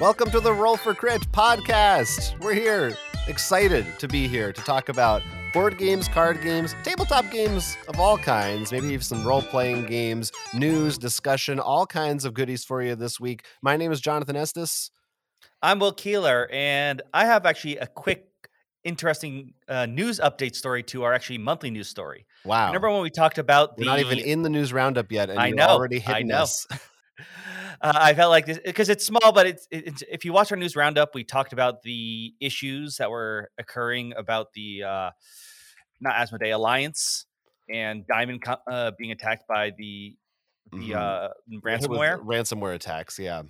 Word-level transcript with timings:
Welcome 0.00 0.30
to 0.30 0.38
the 0.38 0.52
Roll 0.52 0.76
for 0.76 0.94
Crit 0.94 1.22
podcast. 1.32 2.38
We're 2.38 2.54
here, 2.54 2.96
excited 3.26 3.84
to 3.98 4.06
be 4.06 4.28
here 4.28 4.52
to 4.52 4.62
talk 4.62 4.88
about 4.88 5.22
board 5.52 5.76
games, 5.76 6.06
card 6.06 6.40
games, 6.40 6.76
tabletop 6.84 7.28
games 7.32 7.76
of 7.88 7.98
all 7.98 8.16
kinds, 8.16 8.70
maybe 8.70 8.86
even 8.86 9.00
some 9.00 9.26
role 9.26 9.42
playing 9.42 9.86
games, 9.86 10.30
news, 10.54 10.98
discussion, 10.98 11.58
all 11.58 11.84
kinds 11.84 12.24
of 12.24 12.32
goodies 12.32 12.64
for 12.64 12.80
you 12.80 12.94
this 12.94 13.18
week. 13.18 13.44
My 13.60 13.76
name 13.76 13.90
is 13.90 14.00
Jonathan 14.00 14.36
Estes. 14.36 14.92
I'm 15.62 15.80
Will 15.80 15.90
Keeler, 15.90 16.48
and 16.52 17.02
I 17.12 17.24
have 17.24 17.44
actually 17.44 17.78
a 17.78 17.88
quick, 17.88 18.28
interesting 18.84 19.54
uh, 19.66 19.86
news 19.86 20.20
update 20.20 20.54
story 20.54 20.84
to 20.84 21.02
our 21.02 21.12
actually 21.12 21.38
monthly 21.38 21.72
news 21.72 21.88
story. 21.88 22.24
Wow. 22.44 22.68
Remember 22.68 22.88
when 22.88 23.02
we 23.02 23.10
talked 23.10 23.38
about 23.38 23.76
We're 23.76 23.86
the? 23.86 23.90
not 23.90 23.98
even 23.98 24.20
in 24.20 24.42
the 24.42 24.48
news 24.48 24.72
roundup 24.72 25.10
yet, 25.10 25.28
and 25.28 25.40
I 25.40 25.50
know, 25.50 25.66
already 25.66 25.96
I 25.96 26.12
hitting 26.12 26.28
know. 26.28 26.42
us. 26.42 26.68
uh, 27.80 27.92
I 27.94 28.14
felt 28.14 28.30
like 28.30 28.46
this 28.46 28.58
because 28.64 28.88
it's 28.88 29.04
small, 29.06 29.32
but 29.32 29.46
it's, 29.46 29.68
it's 29.70 30.02
if 30.10 30.24
you 30.24 30.32
watch 30.32 30.50
our 30.50 30.58
news 30.58 30.76
roundup, 30.76 31.14
we 31.14 31.24
talked 31.24 31.52
about 31.52 31.82
the 31.82 32.34
issues 32.40 32.96
that 32.96 33.10
were 33.10 33.50
occurring 33.58 34.12
about 34.16 34.52
the 34.52 34.82
uh, 34.84 35.10
not 36.00 36.14
Asmodee 36.14 36.54
Alliance 36.54 37.26
and 37.70 38.06
Diamond 38.06 38.42
uh, 38.70 38.92
being 38.98 39.12
attacked 39.12 39.46
by 39.48 39.70
the 39.76 40.16
the 40.72 40.90
Mhm. 40.90 40.96
uh, 40.96 41.28
ransomware. 41.64 42.18
ransomware 42.24 42.74
attacks, 42.74 43.18
yeah. 43.18 43.42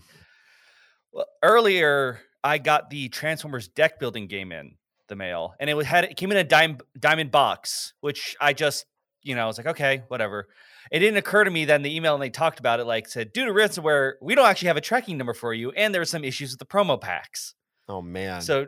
Well, 1.13 1.27
earlier 1.43 2.21
I 2.45 2.59
got 2.59 2.91
the 2.91 3.09
Transformers 3.09 3.67
deck 3.69 3.99
building 3.99 4.29
game 4.29 4.53
in 4.53 4.77
the 5.09 5.17
mail, 5.17 5.55
and 5.59 5.69
it 5.69 5.75
was 5.75 5.87
had 5.87 6.05
it 6.05 6.17
came 6.17 6.31
in 6.31 6.37
a 6.37 6.45
dime, 6.45 6.79
diamond 6.99 7.31
box, 7.31 7.95
which 8.01 8.37
I 8.41 8.53
just 8.53 8.87
you 9.23 9.35
know 9.35 9.43
I 9.45 9.47
was 9.47 9.59
like, 9.59 9.67
okay, 9.69 10.03
whatever. 10.09 10.49
It 10.91 11.01
didn't 11.01 11.17
occur 11.19 11.45
to 11.45 11.51
me 11.51 11.65
then 11.65 11.83
the 11.83 11.95
email 11.95 12.15
and 12.15 12.23
they 12.23 12.31
talked 12.31 12.59
about 12.61 12.81
it, 12.81 12.85
like 12.85 13.09
said, 13.09 13.33
due 13.33 13.45
to 13.47 13.53
ransomware, 13.53 14.15
we 14.23 14.35
don't 14.35 14.47
actually 14.47 14.69
have 14.69 14.77
a 14.77 14.81
tracking 14.83 15.17
number 15.19 15.35
for 15.35 15.53
you, 15.55 15.71
and 15.73 15.93
there 15.95 16.01
were 16.01 16.07
some 16.07 16.25
issues 16.25 16.51
with 16.53 16.59
the 16.59 16.67
promo 16.67 17.01
packs. 17.01 17.55
Oh 17.89 18.03
man. 18.03 18.41
So 18.43 18.67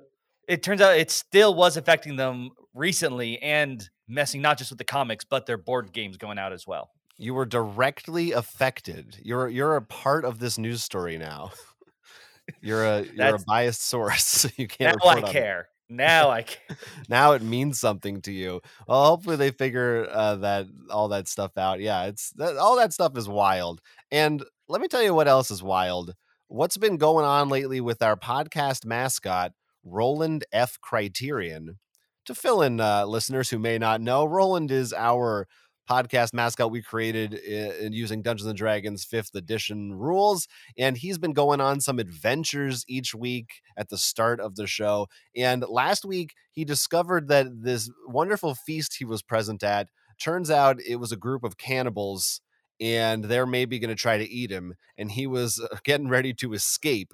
it 0.49 0.63
turns 0.63 0.81
out 0.81 0.97
it 0.99 1.11
still 1.11 1.55
was 1.55 1.77
affecting 1.77 2.17
them 2.17 2.51
recently 2.75 3.39
and 3.41 3.89
messing 4.09 4.43
not 4.43 4.59
just 4.59 4.71
with 4.71 4.79
the 4.79 4.85
comics, 4.85 5.25
but 5.25 5.47
their 5.47 5.59
board 5.59 5.93
games 5.93 6.17
going 6.17 6.39
out 6.39 6.53
as 6.53 6.67
well. 6.67 6.91
you 7.17 7.35
were 7.35 7.45
directly 7.47 8.33
affected. 8.33 9.17
You're 9.23 9.49
you're 9.49 9.77
a 9.77 9.83
part 9.83 10.25
of 10.25 10.39
this 10.39 10.57
news 10.59 10.83
story 10.83 11.19
now. 11.19 11.53
you're 12.61 12.85
a 12.85 13.03
you're 13.15 13.35
a 13.37 13.39
biased 13.47 13.83
source. 13.87 14.47
you 14.57 14.67
can't 14.69 14.97
Now 15.03 15.11
I 15.11 15.15
report 15.15 15.25
on 15.25 15.31
it. 15.31 15.33
care. 15.33 15.69
Now 15.91 16.31
I 16.31 16.43
care. 16.43 16.77
now 17.09 17.33
it 17.33 17.43
means 17.43 17.81
something 17.81 18.23
to 18.23 18.33
you. 18.33 18.61
Well, 18.87 19.07
hopefully 19.07 19.37
they 19.37 19.51
figure 19.51 20.07
uh, 20.09 20.37
that 20.37 20.67
all 20.89 21.09
that 21.09 21.27
stuff 21.27 21.59
out. 21.59 21.81
Yeah, 21.81 22.05
it's 22.05 22.31
that, 22.37 22.57
all 22.57 22.77
that 22.77 22.93
stuff 22.93 23.19
is 23.19 23.29
wild. 23.29 23.81
And 24.13 24.45
let 24.69 24.81
me 24.81 24.87
tell 24.87 25.03
you 25.03 25.13
what 25.13 25.27
else 25.27 25.51
is 25.51 25.63
wild. 25.63 26.15
What's 26.47 26.77
been 26.77 26.97
going 26.97 27.25
on 27.25 27.49
lately 27.49 27.81
with 27.81 28.03
our 28.03 28.17
podcast 28.17 28.85
mascot, 28.87 29.53
Roland 29.85 30.45
F. 30.53 30.81
Criterion? 30.81 31.79
To 32.27 32.35
fill 32.35 32.63
in 32.63 32.81
uh, 32.81 33.07
listeners 33.07 33.51
who 33.51 33.59
may 33.59 33.77
not 33.79 34.01
know, 34.01 34.25
Roland 34.25 34.71
is 34.71 34.93
our 34.93 35.49
podcast 35.91 36.33
mascot 36.33 36.71
we 36.71 36.83
created 36.83 37.35
in 37.35 37.93
using 37.93 38.23
Dungeons 38.23 38.49
and 38.49 38.57
Dragons 38.57 39.05
5th 39.05 39.35
edition 39.35 39.95
rules. 39.95 40.47
And 40.79 40.97
he's 40.97 41.19
been 41.19 41.33
going 41.33 41.61
on 41.61 41.81
some 41.81 41.99
adventures 41.99 42.85
each 42.89 43.15
week 43.15 43.61
at 43.77 43.89
the 43.89 43.99
start 43.99 44.41
of 44.41 44.55
the 44.55 44.67
show. 44.69 45.09
And 45.35 45.65
last 45.69 46.05
week, 46.05 46.35
he 46.53 46.65
discovered 46.65 47.29
that 47.29 47.47
this 47.63 47.91
wonderful 48.07 48.55
feast 48.55 48.97
he 48.99 49.05
was 49.05 49.23
present 49.23 49.63
at 49.65 49.89
turns 50.21 50.51
out 50.51 50.81
it 50.87 50.97
was 50.97 51.11
a 51.11 51.17
group 51.17 51.43
of 51.43 51.57
cannibals 51.57 52.41
and 52.81 53.25
they're 53.25 53.47
maybe 53.47 53.79
going 53.79 53.91
to 53.91 53.95
try 53.95 54.17
to 54.17 54.31
eat 54.31 54.51
him. 54.51 54.75
And 54.97 55.11
he 55.11 55.27
was 55.27 55.61
uh, 55.61 55.77
getting 55.85 56.09
ready 56.09 56.33
to 56.35 56.53
escape. 56.53 57.13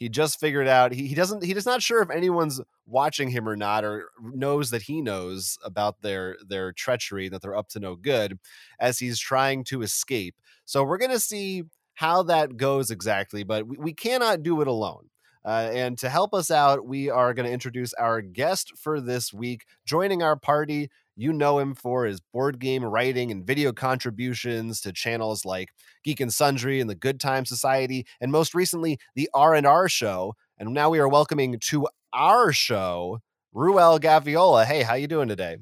He 0.00 0.08
just 0.08 0.40
figured 0.40 0.66
out 0.66 0.92
he, 0.92 1.06
he 1.06 1.14
doesn't 1.14 1.44
he 1.44 1.52
is 1.52 1.66
not 1.66 1.82
sure 1.82 2.00
if 2.00 2.08
anyone's 2.08 2.58
watching 2.86 3.28
him 3.28 3.46
or 3.46 3.54
not 3.54 3.84
or 3.84 4.08
knows 4.18 4.70
that 4.70 4.82
he 4.82 5.02
knows 5.02 5.58
about 5.62 6.00
their 6.00 6.38
their 6.48 6.72
treachery 6.72 7.28
that 7.28 7.42
they're 7.42 7.54
up 7.54 7.68
to 7.68 7.80
no 7.80 7.96
good 7.96 8.38
as 8.80 8.98
he's 8.98 9.18
trying 9.18 9.62
to 9.64 9.82
escape. 9.82 10.34
So 10.64 10.82
we're 10.82 10.96
to 11.10 11.20
see 11.20 11.64
how 11.94 12.22
that 12.24 12.56
goes 12.56 12.90
exactly, 12.90 13.42
but 13.44 13.66
we, 13.66 13.76
we 13.76 13.92
cannot 13.92 14.42
do 14.42 14.62
it 14.62 14.66
alone. 14.66 15.10
Uh, 15.44 15.70
and 15.72 15.98
to 15.98 16.08
help 16.08 16.32
us 16.32 16.50
out, 16.50 16.86
we 16.86 17.10
are 17.10 17.34
going 17.34 17.46
to 17.46 17.52
introduce 17.52 17.92
our 17.94 18.22
guest 18.22 18.72
for 18.78 19.02
this 19.02 19.34
week. 19.34 19.64
Joining 19.84 20.22
our 20.22 20.36
party, 20.36 20.90
you 21.20 21.32
know 21.32 21.58
him 21.58 21.74
for 21.74 22.04
his 22.04 22.20
board 22.20 22.58
game 22.58 22.84
writing 22.84 23.30
and 23.30 23.46
video 23.46 23.72
contributions 23.72 24.80
to 24.80 24.92
channels 24.92 25.44
like 25.44 25.68
Geek 26.02 26.20
and 26.20 26.32
Sundry 26.32 26.80
and 26.80 26.88
the 26.88 26.94
Good 26.94 27.20
Time 27.20 27.44
Society, 27.44 28.06
and 28.20 28.32
most 28.32 28.54
recently 28.54 28.98
the 29.14 29.28
R 29.34 29.54
and 29.54 29.66
R 29.66 29.88
Show. 29.88 30.34
And 30.58 30.72
now 30.72 30.90
we 30.90 30.98
are 30.98 31.08
welcoming 31.08 31.58
to 31.58 31.88
our 32.12 32.52
show 32.52 33.20
Ruel 33.52 33.98
Gaviola. 33.98 34.64
Hey, 34.64 34.82
how 34.82 34.94
you 34.94 35.06
doing 35.06 35.28
today? 35.28 35.58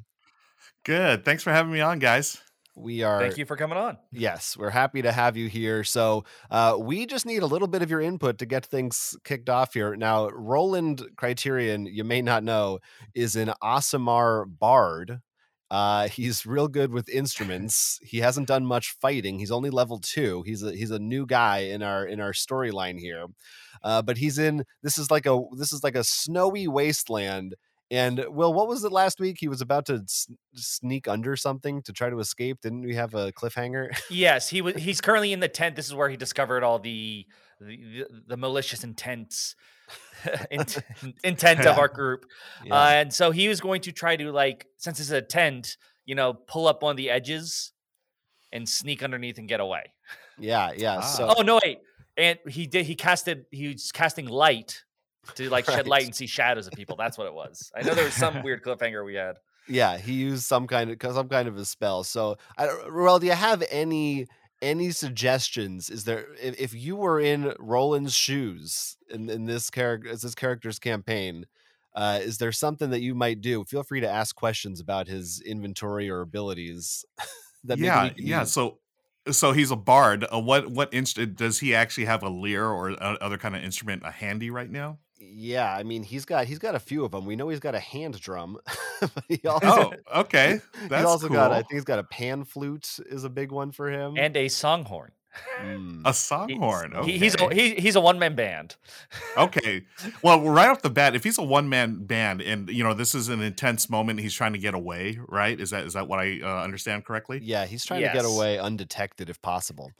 Good. 0.84 1.24
Thanks 1.24 1.42
for 1.42 1.52
having 1.52 1.72
me 1.72 1.80
on, 1.80 1.98
guys. 1.98 2.40
We 2.76 3.02
are 3.02 3.20
Thank 3.20 3.38
you 3.38 3.44
for 3.44 3.56
coming 3.56 3.76
on. 3.76 3.98
Yes, 4.12 4.56
we're 4.56 4.70
happy 4.70 5.02
to 5.02 5.10
have 5.10 5.36
you 5.36 5.48
here. 5.48 5.82
So, 5.82 6.24
uh, 6.50 6.76
we 6.78 7.06
just 7.06 7.26
need 7.26 7.42
a 7.42 7.46
little 7.46 7.66
bit 7.66 7.82
of 7.82 7.90
your 7.90 8.00
input 8.00 8.38
to 8.38 8.46
get 8.46 8.64
things 8.64 9.16
kicked 9.24 9.50
off 9.50 9.74
here. 9.74 9.96
Now, 9.96 10.28
Roland 10.28 11.02
Criterion, 11.16 11.86
you 11.86 12.04
may 12.04 12.22
not 12.22 12.44
know, 12.44 12.78
is 13.14 13.34
an 13.34 13.52
Aasimar 13.62 14.44
bard. 14.46 15.20
Uh, 15.70 16.08
he's 16.08 16.46
real 16.46 16.66
good 16.68 16.90
with 16.92 17.08
instruments. 17.10 17.98
he 18.02 18.18
hasn't 18.18 18.48
done 18.48 18.64
much 18.64 18.96
fighting. 19.02 19.38
He's 19.38 19.50
only 19.50 19.68
level 19.70 19.98
two. 19.98 20.42
He's 20.46 20.62
a 20.62 20.72
he's 20.74 20.90
a 20.90 20.98
new 20.98 21.26
guy 21.26 21.58
in 21.58 21.82
our 21.82 22.06
in 22.06 22.20
our 22.20 22.32
storyline 22.32 22.98
here. 22.98 23.26
Uh, 23.82 24.00
but 24.02 24.16
he's 24.16 24.38
in 24.38 24.64
this 24.82 24.96
is 24.98 25.10
like 25.10 25.26
a 25.26 25.38
this 25.56 25.72
is 25.72 25.84
like 25.84 25.94
a 25.94 26.04
snowy 26.04 26.68
wasteland. 26.68 27.54
And 27.90 28.22
Will, 28.28 28.52
what 28.52 28.68
was 28.68 28.84
it 28.84 28.92
last 28.92 29.18
week? 29.18 29.36
He 29.40 29.48
was 29.48 29.62
about 29.62 29.86
to 29.86 30.02
s- 30.04 30.28
sneak 30.54 31.08
under 31.08 31.36
something 31.36 31.80
to 31.82 31.92
try 31.92 32.10
to 32.10 32.18
escape. 32.18 32.60
Didn't 32.60 32.82
we 32.82 32.94
have 32.94 33.14
a 33.14 33.32
cliffhanger? 33.32 33.88
Yes, 34.10 34.48
he 34.50 34.60
was. 34.60 34.74
He's 34.78 35.00
currently 35.00 35.32
in 35.32 35.40
the 35.40 35.48
tent. 35.48 35.74
This 35.76 35.86
is 35.86 35.94
where 35.94 36.10
he 36.10 36.16
discovered 36.16 36.62
all 36.62 36.78
the 36.78 37.26
the, 37.60 38.04
the 38.26 38.36
malicious 38.36 38.84
intents 38.84 39.54
int- 39.54 39.54
intent 41.24 41.66
of 41.66 41.78
our 41.78 41.88
group. 41.88 42.26
Yeah. 42.64 42.74
Uh, 42.74 42.88
and 42.88 43.12
so 43.14 43.30
he 43.30 43.48
was 43.48 43.60
going 43.60 43.80
to 43.82 43.92
try 43.92 44.16
to 44.16 44.30
like, 44.32 44.66
since 44.76 45.00
it's 45.00 45.10
a 45.10 45.22
tent, 45.22 45.76
you 46.04 46.14
know, 46.14 46.32
pull 46.34 46.66
up 46.66 46.82
on 46.82 46.96
the 46.96 47.10
edges 47.10 47.72
and 48.52 48.68
sneak 48.68 49.02
underneath 49.02 49.38
and 49.38 49.48
get 49.48 49.60
away. 49.60 49.92
yeah, 50.38 50.72
yeah. 50.76 50.98
Ah. 50.98 51.00
So 51.16 51.34
Oh 51.36 51.42
no, 51.42 51.60
wait! 51.62 51.80
And 52.16 52.38
he 52.48 52.66
did. 52.66 52.86
He 52.86 52.94
casted. 52.94 53.44
He 53.50 53.68
was 53.68 53.92
casting 53.92 54.26
light 54.26 54.82
to 55.34 55.50
like 55.50 55.66
shed 55.66 55.86
light 55.86 56.04
and 56.04 56.14
see 56.14 56.26
shadows 56.26 56.66
of 56.66 56.72
people. 56.72 56.96
That's 56.96 57.18
what 57.18 57.26
it 57.26 57.34
was. 57.34 57.70
I 57.76 57.82
know 57.82 57.94
there 57.94 58.04
was 58.04 58.14
some 58.14 58.42
weird 58.42 58.62
cliffhanger 58.64 59.04
we 59.04 59.14
had. 59.14 59.36
yeah, 59.68 59.98
he 59.98 60.14
used 60.14 60.44
some 60.44 60.66
kind 60.66 60.90
of 60.90 61.12
some 61.14 61.28
kind 61.28 61.46
of 61.48 61.56
a 61.58 61.64
spell. 61.64 62.02
So, 62.04 62.38
I, 62.56 62.68
Ruel, 62.88 63.18
do 63.18 63.26
you 63.26 63.32
have 63.32 63.62
any 63.70 64.26
any 64.62 64.90
suggestions? 64.90 65.90
Is 65.90 66.04
there 66.04 66.26
if, 66.40 66.60
if 66.60 66.74
you 66.74 66.96
were 66.96 67.20
in 67.20 67.54
Roland's 67.58 68.14
shoes 68.14 68.96
in, 69.10 69.28
in 69.30 69.44
this 69.44 69.70
character 69.70 70.10
as 70.10 70.22
this 70.22 70.34
character's 70.34 70.78
campaign? 70.78 71.46
Uh, 71.94 72.20
is 72.22 72.38
there 72.38 72.52
something 72.52 72.90
that 72.90 73.00
you 73.00 73.14
might 73.14 73.40
do? 73.40 73.64
Feel 73.64 73.82
free 73.82 74.00
to 74.00 74.08
ask 74.08 74.36
questions 74.36 74.80
about 74.80 75.08
his 75.08 75.40
inventory 75.40 76.08
or 76.08 76.20
abilities. 76.20 77.04
that 77.64 77.78
yeah, 77.78 78.10
yeah. 78.16 78.40
use. 78.40 78.52
So, 78.52 78.78
so 79.30 79.52
he's 79.52 79.70
a 79.70 79.76
bard. 79.76 80.24
Uh, 80.32 80.38
what 80.40 80.70
what 80.70 80.92
instrument 80.94 81.36
does 81.36 81.58
he 81.58 81.74
actually 81.74 82.04
have 82.04 82.22
a 82.22 82.28
lyre 82.28 82.68
or 82.68 82.90
a, 82.90 82.94
other 82.94 83.38
kind 83.38 83.56
of 83.56 83.64
instrument 83.64 84.04
uh, 84.04 84.10
handy 84.10 84.50
right 84.50 84.70
now? 84.70 84.98
Yeah. 85.30 85.74
I 85.74 85.82
mean, 85.82 86.02
he's 86.02 86.24
got 86.24 86.46
he's 86.46 86.58
got 86.58 86.74
a 86.74 86.78
few 86.80 87.04
of 87.04 87.12
them. 87.12 87.24
We 87.26 87.36
know 87.36 87.48
he's 87.48 87.60
got 87.60 87.74
a 87.74 87.80
hand 87.80 88.20
drum. 88.20 88.58
but 89.00 89.24
he 89.28 89.40
also, 89.46 89.92
Oh, 90.12 90.20
okay. 90.20 90.60
he's 90.80 90.88
That's 90.88 91.04
also 91.06 91.28
got. 91.28 91.52
I 91.52 91.56
think 91.56 91.72
he's 91.72 91.84
got 91.84 91.98
a 91.98 92.04
pan 92.04 92.44
flute 92.44 92.98
is 93.10 93.24
a 93.24 93.30
big 93.30 93.52
one 93.52 93.72
for 93.72 93.90
him. 93.90 94.16
And 94.16 94.36
a 94.36 94.46
songhorn. 94.46 95.10
Mm. 95.62 96.00
A 96.04 96.08
He's- 96.08 96.28
songhorn. 96.28 96.94
Okay. 96.94 97.12
he- 97.12 97.18
he's 97.18 97.34
a, 97.40 97.54
he, 97.54 97.74
he's 97.76 97.94
a 97.94 98.00
one 98.00 98.18
man 98.18 98.34
band. 98.34 98.74
okay. 99.36 99.84
Well, 100.22 100.40
right 100.42 100.68
off 100.68 100.82
the 100.82 100.90
bat, 100.90 101.14
if 101.14 101.22
he's 101.22 101.38
a 101.38 101.42
one 101.44 101.68
man 101.68 102.04
band, 102.06 102.40
and 102.42 102.68
you 102.70 102.82
know 102.82 102.94
this 102.94 103.14
is 103.14 103.28
an 103.28 103.40
intense 103.40 103.88
moment, 103.88 104.18
he's 104.20 104.34
trying 104.34 104.54
to 104.54 104.58
get 104.58 104.74
away. 104.74 105.18
Right? 105.28 105.60
Is 105.60 105.70
that 105.70 105.84
is 105.84 105.92
that 105.92 106.08
what 106.08 106.18
I 106.18 106.40
uh, 106.42 106.62
understand 106.64 107.04
correctly? 107.04 107.40
Yeah, 107.42 107.66
he's 107.66 107.84
trying 107.84 108.02
to 108.02 108.10
get 108.12 108.24
away 108.24 108.58
undetected 108.58 109.30
if 109.30 109.40
possible, 109.42 109.92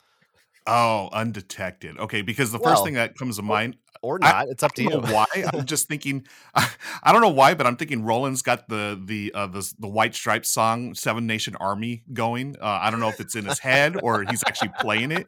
Oh, 0.66 1.08
undetected. 1.12 1.98
Okay, 1.98 2.22
because 2.22 2.50
the 2.50 2.58
Well, 2.58 2.72
first 2.72 2.84
thing 2.84 2.94
that 2.94 3.16
comes 3.16 3.36
to 3.36 3.42
mind 3.42 3.76
or 4.02 4.18
I- 4.22 4.30
not. 4.32 4.48
it's 4.48 4.62
up 4.62 4.72
to 4.74 4.84
I 4.84 4.90
you. 4.90 5.00
why. 5.00 5.26
I'm 5.52 5.64
just 5.64 5.88
thinking. 5.88 6.26
I 6.54 7.12
don't 7.12 7.20
know 7.20 7.28
why, 7.28 7.54
but 7.54 7.66
I'm 7.66 7.76
thinking 7.76 8.04
Roland's 8.04 8.42
got 8.42 8.68
the 8.68 9.00
the 9.02 9.32
uh, 9.34 9.46
the 9.46 9.72
the 9.78 9.88
White 9.88 10.14
Stripes 10.14 10.48
song 10.50 10.94
"Seven 10.94 11.26
Nation 11.26 11.56
Army" 11.56 12.04
going. 12.12 12.56
Uh, 12.60 12.78
I 12.82 12.90
don't 12.90 13.00
know 13.00 13.08
if 13.08 13.20
it's 13.20 13.34
in 13.34 13.44
his 13.44 13.58
head 13.58 13.96
or 14.02 14.24
he's 14.24 14.42
actually 14.46 14.70
playing 14.80 15.10
it. 15.12 15.26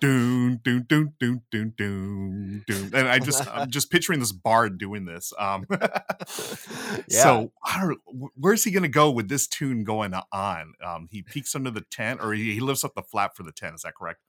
Doon 0.00 0.60
doon 0.64 0.84
doon 0.88 1.12
doon 1.20 1.42
doon 1.50 1.74
doon 1.76 2.64
doon. 2.66 2.90
And 2.94 3.08
I 3.08 3.18
just 3.18 3.46
I'm 3.54 3.70
just 3.70 3.90
picturing 3.90 4.18
this 4.20 4.32
bard 4.32 4.78
doing 4.78 5.04
this. 5.04 5.32
Um, 5.38 5.66
yeah. 5.70 7.22
So 7.22 7.52
I 7.64 7.80
don't, 7.80 7.98
where's 8.36 8.64
he 8.64 8.70
going 8.70 8.82
to 8.82 8.88
go 8.88 9.10
with 9.10 9.28
this 9.28 9.46
tune 9.46 9.84
going 9.84 10.14
on? 10.32 10.72
Um, 10.84 11.08
he 11.10 11.22
peeks 11.22 11.54
under 11.54 11.70
the 11.70 11.82
tent, 11.82 12.20
or 12.22 12.32
he, 12.32 12.54
he 12.54 12.60
lifts 12.60 12.84
up 12.84 12.94
the 12.94 13.02
flap 13.02 13.36
for 13.36 13.42
the 13.42 13.52
tent. 13.52 13.74
Is 13.76 13.82
that 13.82 13.94
correct? 13.94 14.20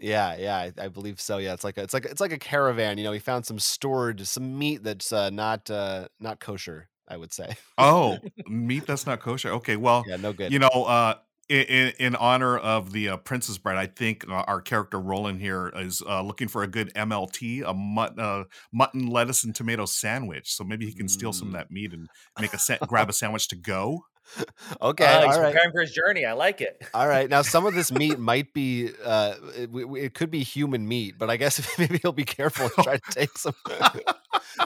Yeah, 0.00 0.36
yeah, 0.38 0.56
I, 0.56 0.72
I 0.84 0.88
believe 0.88 1.20
so. 1.20 1.38
Yeah, 1.38 1.52
it's 1.52 1.64
like 1.64 1.76
a, 1.78 1.82
it's 1.82 1.94
like 1.94 2.04
it's 2.06 2.20
like 2.20 2.32
a 2.32 2.38
caravan. 2.38 2.98
You 2.98 3.04
know, 3.04 3.12
he 3.12 3.18
found 3.18 3.46
some 3.46 3.58
stored 3.58 4.26
some 4.26 4.58
meat 4.58 4.82
that's 4.82 5.12
uh, 5.12 5.30
not 5.30 5.70
uh, 5.70 6.08
not 6.18 6.40
kosher. 6.40 6.88
I 7.06 7.16
would 7.16 7.32
say. 7.32 7.56
Oh, 7.76 8.18
meat 8.46 8.86
that's 8.86 9.04
not 9.04 9.20
kosher. 9.20 9.50
Okay, 9.50 9.76
well, 9.76 10.04
Yeah, 10.06 10.14
no 10.16 10.32
good. 10.32 10.52
you 10.52 10.60
know, 10.60 10.68
uh, 10.68 11.14
in, 11.48 11.92
in 11.98 12.14
honor 12.14 12.56
of 12.56 12.92
the 12.92 13.08
uh, 13.08 13.16
Princess 13.16 13.58
Bride, 13.58 13.76
I 13.76 13.86
think 13.86 14.24
uh, 14.28 14.44
our 14.46 14.60
character 14.60 15.00
Roland 15.00 15.40
here 15.40 15.72
is 15.74 16.00
uh, 16.08 16.22
looking 16.22 16.46
for 16.46 16.62
a 16.62 16.68
good 16.68 16.94
MLT, 16.94 17.64
a 17.68 17.74
mut- 17.74 18.16
uh, 18.16 18.44
mutton, 18.72 19.08
lettuce, 19.08 19.42
and 19.42 19.52
tomato 19.52 19.86
sandwich. 19.86 20.54
So 20.54 20.62
maybe 20.62 20.86
he 20.86 20.92
can 20.94 21.08
steal 21.08 21.32
some 21.32 21.48
of 21.48 21.54
Mm. 21.54 21.56
that 21.56 21.70
meat 21.72 21.92
and 21.92 22.08
make 22.40 22.54
a 22.54 22.58
sa- 22.58 22.78
grab 22.86 23.10
a 23.10 23.12
sandwich 23.12 23.48
to 23.48 23.56
go. 23.56 24.04
okay, 24.82 25.04
Uh, 25.04 25.26
all 25.26 25.40
right. 25.40 25.52
preparing 25.52 25.72
for 25.72 25.80
his 25.80 25.92
journey. 25.92 26.24
I 26.24 26.32
like 26.32 26.60
it. 26.60 26.80
All 26.94 27.08
right. 27.08 27.28
Now, 27.28 27.42
some 27.42 27.66
of 27.66 27.74
this 27.74 27.90
meat 27.92 28.18
might 28.30 28.52
be, 28.52 28.90
uh, 29.04 29.34
it, 29.56 29.70
it 29.74 30.14
could 30.14 30.30
be 30.30 30.42
human 30.42 30.86
meat, 30.86 31.16
but 31.18 31.30
I 31.30 31.36
guess 31.36 31.60
maybe 31.78 31.98
he'll 31.98 32.12
be 32.12 32.24
careful 32.24 32.66
and 32.66 32.84
try 32.84 32.96
to 32.96 33.12
take 33.12 33.36
some. 33.36 33.54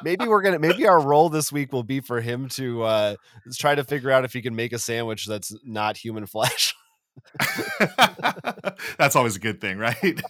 maybe 0.03 0.27
we're 0.27 0.43
gonna, 0.43 0.59
maybe 0.59 0.87
our 0.87 1.01
role 1.01 1.29
this 1.29 1.51
week 1.53 1.73
will 1.73 1.83
be 1.83 2.01
for 2.01 2.21
him 2.21 2.49
to 2.51 2.83
uh, 2.83 3.17
try 3.55 3.75
to 3.75 3.85
figure 3.85 4.11
out 4.11 4.25
if 4.25 4.33
he 4.33 4.43
can 4.43 4.55
make 4.55 4.73
a 4.73 4.79
sandwich 4.79 5.27
that's 5.27 5.55
not 5.65 5.97
human 5.97 6.27
flesh. 6.27 6.75
That's 8.99 9.17
always 9.17 9.37
a 9.37 9.41
good 9.41 9.61
thing, 9.61 9.79
right? 9.79 10.21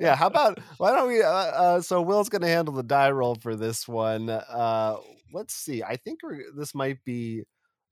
yeah. 0.00 0.14
How 0.16 0.26
about 0.28 0.58
why 0.78 0.92
don't 0.92 1.08
we? 1.08 1.22
Uh, 1.22 1.28
uh, 1.28 1.80
so 1.80 2.02
Will's 2.02 2.28
gonna 2.28 2.48
handle 2.48 2.74
the 2.74 2.82
die 2.82 3.10
roll 3.10 3.34
for 3.34 3.56
this 3.56 3.86
one. 3.88 4.28
Uh, 4.30 4.96
let's 5.32 5.54
see. 5.54 5.82
I 5.82 5.96
think 5.96 6.20
we're, 6.22 6.42
this 6.56 6.74
might 6.74 7.04
be. 7.04 7.44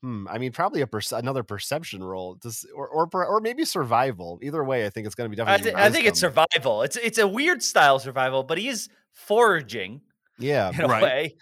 Hmm, 0.05 0.29
I 0.29 0.37
mean, 0.37 0.53
probably 0.53 0.83
a 0.83 0.87
perce- 0.87 1.13
another 1.13 1.43
perception 1.43 2.05
roll, 2.05 2.35
Does, 2.35 2.67
or 2.77 2.87
or 2.89 3.09
or 3.27 3.41
maybe 3.41 3.65
survival. 3.65 4.39
Either 4.43 4.63
way, 4.63 4.85
I 4.85 4.91
think 4.91 5.07
it's 5.07 5.15
going 5.15 5.31
to 5.31 5.35
be 5.35 5.41
I, 5.41 5.57
definitely. 5.57 5.81
I 5.81 5.89
think 5.89 6.05
it's 6.07 6.21
survival. 6.21 6.83
It's 6.83 6.97
it's 6.97 7.17
a 7.17 7.27
weird 7.27 7.63
style 7.63 7.99
survival, 7.99 8.43
but 8.43 8.59
he 8.59 8.69
is 8.69 8.91
foraging 9.15 10.03
Yeah, 10.39 10.69
in 10.75 10.83
a 10.83 10.89
Right. 10.89 11.03
way. 11.03 11.37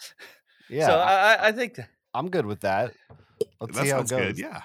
yeah. 0.70 0.87
so 0.87 0.94
I, 0.94 1.12
I, 1.12 1.35
I- 1.35 1.47
I 1.49 1.53
think. 1.53 1.81
I'm 2.14 2.29
good 2.31 2.47
with 2.47 2.61
that. 2.61 2.93
Let's 3.61 3.75
that 3.76 3.82
see 3.85 3.88
how 3.91 3.97
it 4.00 4.09
goes. 4.09 4.11
good. 4.11 4.38
Yeah. 4.38 4.62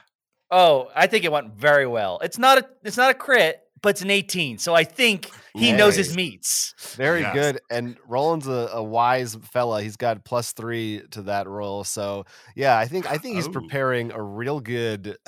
Oh, 0.51 0.91
I 0.95 1.07
think 1.07 1.25
it 1.25 1.31
went 1.31 1.55
very 1.55 1.87
well. 1.87 2.19
It's 2.21 2.37
not 2.37 2.59
a 2.59 2.69
it's 2.83 2.97
not 2.97 3.09
a 3.09 3.15
crit, 3.15 3.61
but 3.87 3.91
it's 3.91 4.01
an 4.01 4.11
18. 4.11 4.57
So 4.57 4.75
I 4.75 4.83
think 4.83 5.29
he 5.55 5.71
knows 5.71 5.95
his 5.95 6.13
meats. 6.13 6.75
Very 6.97 7.21
Yes. 7.21 7.33
good. 7.33 7.59
And 7.71 7.95
Roland's 8.05 8.45
a, 8.45 8.69
a 8.73 8.83
wise 8.83 9.35
fella. 9.53 9.81
He's 9.81 9.95
got 9.95 10.25
plus 10.25 10.51
three 10.51 11.03
to 11.11 11.21
that 11.21 11.47
roll. 11.47 11.85
So 11.85 12.25
yeah, 12.53 12.77
I 12.77 12.85
think 12.85 13.09
I 13.09 13.17
think 13.17 13.35
he's 13.37 13.47
Oh. 13.47 13.51
preparing 13.51 14.11
a 14.11 14.21
real 14.21 14.59
good 14.59 15.15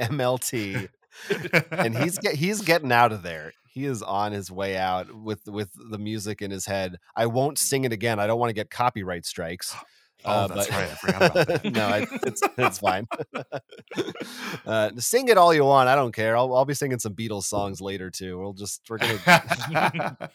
MLT, 0.00 0.88
and 1.70 1.96
he's 1.96 2.18
get, 2.18 2.34
he's 2.34 2.60
getting 2.62 2.90
out 2.90 3.12
of 3.12 3.22
there. 3.22 3.52
He 3.68 3.84
is 3.86 4.02
on 4.02 4.32
his 4.32 4.50
way 4.50 4.76
out 4.76 5.14
with 5.14 5.46
with 5.46 5.70
the 5.90 5.98
music 5.98 6.42
in 6.42 6.50
his 6.50 6.66
head. 6.66 6.96
I 7.14 7.26
won't 7.26 7.56
sing 7.56 7.84
it 7.84 7.92
again. 7.92 8.18
I 8.18 8.26
don't 8.26 8.40
want 8.40 8.50
to 8.50 8.54
get 8.54 8.68
copyright 8.68 9.24
strikes. 9.26 9.76
Oh, 10.24 10.30
Uh, 10.30 10.46
that's 10.48 10.68
but- 10.68 10.76
right. 10.76 10.90
I 10.90 10.94
forgot 10.94 11.22
about 11.30 11.46
that. 11.48 11.64
no, 11.72 11.86
I, 11.86 12.06
it's 12.26 12.42
it's 12.58 12.78
fine. 12.78 13.06
uh, 14.66 14.90
sing 14.98 15.28
it 15.28 15.36
all 15.38 15.52
you 15.54 15.64
want. 15.64 15.88
I 15.88 15.94
don't 15.94 16.14
care. 16.14 16.36
I'll 16.36 16.54
I'll 16.54 16.64
be 16.64 16.74
singing 16.74 16.98
some 16.98 17.14
Beatles 17.14 17.44
songs 17.44 17.80
later 17.80 18.10
too. 18.10 18.38
We'll 18.38 18.52
just 18.52 18.82
we're 18.88 18.98
gonna 18.98 19.18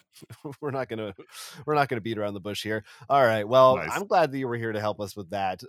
we're 0.60 0.70
not 0.70 0.88
gonna 0.88 1.14
we're 1.66 1.74
not 1.74 1.88
gonna 1.88 2.00
beat 2.00 2.18
around 2.18 2.34
the 2.34 2.40
bush 2.40 2.62
here. 2.62 2.84
All 3.08 3.22
right. 3.24 3.46
Well, 3.46 3.76
Nice. 3.76 3.90
I'm 3.92 4.06
glad 4.06 4.32
that 4.32 4.38
you 4.38 4.48
were 4.48 4.56
here 4.56 4.72
to 4.72 4.80
help 4.80 5.00
us 5.00 5.16
with 5.16 5.30
that. 5.30 5.62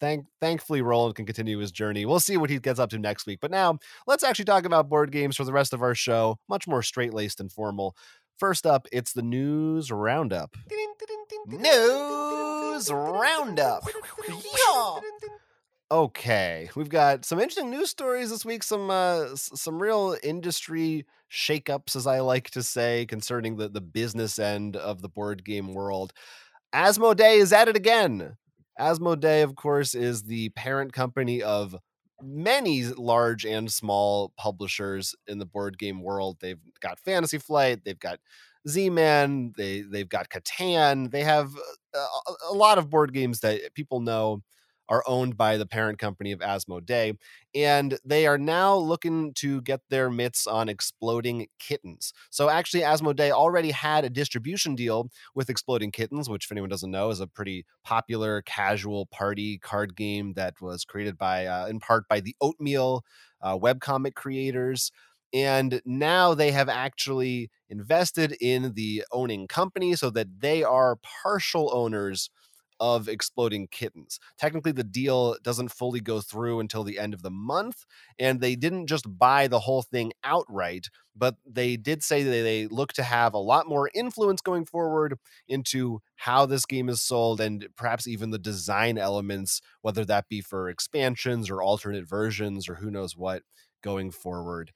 Thank 0.00 0.26
thankfully 0.40 0.82
Roland 0.82 1.14
can 1.14 1.26
continue 1.26 1.58
his 1.58 1.70
journey. 1.72 2.04
We'll 2.04 2.20
see 2.20 2.36
what 2.36 2.50
he 2.50 2.58
gets 2.58 2.78
up 2.80 2.90
to 2.90 2.98
next 2.98 3.24
week. 3.26 3.38
But 3.40 3.50
now 3.52 3.78
let's 4.06 4.24
actually 4.24 4.46
talk 4.46 4.64
about 4.64 4.88
board 4.88 5.12
games 5.12 5.36
for 5.36 5.44
the 5.44 5.52
rest 5.52 5.72
of 5.72 5.80
our 5.82 5.94
show. 5.94 6.38
Much 6.48 6.66
more 6.66 6.82
straight 6.82 7.14
laced 7.14 7.40
and 7.40 7.50
formal. 7.50 7.96
First 8.42 8.66
up, 8.66 8.88
it's 8.90 9.12
the 9.12 9.22
news 9.22 9.92
roundup. 9.92 10.56
News 11.46 12.90
roundup. 12.90 13.84
Okay, 15.88 16.68
we've 16.74 16.88
got 16.88 17.24
some 17.24 17.38
interesting 17.38 17.70
news 17.70 17.90
stories 17.90 18.30
this 18.30 18.44
week. 18.44 18.64
Some 18.64 18.90
uh, 18.90 19.36
some 19.36 19.80
real 19.80 20.16
industry 20.24 21.06
shakeups, 21.30 21.94
as 21.94 22.08
I 22.08 22.18
like 22.18 22.50
to 22.50 22.64
say, 22.64 23.06
concerning 23.06 23.58
the 23.58 23.68
the 23.68 23.80
business 23.80 24.40
end 24.40 24.74
of 24.74 25.02
the 25.02 25.08
board 25.08 25.44
game 25.44 25.72
world. 25.72 26.12
Asmodee 26.74 27.36
is 27.36 27.52
at 27.52 27.68
it 27.68 27.76
again. 27.76 28.36
Asmodee, 28.76 29.44
of 29.44 29.54
course, 29.54 29.94
is 29.94 30.24
the 30.24 30.48
parent 30.48 30.92
company 30.92 31.44
of 31.44 31.76
many 32.22 32.84
large 32.84 33.44
and 33.44 33.70
small 33.72 34.32
publishers 34.36 35.14
in 35.26 35.38
the 35.38 35.46
board 35.46 35.78
game 35.78 36.02
world. 36.02 36.38
They've 36.40 36.60
got 36.80 37.00
Fantasy 37.00 37.38
Flight, 37.38 37.80
they've 37.84 37.98
got 37.98 38.20
Z-Man, 38.68 39.52
they 39.56 39.82
they've 39.82 40.08
got 40.08 40.28
Catan. 40.28 41.10
They 41.10 41.24
have 41.24 41.52
uh, 41.94 42.06
a, 42.28 42.32
a 42.50 42.54
lot 42.54 42.78
of 42.78 42.90
board 42.90 43.12
games 43.12 43.40
that 43.40 43.74
people 43.74 44.00
know 44.00 44.42
are 44.92 45.02
owned 45.06 45.36
by 45.36 45.56
the 45.56 45.66
parent 45.66 45.98
company 45.98 46.32
of 46.32 46.40
Asmodee, 46.40 47.16
and 47.54 47.98
they 48.04 48.26
are 48.26 48.38
now 48.38 48.76
looking 48.76 49.32
to 49.34 49.62
get 49.62 49.80
their 49.88 50.10
mitts 50.10 50.46
on 50.46 50.68
Exploding 50.68 51.46
Kittens. 51.58 52.12
So 52.30 52.50
actually, 52.50 52.82
Asmodee 52.82 53.30
already 53.30 53.70
had 53.70 54.04
a 54.04 54.10
distribution 54.10 54.74
deal 54.74 55.08
with 55.34 55.48
Exploding 55.50 55.92
Kittens, 55.92 56.28
which, 56.28 56.44
if 56.44 56.52
anyone 56.52 56.70
doesn't 56.70 56.90
know, 56.90 57.10
is 57.10 57.20
a 57.20 57.26
pretty 57.26 57.64
popular 57.84 58.42
casual 58.42 59.06
party 59.06 59.58
card 59.58 59.96
game 59.96 60.34
that 60.34 60.60
was 60.60 60.84
created 60.84 61.16
by, 61.16 61.46
uh, 61.46 61.66
in 61.66 61.80
part, 61.80 62.06
by 62.08 62.20
the 62.20 62.36
Oatmeal 62.42 63.02
uh, 63.40 63.58
webcomic 63.58 64.14
creators. 64.14 64.92
And 65.34 65.80
now 65.86 66.34
they 66.34 66.50
have 66.50 66.68
actually 66.68 67.50
invested 67.70 68.36
in 68.40 68.74
the 68.74 69.02
owning 69.12 69.48
company 69.48 69.94
so 69.94 70.10
that 70.10 70.40
they 70.40 70.62
are 70.62 70.98
partial 71.22 71.70
owners 71.72 72.28
of 72.82 73.08
Exploding 73.08 73.68
Kittens. 73.68 74.18
Technically, 74.36 74.72
the 74.72 74.82
deal 74.82 75.36
doesn't 75.44 75.70
fully 75.70 76.00
go 76.00 76.20
through 76.20 76.58
until 76.58 76.82
the 76.82 76.98
end 76.98 77.14
of 77.14 77.22
the 77.22 77.30
month, 77.30 77.86
and 78.18 78.40
they 78.40 78.56
didn't 78.56 78.88
just 78.88 79.06
buy 79.18 79.46
the 79.46 79.60
whole 79.60 79.82
thing 79.82 80.12
outright, 80.24 80.88
but 81.14 81.36
they 81.46 81.76
did 81.76 82.02
say 82.02 82.24
that 82.24 82.30
they 82.30 82.66
look 82.66 82.92
to 82.94 83.04
have 83.04 83.34
a 83.34 83.38
lot 83.38 83.68
more 83.68 83.88
influence 83.94 84.40
going 84.40 84.64
forward 84.64 85.16
into 85.46 86.00
how 86.16 86.44
this 86.44 86.66
game 86.66 86.88
is 86.88 87.00
sold 87.00 87.40
and 87.40 87.68
perhaps 87.76 88.08
even 88.08 88.30
the 88.30 88.38
design 88.38 88.98
elements, 88.98 89.60
whether 89.82 90.04
that 90.04 90.28
be 90.28 90.40
for 90.40 90.68
expansions 90.68 91.48
or 91.48 91.62
alternate 91.62 92.08
versions 92.08 92.68
or 92.68 92.74
who 92.74 92.90
knows 92.90 93.16
what 93.16 93.42
going 93.80 94.10
forward. 94.10 94.72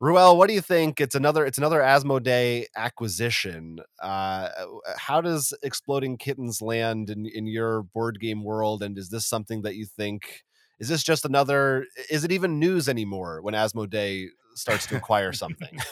Ruel, 0.00 0.36
what 0.36 0.46
do 0.46 0.54
you 0.54 0.60
think? 0.60 1.00
It's 1.00 1.16
another 1.16 1.44
it's 1.44 1.58
another 1.58 1.80
Asmodee 1.80 2.66
acquisition. 2.76 3.80
Uh, 4.00 4.48
how 4.96 5.20
does 5.20 5.52
Exploding 5.62 6.16
Kittens 6.18 6.62
land 6.62 7.10
in, 7.10 7.26
in 7.26 7.46
your 7.46 7.82
board 7.82 8.20
game 8.20 8.44
world? 8.44 8.82
And 8.82 8.96
is 8.96 9.08
this 9.08 9.26
something 9.26 9.62
that 9.62 9.74
you 9.74 9.86
think 9.86 10.44
is 10.78 10.88
this 10.88 11.02
just 11.02 11.24
another 11.24 11.86
is 12.10 12.22
it 12.22 12.30
even 12.30 12.60
news 12.60 12.88
anymore 12.88 13.42
when 13.42 13.54
Asmodee 13.54 14.28
starts 14.54 14.86
to 14.86 14.96
acquire 14.96 15.32
something? 15.32 15.78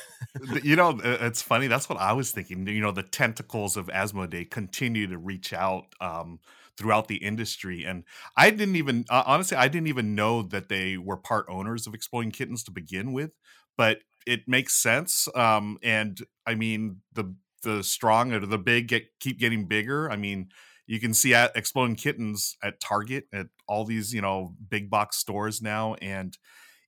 You 0.62 0.76
know, 0.76 1.00
it's 1.02 1.40
funny. 1.40 1.66
That's 1.66 1.88
what 1.88 1.98
I 1.98 2.12
was 2.12 2.30
thinking. 2.30 2.66
You 2.66 2.82
know, 2.82 2.92
the 2.92 3.02
tentacles 3.02 3.76
of 3.76 3.86
Asmodee 3.86 4.50
continue 4.50 5.06
to 5.06 5.16
reach 5.16 5.54
out 5.54 5.86
um, 5.98 6.40
throughout 6.76 7.08
the 7.08 7.16
industry, 7.16 7.84
and 7.84 8.04
I 8.36 8.50
didn't 8.50 8.76
even 8.76 9.06
uh, 9.08 9.22
honestly, 9.26 9.56
I 9.56 9.68
didn't 9.68 9.88
even 9.88 10.14
know 10.14 10.42
that 10.42 10.68
they 10.68 10.98
were 10.98 11.16
part 11.16 11.46
owners 11.48 11.86
of 11.86 11.94
Exploding 11.94 12.32
Kittens 12.32 12.64
to 12.64 12.70
begin 12.70 13.12
with. 13.14 13.30
But 13.76 14.00
it 14.26 14.48
makes 14.48 14.74
sense, 14.74 15.28
um, 15.34 15.78
and 15.82 16.20
I 16.46 16.54
mean 16.54 17.02
the 17.12 17.34
the 17.62 17.82
strong 17.82 18.32
or 18.32 18.40
the 18.44 18.58
big 18.58 18.88
get 18.88 19.18
keep 19.20 19.38
getting 19.38 19.66
bigger. 19.66 20.10
I 20.10 20.16
mean, 20.16 20.50
you 20.86 21.00
can 21.00 21.14
see 21.14 21.34
at 21.34 21.56
Exploding 21.56 21.96
Kittens 21.96 22.56
at 22.62 22.80
Target 22.80 23.26
at 23.32 23.48
all 23.68 23.84
these 23.84 24.12
you 24.14 24.20
know 24.20 24.56
big 24.68 24.90
box 24.90 25.16
stores 25.16 25.62
now, 25.62 25.94
and 25.94 26.36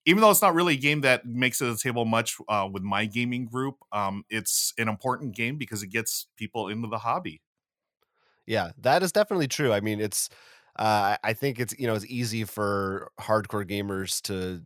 even 0.07 0.23
though 0.23 0.31
it's 0.31 0.43
not 0.43 0.55
really 0.55 0.75
a 0.75 0.79
game 0.79 1.03
that 1.03 1.27
makes 1.27 1.61
it 1.61 1.67
to 1.67 1.73
the 1.73 1.79
table 1.79 2.05
much 2.05 2.37
uh, 2.49 2.69
with 2.73 2.83
my 2.83 3.07
gaming 3.07 3.47
group, 3.47 3.77
um, 3.93 4.25
it's 4.31 4.73
an 4.79 4.89
important 4.89 5.35
game 5.37 5.59
because 5.59 5.83
it 5.83 5.89
gets 5.89 6.29
people 6.37 6.69
into 6.69 6.89
the 6.89 6.99
hobby. 6.99 7.43
Yeah, 8.47 8.73
that 8.79 9.03
is 9.03 9.13
definitely 9.13 9.49
true. 9.49 9.73
I 9.73 9.81
mean, 9.81 10.01
it's 10.01 10.29
uh, 10.77 11.17
I 11.23 11.33
think 11.35 11.61
it's 11.61 11.79
you 11.79 11.87
know 11.87 11.95
it's 11.95 12.07
easy 12.07 12.45
for 12.45 13.11
hardcore 13.21 13.69
gamers 13.69 14.23
to 14.23 14.63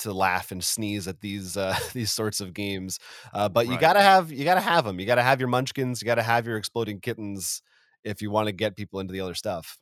to 0.00 0.12
laugh 0.12 0.52
and 0.52 0.62
sneeze 0.62 1.06
at 1.08 1.20
these 1.20 1.56
uh, 1.56 1.76
these 1.92 2.12
sorts 2.12 2.40
of 2.40 2.52
games, 2.54 2.98
uh, 3.32 3.48
but 3.48 3.66
you 3.68 3.78
gotta 3.78 4.02
have 4.02 4.30
you 4.32 4.44
gotta 4.44 4.60
have 4.60 4.84
them. 4.84 5.00
You 5.00 5.06
gotta 5.06 5.22
have 5.22 5.40
your 5.40 5.48
Munchkins. 5.48 6.02
You 6.02 6.06
gotta 6.06 6.22
have 6.22 6.46
your 6.46 6.56
exploding 6.56 7.00
kittens 7.00 7.62
if 8.04 8.22
you 8.22 8.30
want 8.30 8.46
to 8.48 8.52
get 8.52 8.76
people 8.76 9.00
into 9.00 9.12
the 9.12 9.20
other 9.20 9.34
stuff. 9.34 9.78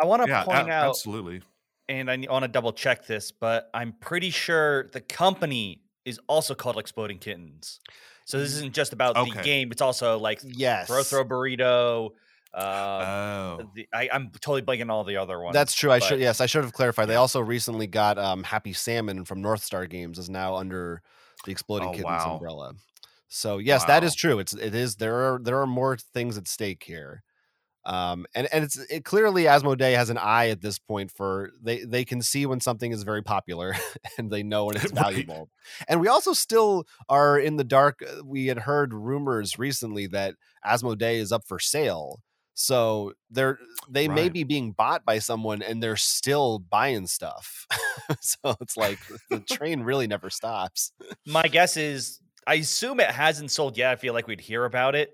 I 0.00 0.06
want 0.06 0.22
to 0.22 0.28
Yeah, 0.28 0.44
point 0.44 0.68
a- 0.68 0.72
out, 0.72 0.90
absolutely. 0.90 1.42
and 1.88 2.10
I 2.10 2.16
want 2.28 2.42
to 2.44 2.48
double 2.48 2.72
check 2.72 3.06
this, 3.06 3.32
but 3.32 3.70
I'm 3.72 3.92
pretty 4.00 4.30
sure 4.30 4.88
the 4.92 5.00
company 5.00 5.82
is 6.04 6.20
also 6.28 6.54
called 6.54 6.78
Exploding 6.78 7.18
Kittens. 7.18 7.80
So 8.24 8.38
this 8.38 8.52
isn't 8.54 8.74
just 8.74 8.92
about 8.92 9.14
the 9.14 9.30
game; 9.42 9.70
it's 9.70 9.80
also 9.82 10.18
like 10.18 10.40
Yes, 10.44 10.88
Throw 10.88 11.02
Throw 11.02 11.24
Burrito. 11.24 12.10
Uh, 12.56 13.06
Oh, 13.58 13.70
the, 13.74 13.88
I, 13.92 14.08
I'm 14.12 14.30
totally 14.30 14.62
blanking 14.62 14.90
all 14.90 15.04
the 15.04 15.16
other 15.18 15.40
ones. 15.40 15.54
That's 15.54 15.74
true. 15.74 15.92
I 15.92 16.00
should 16.00 16.20
yes, 16.20 16.40
I 16.40 16.46
should 16.46 16.64
have 16.64 16.72
clarified. 16.72 17.08
They 17.08 17.14
also 17.16 17.40
recently 17.40 17.86
got 17.86 18.18
um, 18.18 18.42
Happy 18.42 18.72
Salmon 18.72 19.24
from 19.24 19.40
North 19.42 19.62
Star 19.62 19.86
Games 19.86 20.18
is 20.18 20.28
now 20.28 20.56
under 20.56 21.02
the 21.44 21.52
Exploding 21.52 21.88
Oh, 21.88 21.92
Kittens 21.92 22.24
wow. 22.24 22.26
umbrella. 22.26 22.74
So 23.28 23.58
yes, 23.58 23.84
that 23.84 24.02
is 24.04 24.14
true. 24.14 24.38
It's 24.40 24.54
it 24.54 24.74
is 24.74 24.96
there 24.96 25.34
are 25.34 25.38
there 25.38 25.60
are 25.60 25.66
more 25.66 25.96
things 25.96 26.36
at 26.36 26.48
stake 26.48 26.82
here. 26.84 27.22
Um, 27.84 28.26
and 28.34 28.48
and 28.52 28.64
it's 28.64 28.76
it 28.90 29.04
clearly 29.04 29.44
Asmodee 29.44 29.94
has 29.96 30.10
an 30.10 30.18
eye 30.18 30.48
at 30.50 30.60
this 30.62 30.78
point 30.78 31.10
for 31.12 31.52
they 31.62 31.84
they 31.84 32.04
can 32.04 32.22
see 32.22 32.46
when 32.46 32.60
something 32.60 32.92
is 32.92 33.04
very 33.04 33.22
popular 33.22 33.74
and 34.18 34.30
they 34.30 34.42
know 34.42 34.66
when 34.66 34.76
it's 34.76 34.90
Right. 35.14 35.26
valuable. 35.26 35.50
And 35.88 36.00
we 36.00 36.08
also 36.08 36.32
still 36.34 36.84
are 37.08 37.38
in 37.38 37.56
the 37.56 37.64
dark. 37.64 38.02
uh, 38.02 38.24
We 38.24 38.46
had 38.48 38.60
heard 38.60 38.92
rumors 38.94 39.58
recently 39.58 40.06
that 40.08 40.34
Asmodee 40.66 41.16
is 41.16 41.32
up 41.32 41.46
for 41.46 41.58
sale. 41.60 42.22
So 42.58 43.12
they're 43.30 43.58
they 43.88 44.08
may 44.08 44.30
be 44.30 44.42
being 44.42 44.72
bought 44.72 45.04
by 45.04 45.18
someone 45.18 45.60
and 45.60 45.82
they're 45.82 45.96
still 45.98 46.58
buying 46.58 47.06
stuff. 47.06 47.66
so 48.20 48.56
it's 48.62 48.78
like 48.78 48.98
the 49.28 49.40
train 49.50 49.82
really 49.82 50.06
never 50.06 50.30
stops. 50.30 50.92
My 51.26 51.42
guess 51.42 51.76
is, 51.76 52.18
I 52.46 52.54
assume 52.54 52.98
it 53.00 53.10
hasn't 53.10 53.50
sold 53.50 53.76
yet. 53.76 53.90
I 53.92 53.96
feel 53.96 54.14
like 54.14 54.26
we'd 54.26 54.40
hear 54.40 54.64
about 54.64 54.94
it 54.94 55.12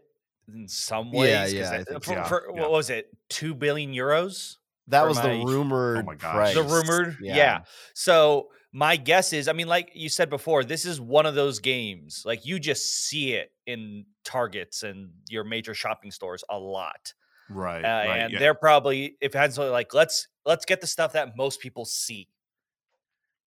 in 0.55 0.69
some 0.69 1.11
ways. 1.11 1.53
Yeah, 1.53 1.61
yeah, 1.61 1.71
that- 1.79 1.89
think 1.89 2.05
for, 2.05 2.15
so. 2.15 2.25
for- 2.25 2.53
Yeah. 2.55 2.61
what 2.61 2.71
was 2.71 2.91
it? 2.91 3.09
Two 3.29 3.55
billion 3.55 3.93
euros. 3.93 4.59
That 4.87 5.07
was 5.09 5.21
the 5.21 5.29
my- 5.29 5.43
Oh 5.45 6.03
my 6.05 6.15
gosh. 6.15 6.35
price. 6.35 6.55
The 6.55 6.63
rumored, 6.63 7.17
yeah. 7.21 7.63
So 7.95 8.51
my 8.73 8.97
guess 8.97 9.33
is, 9.33 9.49
I 9.49 9.53
mean, 9.53 9.67
like 9.69 9.91
you 9.95 10.09
said 10.09 10.31
before, 10.31 10.63
this 10.63 10.85
is 10.85 11.01
one 11.01 11.27
of 11.27 11.35
those 11.35 11.59
games. 11.59 12.23
Like 12.25 12.47
you 12.47 12.61
just 12.61 12.89
see 13.09 13.33
it 13.33 13.51
in 13.67 14.07
Targets 14.25 14.85
and 14.85 15.11
your 15.29 15.43
major 15.45 15.75
shopping 15.75 16.11
stores 16.13 16.45
a 16.49 16.57
lot, 16.59 17.15
Right. 17.53 17.85
uh, 17.85 18.09
right. 18.09 18.17
and 18.19 18.33
yeah. 18.33 18.39
they're 18.39 18.55
probably 18.55 19.17
if 19.21 19.35
it 19.35 19.39
had 19.39 19.53
something 19.53 19.73
like 19.73 19.95
let's 19.95 20.29
let's 20.45 20.65
get 20.65 20.81
the 20.81 20.87
stuff 20.87 21.13
that 21.13 21.37
most 21.37 21.61
people 21.61 21.85
see, 21.85 22.29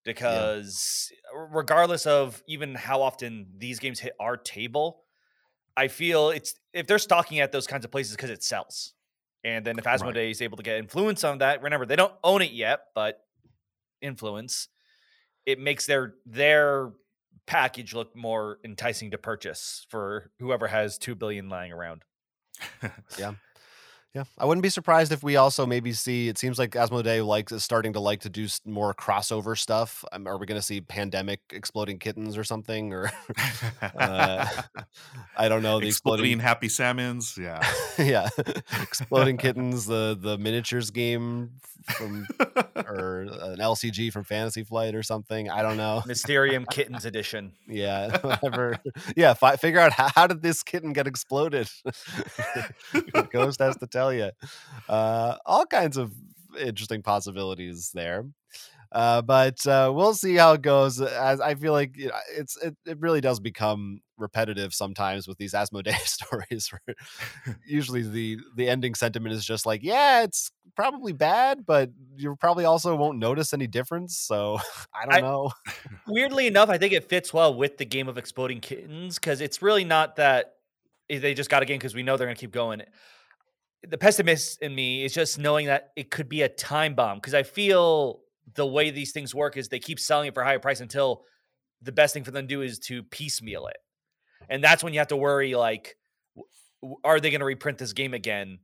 because 0.04 1.12
regardless 1.34 2.06
of 2.06 2.42
even 2.46 2.74
how 2.74 3.02
often 3.02 3.46
these 3.58 3.78
games 3.78 4.00
hit 4.00 4.14
our 4.20 4.36
table, 4.36 5.02
I 5.76 5.88
feel 5.88 6.30
it's 6.30 6.54
if 6.72 6.86
they're 6.86 6.98
stocking 6.98 7.40
at 7.40 7.52
those 7.52 7.66
kinds 7.66 7.84
of 7.84 7.90
places 7.90 8.16
because 8.16 8.30
it 8.30 8.42
sells. 8.42 8.94
And 9.44 9.64
then 9.64 9.78
if 9.78 9.84
Asmodee 9.84 10.32
is 10.32 10.42
able 10.42 10.56
to 10.56 10.64
get 10.64 10.78
influence 10.78 11.22
on 11.22 11.38
that, 11.38 11.62
remember 11.62 11.86
they 11.86 11.94
don't 11.94 12.14
own 12.24 12.42
it 12.42 12.50
yet, 12.50 12.80
but 12.96 13.20
influence, 14.00 14.68
it 15.44 15.60
makes 15.60 15.86
their 15.86 16.14
their 16.24 16.90
package 17.46 17.94
look 17.94 18.14
more 18.16 18.58
enticing 18.64 19.12
to 19.12 19.18
purchase 19.18 19.86
for 19.88 20.30
whoever 20.40 20.66
has 20.66 20.98
two 20.98 21.14
billion 21.14 21.48
lying 21.48 21.72
around. 21.72 22.02
Yeah, 23.18 23.34
I 24.38 24.44
wouldn't 24.44 24.62
be 24.62 24.68
surprised 24.68 25.12
if 25.12 25.22
we 25.22 25.36
also 25.36 25.66
maybe 25.66 25.92
see. 25.92 26.28
It 26.28 26.38
seems 26.38 26.58
like 26.58 26.70
Asmodee 26.72 27.24
likes 27.26 27.52
is 27.52 27.62
starting 27.64 27.92
to 27.94 28.00
like 28.00 28.20
to 28.20 28.28
do 28.28 28.46
more 28.64 28.94
crossover 28.94 29.58
stuff. 29.58 30.04
Um, 30.12 30.26
are 30.26 30.36
we 30.38 30.46
going 30.46 30.58
to 30.58 30.66
see 30.66 30.80
Pandemic 30.80 31.40
exploding 31.50 31.98
kittens 31.98 32.36
or 32.36 32.44
something? 32.44 32.92
Or 32.92 33.10
uh, 33.82 34.46
I 35.36 35.48
don't 35.48 35.62
know 35.62 35.80
the 35.80 35.86
Exploding 35.88 36.24
exploding. 36.26 36.40
happy 36.40 36.68
salmons. 36.68 37.38
Yeah. 37.40 37.66
yeah, 37.98 38.28
exploding 38.82 39.36
kittens. 39.36 39.86
The 39.86 40.16
the 40.20 40.38
miniatures 40.38 40.90
game 40.90 41.52
from 41.96 42.26
or 42.76 43.20
an 43.20 43.58
LCG 43.58 44.12
from 44.12 44.24
Fantasy 44.24 44.64
Flight 44.64 44.94
or 44.94 45.02
something. 45.02 45.48
I 45.50 45.62
don't 45.62 45.76
know. 45.76 46.02
Mysterium 46.06 46.66
Kittens 46.66 47.04
Edition. 47.04 47.52
Yeah, 47.68 48.18
whatever. 48.22 48.78
yeah, 49.16 49.34
fi- 49.34 49.56
figure 49.56 49.78
out 49.78 49.92
how, 49.92 50.08
how 50.14 50.26
did 50.26 50.42
this 50.42 50.62
kitten 50.64 50.92
get 50.92 51.06
exploded. 51.06 51.68
Ghost 53.30 53.60
has 53.60 53.76
to 53.78 53.86
tell 53.86 54.05
you. 54.12 54.30
Uh, 54.88 55.36
all 55.46 55.66
kinds 55.66 55.96
of 55.96 56.12
interesting 56.60 57.02
possibilities 57.02 57.90
there. 57.94 58.24
Uh, 58.92 59.20
but 59.20 59.66
uh, 59.66 59.90
we'll 59.94 60.14
see 60.14 60.36
how 60.36 60.52
it 60.52 60.62
goes. 60.62 61.00
As 61.00 61.40
I 61.40 61.56
feel 61.56 61.72
like 61.72 61.96
you 61.96 62.06
know, 62.06 62.14
it's 62.36 62.56
it, 62.62 62.76
it 62.86 62.98
really 63.00 63.20
does 63.20 63.40
become 63.40 64.00
repetitive 64.16 64.72
sometimes 64.72 65.26
with 65.26 65.36
these 65.38 65.52
Asmodee 65.54 65.98
stories. 66.06 66.70
Where 66.70 66.94
usually 67.66 68.02
the 68.02 68.38
the 68.54 68.68
ending 68.68 68.94
sentiment 68.94 69.34
is 69.34 69.44
just 69.44 69.66
like, 69.66 69.82
yeah, 69.82 70.22
it's 70.22 70.52
probably 70.76 71.12
bad, 71.12 71.66
but 71.66 71.90
you 72.16 72.36
probably 72.36 72.64
also 72.64 72.94
won't 72.94 73.18
notice 73.18 73.52
any 73.52 73.66
difference. 73.66 74.16
So 74.16 74.58
I 74.94 75.04
don't 75.04 75.14
I- 75.14 75.20
know. 75.20 75.50
Weirdly 76.06 76.46
enough, 76.46 76.68
I 76.70 76.78
think 76.78 76.92
it 76.92 77.08
fits 77.08 77.34
well 77.34 77.54
with 77.54 77.78
the 77.78 77.84
game 77.84 78.08
of 78.08 78.16
exploding 78.16 78.60
kittens 78.60 79.16
because 79.18 79.40
it's 79.40 79.60
really 79.60 79.84
not 79.84 80.16
that 80.16 80.54
eh, 81.10 81.18
they 81.18 81.34
just 81.34 81.50
got 81.50 81.62
a 81.62 81.66
game 81.66 81.78
because 81.78 81.94
we 81.94 82.04
know 82.04 82.16
they're 82.16 82.28
going 82.28 82.36
to 82.36 82.40
keep 82.40 82.52
going. 82.52 82.82
The 83.82 83.98
pessimist 83.98 84.62
in 84.62 84.74
me 84.74 85.04
is 85.04 85.14
just 85.14 85.38
knowing 85.38 85.66
that 85.66 85.92
it 85.96 86.10
could 86.10 86.28
be 86.28 86.42
a 86.42 86.48
time 86.48 86.94
bomb 86.94 87.18
because 87.18 87.34
I 87.34 87.42
feel 87.42 88.20
the 88.54 88.66
way 88.66 88.90
these 88.90 89.12
things 89.12 89.34
work 89.34 89.56
is 89.56 89.68
they 89.68 89.78
keep 89.78 90.00
selling 90.00 90.28
it 90.28 90.34
for 90.34 90.42
a 90.42 90.46
higher 90.46 90.58
price 90.58 90.80
until 90.80 91.24
the 91.82 91.92
best 91.92 92.14
thing 92.14 92.24
for 92.24 92.30
them 92.30 92.44
to 92.44 92.48
do 92.48 92.62
is 92.62 92.78
to 92.80 93.02
piecemeal 93.02 93.66
it. 93.66 93.76
And 94.48 94.62
that's 94.62 94.82
when 94.82 94.92
you 94.92 95.00
have 95.00 95.08
to 95.08 95.16
worry 95.16 95.54
like, 95.54 95.96
are 97.04 97.20
they 97.20 97.30
going 97.30 97.40
to 97.40 97.46
reprint 97.46 97.78
this 97.78 97.92
game 97.92 98.14
again? 98.14 98.58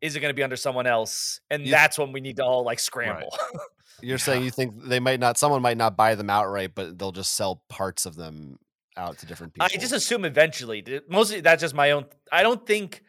Is 0.00 0.16
it 0.16 0.20
going 0.20 0.30
to 0.30 0.34
be 0.34 0.42
under 0.42 0.56
someone 0.56 0.86
else? 0.86 1.40
And 1.50 1.66
that's 1.66 1.98
when 1.98 2.12
we 2.12 2.20
need 2.20 2.36
to 2.36 2.44
all 2.44 2.64
like 2.64 2.78
scramble. 2.78 3.36
You're 4.02 4.18
saying 4.18 4.44
you 4.44 4.50
think 4.50 4.82
they 4.84 5.00
might 5.00 5.20
not, 5.20 5.36
someone 5.36 5.60
might 5.60 5.76
not 5.76 5.96
buy 5.96 6.14
them 6.14 6.30
outright, 6.30 6.74
but 6.74 6.98
they'll 6.98 7.12
just 7.12 7.34
sell 7.34 7.62
parts 7.68 8.06
of 8.06 8.16
them 8.16 8.58
out 8.96 9.18
to 9.18 9.26
different 9.26 9.52
people. 9.52 9.68
I 9.70 9.76
just 9.76 9.92
assume 9.92 10.24
eventually. 10.24 10.84
Mostly 11.08 11.40
that's 11.40 11.60
just 11.60 11.74
my 11.74 11.90
own. 11.90 12.06
I 12.32 12.42
don't 12.42 12.66
think, 12.66 13.02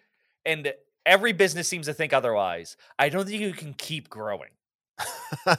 and 0.46 0.74
every 1.06 1.34
business 1.34 1.68
seems 1.68 1.88
to 1.88 1.94
think 1.94 2.14
otherwise. 2.14 2.78
I 2.98 3.10
don't 3.10 3.28
think 3.28 3.42
you 3.42 3.54
can 3.54 3.74
keep 3.74 4.10
growing. 4.10 4.50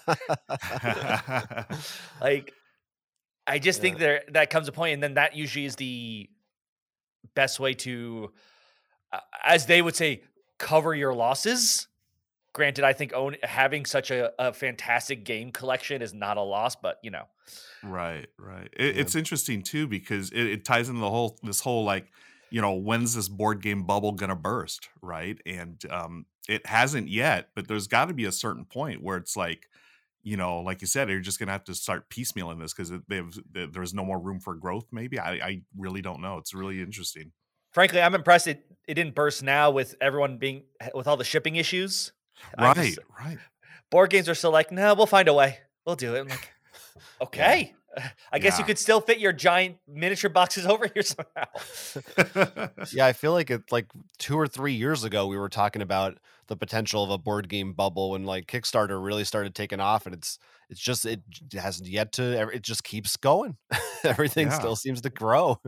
Like, 2.20 2.52
I 3.46 3.58
just 3.58 3.80
think 3.80 3.98
there 3.98 4.22
that 4.32 4.50
comes 4.50 4.68
a 4.68 4.72
point, 4.72 4.94
and 4.94 5.02
then 5.02 5.14
that 5.14 5.34
usually 5.34 5.64
is 5.64 5.74
the 5.74 6.30
best 7.34 7.58
way 7.58 7.74
to, 7.74 8.30
uh, 9.12 9.18
as 9.44 9.66
they 9.66 9.82
would 9.82 9.96
say, 9.96 10.22
cover 10.58 10.94
your 10.94 11.12
losses. 11.12 11.88
Granted, 12.52 12.84
I 12.84 12.92
think 12.92 13.12
own 13.14 13.36
having 13.42 13.84
such 13.84 14.10
a, 14.12 14.30
a 14.38 14.52
fantastic 14.52 15.24
game 15.24 15.50
collection 15.50 16.02
is 16.02 16.14
not 16.14 16.36
a 16.36 16.42
loss, 16.42 16.76
but 16.76 16.98
you 17.02 17.10
know, 17.10 17.24
Right, 17.82 18.28
right. 18.38 18.68
It, 18.76 18.94
Yeah. 18.94 19.00
It's 19.00 19.14
interesting 19.14 19.62
too 19.62 19.86
because 19.86 20.30
it, 20.30 20.44
it 20.44 20.64
ties 20.64 20.88
into 20.88 21.00
the 21.00 21.10
whole 21.10 21.38
this 21.42 21.60
whole 21.60 21.84
like 21.84 22.10
you 22.52 22.60
know 22.60 22.74
when's 22.74 23.14
this 23.14 23.28
board 23.28 23.60
game 23.62 23.84
bubble 23.84 24.12
gonna 24.12 24.36
burst, 24.36 24.88
right? 25.00 25.38
And 25.46 25.82
um, 25.90 26.26
it 26.48 26.66
hasn't 26.66 27.08
yet, 27.08 27.48
but 27.56 27.66
there's 27.68 27.86
got 27.88 28.06
to 28.06 28.14
be 28.14 28.24
a 28.26 28.32
certain 28.32 28.64
point 28.64 29.02
where 29.02 29.16
it's 29.16 29.36
like 29.36 29.66
you 30.24 30.36
know, 30.36 30.60
like 30.60 30.80
you 30.80 30.86
said, 30.86 31.08
you're 31.10 31.18
just 31.18 31.40
gonna 31.40 31.50
have 31.50 31.64
to 31.64 31.74
start 31.74 32.08
piecemealing 32.08 32.60
this 32.60 32.72
because 32.72 32.92
they've 33.08 33.36
there- 33.50 33.66
there's 33.66 33.92
no 33.92 34.04
more 34.04 34.20
room 34.20 34.38
for 34.38 34.54
growth. 34.54 34.84
Maybe 34.92 35.18
I, 35.18 35.32
I 35.32 35.62
really 35.76 36.00
don't 36.00 36.20
know. 36.20 36.38
It's 36.38 36.54
really 36.54 36.80
interesting. 36.80 37.32
frankly, 37.72 38.00
I'm 38.00 38.14
impressed 38.14 38.46
it 38.46 38.64
it 38.86 38.94
didn't 38.94 39.14
burst 39.16 39.42
now 39.42 39.70
with 39.72 39.96
everyone 40.00 40.38
being 40.38 40.62
with 40.94 41.08
all 41.08 41.16
the 41.16 41.24
shipping 41.24 41.56
issues. 41.56 42.12
Right, 42.58 42.76
just- 42.76 42.98
right. 43.18 43.38
board 43.90 44.10
games 44.10 44.28
are 44.28 44.34
still 44.36 44.52
like, 44.52 44.70
no, 44.70 44.94
we'll 44.94 45.06
find 45.06 45.26
a 45.28 45.34
way. 45.34 45.58
We'll 45.86 45.96
do 45.96 46.14
it. 46.14 46.20
I'm 46.20 46.28
like, 46.28 46.52
okay. 47.22 47.74
I 48.32 48.38
guess 48.38 48.58
you 48.58 48.64
could 48.64 48.78
still 48.78 49.00
fit 49.00 49.18
your 49.18 49.32
giant 49.32 49.76
miniature 49.86 50.30
boxes 50.30 50.66
over 50.66 50.88
here 50.92 51.02
somehow. 51.02 52.68
yeah, 52.92 53.06
I 53.06 53.12
feel 53.12 53.32
like 53.32 53.50
it 53.50 53.70
like 53.70 53.86
two 54.18 54.38
or 54.38 54.46
three 54.46 54.72
years 54.72 55.04
ago 55.04 55.26
we 55.26 55.36
were 55.36 55.48
talking 55.48 55.82
about 55.82 56.18
the 56.48 56.56
potential 56.56 57.04
of 57.04 57.10
a 57.10 57.18
board 57.18 57.48
game 57.48 57.72
bubble 57.72 58.10
when 58.10 58.24
like 58.24 58.46
Kickstarter 58.46 59.02
really 59.02 59.24
started 59.24 59.54
taking 59.54 59.80
off, 59.80 60.06
and 60.06 60.14
it's 60.14 60.38
it's 60.70 60.80
just 60.80 61.04
it 61.06 61.20
hasn't 61.52 61.88
yet 61.88 62.12
to 62.12 62.36
ever- 62.38 62.52
it 62.52 62.62
just 62.62 62.82
keeps 62.84 63.16
going. 63.16 63.56
Everything 64.04 64.48
Yeah. 64.48 64.58
still 64.58 64.76
seems 64.76 65.00
to 65.02 65.10
grow. 65.10 65.60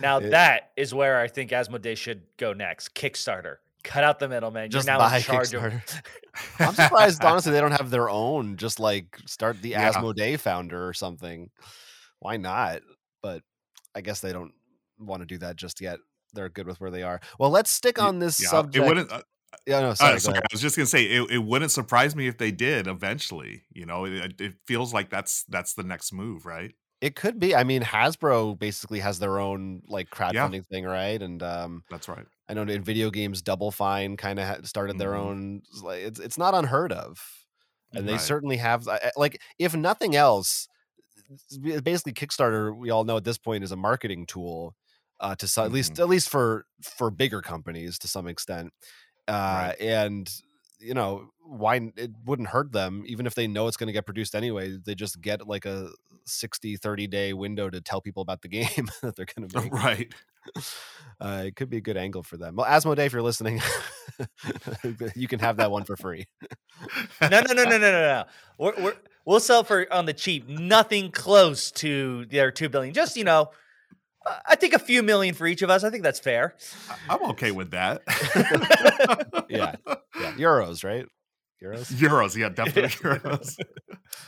Now 0.00 0.18
It- 0.18 0.30
that 0.30 0.70
is 0.76 0.94
where 0.94 1.18
I 1.20 1.28
think 1.28 1.50
Asmodee 1.50 1.96
should 1.96 2.22
go 2.36 2.52
next. 2.52 2.94
Kickstarter. 2.94 3.56
Cut 3.86 4.02
out 4.02 4.18
the 4.18 4.28
middleman. 4.28 4.68
just 4.68 4.86
You're 4.86 4.98
now 4.98 5.08
buy 5.08 5.18
in 5.18 5.22
charge 5.22 5.54
of 5.54 5.62
I'm 6.58 6.74
surprised, 6.74 7.22
honestly, 7.24 7.52
they 7.52 7.60
don't 7.60 7.70
have 7.70 7.90
their 7.90 8.10
own. 8.10 8.56
Just 8.56 8.80
like 8.80 9.16
start 9.26 9.62
the 9.62 9.70
Yeah. 9.70 9.92
Asmodee 9.92 10.40
founder 10.40 10.88
or 10.88 10.92
something. 10.92 11.50
Why 12.18 12.36
not? 12.36 12.82
But 13.22 13.42
I 13.94 14.00
guess 14.00 14.20
they 14.20 14.32
don't 14.32 14.52
want 14.98 15.22
to 15.22 15.26
do 15.26 15.38
that 15.38 15.54
just 15.54 15.80
yet. 15.80 16.00
They're 16.32 16.48
good 16.48 16.66
with 16.66 16.80
where 16.80 16.90
they 16.90 17.04
are. 17.04 17.20
Well, 17.38 17.50
let's 17.50 17.70
stick 17.70 18.02
on 18.02 18.18
this 18.18 18.42
yeah, 18.42 18.48
subject. 18.48 18.84
It 18.84 18.88
wouldn't. 18.88 19.12
Uh, 19.12 19.22
yeah, 19.66 19.80
no, 19.80 19.90
uh, 19.90 19.94
sorry. 19.94 20.12
go 20.14 20.18
sorry. 20.18 20.38
I 20.38 20.46
was 20.50 20.60
just 20.60 20.76
gonna 20.76 20.86
say 20.86 21.04
it, 21.04 21.30
it 21.30 21.38
wouldn't 21.38 21.70
surprise 21.70 22.16
me 22.16 22.26
if 22.26 22.38
they 22.38 22.50
did 22.50 22.88
eventually. 22.88 23.62
You 23.72 23.86
know, 23.86 24.04
it, 24.04 24.40
it 24.40 24.54
feels 24.66 24.92
like 24.92 25.10
that's 25.10 25.44
that's 25.48 25.74
the 25.74 25.84
next 25.84 26.12
move, 26.12 26.44
right? 26.44 26.74
It 27.00 27.14
could 27.14 27.38
be. 27.38 27.54
I 27.54 27.62
mean, 27.62 27.82
Hasbro 27.82 28.58
basically 28.58 28.98
has 29.00 29.20
their 29.20 29.38
own 29.38 29.82
like 29.86 30.10
crowdfunding 30.10 30.66
thing, 30.66 30.84
right? 30.84 31.22
And 31.22 31.42
um, 31.42 31.84
That's 31.88 32.08
right. 32.08 32.26
I 32.48 32.54
know 32.54 32.62
in 32.62 32.84
video 32.84 33.10
games, 33.10 33.42
Double 33.42 33.70
Fine 33.70 34.16
kind 34.16 34.38
of 34.38 34.66
started 34.66 34.98
their 34.98 35.14
Mhm. 35.14 35.16
own. 35.16 35.62
Like, 35.82 36.02
it's 36.02 36.20
it's 36.20 36.38
not 36.38 36.54
unheard 36.54 36.92
of, 36.92 37.18
and 37.94 38.08
they 38.08 38.18
Right. 38.18 38.18
certainly 38.18 38.56
have. 38.58 38.86
Like, 39.16 39.40
if 39.58 39.74
nothing 39.74 40.14
else, 40.16 40.68
basically 41.82 42.12
Kickstarter. 42.12 42.76
We 42.76 42.90
all 42.90 43.04
know 43.04 43.16
at 43.16 43.24
this 43.24 43.38
point 43.38 43.64
is 43.64 43.72
a 43.72 43.76
marketing 43.76 44.26
tool, 44.26 44.74
uh, 45.20 45.34
to 45.36 45.48
some, 45.48 45.66
at 45.66 45.72
least 45.72 45.98
Mm-hmm. 45.98 46.00
at 46.00 46.08
least 46.08 46.28
for 46.28 46.66
for 46.82 47.10
bigger 47.10 47.42
companies 47.42 47.98
to 48.00 48.08
some 48.08 48.26
extent, 48.28 48.72
uh, 49.28 49.72
Right. 49.72 49.76
and 49.80 50.30
you 50.78 50.94
know 50.94 51.30
why 51.42 51.92
it 51.96 52.10
wouldn't 52.24 52.48
hurt 52.48 52.72
them 52.72 53.04
even 53.06 53.26
if 53.26 53.34
they 53.34 53.46
know 53.46 53.68
it's 53.68 53.76
going 53.76 53.86
to 53.86 53.92
get 53.92 54.04
produced 54.04 54.34
anyway. 54.34 54.76
They 54.84 54.94
just 54.94 55.20
get 55.20 55.46
like 55.46 55.64
a 55.64 55.90
60 56.24 56.76
30 56.76 57.06
day 57.06 57.32
window 57.32 57.70
to 57.70 57.80
tell 57.80 58.00
people 58.00 58.22
about 58.22 58.42
the 58.42 58.48
game 58.48 58.88
that 59.02 59.16
they're 59.16 59.26
going 59.26 59.48
to 59.48 59.60
make. 59.60 59.72
right. 59.72 60.12
Uh, 61.20 61.44
it 61.46 61.56
could 61.56 61.70
be 61.70 61.78
a 61.78 61.80
good 61.80 61.96
angle 61.96 62.22
for 62.22 62.36
them. 62.36 62.56
Well, 62.56 62.66
Asmodee, 62.66 63.06
if 63.06 63.12
you're 63.12 63.22
listening, 63.22 63.60
you 65.16 65.26
can 65.28 65.40
have 65.40 65.56
that 65.56 65.70
one 65.70 65.84
for 65.84 65.96
free. 65.96 66.26
no, 67.20 67.28
no, 67.28 67.40
no, 67.40 67.52
no, 67.54 67.64
no, 67.64 67.78
no, 67.78 67.90
no. 67.90 68.24
We're, 68.58 68.74
we're, 68.78 68.94
we'll 69.24 69.40
sell 69.40 69.64
for 69.64 69.92
on 69.92 70.06
the 70.06 70.12
cheap. 70.12 70.48
Nothing 70.48 71.10
close 71.10 71.70
to 71.72 72.26
their 72.26 72.50
two 72.50 72.68
billion. 72.68 72.92
Just 72.94 73.16
you 73.16 73.24
know, 73.24 73.50
I 74.46 74.56
think 74.56 74.74
a 74.74 74.78
few 74.78 75.02
million 75.02 75.34
for 75.34 75.46
each 75.46 75.62
of 75.62 75.70
us. 75.70 75.84
I 75.84 75.90
think 75.90 76.02
that's 76.02 76.20
fair. 76.20 76.54
I'm 77.08 77.22
okay 77.30 77.50
with 77.50 77.70
that. 77.70 78.02
yeah, 79.48 79.76
yeah, 79.86 80.32
euros, 80.32 80.84
right? 80.84 81.06
Euros. 81.62 81.90
Euros, 81.92 82.36
yeah, 82.36 82.48
definitely 82.50 82.90
euros. 82.90 83.56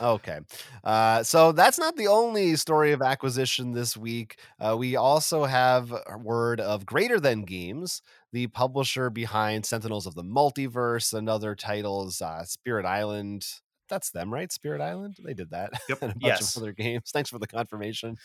Okay. 0.00 0.40
Uh, 0.84 1.22
so 1.22 1.52
that's 1.52 1.78
not 1.78 1.96
the 1.96 2.08
only 2.08 2.56
story 2.56 2.92
of 2.92 3.00
acquisition 3.00 3.72
this 3.72 3.96
week. 3.96 4.38
Uh, 4.58 4.76
we 4.76 4.96
also 4.96 5.44
have 5.44 5.92
word 6.22 6.60
of 6.60 6.84
Greater 6.84 7.20
Than 7.20 7.42
Games, 7.42 8.02
the 8.32 8.48
publisher 8.48 9.08
behind 9.08 9.66
Sentinels 9.66 10.06
of 10.06 10.14
the 10.14 10.24
Multiverse 10.24 11.14
and 11.14 11.28
other 11.28 11.54
titles, 11.54 12.20
uh, 12.20 12.44
Spirit 12.44 12.86
Island. 12.86 13.46
That's 13.88 14.10
them, 14.10 14.32
right? 14.32 14.50
Spirit 14.52 14.80
Island? 14.80 15.16
They 15.24 15.34
did 15.34 15.50
that. 15.50 15.72
Yep. 15.88 15.98
and 16.02 16.10
a 16.12 16.14
bunch 16.14 16.22
Yes. 16.24 16.56
of 16.56 16.62
other 16.62 16.72
games. 16.72 17.10
Thanks 17.12 17.30
for 17.30 17.38
the 17.38 17.46
confirmation. 17.46 18.16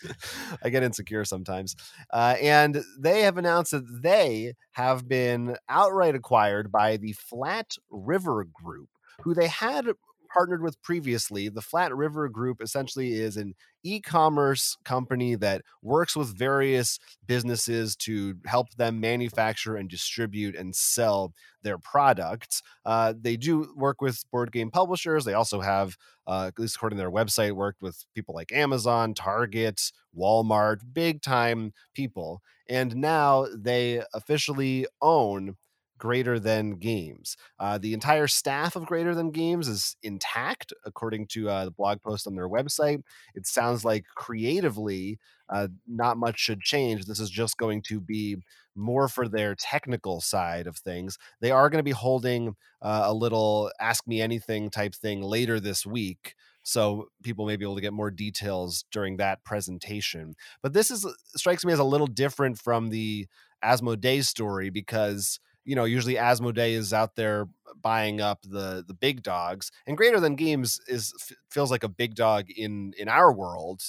I 0.62 0.68
get 0.70 0.82
insecure 0.82 1.24
sometimes. 1.24 1.74
Uh, 2.12 2.36
and 2.40 2.82
they 2.98 3.22
have 3.22 3.38
announced 3.38 3.72
that 3.72 4.02
they 4.02 4.54
have 4.72 5.08
been 5.08 5.56
outright 5.68 6.14
acquired 6.14 6.70
by 6.70 6.96
the 6.96 7.12
Flat 7.12 7.72
River 7.90 8.44
Group, 8.52 8.88
who 9.22 9.34
they 9.34 9.48
had 9.48 9.86
partnered 10.34 10.62
with 10.62 10.82
previously. 10.82 11.48
The 11.48 11.62
Flat 11.62 11.94
River 11.94 12.28
Group 12.28 12.60
essentially 12.60 13.12
is 13.12 13.36
an 13.36 13.54
e 13.84 14.00
commerce 14.00 14.76
company 14.84 15.36
that 15.36 15.62
works 15.80 16.16
with 16.16 16.36
various 16.36 16.98
businesses 17.24 17.94
to 17.96 18.34
help 18.44 18.74
them 18.74 18.98
manufacture 18.98 19.76
and 19.76 19.88
distribute 19.88 20.56
and 20.56 20.74
sell 20.74 21.32
their 21.62 21.78
products. 21.78 22.62
Uh, 22.84 23.14
they 23.18 23.36
do 23.36 23.72
work 23.76 24.02
with 24.02 24.24
board 24.32 24.50
game 24.50 24.70
publishers. 24.72 25.24
They 25.24 25.34
also 25.34 25.60
have, 25.60 25.96
uh, 26.26 26.46
at 26.48 26.58
least 26.58 26.76
according 26.76 26.96
to 26.96 27.02
their 27.02 27.10
website, 27.12 27.52
worked 27.52 27.80
with 27.80 28.04
people 28.14 28.34
like 28.34 28.52
Amazon, 28.52 29.14
Target, 29.14 29.92
Walmart, 30.18 30.80
big 30.92 31.22
time 31.22 31.72
people. 31.94 32.42
And 32.68 32.96
now 32.96 33.46
they 33.54 34.02
officially 34.14 34.86
own 35.00 35.56
Greater 36.04 36.38
Than 36.38 36.72
Games. 36.72 37.34
Uh, 37.58 37.78
the 37.78 37.94
entire 37.94 38.26
staff 38.26 38.76
of 38.76 38.84
Greater 38.84 39.14
Than 39.14 39.30
Games 39.30 39.68
is 39.68 39.96
intact, 40.02 40.70
according 40.84 41.28
to 41.28 41.48
uh, 41.48 41.64
the 41.64 41.70
blog 41.70 42.02
post 42.02 42.26
on 42.26 42.34
their 42.34 42.46
website. 42.46 43.02
It 43.34 43.46
sounds 43.46 43.86
like 43.86 44.04
creatively, 44.14 45.18
uh, 45.48 45.68
not 45.88 46.18
much 46.18 46.38
should 46.38 46.60
change. 46.60 47.06
This 47.06 47.20
is 47.20 47.30
just 47.30 47.56
going 47.56 47.80
to 47.84 48.02
be 48.02 48.36
more 48.74 49.08
for 49.08 49.28
their 49.28 49.54
technical 49.54 50.20
side 50.20 50.66
of 50.66 50.76
things. 50.76 51.16
They 51.40 51.50
are 51.50 51.70
going 51.70 51.78
to 51.78 51.82
be 51.82 51.92
holding 51.92 52.54
uh, 52.82 53.04
a 53.06 53.14
little 53.14 53.72
Ask 53.80 54.06
Me 54.06 54.20
Anything 54.20 54.68
type 54.68 54.94
thing 54.94 55.22
later 55.22 55.58
this 55.58 55.86
week. 55.86 56.34
So 56.64 57.08
people 57.22 57.46
may 57.46 57.56
be 57.56 57.64
able 57.64 57.76
to 57.76 57.80
get 57.80 57.94
more 57.94 58.10
details 58.10 58.84
during 58.92 59.16
that 59.16 59.42
presentation. 59.42 60.36
But 60.62 60.74
this 60.74 60.90
is 60.90 61.06
strikes 61.34 61.64
me 61.64 61.72
as 61.72 61.78
a 61.78 61.84
little 61.84 62.06
different 62.06 62.58
from 62.58 62.90
the 62.90 63.26
Asmodee 63.64 64.22
story 64.22 64.68
because 64.68 65.40
you 65.64 65.74
know 65.76 65.84
usually 65.84 66.14
Asmodee 66.16 66.72
is 66.72 66.92
out 66.92 67.16
there 67.16 67.46
buying 67.82 68.20
up 68.20 68.42
the 68.42 68.84
the 68.86 68.94
big 68.94 69.22
dogs, 69.22 69.70
and 69.86 69.96
Greater 69.96 70.20
Than 70.20 70.36
Games 70.36 70.80
is 70.88 71.12
feels 71.50 71.70
like 71.70 71.84
a 71.84 71.88
big 71.88 72.14
dog 72.14 72.50
in 72.50 72.92
in 72.98 73.08
our 73.08 73.32
world, 73.32 73.82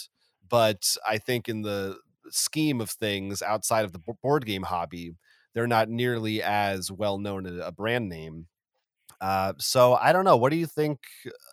but 0.50 0.96
I 1.08 1.18
think 1.18 1.50
in 1.50 1.62
the 1.62 1.98
scheme 2.30 2.82
of 2.82 2.90
things 2.90 3.42
outside 3.42 3.86
of 3.86 3.92
the 3.94 4.00
bo- 4.00 4.18
board 4.22 4.46
game 4.46 4.64
hobby, 4.64 5.16
they're 5.54 5.68
not 5.68 5.90
nearly 5.90 6.42
as 6.42 6.92
well 6.92 7.18
known 7.18 7.46
a, 7.46 7.68
a 7.68 7.72
brand 7.72 8.10
name. 8.10 8.48
Uh, 9.22 9.54
so 9.58 9.96
I 9.96 10.12
don't 10.12 10.26
know. 10.26 10.38
What 10.38 10.52
do 10.52 10.58
you 10.58 10.66
think, 10.66 11.00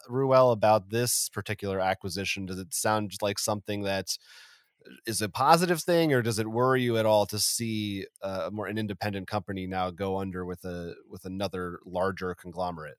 Ruel, 0.09 0.53
about 0.53 0.91
this 0.91 1.29
particular 1.29 1.81
acquisition? 1.81 2.47
Does 2.47 2.59
it 2.59 2.75
sound 2.75 3.13
like 3.23 3.39
something 3.39 3.83
that 3.83 4.17
is 5.07 5.23
it 5.23 5.27
a 5.27 5.29
positive 5.29 5.83
thing, 5.83 6.13
or 6.13 6.23
does 6.23 6.39
it 6.39 6.47
worry 6.49 6.83
you 6.83 6.99
at 6.99 7.07
all 7.07 7.27
to 7.27 7.39
see 7.39 8.07
uh, 8.23 8.51
more 8.53 8.67
an 8.67 8.79
independent 8.79 9.29
company 9.29 9.67
now 9.67 9.91
go 9.91 10.19
under 10.19 10.45
with 10.45 10.65
a 10.65 10.95
with 11.09 11.25
another 11.25 11.81
larger 11.85 12.35
conglomerate? 12.35 12.99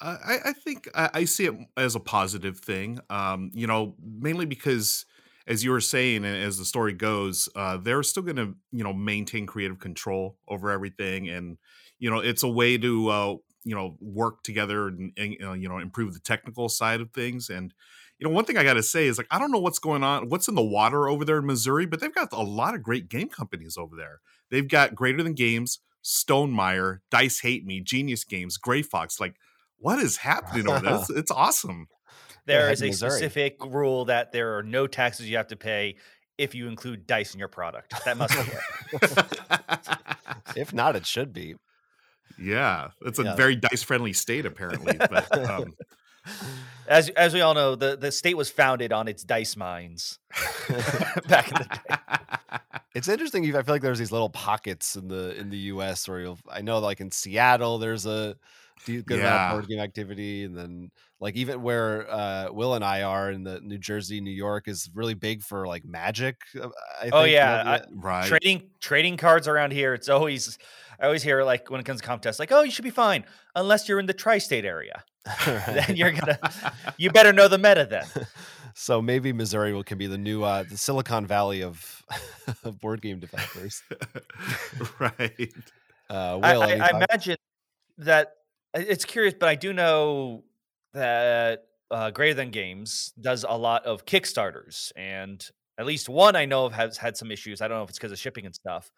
I, 0.00 0.38
I 0.46 0.52
think 0.52 0.88
I, 0.94 1.10
I 1.14 1.24
see 1.24 1.46
it 1.46 1.54
as 1.76 1.94
a 1.94 2.00
positive 2.00 2.58
thing. 2.58 3.00
Um, 3.10 3.50
you 3.54 3.66
know, 3.66 3.94
mainly 4.02 4.44
because, 4.44 5.06
as 5.46 5.62
you 5.64 5.70
were 5.70 5.80
saying, 5.80 6.24
and 6.24 6.36
as 6.36 6.58
the 6.58 6.64
story 6.64 6.92
goes, 6.92 7.48
uh, 7.54 7.76
they're 7.76 8.02
still 8.02 8.22
going 8.22 8.36
to 8.36 8.54
you 8.72 8.84
know 8.84 8.92
maintain 8.92 9.46
creative 9.46 9.78
control 9.78 10.36
over 10.48 10.70
everything, 10.70 11.28
and 11.28 11.58
you 11.98 12.10
know 12.10 12.18
it's 12.18 12.42
a 12.42 12.48
way 12.48 12.76
to 12.76 13.08
uh, 13.08 13.36
you 13.64 13.74
know 13.74 13.96
work 14.00 14.42
together 14.42 14.88
and, 14.88 15.12
and 15.16 15.36
uh, 15.42 15.52
you 15.52 15.68
know 15.68 15.78
improve 15.78 16.12
the 16.12 16.20
technical 16.20 16.68
side 16.68 17.00
of 17.00 17.12
things. 17.12 17.48
And 17.48 17.72
you 18.18 18.26
know, 18.28 18.32
one 18.34 18.44
thing 18.44 18.56
I 18.56 18.64
got 18.64 18.74
to 18.74 18.82
say 18.82 19.06
is 19.06 19.18
like 19.18 19.26
I 19.30 19.38
don't 19.38 19.50
know 19.50 19.58
what's 19.58 19.78
going 19.78 20.02
on, 20.04 20.28
what's 20.28 20.48
in 20.48 20.54
the 20.54 20.62
water 20.62 21.08
over 21.08 21.24
there 21.24 21.38
in 21.38 21.46
Missouri, 21.46 21.86
but 21.86 22.00
they've 22.00 22.14
got 22.14 22.32
a 22.32 22.42
lot 22.42 22.74
of 22.74 22.82
great 22.82 23.08
game 23.08 23.28
companies 23.28 23.76
over 23.76 23.96
there. 23.96 24.20
They've 24.50 24.68
got 24.68 24.94
Greater 24.94 25.22
Than 25.22 25.34
Games, 25.34 25.80
Stonemaier, 26.04 26.98
Dice 27.10 27.40
Hate 27.40 27.64
Me, 27.66 27.80
Genius 27.80 28.24
Games, 28.24 28.56
Grey 28.56 28.82
Fox, 28.82 29.18
like 29.20 29.34
what 29.78 29.98
is 29.98 30.18
happening 30.18 30.68
over 30.68 30.80
there? 30.80 30.94
It's, 30.96 31.10
it's 31.16 31.30
awesome. 31.30 31.88
They're 32.46 32.58
There 32.58 32.66
ahead 32.66 32.72
is 32.74 32.82
in 32.82 32.86
a 32.86 32.90
Missouri. 32.90 33.10
specific 33.12 33.56
rule 33.64 34.04
that 34.06 34.32
there 34.32 34.56
are 34.58 34.62
no 34.62 34.86
taxes 34.86 35.28
you 35.28 35.36
have 35.38 35.48
to 35.48 35.56
pay 35.56 35.96
if 36.38 36.54
you 36.54 36.68
include 36.68 37.06
dice 37.06 37.32
in 37.34 37.38
your 37.38 37.48
product. 37.48 37.94
That 38.04 38.16
must 38.16 38.34
be 38.34 38.52
it. 38.52 39.38
If 40.56 40.72
not, 40.72 40.94
it 40.94 41.04
should 41.06 41.32
be. 41.32 41.54
yeah, 42.38 42.88
it's 43.04 43.18
a 43.18 43.24
Yeah. 43.24 43.34
very 43.36 43.56
dice 43.56 43.82
friendly 43.82 44.12
state 44.12 44.46
apparently. 44.46 44.96
But 44.98 45.36
um, 45.50 45.74
As 46.86 47.08
as 47.10 47.32
we 47.32 47.40
all 47.40 47.54
know, 47.54 47.74
the, 47.74 47.96
the 47.96 48.12
state 48.12 48.36
was 48.36 48.50
founded 48.50 48.92
on 48.92 49.08
its 49.08 49.24
dice 49.24 49.56
mines 49.56 50.18
back 51.28 51.48
in 51.50 51.54
the 51.54 51.80
day. 51.88 52.58
It's 52.94 53.08
interesting. 53.08 53.44
I 53.56 53.62
feel 53.62 53.74
like 53.74 53.82
there's 53.82 53.98
these 53.98 54.12
little 54.12 54.28
pockets 54.30 54.94
in 54.96 55.08
the 55.08 55.34
in 55.38 55.50
the 55.50 55.56
U.S. 55.72 56.06
where 56.08 56.20
you'll. 56.20 56.38
I 56.50 56.60
know, 56.60 56.78
like 56.78 57.00
in 57.00 57.10
Seattle, 57.10 57.78
there's 57.78 58.06
a 58.06 58.36
de- 58.84 59.02
good 59.02 59.20
amount 59.20 59.40
of 59.42 59.50
board 59.52 59.68
game 59.68 59.80
activity, 59.80 60.44
and 60.44 60.56
then 60.56 60.90
like 61.20 61.36
even 61.36 61.62
where 61.62 62.10
uh, 62.10 62.48
Will 62.52 62.74
and 62.74 62.84
I 62.84 63.02
are 63.02 63.30
in 63.30 63.42
the 63.44 63.60
New 63.60 63.78
Jersey, 63.78 64.20
New 64.20 64.30
York 64.30 64.68
is 64.68 64.90
really 64.94 65.14
big 65.14 65.42
for 65.42 65.66
like 65.66 65.84
magic. 65.84 66.36
uh, 66.60 66.68
I 67.00 67.10
Oh, 67.12 67.22
think, 67.22 67.32
yeah. 67.34 67.62
I- 67.80 67.82
right. 67.94 68.26
Trading 68.26 68.70
trading 68.80 69.16
cards 69.16 69.48
around 69.48 69.72
here, 69.72 69.94
it's 69.94 70.08
always 70.10 70.58
I 71.00 71.06
always 71.06 71.22
hear 71.22 71.42
like 71.44 71.70
when 71.70 71.80
it 71.80 71.84
comes 71.84 72.00
to 72.02 72.06
contests, 72.06 72.38
like, 72.38 72.52
oh, 72.52 72.62
you 72.62 72.70
should 72.70 72.84
be 72.84 72.90
fine 72.90 73.24
unless 73.56 73.88
you're 73.88 73.98
in 74.00 74.06
the 74.06 74.12
tri-state 74.14 74.64
area. 74.66 75.02
then 75.46 75.96
you're 75.96 76.12
gonna 76.12 76.38
you 76.98 77.10
better 77.10 77.32
know 77.32 77.48
the 77.48 77.58
meta 77.58 77.86
then. 77.86 78.26
so 78.74 79.00
maybe 79.00 79.32
Missouri 79.32 79.72
will 79.72 79.84
can 79.84 79.98
be 79.98 80.06
the 80.06 80.18
new 80.18 80.42
uh, 80.42 80.64
the 80.64 80.76
Silicon 80.76 81.26
Valley 81.26 81.62
of, 81.62 82.02
of 82.64 82.80
board 82.80 83.00
game 83.00 83.20
developers. 83.20 83.82
right. 84.98 85.52
Uh, 86.10 86.38
I, 86.42 86.54
Will, 86.54 86.62
I, 86.62 86.70
any 86.72 86.80
I 86.80 86.90
imagine 86.90 87.36
that 87.98 88.32
it's 88.74 89.04
curious, 89.04 89.34
but 89.38 89.48
I 89.48 89.54
do 89.54 89.72
know 89.72 90.44
that 90.92 91.66
uh, 91.90 92.10
Greater 92.10 92.34
Than 92.34 92.50
Games 92.50 93.12
does 93.20 93.44
a 93.48 93.56
lot 93.56 93.86
of 93.86 94.04
Kickstarters, 94.04 94.92
and 94.96 95.44
at 95.78 95.86
least 95.86 96.08
one 96.08 96.36
I 96.36 96.44
know 96.44 96.66
of 96.66 96.74
has 96.74 96.98
had 96.98 97.16
some 97.16 97.30
issues. 97.30 97.62
I 97.62 97.68
don't 97.68 97.78
know 97.78 97.84
if 97.84 97.90
it's 97.90 97.98
because 97.98 98.12
of 98.12 98.18
shipping 98.18 98.44
and 98.44 98.54
stuff. 98.54 98.90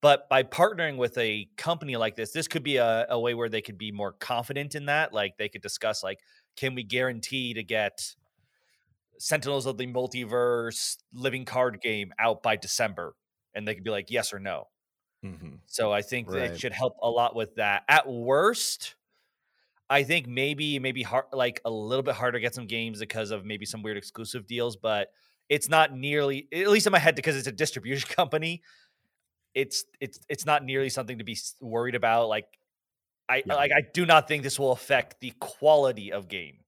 But 0.00 0.28
by 0.28 0.44
partnering 0.44 0.96
with 0.96 1.18
a 1.18 1.46
company 1.56 1.96
like 1.96 2.14
this, 2.16 2.30
this 2.32 2.46
could 2.46 2.62
be 2.62 2.76
a, 2.76 3.06
a 3.10 3.18
way 3.18 3.34
where 3.34 3.48
they 3.48 3.62
could 3.62 3.78
be 3.78 3.90
more 3.90 4.12
confident 4.12 4.74
in 4.76 4.86
that. 4.86 5.12
Like 5.12 5.36
they 5.38 5.48
could 5.48 5.62
discuss, 5.62 6.02
like, 6.04 6.20
can 6.56 6.74
we 6.76 6.84
guarantee 6.84 7.54
to 7.54 7.64
get 7.64 8.14
Sentinels 9.18 9.66
of 9.66 9.78
the 9.78 9.86
Multiverse 9.86 10.98
living 11.12 11.44
card 11.44 11.80
game 11.80 12.12
out 12.18 12.42
by 12.42 12.56
December? 12.56 13.16
And 13.54 13.66
they 13.66 13.74
could 13.74 13.84
be 13.84 13.90
like, 13.90 14.10
yes 14.10 14.32
or 14.32 14.38
no. 14.38 14.68
hmm 15.22 15.60
So 15.66 15.92
I 15.92 16.02
think 16.02 16.30
that 16.30 16.42
Right. 16.42 16.52
it 16.52 16.60
should 16.60 16.72
help 16.72 16.96
a 17.02 17.10
lot 17.10 17.34
with 17.34 17.56
that. 17.56 17.84
At 17.88 18.08
worst, 18.08 18.96
I 19.90 20.04
think 20.04 20.26
maybe 20.28 20.78
maybe 20.78 21.02
hard, 21.02 21.26
like 21.32 21.60
a 21.64 21.70
little 21.70 22.02
bit 22.02 22.14
harder 22.14 22.38
to 22.38 22.42
get 22.42 22.54
some 22.54 22.66
games 22.66 23.00
because 23.00 23.30
of 23.30 23.44
maybe 23.44 23.66
some 23.66 23.82
weird 23.82 23.96
exclusive 23.98 24.46
deals, 24.46 24.76
but 24.76 25.10
it's 25.48 25.68
not 25.68 25.92
nearly 25.94 26.48
at 26.52 26.68
least 26.68 26.86
in 26.86 26.92
my 26.92 26.98
head 26.98 27.16
because 27.16 27.36
it's 27.36 27.48
a 27.48 27.52
distribution 27.52 28.08
company. 28.14 28.62
It's 29.58 29.84
it's 30.00 30.20
it's 30.28 30.46
not 30.46 30.64
nearly 30.64 30.88
something 30.88 31.18
to 31.18 31.24
be 31.24 31.36
worried 31.60 31.94
about. 31.96 32.28
Like 32.28 32.46
I 33.28 33.44
Yeah. 33.44 33.54
like 33.54 33.72
I 33.72 33.82
do 33.94 34.06
not 34.06 34.28
think 34.28 34.42
this 34.44 34.58
will 34.58 34.72
affect 34.72 35.20
the 35.20 35.32
quality 35.40 36.12
of 36.12 36.28
game. 36.28 36.64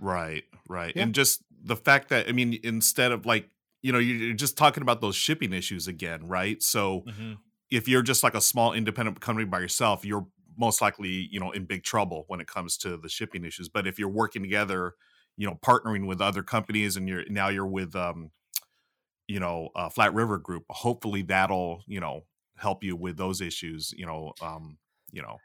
Right. 0.00 0.44
Right. 0.68 0.94
Yeah. 0.94 1.02
And 1.02 1.14
just 1.14 1.42
the 1.50 1.76
fact 1.76 2.08
that 2.10 2.28
I 2.28 2.32
mean, 2.32 2.58
instead 2.62 3.12
of 3.12 3.26
like 3.26 3.50
you 3.82 3.92
know, 3.92 3.98
you're 3.98 4.34
just 4.34 4.56
talking 4.56 4.82
about 4.82 5.00
those 5.00 5.14
shipping 5.14 5.52
issues 5.52 5.86
again, 5.86 6.26
right? 6.26 6.60
So 6.62 7.06
Mhm. 7.06 7.38
if 7.70 7.88
you're 7.88 8.02
just 8.02 8.22
like 8.24 8.34
a 8.34 8.40
small 8.40 8.72
independent 8.72 9.20
company 9.20 9.46
by 9.46 9.60
yourself, 9.60 10.04
you're 10.04 10.26
most 10.56 10.82
likely 10.82 11.28
you 11.30 11.40
know 11.40 11.52
in 11.52 11.66
big 11.66 11.84
trouble 11.84 12.24
when 12.28 12.40
it 12.40 12.46
comes 12.48 12.76
to 12.78 12.96
the 12.96 13.08
shipping 13.08 13.44
issues. 13.44 13.68
But 13.68 13.86
if 13.86 13.98
you're 13.98 14.08
working 14.08 14.42
together, 14.42 14.94
you 15.36 15.46
know, 15.48 15.56
partnering 15.62 16.06
with 16.06 16.20
other 16.20 16.42
companies, 16.42 16.96
and 16.96 17.08
you're 17.08 17.24
now 17.30 17.48
you're 17.48 17.66
with 17.66 17.96
um, 17.96 18.32
you 19.28 19.40
know, 19.40 19.70
uh, 19.76 19.88
Flat 19.90 20.14
River 20.14 20.38
Group, 20.38 20.64
hopefully 20.70 21.22
that'll 21.22 21.84
you 21.86 22.00
know 22.00 22.26
help 22.58 22.84
you 22.84 22.96
with 22.96 23.16
those 23.16 23.40
issues. 23.40 23.92
You 23.96 24.06
know, 24.06 24.34
um, 24.40 24.78
you 25.12 25.22
know. 25.22 25.42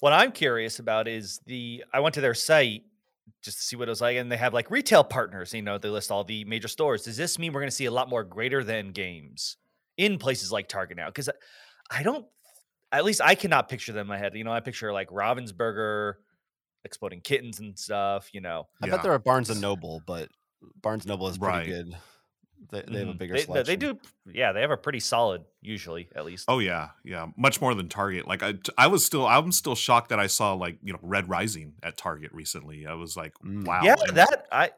What 0.00 0.12
I'm 0.12 0.32
curious 0.32 0.78
about 0.78 1.08
is 1.08 1.40
the 1.46 1.84
I 1.92 2.00
went 2.00 2.14
to 2.16 2.20
their 2.20 2.34
site 2.34 2.84
just 3.42 3.58
to 3.58 3.62
see 3.62 3.76
what 3.76 3.88
it 3.88 3.90
was 3.90 4.00
like, 4.00 4.16
and 4.16 4.30
they 4.30 4.36
have 4.36 4.52
like 4.52 4.70
retail 4.70 5.04
partners. 5.04 5.54
You 5.54 5.62
know, 5.62 5.78
they 5.78 5.88
list 5.88 6.10
all 6.10 6.24
the 6.24 6.44
major 6.44 6.68
stores. 6.68 7.02
Does 7.04 7.16
this 7.16 7.38
mean 7.38 7.52
we're 7.52 7.60
going 7.60 7.70
to 7.70 7.76
see 7.76 7.86
a 7.86 7.90
lot 7.90 8.08
more 8.08 8.24
greater 8.24 8.62
than 8.64 8.92
games 8.92 9.56
in 9.96 10.18
places 10.18 10.52
like 10.52 10.68
Target 10.68 10.96
now? 10.96 11.06
Because 11.06 11.30
I 11.90 12.02
don't, 12.02 12.26
at 12.92 13.04
least 13.04 13.20
I 13.22 13.34
cannot 13.34 13.68
picture 13.68 13.92
them 13.92 14.02
in 14.02 14.08
my 14.08 14.18
head. 14.18 14.36
You 14.36 14.44
know, 14.44 14.52
I 14.52 14.60
picture 14.60 14.92
like 14.92 15.08
Ravensburger, 15.10 16.14
exploding 16.84 17.22
kittens 17.22 17.60
and 17.60 17.78
stuff. 17.78 18.30
You 18.34 18.40
know, 18.42 18.68
I 18.82 18.86
Yeah. 18.86 18.96
bet 18.96 19.02
there 19.02 19.12
are 19.12 19.18
Barnes 19.18 19.50
and 19.50 19.60
Noble, 19.60 20.00
but 20.00 20.30
Barnes 20.76 21.04
and 21.04 21.10
Noble 21.10 21.28
is 21.28 21.38
pretty 21.38 21.60
Right. 21.60 21.60
good. 21.60 21.96
They, 22.70 22.82
they 22.86 22.98
have 23.00 23.08
a 23.08 23.12
Mhm. 23.12 23.18
bigger 23.18 23.34
they, 23.34 23.40
they- 23.40 23.44
selection. 23.44 23.66
they 23.66 23.76
do, 23.76 23.98
yeah, 24.32 24.52
they 24.52 24.60
have 24.60 24.70
a 24.70 24.76
pretty 24.76 25.00
solid 25.00 25.44
usually 25.60 26.08
at 26.14 26.24
least. 26.24 26.44
Oh 26.48 26.58
yeah, 26.58 26.90
yeah, 27.04 27.26
much 27.36 27.60
more 27.60 27.74
than 27.74 27.88
Target. 27.88 28.26
Like 28.28 28.42
I, 28.42 28.54
I 28.78 28.86
was 28.86 29.04
still, 29.04 29.26
I'm 29.26 29.52
still 29.52 29.74
shocked 29.74 30.08
that 30.10 30.18
I 30.20 30.26
saw 30.26 30.52
like 30.54 30.78
you 30.82 30.92
know 30.92 30.98
Red 31.02 31.28
Rising 31.28 31.74
at 31.82 31.96
Target 31.96 32.32
recently. 32.32 32.86
I 32.86 32.94
was 32.94 33.16
like, 33.16 33.34
Mm. 33.44 33.66
wow, 33.66 33.80
yeah, 33.82 33.94
And, 34.08 34.16
that 34.16 34.46
I 34.52 34.70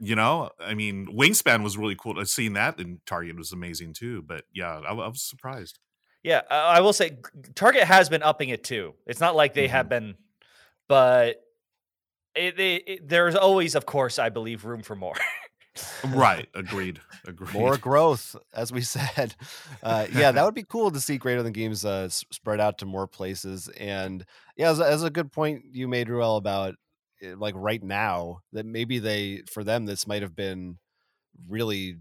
you 0.00 0.16
know, 0.16 0.50
I 0.58 0.74
mean, 0.74 1.06
Wingspan 1.06 1.62
was 1.62 1.78
really 1.78 1.94
cool. 1.96 2.22
Seeing 2.24 2.54
that 2.54 2.80
in 2.80 3.00
Target 3.06 3.36
was 3.36 3.52
amazing 3.52 3.92
too. 3.92 4.22
But 4.22 4.44
yeah, 4.52 4.80
I, 4.80 4.92
I 4.92 5.08
was 5.08 5.22
surprised. 5.22 5.78
Yeah, 6.24 6.40
uh, 6.50 6.54
I 6.54 6.80
will 6.80 6.92
say 6.94 7.18
Target 7.54 7.84
has 7.84 8.08
been 8.08 8.22
upping 8.22 8.48
it 8.48 8.64
too. 8.64 8.94
It's 9.06 9.20
not 9.20 9.36
like 9.36 9.54
they 9.54 9.66
Mm-hmm. 9.66 9.72
have 9.72 9.88
been, 9.88 10.14
but 10.88 11.40
it, 12.34 12.58
it, 12.58 12.82
it- 12.88 13.08
there's 13.08 13.36
always, 13.36 13.74
of 13.76 13.86
course, 13.86 14.18
I 14.18 14.30
believe, 14.30 14.64
room 14.64 14.82
for 14.82 14.96
more. 14.96 15.14
Right, 16.04 16.48
agreed, 16.54 17.00
agreed. 17.26 17.52
more 17.52 17.76
growth, 17.76 18.36
as 18.54 18.72
we 18.72 18.80
said. 18.82 19.34
Uh, 19.82 20.06
yeah, 20.12 20.30
that 20.30 20.44
would 20.44 20.54
be 20.54 20.62
cool 20.62 20.90
to 20.90 21.00
see 21.00 21.18
greater 21.18 21.42
than 21.42 21.52
games 21.52 21.84
uh, 21.84 22.08
spread 22.08 22.60
out 22.60 22.78
to 22.78 22.86
more 22.86 23.06
places. 23.06 23.68
And 23.78 24.24
yeah, 24.56 24.70
as, 24.70 24.80
a- 24.80 24.86
as 24.86 25.02
a 25.02 25.10
good 25.10 25.32
point 25.32 25.64
you 25.72 25.88
made, 25.88 26.08
Ruel, 26.08 26.36
about 26.36 26.74
eh, 27.22 27.34
like 27.36 27.54
right 27.56 27.82
now 27.82 28.40
that 28.52 28.66
maybe 28.66 28.98
they 28.98 29.42
for 29.50 29.64
them 29.64 29.86
this 29.86 30.06
might 30.06 30.22
have 30.22 30.36
been 30.36 30.78
really 31.48 31.96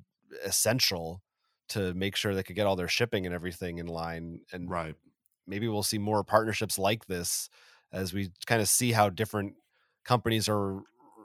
essential 0.46 1.22
to 1.70 1.94
make 1.94 2.16
sure 2.16 2.36
they 2.36 2.44
could 2.44 2.56
get 2.56 2.68
all 2.68 2.76
their 2.76 2.88
shipping 2.88 3.26
and 3.26 3.34
everything 3.34 3.80
in 3.80 3.88
line. 3.88 4.42
And 4.52 4.70
right. 4.70 4.96
maybe 5.48 5.68
we'll 5.68 5.84
see 5.84 5.98
more 5.98 6.24
partnerships 6.24 6.78
like 6.78 7.06
this 7.06 7.50
as 7.92 8.14
we 8.14 8.32
kind 8.46 8.62
of 8.62 8.68
see 8.68 8.92
how 8.92 9.10
different 9.10 9.54
companies 10.04 10.48
are 10.50 10.82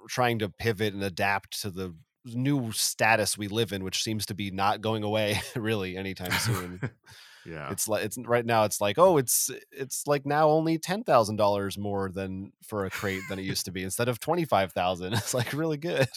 trying 0.08 0.38
to 0.38 0.48
pivot 0.48 0.94
and 0.94 1.02
adapt 1.02 1.60
to 1.62 1.70
the 1.70 1.94
new 2.24 2.72
status 2.72 3.38
we 3.38 3.48
live 3.48 3.72
in 3.72 3.84
which 3.84 4.02
seems 4.02 4.26
to 4.26 4.34
be 4.34 4.50
not 4.50 4.80
going 4.80 5.02
away 5.02 5.40
really 5.56 5.96
anytime 5.96 6.32
soon 6.32 6.80
yeah. 7.46 7.70
it's 7.70 7.88
like 7.88 8.04
it's 8.04 8.18
right 8.18 8.44
now 8.44 8.64
it's 8.64 8.80
like 8.80 8.98
oh 8.98 9.16
it's 9.16 9.50
it's 9.72 10.06
like 10.06 10.26
now 10.26 10.48
only 10.50 10.78
$10,000 10.78 11.78
more 11.78 12.10
than 12.10 12.52
for 12.62 12.84
a 12.84 12.90
crate 12.90 13.22
than 13.28 13.38
it 13.38 13.42
used 13.42 13.64
to 13.64 13.70
be 13.70 13.82
instead 13.82 14.08
of 14.08 14.20
25,000 14.20 15.12
it's 15.14 15.34
like 15.34 15.52
really 15.52 15.76
good 15.76 16.08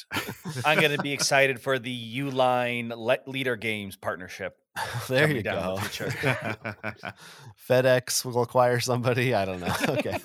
I'm 0.66 0.80
going 0.80 0.96
to 0.96 1.02
be 1.02 1.14
excited 1.14 1.60
for 1.60 1.80
the 1.80 2.20
Uline 2.20 2.90
Le- 2.90 3.20
Leder 3.28 3.60
Games 3.60 3.96
partnership. 3.96 4.58
there 5.08 5.22
coming 5.22 5.38
you 5.38 5.44
go 5.44 5.78
the. 5.82 6.58
FedEx 7.70 8.26
will 8.26 8.42
acquire 8.42 8.80
somebody 8.80 9.34
I 9.34 9.46
don't 9.46 9.60
know 9.60 9.76
okay 9.90 10.18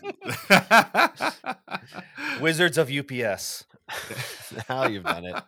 Wizards 2.41 2.79
of 2.79 2.91
UPS. 2.91 3.65
now 4.69 4.87
you've 4.87 5.05
done 5.05 5.25
it. 5.25 5.43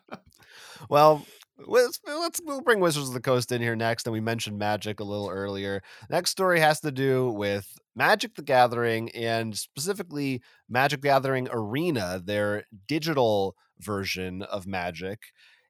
Well, 0.88 1.24
let's, 1.66 2.00
let's 2.06 2.40
we'll 2.44 2.60
bring 2.60 2.80
Wizards 2.80 3.08
of 3.08 3.14
the 3.14 3.20
Coast 3.20 3.52
in 3.52 3.60
here 3.60 3.76
next, 3.76 4.06
and 4.06 4.12
we 4.12 4.20
mentioned 4.20 4.58
Magic 4.58 5.00
a 5.00 5.04
little 5.04 5.28
earlier. 5.28 5.82
Next 6.10 6.30
story 6.30 6.60
has 6.60 6.80
to 6.80 6.92
do 6.92 7.30
with 7.30 7.66
Magic 7.96 8.34
the 8.34 8.42
Gathering 8.42 9.10
and 9.10 9.56
specifically 9.56 10.42
Magic 10.68 11.02
Gathering 11.02 11.48
Arena, 11.50 12.20
their 12.24 12.64
digital 12.86 13.56
version 13.80 14.42
of 14.42 14.66
Magic. 14.66 15.18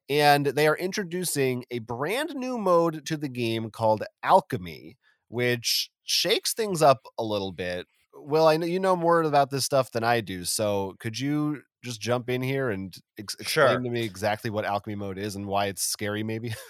And 0.09 0.47
they 0.47 0.67
are 0.67 0.77
introducing 0.77 1.65
a 1.69 1.79
brand 1.79 2.33
new 2.35 2.57
mode 2.57 3.05
to 3.05 3.17
the 3.17 3.29
game 3.29 3.69
called 3.69 4.03
Alchemy, 4.23 4.97
which 5.27 5.91
shakes 6.03 6.53
things 6.53 6.81
up 6.81 7.01
a 7.17 7.23
little 7.23 7.51
bit. 7.51 7.85
Will, 8.15 8.47
I 8.47 8.57
know 8.57 8.65
you 8.65 8.79
know 8.79 8.95
more 8.95 9.21
about 9.21 9.51
this 9.51 9.65
stuff 9.65 9.91
than 9.91 10.03
I 10.03 10.21
do, 10.21 10.43
so 10.45 10.95
could 10.99 11.19
you 11.19 11.61
just 11.83 12.01
jump 12.01 12.29
in 12.29 12.41
here 12.41 12.69
and 12.69 12.95
ex- 13.17 13.35
explain 13.35 13.67
Sure. 13.67 13.79
to 13.79 13.89
me 13.89 14.03
exactly 14.03 14.49
what 14.49 14.65
alchemy 14.65 14.95
mode 14.95 15.17
is 15.17 15.35
and 15.35 15.45
why 15.45 15.67
it's 15.67 15.83
scary? 15.83 16.23
Maybe. 16.23 16.53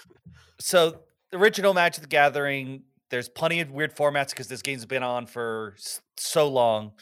So, 0.62 1.00
the 1.30 1.38
original 1.38 1.72
Magic 1.72 1.98
of 1.98 2.02
the 2.02 2.08
Gathering, 2.08 2.82
there's 3.08 3.30
plenty 3.30 3.60
of 3.60 3.70
weird 3.70 3.96
formats 3.96 4.28
because 4.28 4.46
this 4.46 4.60
game's 4.60 4.84
been 4.84 5.02
on 5.02 5.24
for 5.24 5.74
so 6.18 6.48
long. 6.48 6.92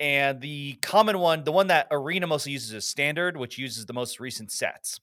And 0.00 0.40
the 0.40 0.74
common 0.82 1.20
one, 1.20 1.44
the 1.44 1.52
one 1.52 1.68
that 1.68 1.86
Arena 1.92 2.26
mostly 2.26 2.50
uses 2.52 2.72
is 2.72 2.88
standard, 2.88 3.36
which 3.36 3.56
uses 3.56 3.86
the 3.86 3.92
most 3.92 4.18
recent 4.18 4.50
sets. 4.50 4.98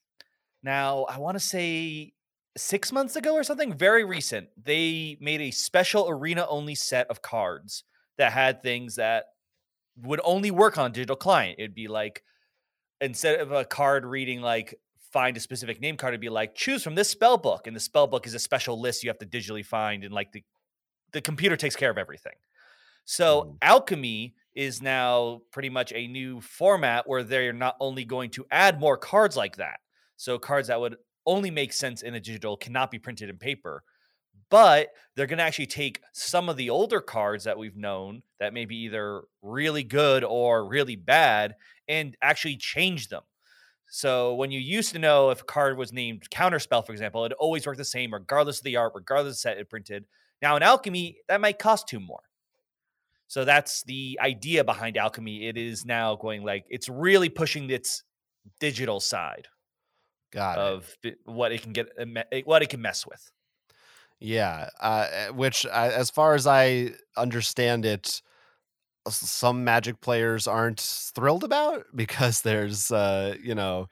Now, 0.61 1.03
I 1.05 1.19
want 1.19 1.35
to 1.35 1.39
say 1.39 2.11
six 2.57 2.91
months 2.91 3.15
ago 3.15 3.33
or 3.33 3.43
something, 3.45 3.73
very 3.73 4.03
recent, 4.03 4.49
they 4.61 5.17
made 5.21 5.39
a 5.39 5.51
special 5.51 6.09
Arena 6.09 6.45
only 6.49 6.75
set 6.75 7.07
of 7.09 7.21
cards 7.21 7.85
that 8.17 8.33
had 8.33 8.61
things 8.61 8.95
that 8.95 9.25
would 10.01 10.19
only 10.25 10.51
work 10.51 10.77
on 10.77 10.91
digital 10.91 11.15
client. 11.15 11.59
It'd 11.59 11.75
be 11.75 11.87
like, 11.87 12.23
instead 13.01 13.39
of 13.39 13.51
a 13.51 13.65
card 13.65 14.05
reading 14.05 14.41
like 14.41 14.75
find 15.11 15.37
a 15.37 15.39
specific 15.39 15.79
name 15.81 15.97
card, 15.97 16.13
it'd 16.13 16.21
be 16.21 16.29
like 16.29 16.55
choose 16.55 16.83
from 16.83 16.95
this 16.95 17.09
spell 17.09 17.37
book, 17.37 17.67
and 17.67 17.75
the 17.75 17.79
spell 17.79 18.07
book 18.07 18.27
is 18.27 18.33
a 18.33 18.39
special 18.39 18.79
list 18.79 19.03
you 19.03 19.09
have 19.09 19.19
to 19.19 19.25
digitally 19.25 19.65
find, 19.65 20.03
and 20.03 20.13
like 20.13 20.31
the 20.31 20.43
the 21.13 21.21
computer 21.21 21.57
takes 21.57 21.75
care 21.75 21.91
of 21.91 21.97
everything. 21.97 22.35
So 23.05 23.45
Mm. 23.45 23.59
alchemy 23.61 24.35
is 24.55 24.81
now 24.81 25.41
pretty 25.51 25.69
much 25.69 25.91
a 25.93 26.07
new 26.07 26.41
format 26.41 27.07
where 27.07 27.23
they're 27.23 27.53
not 27.53 27.75
only 27.79 28.05
going 28.05 28.31
to 28.31 28.45
add 28.51 28.79
more 28.79 28.97
cards 28.97 29.35
like 29.35 29.57
that, 29.57 29.79
so 30.15 30.39
cards 30.39 30.67
that 30.69 30.79
would 30.79 30.97
only 31.25 31.51
make 31.51 31.73
sense 31.73 32.01
in 32.03 32.15
a 32.15 32.19
digital 32.19 32.57
cannot 32.57 32.91
be 32.91 32.99
printed 32.99 33.29
in 33.29 33.37
paper, 33.37 33.83
but 34.49 34.89
they're 35.15 35.27
going 35.27 35.37
to 35.39 35.43
actually 35.43 35.67
take 35.67 36.01
some 36.13 36.49
of 36.49 36.57
the 36.57 36.69
older 36.69 37.01
cards 37.01 37.43
that 37.45 37.57
we've 37.57 37.77
known 37.77 38.21
that 38.39 38.53
may 38.53 38.65
be 38.65 38.77
either 38.83 39.23
really 39.41 39.83
good 39.83 40.23
or 40.23 40.67
really 40.67 40.95
bad 40.95 41.55
and 41.87 42.15
actually 42.21 42.57
change 42.57 43.09
them. 43.09 43.23
So 43.87 44.35
when 44.35 44.51
you 44.51 44.59
used 44.59 44.91
to 44.93 44.99
know 44.99 45.29
if 45.29 45.41
a 45.41 45.45
card 45.45 45.77
was 45.77 45.93
named 45.93 46.29
Counterspell, 46.29 46.85
for 46.85 46.91
example, 46.91 47.25
it 47.25 47.33
always 47.33 47.67
worked 47.67 47.77
the 47.77 47.85
same 47.85 48.13
regardless 48.13 48.59
of 48.59 48.63
the 48.63 48.77
art, 48.77 48.93
regardless 48.95 49.33
of 49.33 49.35
the 49.35 49.37
set 49.37 49.57
it 49.57 49.69
printed. 49.69 50.05
Now 50.41 50.55
in 50.55 50.63
Alchemy, 50.63 51.19
that 51.27 51.41
might 51.41 51.59
cost 51.59 51.87
two 51.87 51.99
more. 51.99 52.23
So 53.27 53.43
that's 53.45 53.83
the 53.83 54.19
idea 54.21 54.63
behind 54.63 54.97
Alchemy. 54.97 55.47
It 55.47 55.57
is 55.57 55.85
now 55.85 56.15
going 56.15 56.43
like 56.43 56.65
it's 56.69 56.89
really 56.89 57.29
pushing 57.29 57.69
its 57.69 58.03
digital 58.59 58.99
side 58.99 59.47
Got 60.31 60.61
it. 60.61 60.61
of 60.61 60.95
the- 61.01 61.17
what 61.25 61.51
it 61.51 61.61
can 61.61 61.73
get, 61.73 61.87
uh, 61.99 62.05
what 62.45 62.61
it 62.61 62.69
can 62.69 62.81
mess 62.81 63.05
with. 63.05 63.31
Yeah, 64.19 64.69
uh, 64.79 65.07
eh, 65.11 65.29
which, 65.29 65.65
uh, 65.65 65.69
as 65.93 66.09
far 66.09 66.35
as 66.35 66.47
I 66.47 66.91
understand 67.17 67.85
it, 67.85 68.21
some 69.09 69.63
Magic 69.63 70.01
players 70.01 70.47
aren't 70.47 70.79
thrilled 70.79 71.43
about 71.43 71.85
because 71.95 72.41
there's, 72.41 72.91
uh, 72.91 73.35
you 73.41 73.55
know, 73.55 73.87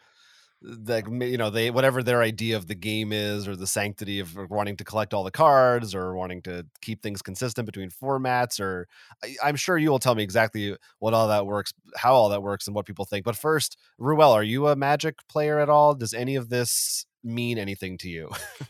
like 0.63 1.05
you 1.09 1.37
know 1.37 1.49
they 1.49 1.69
whatever 1.71 2.01
their 2.01 2.21
idea 2.21 2.55
of 2.55 2.67
the 2.67 2.75
game 2.75 3.11
is 3.11 3.47
or 3.47 3.55
the 3.55 3.67
sanctity 3.67 4.19
of 4.19 4.35
wanting 4.49 4.77
to 4.77 4.83
collect 4.83 5.13
all 5.13 5.23
the 5.23 5.31
cards 5.31 5.93
or 5.93 6.15
wanting 6.15 6.41
to 6.41 6.65
keep 6.81 7.01
things 7.01 7.21
consistent 7.21 7.65
between 7.65 7.89
formats 7.89 8.59
or 8.59 8.87
I, 9.23 9.35
i'm 9.43 9.55
sure 9.57 9.77
you 9.77 9.89
will 9.89 9.99
tell 9.99 10.15
me 10.15 10.23
exactly 10.23 10.75
what 10.99 11.13
all 11.13 11.27
that 11.27 11.45
works 11.45 11.73
how 11.97 12.13
all 12.13 12.29
that 12.29 12.41
works 12.41 12.67
and 12.67 12.75
what 12.75 12.85
people 12.85 13.05
think 13.05 13.25
but 13.25 13.35
first 13.35 13.77
ruel 13.97 14.31
are 14.31 14.43
you 14.43 14.67
a 14.67 14.75
magic 14.75 15.17
player 15.27 15.59
at 15.59 15.69
all? 15.69 15.95
Does 15.95 16.13
any 16.13 16.35
of 16.35 16.49
this 16.49 17.05
mean 17.23 17.57
anything 17.57 17.97
to 17.97 18.09
you 18.09 18.29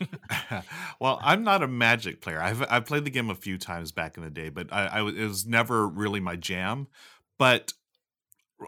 well, 1.00 1.18
I'm 1.22 1.42
not 1.44 1.62
a 1.62 1.68
Magic 1.68 2.20
player. 2.20 2.40
I've 2.40 2.64
I've 2.70 2.86
played 2.86 3.04
the 3.04 3.10
game 3.10 3.30
a 3.30 3.34
few 3.34 3.58
times 3.58 3.92
back 3.92 4.16
in 4.16 4.22
the 4.22 4.30
day, 4.30 4.48
but 4.48 4.72
I, 4.72 4.86
I 4.86 5.02
was- 5.02 5.14
it 5.16 5.24
was 5.24 5.46
never 5.46 5.88
really 5.88 6.20
my 6.20 6.36
jam. 6.36 6.88
But 7.38 7.72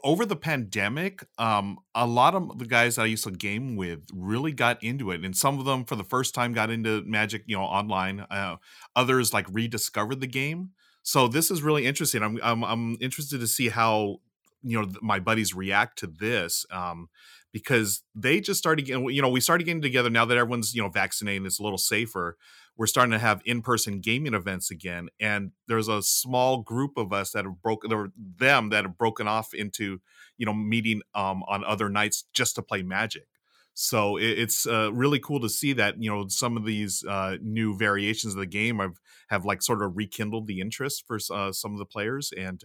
over 0.05 0.27
the 0.27 0.37
pandemic, 0.37 1.25
um, 1.39 1.79
a 1.95 2.07
lot 2.07 2.35
of 2.35 2.59
the 2.59 2.67
guys 2.67 2.99
I 2.99 3.07
used 3.07 3.25
to 3.25 3.31
game 3.31 3.77
with 3.77 4.01
really 4.13 4.53
got 4.53 4.83
into 4.83 5.11
it, 5.11 5.25
and 5.25 5.37
some 5.37 5.59
of 5.59 5.65
them 5.65 5.85
for 5.85 5.97
the 5.97 6.05
first 6.05 6.35
time 6.35 6.53
got 6.53 6.71
into 6.71 7.03
Magic, 7.07 7.45
you 7.47 7.57
know, 7.57 7.63
online. 7.63 8.21
Uh, 8.21 8.57
others 8.95 9.33
like 9.33 9.47
rediscovered 9.51 10.21
the 10.21 10.27
game. 10.27 10.71
So 11.03 11.29
this 11.29 11.51
is 11.51 11.63
really 11.63 11.87
interesting. 11.87 12.23
I'm 12.23 12.39
I'm, 12.43 12.65
I'm 12.65 12.97
interested 13.01 13.41
to 13.41 13.47
see 13.47 13.69
how 13.69 14.19
you 14.63 14.81
know 14.81 14.89
my 15.01 15.21
buddies 15.21 15.55
react 15.55 15.99
to 16.01 16.09
this. 16.09 16.67
Um, 16.71 17.09
because 17.57 18.03
they 18.15 18.39
just 18.39 18.59
started 18.59 18.85
getting 18.85 19.09
you 19.09 19.23
know 19.23 19.31
we 19.31 19.41
started 19.41 19.65
getting 19.65 19.81
together 19.81 20.11
now 20.11 20.27
that 20.27 20.37
everyone's 20.37 20.75
you 20.75 20.83
know 20.83 20.91
vaccinated 20.91 21.39
and 21.39 21.47
it's 21.47 21.59
a 21.59 21.63
little 21.63 21.79
safer 21.79 22.37
we're 22.77 22.87
starting 22.87 23.13
to 23.13 23.19
have 23.19 23.41
in-person 23.47 23.99
gaming 23.99 24.35
events 24.35 24.71
again 24.71 25.09
and 25.19 25.53
there's 25.67 25.89
a 25.89 26.03
small 26.03 26.61
group 26.61 26.99
of 26.99 27.15
us 27.15 27.31
that 27.33 27.47
have 27.47 27.63
broken 27.63 27.89
there 27.89 28.09
them 28.39 28.69
that 28.69 28.85
have 28.85 28.99
broken 28.99 29.27
off 29.27 29.55
into 29.55 30.01
you 30.37 30.47
know 30.47 30.53
meeting 30.53 31.01
um, 31.15 31.43
on 31.49 31.65
other 31.65 31.89
nights 31.89 32.25
just 32.35 32.55
to 32.57 32.63
play 32.63 32.83
magic. 32.83 33.27
So 33.73 34.17
it, 34.17 34.39
it's 34.39 34.67
uh, 34.67 34.93
really 34.93 35.19
cool 35.19 35.41
to 35.41 35.49
see 35.49 35.73
that 35.75 36.03
you 36.03 36.11
know 36.11 36.27
some 36.29 36.57
of 36.57 36.65
these 36.65 37.05
uh, 37.09 37.37
new 37.41 37.77
variations 37.77 38.35
of 38.35 38.41
the 38.41 38.47
game 38.47 38.79
have 38.79 39.01
have 39.29 39.45
like 39.45 39.63
sort 39.63 39.83
of 39.83 39.97
rekindled 39.97 40.47
the 40.47 40.61
interest 40.61 41.05
for 41.07 41.19
uh, 41.33 41.53
some 41.53 41.73
of 41.73 41.79
the 41.79 41.87
players 41.87 42.33
and 42.37 42.65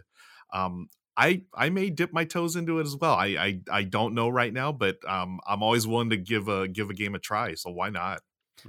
um, 0.54 0.88
I 1.22 1.42
I 1.54 1.70
may 1.70 1.90
dip 1.90 2.12
my 2.14 2.26
toes 2.26 2.56
into 2.56 2.80
it 2.80 2.84
as 2.84 2.96
well. 2.96 3.14
I 3.14 3.28
I, 3.28 3.60
I 3.72 3.84
don't 3.84 4.16
know 4.16 4.28
right 4.30 4.52
now, 4.52 4.72
but 4.72 4.98
um, 5.08 5.40
I'm 5.48 5.62
always 5.62 5.86
willing 5.86 6.10
to 6.10 6.18
give 6.18 6.48
a 6.48 6.68
give 6.68 6.90
a 6.90 6.94
game 6.94 7.14
a 7.16 7.20
try. 7.20 7.54
So 7.56 7.70
why 7.70 7.90
not? 7.90 8.22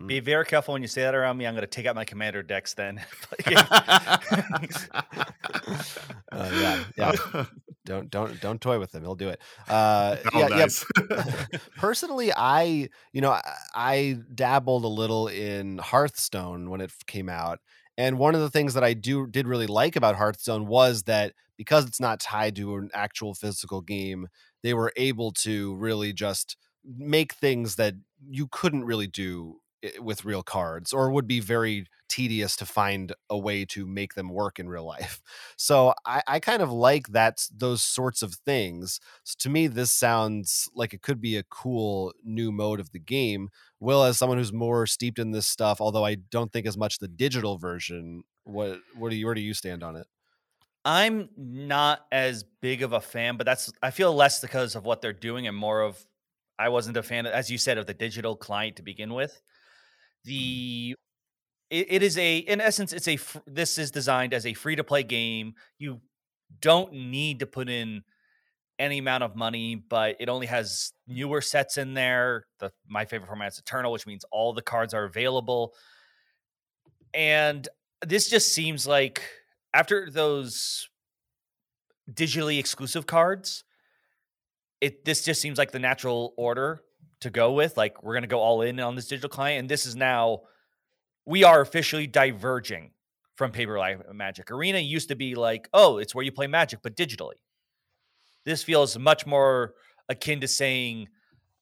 Be 0.06 0.20
very 0.20 0.46
careful 0.46 0.72
when 0.72 0.80
you 0.80 0.88
say 0.88 1.02
that 1.02 1.14
around 1.14 1.36
me. 1.36 1.46
I'm 1.46 1.52
going 1.54 1.62
to 1.62 1.66
take 1.66 1.84
out 1.84 1.94
my 1.94 2.04
commander 2.06 2.42
decks 2.42 2.72
then. 2.72 2.98
uh, 3.46 4.18
yeah, 6.54 6.84
yeah. 6.96 7.12
Don't 7.84 8.08
don't 8.10 8.40
don't 8.40 8.60
toy 8.60 8.78
with 8.78 8.94
him. 8.94 9.02
He'll 9.02 9.16
do 9.16 9.28
it. 9.28 9.40
Uh, 9.68 10.14
Oh, 10.32 10.38
yeah, 10.38 10.46
nice. 10.46 10.84
yeah. 11.10 11.24
Personally, 11.76 12.32
I 12.32 12.88
you 13.12 13.20
know 13.20 13.32
I, 13.32 13.42
I 13.74 14.18
dabbled 14.32 14.84
a 14.84 14.88
little 14.88 15.26
in 15.26 15.78
Hearthstone 15.78 16.70
when 16.70 16.80
it 16.80 16.92
came 17.08 17.28
out, 17.28 17.58
and 17.98 18.18
one 18.18 18.34
of 18.34 18.40
the 18.40 18.50
things 18.50 18.74
that 18.74 18.84
I 18.84 18.94
do 18.94 19.26
did 19.26 19.46
really 19.46 19.66
like 19.66 19.96
about 19.96 20.16
Hearthstone 20.16 20.66
was 20.66 21.04
that 21.04 21.34
because 21.56 21.86
it's 21.86 22.00
not 22.00 22.20
tied 22.20 22.56
to 22.56 22.76
an 22.76 22.90
actual 22.94 23.34
physical 23.34 23.80
game, 23.80 24.28
they 24.62 24.74
were 24.74 24.92
able 24.96 25.32
to 25.32 25.74
really 25.76 26.12
just 26.12 26.56
make 26.84 27.34
things 27.34 27.76
that 27.76 27.94
you 28.28 28.48
couldn't 28.50 28.84
really 28.84 29.06
do 29.06 29.60
with 29.98 30.24
real 30.24 30.42
cards 30.42 30.92
or 30.92 31.10
would 31.10 31.26
be 31.26 31.40
very 31.40 31.86
tedious 32.08 32.56
to 32.56 32.66
find 32.66 33.14
a 33.30 33.38
way 33.38 33.64
to 33.64 33.86
make 33.86 34.14
them 34.14 34.28
work 34.28 34.58
in 34.58 34.68
real 34.68 34.84
life. 34.96 35.22
So 35.56 35.94
I, 36.04 36.22
I 36.26 36.40
kind 36.40 36.62
of 36.62 36.70
like 36.70 37.08
that 37.08 37.46
those 37.54 37.82
sorts 37.82 38.22
of 38.22 38.34
things. 38.34 39.00
So 39.24 39.34
to 39.40 39.50
me, 39.50 39.66
this 39.66 39.92
sounds 39.92 40.68
like 40.74 40.92
it 40.92 41.02
could 41.02 41.20
be 41.20 41.36
a 41.36 41.44
cool 41.44 42.12
new 42.22 42.52
mode 42.52 42.80
of 42.80 42.92
the 42.92 42.98
game. 42.98 43.48
Will, 43.80 44.04
as 44.04 44.18
someone 44.18 44.38
who's 44.38 44.52
more 44.52 44.86
steeped 44.86 45.18
in 45.18 45.32
this 45.32 45.46
stuff, 45.46 45.80
although 45.80 46.04
I 46.04 46.16
don't 46.16 46.52
think 46.52 46.66
as 46.66 46.76
much 46.76 46.98
the 46.98 47.08
digital 47.08 47.58
version. 47.58 48.24
What 48.44 48.80
what 48.96 49.10
do 49.10 49.16
you 49.16 49.26
where 49.26 49.34
do 49.34 49.40
you 49.40 49.54
stand 49.54 49.82
on 49.82 49.96
it? 49.96 50.06
I'm 50.84 51.28
not 51.36 52.06
as 52.10 52.44
big 52.60 52.82
of 52.82 52.92
a 52.92 53.00
fan, 53.00 53.36
but 53.36 53.44
that's 53.44 53.72
I 53.82 53.90
feel 53.90 54.12
less 54.12 54.40
because 54.40 54.74
of 54.74 54.84
what 54.84 55.00
they're 55.00 55.12
doing 55.12 55.46
and 55.46 55.56
more 55.56 55.80
of 55.80 56.04
I 56.58 56.68
wasn't 56.68 56.96
a 56.96 57.02
fan, 57.02 57.26
as 57.26 57.50
you 57.50 57.58
said, 57.58 57.78
of 57.78 57.86
the 57.86 57.94
digital 57.94 58.36
client 58.36 58.76
to 58.76 58.82
begin 58.82 59.14
with. 59.14 59.40
The 60.24 60.94
it, 61.70 61.86
it 61.90 62.02
is 62.02 62.18
a 62.18 62.38
in 62.38 62.60
essence 62.60 62.92
it's 62.92 63.08
a 63.08 63.18
this 63.46 63.78
is 63.78 63.90
designed 63.90 64.34
as 64.34 64.46
a 64.46 64.54
free 64.54 64.76
to 64.76 64.84
play 64.84 65.02
game. 65.02 65.54
You 65.78 66.00
don't 66.60 66.92
need 66.92 67.40
to 67.40 67.46
put 67.46 67.68
in 67.68 68.02
any 68.78 68.98
amount 68.98 69.22
of 69.22 69.36
money, 69.36 69.76
but 69.76 70.16
it 70.20 70.28
only 70.28 70.46
has 70.46 70.92
newer 71.06 71.40
sets 71.40 71.78
in 71.78 71.94
there. 71.94 72.46
The 72.58 72.72
my 72.88 73.04
favorite 73.04 73.28
format 73.28 73.52
is 73.52 73.58
Eternal, 73.58 73.92
which 73.92 74.06
means 74.06 74.24
all 74.30 74.52
the 74.52 74.62
cards 74.62 74.94
are 74.94 75.04
available. 75.04 75.74
And 77.14 77.66
this 78.06 78.28
just 78.28 78.54
seems 78.54 78.86
like 78.86 79.22
after 79.74 80.10
those 80.10 80.88
digitally 82.10 82.58
exclusive 82.58 83.06
cards, 83.06 83.64
it 84.80 85.04
this 85.04 85.24
just 85.24 85.40
seems 85.40 85.58
like 85.58 85.70
the 85.70 85.78
natural 85.78 86.34
order 86.36 86.82
to 87.22 87.30
go 87.30 87.52
with. 87.52 87.76
Like 87.76 88.02
we're 88.02 88.14
gonna 88.14 88.26
go 88.26 88.40
all 88.40 88.62
in 88.62 88.78
on 88.80 88.94
this 88.94 89.08
digital 89.08 89.30
client, 89.30 89.60
and 89.60 89.68
this 89.68 89.86
is 89.86 89.96
now 89.96 90.42
we 91.24 91.44
are 91.44 91.60
officially 91.60 92.06
diverging 92.06 92.90
from 93.34 93.50
paper 93.52 93.78
life 93.78 94.00
magic. 94.12 94.50
Arena 94.50 94.78
used 94.78 95.08
to 95.08 95.16
be 95.16 95.34
like, 95.34 95.68
oh, 95.72 95.98
it's 95.98 96.14
where 96.14 96.24
you 96.24 96.32
play 96.32 96.46
magic, 96.46 96.80
but 96.82 96.96
digitally. 96.96 97.40
This 98.44 98.62
feels 98.62 98.98
much 98.98 99.26
more 99.26 99.74
akin 100.08 100.40
to 100.40 100.48
saying 100.48 101.08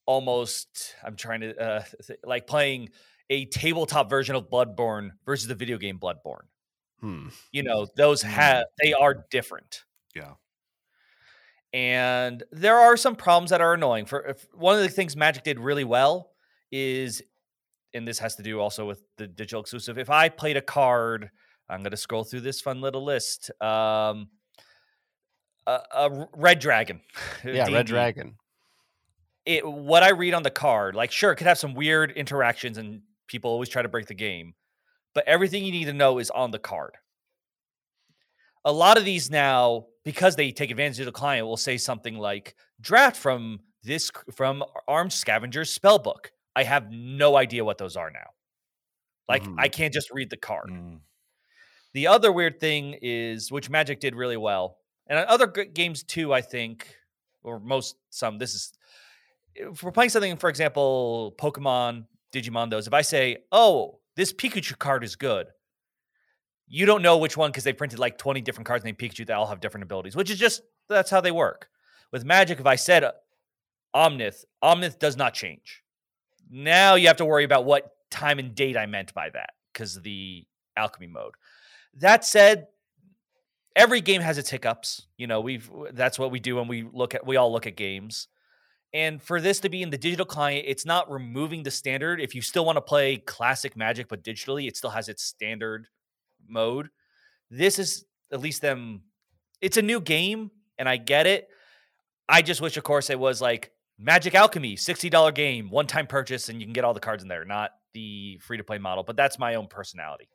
almost 0.06 0.96
I'm 1.04 1.16
trying 1.16 1.40
to 1.40 1.58
uh, 1.62 1.82
like 2.24 2.46
playing 2.46 2.90
a 3.28 3.44
tabletop 3.46 4.10
version 4.10 4.34
of 4.34 4.50
Bloodborne 4.50 5.10
versus 5.24 5.46
the 5.46 5.54
video 5.54 5.78
game 5.78 5.98
Bloodborne. 5.98 6.46
Hmm. 7.00 7.28
You 7.52 7.62
know, 7.62 7.86
those 7.96 8.22
have 8.22 8.64
they 8.82 8.92
are 8.92 9.24
different. 9.30 9.84
yeah. 10.14 10.32
And 11.72 12.42
there 12.50 12.76
are 12.76 12.96
some 12.96 13.14
problems 13.14 13.50
that 13.50 13.60
are 13.60 13.74
annoying. 13.74 14.06
For 14.06 14.20
if, 14.22 14.46
one 14.54 14.74
of 14.74 14.82
the 14.82 14.88
things 14.88 15.16
Magic 15.16 15.44
did 15.44 15.60
really 15.60 15.84
well 15.84 16.30
is, 16.72 17.22
and 17.94 18.06
this 18.06 18.18
has 18.18 18.36
to 18.36 18.42
do 18.42 18.58
also 18.60 18.86
with 18.86 19.02
the 19.18 19.26
digital 19.26 19.60
exclusive. 19.60 19.98
If 19.98 20.10
I 20.10 20.28
played 20.28 20.56
a 20.56 20.62
card, 20.62 21.30
I'm 21.68 21.82
going 21.82 21.92
to 21.92 21.96
scroll 21.96 22.24
through 22.24 22.40
this 22.40 22.60
fun 22.60 22.80
little 22.80 23.04
list. 23.04 23.50
Um, 23.62 24.28
a, 25.66 25.80
a 25.94 26.28
red 26.36 26.58
dragon. 26.58 27.00
Yeah, 27.44 27.64
D&D. 27.64 27.74
Red 27.74 27.86
Dragon. 27.86 28.34
It 29.46 29.66
what 29.66 30.02
I 30.02 30.10
read 30.10 30.34
on 30.34 30.42
the 30.42 30.50
card, 30.50 30.94
like 30.94 31.10
sure, 31.10 31.32
it 31.32 31.36
could 31.36 31.46
have 31.46 31.58
some 31.58 31.74
weird 31.74 32.10
interactions, 32.10 32.76
and 32.76 33.00
people 33.26 33.50
always 33.50 33.70
try 33.70 33.80
to 33.80 33.88
break 33.88 34.06
the 34.06 34.14
game. 34.14 34.52
But 35.14 35.26
everything 35.26 35.64
you 35.64 35.72
need 35.72 35.86
to 35.86 35.94
know 35.94 36.18
is 36.18 36.30
on 36.30 36.50
the 36.50 36.58
card. 36.58 36.96
A 38.64 38.72
lot 38.72 38.98
of 38.98 39.06
these 39.06 39.30
now, 39.30 39.86
because 40.04 40.36
they 40.36 40.52
take 40.52 40.70
advantage 40.70 41.00
of 41.00 41.06
the 41.06 41.12
client, 41.12 41.46
will 41.46 41.56
say 41.56 41.76
something 41.76 42.16
like 42.16 42.54
draft 42.80 43.16
from 43.16 43.60
this 43.82 44.10
from 44.34 44.62
Arms 44.88 45.14
Scavenger's 45.14 45.76
spellbook. 45.76 46.30
I 46.56 46.64
have 46.64 46.90
no 46.90 47.36
idea 47.36 47.64
what 47.64 47.78
those 47.78 47.96
are 47.96 48.10
now. 48.10 48.30
Like 49.28 49.44
Mhm. 49.44 49.56
I 49.58 49.68
can't 49.68 49.94
just 49.94 50.10
read 50.10 50.30
the 50.30 50.36
card. 50.36 50.70
Mm. 50.70 51.00
The 51.92 52.06
other 52.06 52.32
weird 52.32 52.60
thing 52.60 52.98
is, 53.02 53.50
which 53.50 53.70
Magic 53.70 54.00
did 54.00 54.14
really 54.14 54.36
well, 54.36 54.78
and 55.06 55.18
other 55.18 55.46
games 55.46 56.02
too, 56.02 56.32
I 56.32 56.40
think, 56.40 56.96
or 57.42 57.58
most 57.60 57.96
some. 58.10 58.38
This 58.38 58.54
is 58.54 58.72
if 59.54 59.82
we're 59.82 59.92
playing 59.92 60.10
something, 60.10 60.36
for 60.36 60.48
example, 60.48 61.34
Pokemon, 61.38 62.06
Digimondos. 62.32 62.86
If 62.86 62.94
I 62.94 63.02
say, 63.02 63.38
"Oh, 63.50 64.00
this 64.16 64.32
Pikachu 64.32 64.78
card 64.78 65.02
is 65.04 65.16
good," 65.16 65.48
you 66.72 66.86
don't 66.86 67.02
know 67.02 67.18
which 67.18 67.36
one 67.36 67.50
because 67.50 67.64
they 67.64 67.72
printed 67.72 67.98
like 67.98 68.16
twenty 68.16 68.40
different 68.40 68.66
cards 68.66 68.84
named 68.84 68.96
Pikachu 68.96 69.26
that 69.26 69.36
all 69.36 69.48
have 69.48 69.60
different 69.60 69.82
abilities, 69.82 70.14
which 70.14 70.30
is 70.30 70.38
just 70.38 70.62
that's 70.88 71.10
how 71.10 71.20
they 71.20 71.32
work. 71.32 71.68
With 72.12 72.24
Magic, 72.24 72.60
if 72.60 72.66
I 72.66 72.76
said 72.76 73.02
uh, 73.02 73.12
Omnath, 73.94 74.44
Omnath 74.62 74.98
does 75.00 75.16
not 75.16 75.34
change. 75.34 75.82
Now 76.48 76.94
you 76.94 77.08
have 77.08 77.16
to 77.16 77.24
worry 77.24 77.44
about 77.44 77.64
what 77.64 77.90
time 78.10 78.38
and 78.38 78.54
date 78.54 78.76
I 78.76 78.86
meant 78.86 79.12
by 79.12 79.30
that 79.30 79.50
because 79.72 79.96
of 79.96 80.04
the 80.04 80.46
alchemy 80.76 81.08
mode. 81.08 81.34
That 81.94 82.24
said, 82.24 82.68
every 83.74 84.00
game 84.00 84.22
has 84.22 84.38
its 84.38 84.50
hiccups. 84.50 85.06
You 85.18 85.26
know, 85.26 85.40
we've 85.40 85.68
that's 85.92 86.20
what 86.20 86.30
we 86.30 86.38
do 86.38 86.54
when 86.56 86.68
we 86.68 86.88
look 86.92 87.16
at 87.16 87.26
we 87.26 87.36
all 87.36 87.52
look 87.52 87.66
at 87.66 87.76
games. 87.76 88.28
And 88.92 89.20
for 89.20 89.40
this 89.40 89.60
to 89.60 89.68
be 89.68 89.82
in 89.82 89.90
the 89.90 89.98
digital 89.98 90.26
client, 90.26 90.66
it's 90.68 90.86
not 90.86 91.10
removing 91.10 91.64
the 91.64 91.70
standard. 91.70 92.20
If 92.20 92.34
you 92.34 92.42
still 92.42 92.64
want 92.64 92.76
to 92.76 92.82
play 92.82 93.18
classic 93.18 93.76
Magic 93.76 94.08
but 94.08 94.22
digitally, 94.22 94.68
it 94.68 94.76
still 94.76 94.90
has 94.90 95.08
its 95.08 95.24
standard 95.24 95.88
mode. 96.50 96.88
This 97.50 97.78
is 97.78 98.04
at 98.32 98.40
least 98.40 98.62
them 98.62 99.02
it's 99.60 99.76
a 99.76 99.82
new 99.82 100.00
game 100.00 100.50
and 100.78 100.88
I 100.88 100.96
get 100.96 101.26
it. 101.26 101.48
I 102.28 102.42
just 102.42 102.60
wish 102.60 102.76
of 102.76 102.84
course 102.84 103.10
it 103.10 103.18
was 103.18 103.40
like 103.40 103.72
Magic 103.98 104.34
Alchemy, 104.34 104.76
$60 104.76 105.34
game, 105.34 105.68
one-time 105.68 106.06
purchase 106.06 106.48
and 106.48 106.60
you 106.60 106.66
can 106.66 106.72
get 106.72 106.84
all 106.84 106.94
the 106.94 107.00
cards 107.00 107.22
in 107.22 107.28
there, 107.28 107.44
not 107.44 107.72
the 107.92 108.38
free-to-play 108.42 108.78
model, 108.78 109.04
but 109.04 109.16
that's 109.16 109.38
my 109.38 109.56
own 109.56 109.66
personality. 109.66 110.28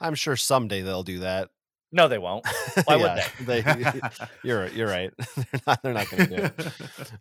I'm 0.00 0.14
sure 0.14 0.36
someday 0.36 0.82
they'll 0.82 1.04
do 1.04 1.20
that. 1.20 1.50
No, 1.92 2.08
they 2.08 2.18
won't. 2.18 2.46
Why 2.84 2.96
would 2.96 3.46
they? 3.46 3.62
you're 4.42 4.66
you're 4.68 4.88
right. 4.88 5.12
they're 5.36 5.60
not 5.66 5.84
not 5.84 6.10
going 6.10 6.28
to 6.28 6.36
do 6.36 6.42
it. 6.42 6.72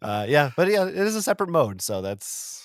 Uh, 0.02 0.26
yeah, 0.28 0.52
but 0.56 0.70
yeah, 0.70 0.88
it 0.88 0.96
is 0.96 1.16
a 1.16 1.22
separate 1.22 1.50
mode, 1.50 1.82
so 1.82 2.02
that's 2.02 2.64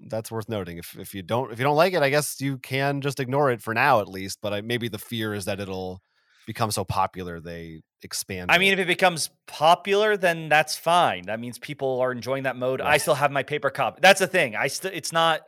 that's 0.00 0.30
worth 0.30 0.48
noting. 0.48 0.78
If 0.78 0.96
if 0.98 1.14
you 1.14 1.22
don't 1.22 1.52
if 1.52 1.58
you 1.58 1.64
don't 1.64 1.76
like 1.76 1.94
it, 1.94 2.02
I 2.02 2.10
guess 2.10 2.40
you 2.40 2.58
can 2.58 3.00
just 3.00 3.20
ignore 3.20 3.50
it 3.50 3.60
for 3.60 3.74
now 3.74 4.00
at 4.00 4.08
least. 4.08 4.38
But 4.40 4.52
I, 4.52 4.60
maybe 4.60 4.88
the 4.88 4.98
fear 4.98 5.34
is 5.34 5.44
that 5.46 5.60
it'll 5.60 6.00
become 6.46 6.70
so 6.70 6.84
popular 6.84 7.40
they 7.40 7.82
expand. 8.02 8.50
I 8.50 8.58
mean, 8.58 8.72
if 8.72 8.78
it 8.78 8.86
becomes 8.86 9.30
popular, 9.46 10.16
then 10.16 10.48
that's 10.48 10.76
fine. 10.76 11.24
That 11.26 11.40
means 11.40 11.58
people 11.58 12.00
are 12.00 12.12
enjoying 12.12 12.44
that 12.44 12.56
mode. 12.56 12.80
I 12.80 12.98
still 12.98 13.14
have 13.14 13.30
my 13.30 13.42
paper 13.42 13.70
copy. 13.70 13.98
That's 14.00 14.20
the 14.20 14.26
thing. 14.26 14.56
I 14.56 14.68
still 14.68 14.90
it's 14.94 15.12
not 15.12 15.42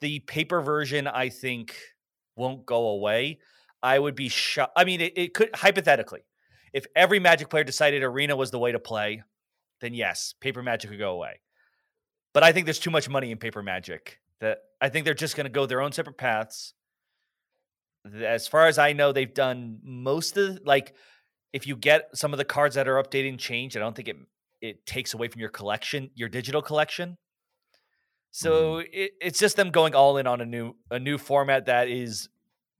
the 0.00 0.20
paper 0.20 0.60
version. 0.60 1.06
I 1.06 1.28
think 1.28 1.76
won't 2.36 2.64
go 2.64 2.88
away. 2.88 3.40
I 3.82 3.98
would 3.98 4.14
be 4.14 4.28
shocked. 4.28 4.72
I 4.76 4.84
mean, 4.84 5.00
it, 5.00 5.12
it 5.16 5.34
could 5.34 5.50
hypothetically, 5.54 6.20
if 6.72 6.86
every 6.94 7.18
Magic 7.18 7.50
player 7.50 7.64
decided 7.64 8.02
Arena 8.02 8.36
was 8.36 8.50
the 8.50 8.58
way 8.58 8.72
to 8.72 8.78
play, 8.78 9.22
then 9.80 9.92
yes, 9.92 10.34
paper 10.40 10.62
Magic 10.62 10.90
could 10.90 10.98
go 10.98 11.10
away. 11.10 11.40
But 12.34 12.42
I 12.42 12.52
think 12.52 12.66
there's 12.66 12.78
too 12.78 12.90
much 12.90 13.08
money 13.08 13.30
in 13.30 13.38
paper 13.38 13.62
Magic 13.62 14.18
that 14.40 14.58
I 14.80 14.88
think 14.88 15.04
they're 15.04 15.14
just 15.14 15.36
going 15.36 15.44
to 15.44 15.50
go 15.50 15.66
their 15.66 15.80
own 15.80 15.92
separate 15.92 16.18
paths. 16.18 16.74
As 18.24 18.48
far 18.48 18.66
as 18.66 18.78
I 18.78 18.92
know, 18.92 19.12
they've 19.12 19.32
done 19.32 19.78
most 19.82 20.36
of 20.36 20.60
like 20.64 20.94
if 21.52 21.66
you 21.66 21.76
get 21.76 22.08
some 22.14 22.32
of 22.32 22.38
the 22.38 22.44
cards 22.44 22.74
that 22.74 22.88
are 22.88 23.02
updating 23.02 23.38
change, 23.38 23.76
I 23.76 23.80
don't 23.80 23.94
think 23.94 24.08
it 24.08 24.16
it 24.60 24.86
takes 24.86 25.12
away 25.12 25.28
from 25.28 25.40
your 25.40 25.50
collection, 25.50 26.10
your 26.14 26.28
digital 26.28 26.62
collection. 26.62 27.10
Mm-hmm. 27.10 27.16
So 28.32 28.78
it, 28.78 29.12
it's 29.20 29.38
just 29.38 29.56
them 29.56 29.70
going 29.70 29.94
all 29.94 30.16
in 30.16 30.26
on 30.26 30.40
a 30.40 30.46
new 30.46 30.74
a 30.90 30.98
new 30.98 31.18
format 31.18 31.66
that 31.66 31.88
is 31.88 32.28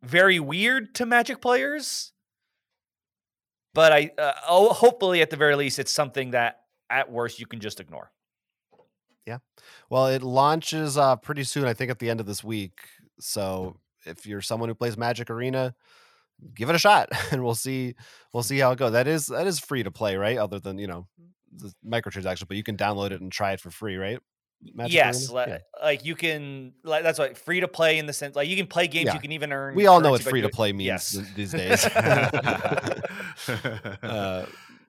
very 0.03 0.41
weird 0.41 0.95
to 0.97 1.07
Magic 1.07 1.41
players. 1.41 2.13
But 3.75 3.93
I 3.93 4.11
uh, 4.19 4.33
oh, 4.49 4.73
hopefully 4.73 5.23
at 5.23 5.31
the 5.31 5.37
very 5.37 5.55
least 5.55 5.79
it's 5.79 5.93
something 5.93 6.33
that 6.33 6.61
at 6.91 7.11
worst 7.11 7.39
you 7.39 7.47
can 7.47 7.61
just 7.61 7.81
ignore. 7.81 8.11
Well, 9.91 10.07
it 10.09 10.23
launches 10.23 10.97
uh, 10.99 11.17
pretty 11.17 11.45
soon, 11.45 11.65
I 11.65 11.75
think 11.75 11.91
at 11.91 11.99
the 11.99 12.11
end 12.11 12.21
of 12.21 12.27
this 12.27 12.43
week. 12.43 12.81
So 13.21 13.77
if 14.07 14.27
you're 14.27 14.41
someone 14.41 14.69
who 14.69 14.75
plays 14.75 14.97
Magic 14.97 15.31
Arena, 15.31 15.75
give 16.55 16.69
it 16.71 16.75
a 16.75 16.79
shot 16.79 17.09
and 17.31 17.45
we'll 17.45 17.55
see 17.55 17.95
we'll 18.33 18.43
see 18.43 18.59
how 18.59 18.73
it 18.73 18.79
goes. 18.79 18.93
That 18.93 19.07
is 19.07 19.27
that 19.27 19.47
is 19.47 19.59
free 19.61 19.83
to 19.83 19.91
play, 19.91 20.17
right? 20.17 20.39
Other 20.39 20.59
than, 20.59 20.79
you 20.79 20.87
know, 20.87 21.07
the 21.55 21.73
microtransaction, 21.87 22.49
but 22.49 22.57
you 22.57 22.63
can 22.63 22.77
download 22.77 23.11
it 23.13 23.21
and 23.21 23.31
try 23.31 23.53
it 23.53 23.61
for 23.61 23.71
free, 23.71 23.97
right? 23.97 24.19
Magic 24.75 24.95
yes, 24.95 25.29
li- 25.29 25.45
Yeah. 25.49 25.59
like 25.83 26.05
you 26.05 26.15
can 26.15 26.73
like 26.85 27.03
that's 27.03 27.19
like 27.19 27.37
free 27.37 27.61
to 27.61 27.69
play 27.69 27.99
in 27.99 28.07
the 28.07 28.13
sense 28.13 28.37
like 28.37 28.49
you 28.49 28.57
can 28.57 28.69
play 28.69 28.87
games 28.87 29.07
Yeah. 29.07 29.15
you 29.15 29.21
can 29.21 29.33
even 29.33 29.53
earn. 29.53 29.75
We 29.75 29.87
all 29.89 30.01
know 30.01 30.13
what 30.13 30.23
free 30.23 30.41
to 30.41 30.49
play 30.49 30.73
means 30.73 30.87
Yes. 30.87 31.19
these 31.35 31.51
days. 31.63 31.85
uh, 34.03 34.47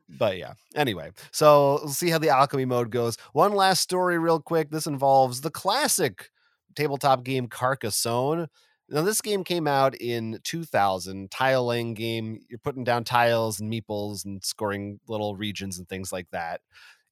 but 0.10 0.38
yeah. 0.38 0.54
Anyway, 0.76 1.12
so 1.32 1.80
we'll 1.84 1.94
see 1.94 2.10
how 2.10 2.18
the 2.18 2.30
alchemy 2.30 2.66
mode 2.66 2.90
goes. 2.90 3.18
One 3.34 3.54
last 3.54 3.82
story, 3.82 4.18
real 4.20 4.40
quick. 4.40 4.70
This 4.70 4.88
involves 4.88 5.42
the 5.42 5.52
classic 5.52 6.30
tabletop 6.76 7.24
game 7.24 7.48
Carcassonne. 7.48 8.48
Now, 8.90 9.02
this 9.02 9.22
game 9.22 9.44
came 9.44 9.68
out 9.68 9.96
in 9.96 10.40
2000, 10.44 11.32
tile 11.32 11.66
laying 11.66 11.94
game. 11.94 12.42
You're 12.50 12.60
putting 12.60 12.84
down 12.84 13.06
tiles 13.06 13.60
and 13.60 13.72
meeples 13.72 14.26
and 14.26 14.44
scoring 14.44 15.00
little 15.08 15.36
regions 15.36 15.80
and 15.80 15.88
things 15.88 16.12
like 16.12 16.28
that. 16.32 16.62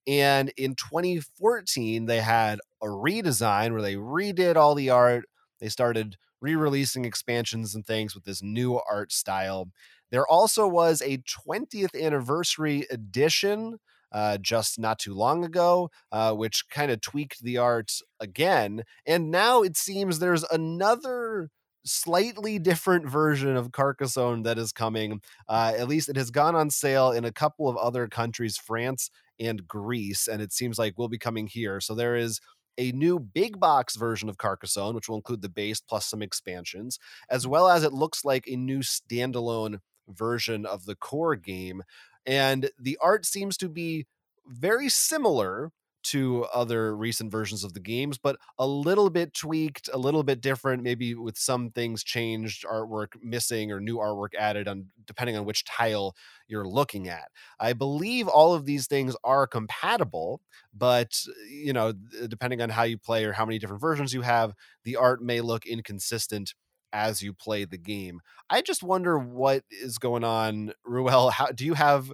And 0.06 0.52
in 0.58 0.76
2014, 0.76 2.06
they 2.06 2.20
had 2.20 2.60
a 2.82 2.88
redesign 2.88 3.72
where 3.72 3.82
they 3.82 3.96
redid 3.96 4.56
all 4.56 4.76
the 4.76 4.90
art. 4.90 5.26
They 5.60 5.70
started 5.70 6.18
re 6.42 6.56
releasing 6.56 7.06
expansions 7.06 7.76
and 7.76 7.86
things 7.86 8.16
with 8.16 8.26
this 8.26 8.42
new 8.44 8.82
art 8.90 9.12
style. 9.12 9.70
There 10.12 10.28
also 10.28 10.68
was 10.68 11.02
a 11.02 11.20
20th 11.20 12.00
anniversary 12.00 12.86
edition 12.90 13.78
uh, 14.12 14.38
just 14.38 14.78
not 14.78 15.00
too 15.00 15.14
long 15.14 15.46
ago, 15.46 15.90
uh, 16.12 16.34
which 16.34 16.66
kind 16.70 16.92
of 16.92 17.02
tweaked 17.02 17.44
the 17.44 17.58
art 17.58 17.92
again. 18.20 18.84
And 19.06 19.32
now 19.32 19.62
it 19.62 19.78
seems 19.78 20.20
there's 20.20 20.44
another 20.52 21.50
slightly 21.86 22.60
different 22.60 23.10
version 23.10 23.56
of 23.56 23.72
Carcassonne 23.72 24.44
that 24.44 24.58
is 24.58 24.72
coming. 24.72 25.22
Uh, 25.48 25.74
at 25.78 25.88
least 25.88 26.10
it 26.10 26.16
has 26.16 26.30
gone 26.30 26.56
on 26.56 26.70
sale 26.70 27.12
in 27.12 27.26
a 27.26 27.32
couple 27.32 27.68
of 27.68 27.78
other 27.78 28.08
countries, 28.08 28.58
France 28.58 29.10
and 29.40 29.68
Greece, 29.68 30.28
and 30.28 30.42
it 30.42 30.52
seems 30.54 30.78
like 30.78 30.98
will 30.98 31.10
be 31.10 31.18
coming 31.18 31.48
here. 31.48 31.80
So 31.80 31.96
there 31.96 32.16
is 32.16 32.40
a 32.78 32.92
new 32.92 33.20
big 33.20 33.60
box 33.60 33.96
version 33.96 34.30
of 34.30 34.38
Carcassonne, 34.38 34.96
which 34.96 35.10
will 35.10 35.18
include 35.18 35.42
the 35.42 35.50
base 35.50 35.82
plus 35.82 36.06
some 36.06 36.22
expansions, 36.22 37.00
as 37.30 37.48
well 37.48 37.68
as 37.68 37.84
it 37.84 37.94
looks 37.94 38.24
like 38.24 38.46
a 38.48 38.56
new 38.56 38.80
standalone 38.80 39.80
version 40.18 40.66
of 40.66 40.86
the 40.86 40.96
core 40.96 41.36
game. 41.36 41.84
And 42.26 42.70
the 42.80 42.98
art 43.02 43.26
seems 43.26 43.58
to 43.58 43.70
be 43.70 44.08
very 44.48 44.90
similar 44.90 45.72
to 46.04 46.46
other 46.54 46.96
recent 46.96 47.32
versions 47.32 47.64
of 47.64 47.74
the 47.74 47.80
games, 47.80 48.18
but 48.18 48.38
a 48.58 48.66
little 48.66 49.10
bit 49.10 49.34
tweaked, 49.34 49.90
a 49.94 49.98
little 49.98 50.24
bit 50.24 50.42
different, 50.42 50.84
maybe 50.84 51.14
with 51.14 51.38
some 51.38 51.70
things 51.70 52.04
changed, 52.04 52.66
artwork 52.66 53.10
missing, 53.22 53.72
or 53.72 53.80
new 53.80 53.98
artwork 53.98 54.34
added 54.38 54.68
on 54.68 54.88
depending 55.06 55.38
on 55.38 55.46
which 55.46 55.64
tile 55.66 56.16
you're 56.48 56.68
looking 56.68 57.08
at. 57.08 57.30
I 57.60 57.74
believe 57.74 58.28
all 58.28 58.54
of 58.54 58.66
these 58.66 58.88
things 58.88 59.16
are 59.24 59.46
compatible, 59.46 60.42
but 60.74 61.24
you 61.50 61.74
know, 61.74 61.94
depending 62.28 62.62
on 62.62 62.70
how 62.70 62.84
you 62.84 62.98
play 62.98 63.26
or 63.26 63.34
how 63.34 63.46
many 63.46 63.60
different 63.60 63.82
versions 63.82 64.14
you 64.14 64.22
have, 64.22 64.54
the 64.84 64.96
art 64.96 65.22
may 65.22 65.42
look 65.42 65.66
inconsistent 65.66 66.56
as 66.94 67.22
you 67.22 67.34
play 67.34 67.66
the 67.66 67.78
game. 67.78 68.22
I 68.50 68.62
just 68.62 68.84
wonder 68.84 69.18
what 69.18 69.64
is 69.70 69.98
going 69.98 70.24
on, 70.24 70.74
Ruel. 70.86 71.30
How 71.30 71.48
do 71.48 71.66
you 71.66 71.74
have 71.74 72.12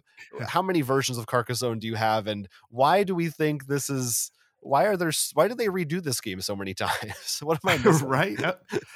how 0.48 0.62
many 0.62 0.82
versions 0.82 1.18
of 1.18 1.26
Carcassonne 1.28 1.80
do 1.80 1.88
you 1.88 1.96
have 1.96 2.28
and 2.28 2.48
why 2.70 3.04
do 3.04 3.16
we 3.16 3.30
think 3.30 3.68
this 3.68 3.90
is 3.90 4.32
why 4.60 4.86
are 4.86 4.98
there 4.98 5.12
why 5.34 5.48
did 5.48 5.58
they 5.58 5.68
redo 5.68 6.04
this 6.04 6.20
game 6.20 6.42
so 6.42 6.56
many 6.56 6.74
times? 6.76 7.40
what 7.42 7.60
am 7.64 7.70
I 7.70 7.78
missing? 7.84 8.08
right? 8.08 8.40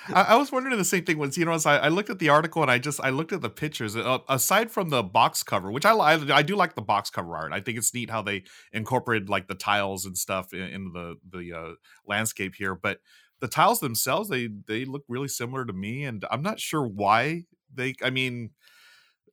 I, 0.09 0.21
I 0.21 0.35
was 0.35 0.51
wondering 0.51 0.77
the 0.77 0.83
same 0.85 1.05
thing. 1.05 1.17
Was 1.17 1.37
you 1.37 1.45
know, 1.45 1.53
as 1.53 1.65
I, 1.65 1.77
I 1.77 1.87
looked 1.87 2.09
at 2.09 2.19
the 2.19 2.29
article 2.29 2.61
and 2.61 2.71
I 2.71 2.77
just 2.77 2.99
I 3.01 3.09
looked 3.09 3.31
at 3.31 3.41
the 3.41 3.49
pictures. 3.49 3.95
Uh, 3.95 4.19
aside 4.27 4.71
from 4.71 4.89
the 4.89 5.03
box 5.03 5.43
cover, 5.43 5.71
which 5.71 5.85
I, 5.85 5.93
li- 5.93 6.31
I 6.31 6.41
do 6.41 6.55
like 6.55 6.75
the 6.75 6.81
box 6.81 7.09
cover 7.09 7.35
art. 7.35 7.53
I 7.53 7.61
think 7.61 7.77
it's 7.77 7.93
neat 7.93 8.09
how 8.09 8.21
they 8.21 8.43
incorporated 8.73 9.29
like 9.29 9.47
the 9.47 9.55
tiles 9.55 10.05
and 10.05 10.17
stuff 10.17 10.53
in, 10.53 10.61
in 10.61 10.91
the 10.93 11.15
the 11.29 11.53
uh, 11.53 11.71
landscape 12.05 12.55
here. 12.55 12.75
But 12.75 12.99
the 13.41 13.47
tiles 13.49 13.80
themselves, 13.82 14.30
they 14.30 14.49
they 14.67 14.86
look 14.86 15.04
really 15.10 15.27
similar 15.27 15.65
to 15.65 15.73
me, 15.73 16.06
and 16.06 16.25
I'm 16.32 16.41
not 16.43 16.60
sure 16.60 16.86
why 16.86 17.45
they. 17.73 17.95
I 18.04 18.10
mean. 18.10 18.51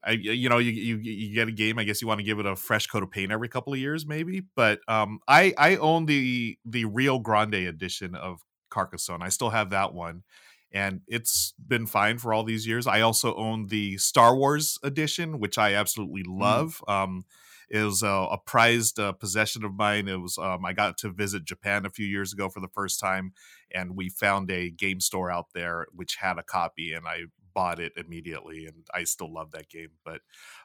I, 0.05 0.13
you 0.13 0.49
know, 0.49 0.59
you, 0.59 0.71
you 0.71 0.97
you 0.99 1.35
get 1.35 1.49
a 1.49 1.53
game. 1.53 1.77
I 1.79 1.85
guess 1.85 2.01
you 2.01 2.07
want 2.07 2.21
to 2.21 2.25
give 2.25 2.39
it 2.39 2.47
a 2.47 2.55
fresh 2.55 2.87
coat 2.87 3.03
of 3.03 3.11
paint 3.11 3.33
every 3.33 3.49
couple 3.49 3.73
of 3.73 3.81
years, 3.81 4.07
maybe. 4.07 4.43
But 4.55 4.81
um, 4.87 5.19
I 5.27 5.53
I 5.59 5.77
own 5.77 6.07
the 6.07 6.57
the 6.65 6.85
Rio 6.85 7.19
Grande 7.19 7.55
edition 7.55 8.15
of 8.15 8.41
Carcassonne. 8.71 9.23
I 9.23 9.29
still 9.29 9.51
have 9.51 9.71
that 9.71 9.95
one, 9.95 10.23
and 10.71 11.01
it's 11.09 11.53
been 11.67 11.87
fine 11.87 12.19
for 12.19 12.33
all 12.33 12.45
these 12.45 12.65
years. 12.67 12.87
I 12.87 13.01
also 13.01 13.35
own 13.35 13.67
the 13.67 13.99
Star 13.99 14.37
Wars 14.37 14.79
edition, 14.85 15.41
which 15.41 15.59
I 15.59 15.75
absolutely 15.75 16.23
love. 16.25 16.81
Um, 16.87 17.25
it 17.71 17.83
was 17.83 18.03
a, 18.03 18.09
a 18.09 18.39
prized 18.39 18.99
uh, 18.99 19.13
possession 19.13 19.65
of 19.65 19.75
mine. 19.75 20.09
It 20.09 20.21
was 20.21 20.39
um, 20.39 20.65
I 20.65 20.73
got 20.73 20.97
to 20.99 21.11
visit 21.11 21.45
Japan 21.45 21.85
a 21.87 21.91
few 21.91 22.07
years 22.07 22.33
ago 22.33 22.49
for 22.49 22.61
the 22.61 22.69
first 22.69 23.01
time, 23.01 23.33
and 23.71 23.97
we 23.97 24.09
found 24.09 24.51
a 24.51 24.71
game 24.71 25.01
store 25.01 25.31
out 25.31 25.47
there 25.55 25.87
which 25.93 26.17
had 26.17 26.39
a 26.39 26.43
copy, 26.43 26.93
and 26.93 27.07
I 27.07 27.25
bought 27.55 27.81
it 27.81 27.93
immediately, 27.97 28.67
and 28.67 28.87
I 28.95 29.05
still 29.05 29.33
love 29.33 29.51
that 29.53 29.69
game. 29.69 29.91
But 30.05 30.23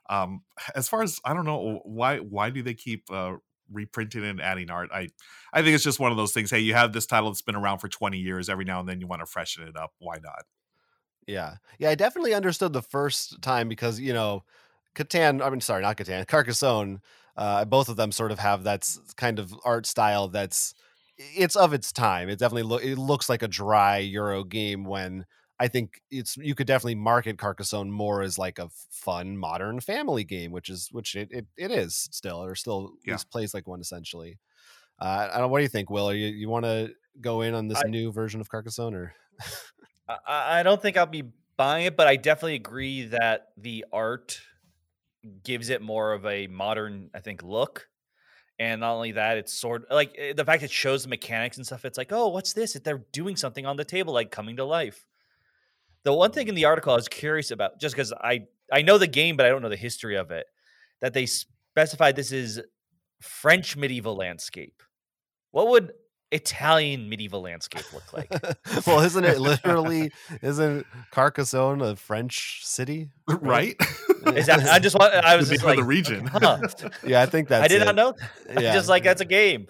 um, 0.09 0.43
as 0.75 0.87
far 0.89 1.03
as 1.03 1.19
I 1.25 1.33
don't 1.33 1.45
know 1.45 1.81
why 1.83 2.19
why 2.19 2.49
do 2.49 2.61
they 2.61 2.73
keep 2.73 3.11
uh, 3.11 3.37
reprinting 3.71 4.23
and 4.25 4.41
adding 4.41 4.69
art? 4.69 4.89
I 4.93 5.09
I 5.51 5.61
think 5.61 5.75
it's 5.75 5.83
just 5.83 5.99
one 5.99 6.11
of 6.11 6.17
those 6.17 6.33
things. 6.33 6.51
Hey, 6.51 6.59
you 6.59 6.73
have 6.73 6.93
this 6.93 7.05
title 7.05 7.29
that's 7.29 7.41
been 7.41 7.55
around 7.55 7.79
for 7.79 7.89
20 7.89 8.17
years. 8.17 8.49
Every 8.49 8.65
now 8.65 8.79
and 8.79 8.87
then 8.87 9.01
you 9.01 9.07
want 9.07 9.21
to 9.21 9.25
freshen 9.25 9.67
it 9.67 9.75
up. 9.75 9.93
Why 9.99 10.17
not? 10.21 10.45
Yeah. 11.27 11.57
Yeah, 11.79 11.89
I 11.89 11.95
definitely 11.95 12.33
understood 12.33 12.73
the 12.73 12.81
first 12.81 13.41
time 13.41 13.69
because, 13.69 13.99
you 13.99 14.13
know, 14.13 14.43
Catan, 14.95 15.41
I 15.41 15.49
mean, 15.49 15.61
sorry, 15.61 15.81
not 15.81 15.97
Catan, 15.97 16.27
Carcassonne, 16.27 17.01
uh, 17.35 17.65
both 17.65 17.89
of 17.89 17.95
them 17.95 18.11
sort 18.11 18.31
of 18.31 18.39
have 18.39 18.63
that 18.63 18.87
kind 19.17 19.39
of 19.39 19.53
art 19.65 19.85
style 19.85 20.27
that's, 20.27 20.73
it's 21.17 21.55
of 21.55 21.73
its 21.73 21.91
time. 21.91 22.29
It 22.29 22.39
definitely 22.39 22.63
lo- 22.63 22.77
it 22.77 22.97
looks 22.97 23.29
like 23.29 23.43
a 23.43 23.47
dry 23.47 23.97
Euro 23.99 24.43
game 24.43 24.83
when 24.83 25.25
I 25.59 25.67
think 25.67 26.01
it's, 26.11 26.37
you 26.37 26.55
could 26.55 26.67
definitely 26.67 26.95
market 26.95 27.37
Carcassonne 27.37 27.91
more 27.91 28.21
as 28.21 28.37
like 28.37 28.59
a 28.59 28.69
fun 28.89 29.37
modern 29.37 29.79
family 29.79 30.23
game, 30.23 30.51
which 30.51 30.69
is, 30.69 30.89
which 30.91 31.15
it, 31.15 31.29
it, 31.31 31.45
it 31.57 31.71
is 31.71 32.07
still, 32.11 32.43
or 32.43 32.55
still 32.55 32.93
Yeah. 33.05 33.17
plays 33.31 33.53
like 33.53 33.67
one 33.67 33.79
essentially. 33.81 34.39
Uh, 34.99 35.29
I 35.33 35.37
don't, 35.39 35.49
what 35.49 35.59
do 35.59 35.63
you 35.63 35.69
think, 35.69 35.89
Will? 35.89 36.09
Are 36.09 36.15
you, 36.15 36.27
you 36.27 36.49
want 36.49 36.65
to 36.65 36.93
go 37.21 37.41
in 37.41 37.53
on 37.53 37.67
this 37.67 37.81
I- 37.83 37.89
new 37.89 38.11
version 38.11 38.41
of 38.41 38.49
Carcassonne 38.49 38.93
or? 38.93 39.13
I, 40.07 40.59
I 40.59 40.63
don't 40.63 40.81
think 40.81 40.97
I'll 40.97 41.05
be 41.05 41.23
buying 41.57 41.85
it, 41.85 41.95
but 41.95 42.07
I 42.07 42.15
definitely 42.15 42.55
agree 42.55 43.05
that 43.05 43.49
the 43.57 43.85
art 43.93 44.41
gives 45.43 45.69
it 45.69 45.81
more 45.81 46.13
of 46.13 46.25
a 46.25 46.47
modern, 46.47 47.09
I 47.13 47.19
think, 47.19 47.43
look. 47.43 47.87
And 48.59 48.81
not 48.81 48.93
only 48.93 49.13
that, 49.13 49.37
it's 49.37 49.53
sort 49.53 49.89
like 49.89 50.15
eh, 50.17 50.33
the 50.33 50.45
fact 50.45 50.63
it 50.63 50.71
shows 50.71 51.03
the 51.03 51.09
mechanics 51.09 51.57
and 51.57 51.65
stuff. 51.65 51.85
It's 51.85 51.97
like, 51.97 52.11
oh, 52.11 52.29
what's 52.29 52.53
this? 52.53 52.73
They're 52.73 53.03
doing 53.11 53.35
something 53.35 53.65
on 53.65 53.77
the 53.77 53.85
table, 53.85 54.13
like 54.13 54.31
coming 54.31 54.57
to 54.57 54.63
life. 54.65 55.05
The 56.03 56.13
one 56.13 56.31
thing 56.31 56.47
in 56.47 56.55
the 56.55 56.65
article 56.65 56.93
I 56.93 56.95
was 56.95 57.07
curious 57.07 57.51
about, 57.51 57.79
just 57.79 57.95
because 57.95 58.13
I 58.13 58.45
I 58.71 58.81
know 58.81 58.97
the 58.97 59.07
game, 59.07 59.37
but 59.37 59.45
I 59.45 59.49
don't 59.49 59.61
know 59.61 59.69
the 59.69 59.75
history 59.75 60.17
of 60.17 60.31
it, 60.31 60.45
that 61.01 61.13
they 61.13 61.25
specified 61.25 62.15
this 62.15 62.31
is 62.31 62.61
French 63.21 63.75
medieval 63.75 64.15
landscape. 64.15 64.83
What 65.51 65.69
would 65.69 65.93
Italian 66.33 67.09
medieval 67.09 67.41
landscape 67.41 67.85
look 67.93 68.11
like? 68.13 68.29
well, 68.87 68.99
isn't 69.01 69.23
it 69.23 69.39
literally? 69.39 70.11
Isn't 70.41 70.85
Carcassonne 71.11 71.81
a 71.81 71.95
French 71.95 72.61
city? 72.63 73.09
Right? 73.27 73.75
Is 74.35 74.47
that 74.47 74.61
I 74.69 74.79
just 74.79 74.97
want 74.97 75.13
I 75.13 75.35
was 75.35 75.49
The 75.49 75.55
just 75.55 75.65
like 75.65 75.77
the 75.77 75.83
region. 75.83 76.25
huh. 76.25 76.59
Yeah, 77.05 77.21
I 77.21 77.25
think 77.27 77.47
that's. 77.49 77.63
I 77.65 77.67
did 77.67 77.81
it. 77.81 77.85
not 77.85 77.95
know. 77.95 78.13
that. 78.47 78.61
Yeah. 78.63 78.73
just 78.73 78.89
like 78.89 79.03
that's 79.03 79.21
a 79.21 79.25
game. 79.25 79.67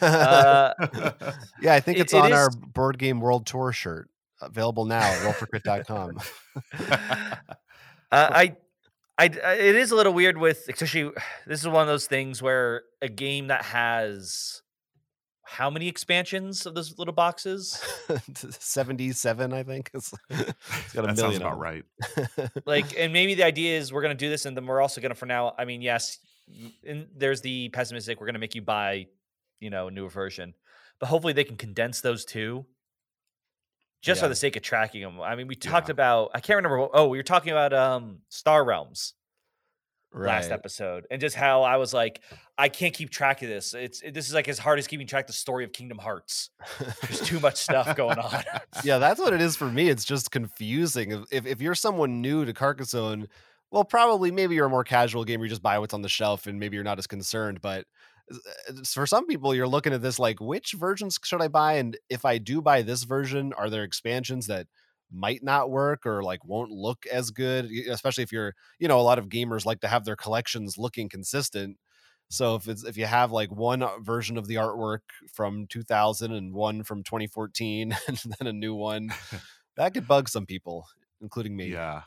Uh, 0.00 0.72
yeah, 1.60 1.74
I 1.74 1.80
think 1.80 1.98
it's 1.98 2.12
it 2.12 2.18
on 2.18 2.32
our 2.32 2.48
is- 2.48 2.56
board 2.56 2.98
game 2.98 3.20
world 3.20 3.46
tour 3.46 3.72
shirt 3.72 4.08
available 4.40 4.84
now 4.84 5.00
at 5.02 5.18
rollforcrit.com. 5.22 6.18
Uh, 6.78 7.36
I, 8.12 8.56
I, 9.18 9.24
I- 9.44 9.54
it 9.54 9.74
is 9.74 9.90
a 9.90 9.96
little 9.96 10.12
weird 10.12 10.38
with, 10.38 10.68
especially 10.68 11.10
this 11.46 11.60
is 11.60 11.68
one 11.68 11.82
of 11.82 11.88
those 11.88 12.06
things 12.06 12.40
where 12.42 12.82
a 13.02 13.08
game 13.08 13.48
that 13.48 13.64
has 13.64 14.62
how 15.48 15.70
many 15.70 15.86
expansions 15.88 16.66
of 16.66 16.74
those 16.74 16.98
little 16.98 17.14
boxes? 17.14 17.80
77, 18.34 19.52
I 19.52 19.62
think. 19.62 19.90
It's, 19.94 20.12
it's 20.30 20.92
got 20.92 21.04
a 21.04 21.06
that 21.08 21.16
sounds 21.18 21.20
million. 21.38 21.42
about 21.42 21.58
right. 21.58 21.84
like, 22.66 22.94
and 22.98 23.12
maybe 23.12 23.34
the 23.34 23.44
idea 23.44 23.78
is 23.78 23.92
we're 23.92 24.02
going 24.02 24.16
to 24.16 24.24
do 24.24 24.28
this, 24.28 24.44
and 24.46 24.56
then 24.56 24.66
we're 24.66 24.80
also 24.80 25.00
going 25.00 25.10
to, 25.10 25.14
for 25.14 25.26
now, 25.26 25.54
I 25.58 25.64
mean, 25.64 25.82
yes, 25.82 26.18
y- 26.48 26.72
and 26.86 27.06
there's 27.16 27.40
the 27.42 27.68
pessimistic. 27.68 28.20
We're 28.20 28.26
going 28.26 28.34
to 28.34 28.40
make 28.40 28.54
you 28.54 28.62
buy, 28.62 29.06
you 29.60 29.70
know, 29.70 29.86
a 29.88 29.90
newer 29.90 30.08
version, 30.10 30.54
but 30.98 31.06
hopefully 31.06 31.32
they 31.32 31.44
can 31.44 31.56
condense 31.56 32.00
those 32.00 32.24
two. 32.24 32.66
Just 34.02 34.20
for 34.20 34.28
the 34.28 34.36
sake 34.36 34.54
of 34.56 34.62
tracking 34.62 35.00
them. 35.00 35.20
I 35.20 35.34
mean, 35.34 35.48
we 35.48 35.56
talked 35.56 35.88
Yeah. 35.88 35.92
about. 35.92 36.30
I 36.34 36.38
can't 36.40 36.56
remember. 36.56 36.78
what- 36.78 36.90
Oh, 36.92 37.08
we 37.08 37.16
were 37.18 37.24
talking 37.24 37.50
about 37.50 37.72
um 37.72 38.18
Star 38.28 38.64
Realms. 38.64 39.14
Last 40.24 40.50
episode 40.50 41.06
and 41.10 41.20
just 41.20 41.36
how 41.36 41.62
I 41.62 41.76
was 41.76 41.92
like, 41.92 42.20
I 42.56 42.68
can't 42.68 42.94
keep 42.94 43.10
track 43.10 43.42
of 43.42 43.48
this. 43.48 43.74
It's 43.74 44.00
it- 44.02 44.14
this 44.14 44.28
is 44.28 44.34
like 44.34 44.48
as 44.48 44.58
hard 44.58 44.78
as 44.78 44.86
keeping 44.86 45.06
track 45.06 45.24
of 45.24 45.26
the 45.28 45.32
story 45.34 45.64
of 45.64 45.72
Kingdom 45.72 45.98
Hearts. 45.98 46.50
There's 47.02 47.20
too 47.20 47.40
much 47.40 47.56
stuff 47.56 47.94
going 47.96 48.18
on. 48.18 48.42
yeah, 48.84 48.98
that's 48.98 49.20
what 49.20 49.32
it 49.32 49.40
is 49.40 49.56
for 49.56 49.66
me. 49.66 49.88
It's 49.88 50.04
just 50.04 50.30
confusing. 50.30 51.24
If 51.30 51.46
if, 51.46 51.60
you're 51.60 51.74
someone 51.74 52.22
new 52.22 52.44
to 52.44 52.52
Carcassonne, 52.52 53.28
well, 53.70 53.84
probably 53.84 54.30
maybe 54.30 54.54
you're 54.54 54.66
a 54.66 54.70
more 54.70 54.84
casual 54.84 55.24
gamer. 55.24 55.44
You 55.44 55.50
just 55.50 55.62
buy 55.62 55.78
what's 55.78 55.94
on 55.94 56.02
the 56.02 56.08
shelf, 56.08 56.46
and 56.46 56.58
maybe 56.58 56.76
you're 56.76 56.84
not 56.84 56.98
as 56.98 57.06
concerned. 57.06 57.60
But 57.60 57.84
uh, 58.32 58.82
for 58.86 59.06
some 59.06 59.26
people, 59.26 59.54
you're 59.54 59.68
looking 59.68 59.92
at 59.92 60.02
this 60.02 60.18
like, 60.18 60.40
which 60.40 60.72
versions 60.72 61.18
should 61.22 61.42
I 61.42 61.48
buy? 61.48 61.74
And 61.74 61.96
if 62.08 62.24
I 62.24 62.38
do 62.38 62.62
buy 62.62 62.82
this 62.82 63.02
version, 63.02 63.52
are 63.52 63.68
there 63.68 63.84
expansions 63.84 64.46
that 64.46 64.66
might 65.16 65.42
not 65.42 65.70
work 65.70 66.06
or 66.06 66.22
like 66.22 66.44
won't 66.44 66.70
look 66.70 67.06
as 67.06 67.30
good? 67.30 67.70
Especially 67.88 68.22
if 68.22 68.32
you're, 68.32 68.54
you 68.78 68.88
know, 68.88 69.00
a 69.00 69.02
lot 69.02 69.18
of 69.18 69.28
gamers 69.28 69.64
like 69.66 69.80
to 69.80 69.88
have 69.88 70.04
their 70.04 70.16
collections 70.16 70.76
looking 70.78 71.08
consistent. 71.08 71.78
So 72.28 72.56
if 72.56 72.68
it's 72.68 72.84
if 72.84 72.96
you 72.96 73.06
have 73.06 73.30
like 73.30 73.50
one 73.52 73.82
uh, 73.82 73.98
version 74.00 74.36
of 74.36 74.46
the 74.46 74.56
artwork 74.56 75.00
from 75.32 75.66
2000 75.68 76.32
and 76.32 76.52
one 76.52 76.82
from 76.82 77.02
2014 77.02 77.96
and 78.08 78.18
then 78.38 78.48
a 78.48 78.52
new 78.52 78.74
one, 78.74 79.10
that 79.76 79.94
could 79.94 80.08
bug 80.08 80.28
some 80.28 80.46
people, 80.46 80.86
including 81.20 81.56
me. 81.56 81.66
Yeah. 81.66 82.02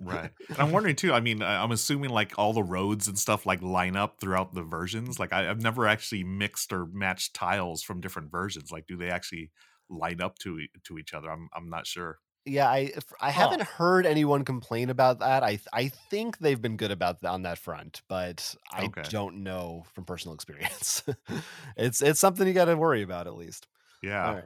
right. 0.00 0.30
And 0.48 0.58
I'm 0.58 0.72
wondering 0.72 0.96
too. 0.96 1.12
I 1.12 1.20
mean, 1.20 1.42
I'm 1.42 1.72
assuming 1.72 2.10
like 2.10 2.38
all 2.38 2.52
the 2.52 2.62
roads 2.62 3.06
and 3.06 3.18
stuff 3.18 3.44
like 3.44 3.60
line 3.60 3.96
up 3.96 4.18
throughout 4.18 4.54
the 4.54 4.62
versions. 4.62 5.18
Like 5.18 5.32
I, 5.32 5.50
I've 5.50 5.62
never 5.62 5.86
actually 5.86 6.24
mixed 6.24 6.72
or 6.72 6.86
matched 6.86 7.34
tiles 7.34 7.82
from 7.82 8.00
different 8.00 8.30
versions. 8.30 8.72
Like, 8.72 8.86
do 8.86 8.96
they 8.96 9.10
actually 9.10 9.50
line 9.90 10.20
up 10.22 10.38
to 10.40 10.66
to 10.84 10.98
each 10.98 11.12
other? 11.12 11.30
I'm 11.30 11.48
I'm 11.54 11.68
not 11.68 11.86
sure. 11.86 12.18
Yeah, 12.46 12.68
I 12.68 12.92
I 13.20 13.30
haven't 13.30 13.62
heard 13.62 14.04
anyone 14.04 14.44
complain 14.44 14.90
about 14.90 15.20
that. 15.20 15.42
I 15.42 15.58
I 15.72 15.88
think 15.88 16.38
they've 16.38 16.60
been 16.60 16.76
good 16.76 16.90
about 16.90 17.22
that 17.22 17.30
on 17.30 17.42
that 17.42 17.58
front, 17.58 18.02
but 18.08 18.54
I 18.72 18.84
Okay. 18.84 19.02
don't 19.08 19.42
know 19.42 19.84
from 19.94 20.04
personal 20.04 20.34
experience. 20.34 21.02
it's 21.76 22.02
it's 22.02 22.20
something 22.20 22.46
you 22.46 22.52
got 22.52 22.66
to 22.66 22.76
worry 22.76 23.02
about 23.02 23.26
at 23.26 23.34
least. 23.36 23.66
Yeah. 24.02 24.26
All 24.28 24.34
right. 24.34 24.44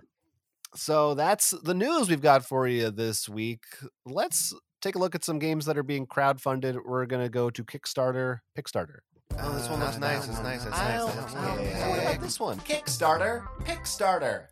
So 0.76 1.14
that's 1.14 1.50
the 1.50 1.74
news 1.74 2.08
we've 2.08 2.20
got 2.22 2.44
for 2.44 2.68
you 2.68 2.90
this 2.90 3.28
week. 3.28 3.64
Let's 4.06 4.54
take 4.80 4.94
a 4.94 4.98
look 4.98 5.14
at 5.16 5.24
some 5.24 5.38
games 5.40 5.64
that 5.66 5.76
are 5.78 5.82
being 5.82 6.06
crowdfunded. 6.06 6.78
We're 6.84 7.06
gonna 7.06 7.28
go 7.28 7.50
to 7.50 7.64
Kickstarter. 7.64 8.40
Kickstarter. 8.56 8.98
Oh, 9.40 9.52
this 9.54 9.68
one 9.68 9.80
looks 9.80 9.96
uh, 9.96 10.00
nice. 10.00 10.28
It's 10.28 10.38
nice. 10.40 10.64
It's 10.64 10.70
nice. 10.70 11.02
It's 11.16 11.34
nice. 11.34 11.60
yeah, 11.66 11.88
what 11.90 11.98
about 12.00 12.20
this 12.20 12.38
one? 12.38 12.58
Kickstarter. 12.60 13.44
Kickstarter. 13.64 14.46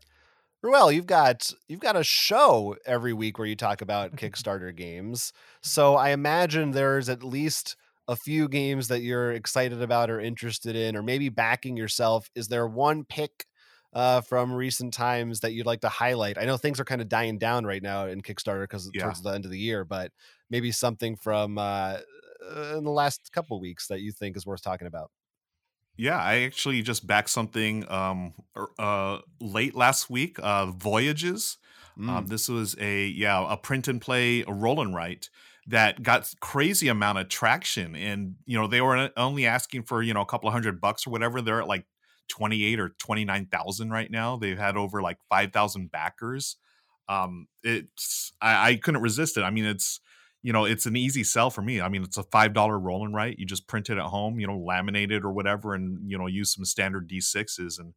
Ruel, 0.67 0.91
you've 0.91 1.07
got 1.07 1.53
you've 1.69 1.81
got 1.81 1.95
a 1.97 2.03
show 2.03 2.77
every 2.85 3.13
week 3.13 3.39
where 3.39 3.47
you 3.47 3.55
talk 3.55 3.83
about 3.83 4.17
Kickstarter 4.17 4.75
games. 4.75 5.33
So 5.63 5.95
I 5.95 6.11
imagine 6.11 6.73
there's 6.73 7.09
at 7.09 7.23
least 7.23 7.77
a 8.09 8.17
few 8.17 8.49
games 8.49 8.89
that 8.89 9.01
you're 9.03 9.31
excited 9.33 9.81
about 9.81 10.11
or 10.11 10.19
interested 10.21 10.75
in, 10.75 10.97
or 10.97 11.03
maybe 11.05 11.29
backing 11.29 11.77
yourself. 11.77 12.29
Is 12.35 12.49
there 12.49 12.67
one 12.67 13.05
pick 13.05 13.47
uh, 13.93 14.21
from 14.23 14.53
recent 14.53 14.93
times 14.93 15.39
that 15.41 15.53
you'd 15.53 15.67
like 15.67 15.83
to 15.83 15.89
highlight? 15.89 16.37
I 16.37 16.45
know 16.45 16.57
things 16.57 16.81
are 16.81 16.85
kind 16.85 17.01
of 17.01 17.09
dying 17.09 17.39
down 17.39 17.65
right 17.65 17.83
now 17.83 18.07
in 18.07 18.21
Kickstarter 18.21 18.65
because 18.65 18.91
Yeah. 18.93 19.03
towards 19.03 19.23
the 19.23 19.31
end 19.31 19.45
of 19.45 19.53
the 19.53 19.59
year, 19.59 19.85
but 19.85 20.11
maybe 20.51 20.73
something 20.73 21.15
from 21.17 21.59
uh, 21.59 21.99
uh, 22.45 22.75
in 22.77 22.83
the 22.85 22.91
last 22.91 23.31
couple 23.33 23.61
weeks 23.61 23.87
that 23.87 24.01
you 24.01 24.11
think 24.11 24.37
is 24.37 24.45
worth 24.47 24.63
talking 24.63 24.89
about. 24.89 25.13
Yeah, 25.97 26.19
I 26.19 26.41
actually 26.43 26.83
just 26.83 27.07
backed 27.07 27.31
something 27.31 27.91
um 27.91 28.35
er- 28.57 28.69
uh 28.79 29.19
late 29.41 29.75
last 29.75 30.11
week, 30.11 30.39
uh 30.43 30.67
Voyages. 30.67 31.57
Mm. 31.99 32.09
Um 32.11 32.27
this 32.27 32.49
was 32.49 32.77
a 32.79 33.07
yeah, 33.07 33.45
a 33.51 33.57
print 33.57 33.89
and 33.89 34.01
play 34.01 34.43
a 34.47 34.53
roll 34.53 34.81
and 34.81 34.95
write 34.95 35.31
that 35.69 36.03
got 36.03 36.33
crazy 36.41 36.89
amount 36.89 37.19
of 37.19 37.29
traction 37.29 37.97
and 37.97 38.37
you 38.45 38.57
know, 38.59 38.67
they 38.67 38.81
were 38.81 39.11
only 39.17 39.47
asking 39.47 39.83
for, 39.83 40.03
you 40.03 40.15
know, 40.15 40.21
a 40.21 40.27
couple 40.27 40.49
of 40.49 40.53
hundred 40.53 40.81
bucks 40.81 41.07
or 41.07 41.11
whatever. 41.11 41.41
They're 41.41 41.61
at 41.63 41.69
like 41.69 41.87
28 42.29 42.79
or 42.81 42.91
29,000 42.99 43.91
right 43.91 44.11
now. 44.11 44.37
They've 44.37 44.59
had 44.59 44.77
over 44.77 45.01
like 45.03 45.19
5,000 45.31 45.91
backers. 45.91 46.57
Um 47.09 47.47
it's 47.63 48.33
I, 48.41 48.71
I 48.71 48.77
couldn't 48.77 49.03
resist 49.03 49.37
it. 49.39 49.43
I 49.43 49.51
mean, 49.51 49.65
it's 49.65 50.01
you 50.47 50.53
know, 50.53 50.65
it's 50.65 50.87
an 50.87 50.95
easy 50.95 51.25
sell 51.25 51.51
for 51.51 51.61
me. 51.61 51.81
I 51.81 51.89
mean, 51.89 52.05
it's 52.05 52.19
a 52.19 52.23
five 52.23 52.53
dollar 52.53 52.79
roll 52.79 53.05
and 53.05 53.13
write. 53.13 53.41
You 53.41 53.47
just 53.47 53.67
print 53.67 53.91
it 53.91 53.99
at 53.99 54.05
home, 54.05 54.39
you 54.39 54.47
know, 54.47 54.57
laminate 54.57 55.11
it 55.11 55.25
or 55.25 55.33
whatever, 55.33 55.75
and 55.75 56.09
you 56.09 56.17
know, 56.17 56.29
use 56.29 56.55
some 56.55 56.65
standard 56.65 57.09
D 57.09 57.21
sixes. 57.21 57.79
And 57.81 57.95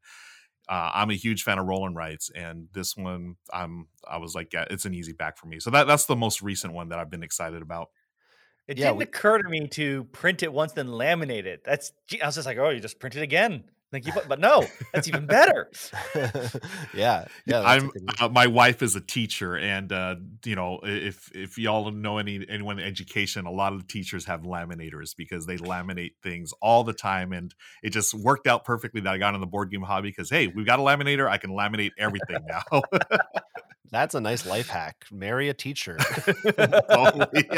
uh, 0.68 0.90
I'm 0.96 1.12
a 1.12 1.16
huge 1.16 1.44
fan 1.44 1.60
of 1.60 1.68
roll 1.68 1.86
and 1.86 1.96
writes, 1.96 2.32
and 2.34 2.68
this 2.74 2.98
one, 2.98 3.36
I'm 3.54 3.88
I 4.08 4.18
was 4.18 4.34
like, 4.34 4.52
yeah, 4.52 4.66
it's 4.72 4.86
an 4.86 4.96
easy 4.96 5.14
back 5.14 5.38
for 5.38 5.46
me. 5.46 5.60
So 5.60 5.70
that 5.70 5.86
that's 5.86 6.06
the 6.06 6.16
most 6.16 6.42
recent 6.42 6.74
one 6.74 6.90
that 6.90 6.98
I've 6.98 7.12
been 7.12 7.22
excited 7.24 7.62
about. 7.62 7.90
It 8.68 8.80
Yeah, 8.80 8.86
didn't 8.88 8.98
we- 8.98 9.04
occur 9.04 9.38
to 9.44 9.48
me 9.48 9.68
to 9.68 10.06
print 10.06 10.42
it 10.42 10.52
once, 10.52 10.72
then 10.74 10.88
laminate 10.88 11.46
it. 11.46 11.62
That's 11.64 11.92
I 12.22 12.26
was 12.26 12.34
just 12.36 12.48
like, 12.48 12.58
oh, 12.58 12.70
you 12.70 12.80
just 12.80 13.00
print 13.00 13.16
it 13.16 13.22
again. 13.22 13.66
Thank 13.92 14.06
you, 14.06 14.14
but 14.28 14.40
no, 14.40 14.66
that's 14.94 15.08
even 15.08 15.26
better. 15.26 15.72
yeah, 16.16 16.32
yeah. 16.94 17.26
that's 17.46 17.48
a 17.48 17.64
I'm 17.66 17.92
uh, 18.20 18.30
my 18.30 18.46
wife 18.46 18.84
is 18.84 18.96
a 18.96 19.02
teacher, 19.02 19.58
and 19.58 19.92
uh, 19.92 20.16
you 20.46 20.56
know, 20.56 20.80
if 20.84 21.32
if 21.34 21.58
y'all 21.58 21.90
know 21.90 22.20
any 22.20 22.46
anyone 22.48 22.78
in 22.78 22.86
education, 22.86 23.48
a 23.48 23.52
lot 23.52 23.74
of 23.74 23.80
the 23.80 23.88
teachers 23.88 24.26
have 24.26 24.42
laminators 24.42 25.16
because 25.18 25.48
they 25.48 25.58
laminate 25.58 26.12
things 26.22 26.54
all 26.62 26.84
the 26.84 26.94
time, 26.94 27.34
and 27.34 27.56
it 27.82 27.90
just 27.90 28.14
worked 28.14 28.46
out 28.46 28.64
perfectly 28.64 29.02
that 29.02 29.12
I 29.12 29.18
got 29.18 29.34
in 29.34 29.42
the 29.42 29.48
board 29.48 29.72
game 29.72 29.82
hobby 29.82 30.10
because 30.10 30.30
hey, 30.30 30.46
we've 30.46 30.68
got 30.68 30.78
a 30.78 30.84
laminator, 30.84 31.28
I 31.28 31.40
can 31.40 31.50
laminate 31.50 31.92
everything 31.98 32.46
now. 32.48 32.84
That's 33.92 34.14
a 34.14 34.22
nice 34.22 34.46
life 34.46 34.70
hack. 34.70 35.06
Marry 35.12 35.50
a 35.50 35.54
teacher. 35.54 35.98
Totally. 36.92 37.26
Wait, 37.34 37.50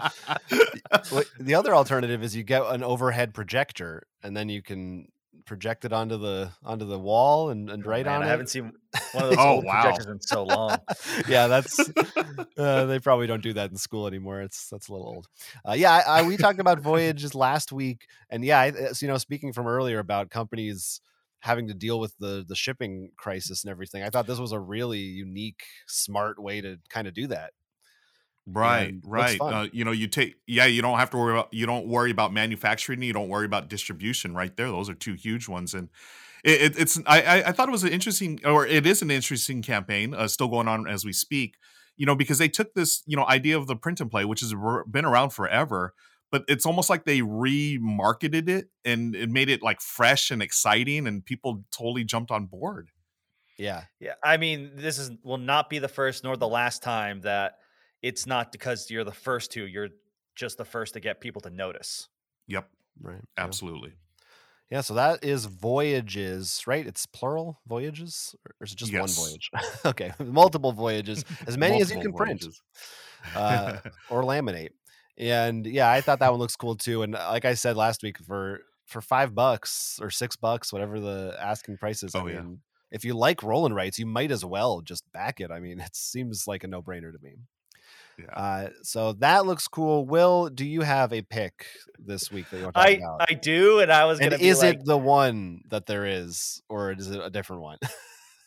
the 1.40 1.54
other 1.54 1.74
alternative 1.74 2.22
is 2.22 2.36
you 2.36 2.42
get 2.42 2.62
an 2.66 2.82
overhead 2.82 3.34
projector 3.34 4.02
and 4.22 4.36
then 4.36 4.48
you 4.48 4.62
can 4.62 5.08
project 5.46 5.84
it 5.84 5.92
onto 5.92 6.16
the 6.16 6.52
onto 6.64 6.84
the 6.84 6.98
wall 6.98 7.50
and, 7.50 7.70
and 7.70 7.84
write 7.84 8.06
Man, 8.06 8.16
on 8.16 8.22
I 8.22 8.26
it. 8.26 8.28
haven't 8.28 8.48
seen 8.48 8.72
one 9.12 9.24
of 9.24 9.30
those 9.30 9.38
Oh, 9.38 9.54
old 9.54 9.64
wow. 9.64 9.82
projectors 9.82 10.06
in 10.06 10.20
so 10.20 10.44
long. 10.44 10.78
yeah, 11.28 11.46
that's 11.46 11.90
uh, 12.56 12.86
they 12.86 12.98
probably 12.98 13.26
don't 13.26 13.42
do 13.42 13.52
that 13.54 13.70
in 13.70 13.76
school 13.76 14.06
anymore. 14.06 14.42
It's 14.42 14.68
that's 14.68 14.88
a 14.88 14.92
little 14.92 15.08
old. 15.08 15.26
Uh, 15.68 15.72
yeah, 15.72 15.92
I, 15.92 16.18
I, 16.18 16.22
we 16.22 16.36
talked 16.36 16.60
about 16.60 16.80
voyages 16.80 17.34
last 17.34 17.72
week, 17.72 18.06
and 18.30 18.44
yeah, 18.44 18.60
I, 18.60 18.70
so, 18.92 19.06
you 19.06 19.08
know, 19.10 19.18
speaking 19.18 19.52
from 19.52 19.66
earlier 19.66 19.98
about 19.98 20.30
companies 20.30 21.00
having 21.40 21.68
to 21.68 21.74
deal 21.74 21.98
with 21.98 22.16
the 22.18 22.44
the 22.46 22.54
shipping 22.56 23.10
crisis 23.16 23.64
and 23.64 23.70
everything, 23.70 24.02
I 24.02 24.10
thought 24.10 24.26
this 24.26 24.38
was 24.38 24.52
a 24.52 24.60
really 24.60 25.00
unique, 25.00 25.64
smart 25.86 26.40
way 26.40 26.60
to 26.60 26.78
kind 26.88 27.08
of 27.08 27.14
do 27.14 27.26
that. 27.28 27.52
Right, 28.46 28.94
right. 29.04 29.40
Uh, 29.48 29.68
you 29.72 29.84
know, 29.84 29.92
you 29.92 30.08
take 30.08 30.36
yeah, 30.46 30.64
you 30.66 30.82
don't 30.82 30.98
have 30.98 31.10
to 31.10 31.16
worry 31.16 31.32
about 31.32 31.52
you 31.52 31.66
don't 31.66 31.86
worry 31.86 32.10
about 32.10 32.32
manufacturing, 32.32 33.02
you 33.02 33.12
don't 33.12 33.28
worry 33.28 33.46
about 33.46 33.68
distribution. 33.68 34.34
Right 34.34 34.56
there, 34.56 34.68
those 34.68 34.88
are 34.88 34.94
two 34.94 35.14
huge 35.14 35.48
ones, 35.48 35.74
and 35.74 35.88
it, 36.42 36.62
it, 36.62 36.78
it's 36.78 36.98
I, 37.06 37.22
I 37.22 37.48
I 37.48 37.52
thought 37.52 37.68
it 37.68 37.72
was 37.72 37.84
an 37.84 37.92
interesting, 37.92 38.40
or 38.44 38.66
it 38.66 38.86
is 38.86 39.02
an 39.02 39.10
interesting 39.10 39.62
campaign, 39.62 40.14
uh, 40.14 40.26
still 40.26 40.48
going 40.48 40.68
on 40.68 40.88
as 40.88 41.04
we 41.04 41.12
speak. 41.12 41.56
You 41.96 42.06
know, 42.06 42.16
because 42.16 42.38
they 42.38 42.48
took 42.48 42.74
this 42.74 43.02
you 43.06 43.16
know 43.16 43.26
idea 43.26 43.56
of 43.56 43.66
the 43.66 43.76
print 43.76 44.00
and 44.00 44.10
play, 44.10 44.24
which 44.24 44.40
has 44.40 44.54
r- 44.54 44.84
been 44.84 45.04
around 45.04 45.30
forever, 45.30 45.94
but 46.32 46.44
it's 46.48 46.66
almost 46.66 46.90
like 46.90 47.04
they 47.04 47.20
remarketed 47.20 48.48
it 48.48 48.70
and 48.84 49.14
it 49.14 49.28
made 49.28 49.50
it 49.50 49.62
like 49.62 49.80
fresh 49.80 50.30
and 50.30 50.42
exciting, 50.42 51.06
and 51.06 51.24
people 51.24 51.64
totally 51.70 52.04
jumped 52.04 52.30
on 52.30 52.46
board. 52.46 52.90
Yeah, 53.58 53.84
Yeah, 54.00 54.14
I 54.24 54.38
mean, 54.38 54.72
this 54.74 54.98
is 54.98 55.10
will 55.22 55.38
not 55.38 55.68
be 55.68 55.78
the 55.78 55.88
first 55.88 56.24
nor 56.24 56.36
the 56.36 56.48
last 56.48 56.82
time 56.82 57.20
that 57.20 57.58
it's 58.02 58.26
not 58.26 58.52
because 58.52 58.90
you're 58.90 59.04
the 59.04 59.12
first 59.12 59.52
to. 59.52 59.66
You're 59.66 59.90
just 60.34 60.58
the 60.58 60.64
first 60.64 60.94
to 60.94 61.00
get 61.00 61.20
people 61.20 61.40
to 61.42 61.50
notice. 61.50 62.08
Yep, 62.46 62.70
right. 63.00 63.24
absolutely. 63.36 63.94
Yeah, 64.70 64.82
so 64.82 64.94
that 64.94 65.24
is 65.24 65.46
voyages, 65.46 66.62
right? 66.66 66.86
It's 66.86 67.04
plural 67.04 67.60
voyages, 67.66 68.36
or 68.60 68.64
is 68.64 68.72
it 68.72 68.76
just 68.78 68.92
Yes. 68.92 69.00
one 69.00 69.14
voyage? 69.14 69.50
okay, 69.84 70.12
multiple 70.20 70.72
voyages, 70.72 71.24
as 71.48 71.58
many 71.58 71.80
as 71.80 71.90
you 71.90 71.98
can 71.98 72.12
Multiple 72.12 72.26
print. 72.26 72.44
uh, 73.34 73.80
or 74.08 74.22
laminate. 74.22 74.70
And 75.18 75.66
yeah, 75.66 75.90
I 75.90 76.00
thought 76.00 76.20
that 76.20 76.30
one 76.30 76.38
looks 76.40 76.56
cool 76.56 76.76
too. 76.76 77.02
And 77.02 77.14
uh, 77.14 77.28
like 77.30 77.44
I 77.44 77.54
said 77.54 77.76
last 77.76 78.02
week, 78.02 78.18
for 78.18 78.62
for 78.86 79.00
five 79.00 79.34
bucks 79.34 79.98
or 80.02 80.10
six 80.10 80.36
bucks, 80.36 80.72
whatever 80.72 81.00
the 81.00 81.36
asking 81.40 81.78
price 81.78 82.02
is, 82.02 82.14
I 82.16 82.20
Oh, 82.20 82.26
yeah. 82.26 82.44
mean, 82.44 82.62
if 82.90 83.04
you 83.04 83.14
like 83.14 83.42
rolling 83.42 83.72
rights, 83.74 83.98
you 83.98 84.06
might 84.06 84.30
as 84.32 84.44
well 84.44 84.80
just 84.80 85.10
back 85.12 85.40
it. 85.40 85.50
I 85.50 85.60
mean, 85.60 85.80
it 85.80 85.94
seems 85.94 86.46
like 86.46 86.64
a 86.64 86.68
no 86.68 86.82
brainer 86.82 87.12
to 87.12 87.18
me. 87.22 87.36
Yeah. 88.18 88.34
Uh, 88.34 88.68
so 88.82 89.12
that 89.14 89.46
looks 89.46 89.66
cool. 89.68 90.04
Will, 90.04 90.48
do 90.48 90.64
you 90.66 90.82
have 90.82 91.12
a 91.12 91.22
pick 91.22 91.66
this 91.98 92.30
week 92.30 92.50
that 92.50 92.58
you 92.58 92.64
want 92.64 92.74
to 92.76 92.80
talk 92.80 92.88
I 92.88 92.92
about? 92.92 93.30
I 93.30 93.34
do, 93.34 93.80
and 93.80 93.92
I 93.92 94.04
was 94.04 94.18
gonna 94.18 94.38
be 94.38 94.48
is 94.48 94.62
like, 94.62 94.80
it 94.80 94.84
the 94.84 94.98
one 94.98 95.62
that 95.68 95.86
there 95.86 96.06
is, 96.06 96.62
or 96.68 96.92
is 96.92 97.10
it 97.10 97.20
a 97.22 97.30
different 97.30 97.62
one? 97.62 97.78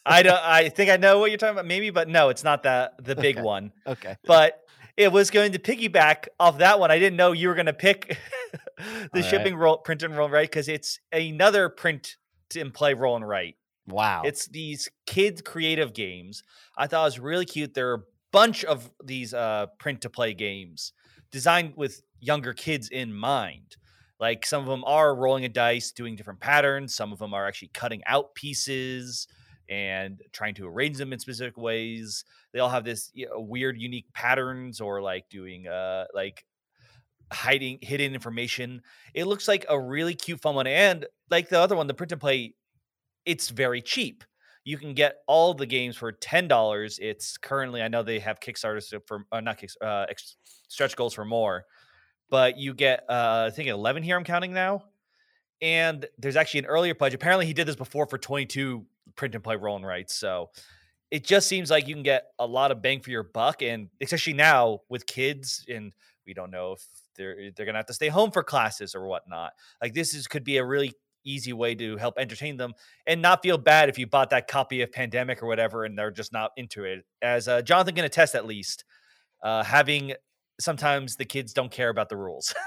I 0.06 0.22
don't. 0.24 0.40
I 0.44 0.70
think 0.70 0.92
I 0.92 0.98
know 0.98 1.20
what 1.20 1.32
you're 1.32 1.38
talking 1.38 1.54
about, 1.56 1.66
maybe, 1.66 1.90
but 1.90 2.08
no, 2.08 2.30
it's 2.30 2.44
not 2.44 2.64
that 2.64 3.04
the 3.04 3.16
big 3.16 3.38
Okay. 3.38 3.44
one. 3.44 3.72
okay. 3.88 4.16
But 4.26 4.60
it 4.96 5.12
was 5.12 5.32
going 5.32 5.54
to 5.54 5.60
piggyback 5.60 6.28
off 6.40 6.60
that 6.60 6.80
one. 6.80 6.92
I 6.92 7.00
didn't 7.00 7.18
know 7.18 7.32
you 7.32 7.48
were 7.48 7.56
going 7.56 7.66
to 7.66 7.74
pick 7.74 8.18
the 8.78 9.10
right. 9.16 9.26
shipping 9.26 9.56
roll, 9.56 9.78
print 9.78 10.04
and 10.04 10.16
roll 10.16 10.30
write 10.30 10.52
because 10.52 10.68
it's 10.68 11.00
another 11.12 11.70
print 11.70 12.18
and 12.56 12.72
play 12.72 12.94
roll 12.94 13.16
and 13.16 13.28
write. 13.28 13.56
Wow. 13.88 14.22
It's 14.24 14.48
these 14.48 14.90
kids 15.08 15.42
creative 15.42 15.94
games. 15.94 16.44
I 16.78 16.88
thought 16.88 17.02
it 17.02 17.06
was 17.06 17.20
really 17.20 17.46
cute. 17.46 17.76
A 17.78 17.98
bunch 18.34 18.66
of 18.66 18.92
these 19.02 19.34
uh, 19.34 19.68
print 19.80 20.02
to 20.02 20.10
play 20.10 20.34
games 20.34 20.92
designed 21.32 21.74
with 21.78 22.02
younger 22.20 22.54
kids 22.54 22.90
in 22.90 23.14
mind. 23.14 23.78
Like 24.20 24.46
some 24.46 24.62
of 24.62 24.68
them 24.68 24.84
are 24.86 25.16
rolling 25.16 25.46
a 25.46 25.50
dice, 25.50 25.92
doing 25.92 26.16
different 26.16 26.42
patterns. 26.42 26.94
Some 26.94 27.14
of 27.14 27.20
them 27.20 27.34
are 27.34 27.48
actually 27.48 27.70
cutting 27.74 28.02
out 28.06 28.36
pieces 28.36 29.28
and 29.70 30.22
trying 30.34 30.56
to 30.56 30.68
arrange 30.68 30.98
them 30.98 31.14
in 31.14 31.20
specific 31.20 31.58
ways. 31.58 32.26
They 32.52 32.60
all 32.60 32.70
have 32.70 32.84
this 32.84 33.12
you 33.14 33.28
know, 33.28 33.40
weird, 33.40 33.80
unique 33.80 34.12
patterns, 34.14 34.82
or 34.82 35.02
like 35.02 35.30
doing 35.30 35.68
uh 35.68 36.06
like 36.14 36.46
hiding 37.32 37.80
hidden 37.82 38.14
information. 38.14 38.82
It 39.14 39.26
looks 39.26 39.48
like 39.48 39.66
a 39.70 39.80
really 39.80 40.16
cute 40.16 40.42
fun 40.42 40.56
one, 40.56 40.68
and 40.68 41.06
like 41.30 41.50
the 41.50 41.60
other 41.60 41.76
one, 41.76 41.88
the 41.88 41.94
print 41.94 42.12
and 42.12 42.22
play, 42.22 42.56
it's 43.26 43.50
very 43.50 43.82
cheap. 43.82 44.24
You 44.64 44.78
can 44.78 44.94
get 44.94 45.18
all 45.28 45.54
the 45.54 45.66
games 45.66 45.98
for 45.98 46.12
ten 46.12 46.48
dollars. 46.48 47.00
It's 47.00 47.38
currently 47.38 47.82
I 47.82 47.88
know 47.88 48.04
they 48.04 48.20
have 48.20 48.40
Kickstarters 48.40 48.94
for 49.06 49.26
uh, 49.32 49.42
not 49.42 49.58
Kicks, 49.58 49.76
uh, 49.82 50.06
stretch 50.68 50.96
goals 50.96 51.14
for 51.14 51.26
more, 51.26 51.66
but 52.30 52.58
you 52.58 52.74
get 52.74 53.04
uh, 53.10 53.46
I 53.48 53.50
think 53.54 53.70
eleven 53.70 54.04
here. 54.04 54.16
I'm 54.16 54.24
counting 54.24 54.54
now, 54.54 54.86
and 55.62 56.06
there's 56.18 56.36
actually 56.36 56.62
an 56.62 56.66
earlier 56.68 56.94
pledge. 56.94 57.14
Apparently, 57.14 57.46
he 57.46 57.54
did 57.54 57.68
this 57.68 57.76
before 57.76 58.06
for 58.06 58.18
twenty 58.18 58.46
two 58.46 58.86
print 59.16 59.36
and 59.36 59.44
play 59.44 59.56
roll 59.56 59.76
and 59.76 59.86
rights. 59.86 60.16
So 60.16 60.50
it 61.12 61.26
just 61.26 61.48
seems 61.48 61.70
like 61.70 61.88
you 61.88 61.94
can 61.94 62.04
get 62.04 62.32
a 62.40 62.48
lot 62.48 62.72
of 62.72 62.82
bang 62.82 63.02
for 63.02 63.12
your 63.12 63.24
buck, 63.24 63.62
and 63.62 63.90
especially 64.02 64.34
now 64.34 64.80
with 64.90 65.06
kids, 65.06 65.66
and 65.70 65.94
we 66.26 66.34
don't 66.34 66.52
know 66.52 66.72
if 66.72 66.88
they're 67.16 67.52
they're 67.56 67.66
gonna 67.66 67.78
have 67.78 67.86
to 67.88 67.94
stay 67.94 68.08
home 68.08 68.32
for 68.32 68.44
classes 68.44 68.96
or 68.96 69.06
whatnot. 69.08 69.52
Like 69.82 69.94
this 69.94 70.14
is 70.14 70.26
could 70.26 70.44
be 70.44 70.58
a 70.58 70.66
really 70.66 70.94
easy 71.26 71.54
way 71.54 71.76
to 71.76 71.98
help 71.98 72.16
entertain 72.18 72.58
them 72.58 72.74
and 73.08 73.22
not 73.22 73.42
feel 73.42 73.58
bad 73.58 73.90
if 73.90 73.98
you 73.98 74.08
bought 74.08 74.30
that 74.32 74.48
copy 74.48 74.82
of 74.82 74.92
Pandemic 74.92 75.42
or 75.42 75.48
whatever 75.48 75.86
and 75.86 75.98
they're 75.98 76.12
just 76.12 76.34
not 76.34 76.52
into 76.58 76.84
it. 76.84 77.06
As 77.22 77.48
uh, 77.48 77.62
Jonathan 77.62 77.96
can 77.96 78.06
attest, 78.06 78.36
at 78.36 78.46
least 78.46 78.84
uh, 79.44 79.64
having 79.64 80.14
sometimes 80.60 81.16
the 81.16 81.26
kids 81.26 81.54
don't 81.54 81.72
care 81.72 81.90
about 81.90 82.10
the 82.10 82.18
rules. 82.18 82.54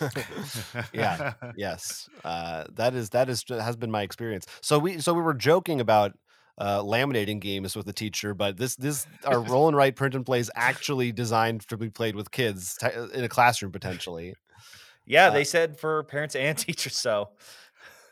yeah. 0.92 1.32
Yes. 1.56 2.08
Uh, 2.24 2.64
that 2.74 2.94
is 2.94 3.10
that 3.10 3.28
is 3.28 3.44
has 3.48 3.76
been 3.76 3.90
my 3.90 4.02
experience. 4.02 4.46
So 4.60 4.78
we 4.78 5.00
so 5.00 5.12
we 5.12 5.22
were 5.22 5.34
joking 5.34 5.80
about 5.80 6.12
uh, 6.58 6.80
laminating 6.82 7.40
games 7.40 7.74
with 7.74 7.86
the 7.86 7.92
teacher, 7.92 8.34
but 8.34 8.56
this 8.56 8.76
this 8.76 9.06
our 9.24 9.40
roll 9.50 9.68
and 9.68 9.76
write 9.76 9.96
print 9.96 10.14
and 10.14 10.24
play 10.24 10.38
is 10.38 10.50
actually 10.54 11.12
designed 11.12 11.66
to 11.68 11.76
be 11.76 11.90
played 11.90 12.14
with 12.14 12.30
kids 12.30 12.76
t- 12.76 12.88
in 13.14 13.24
a 13.24 13.28
classroom 13.28 13.72
potentially. 13.72 14.34
yeah, 15.06 15.28
Uh, 15.28 15.30
they 15.30 15.44
said 15.44 15.78
for 15.78 16.04
parents 16.04 16.36
and 16.36 16.56
teachers. 16.58 16.96
So 16.96 17.30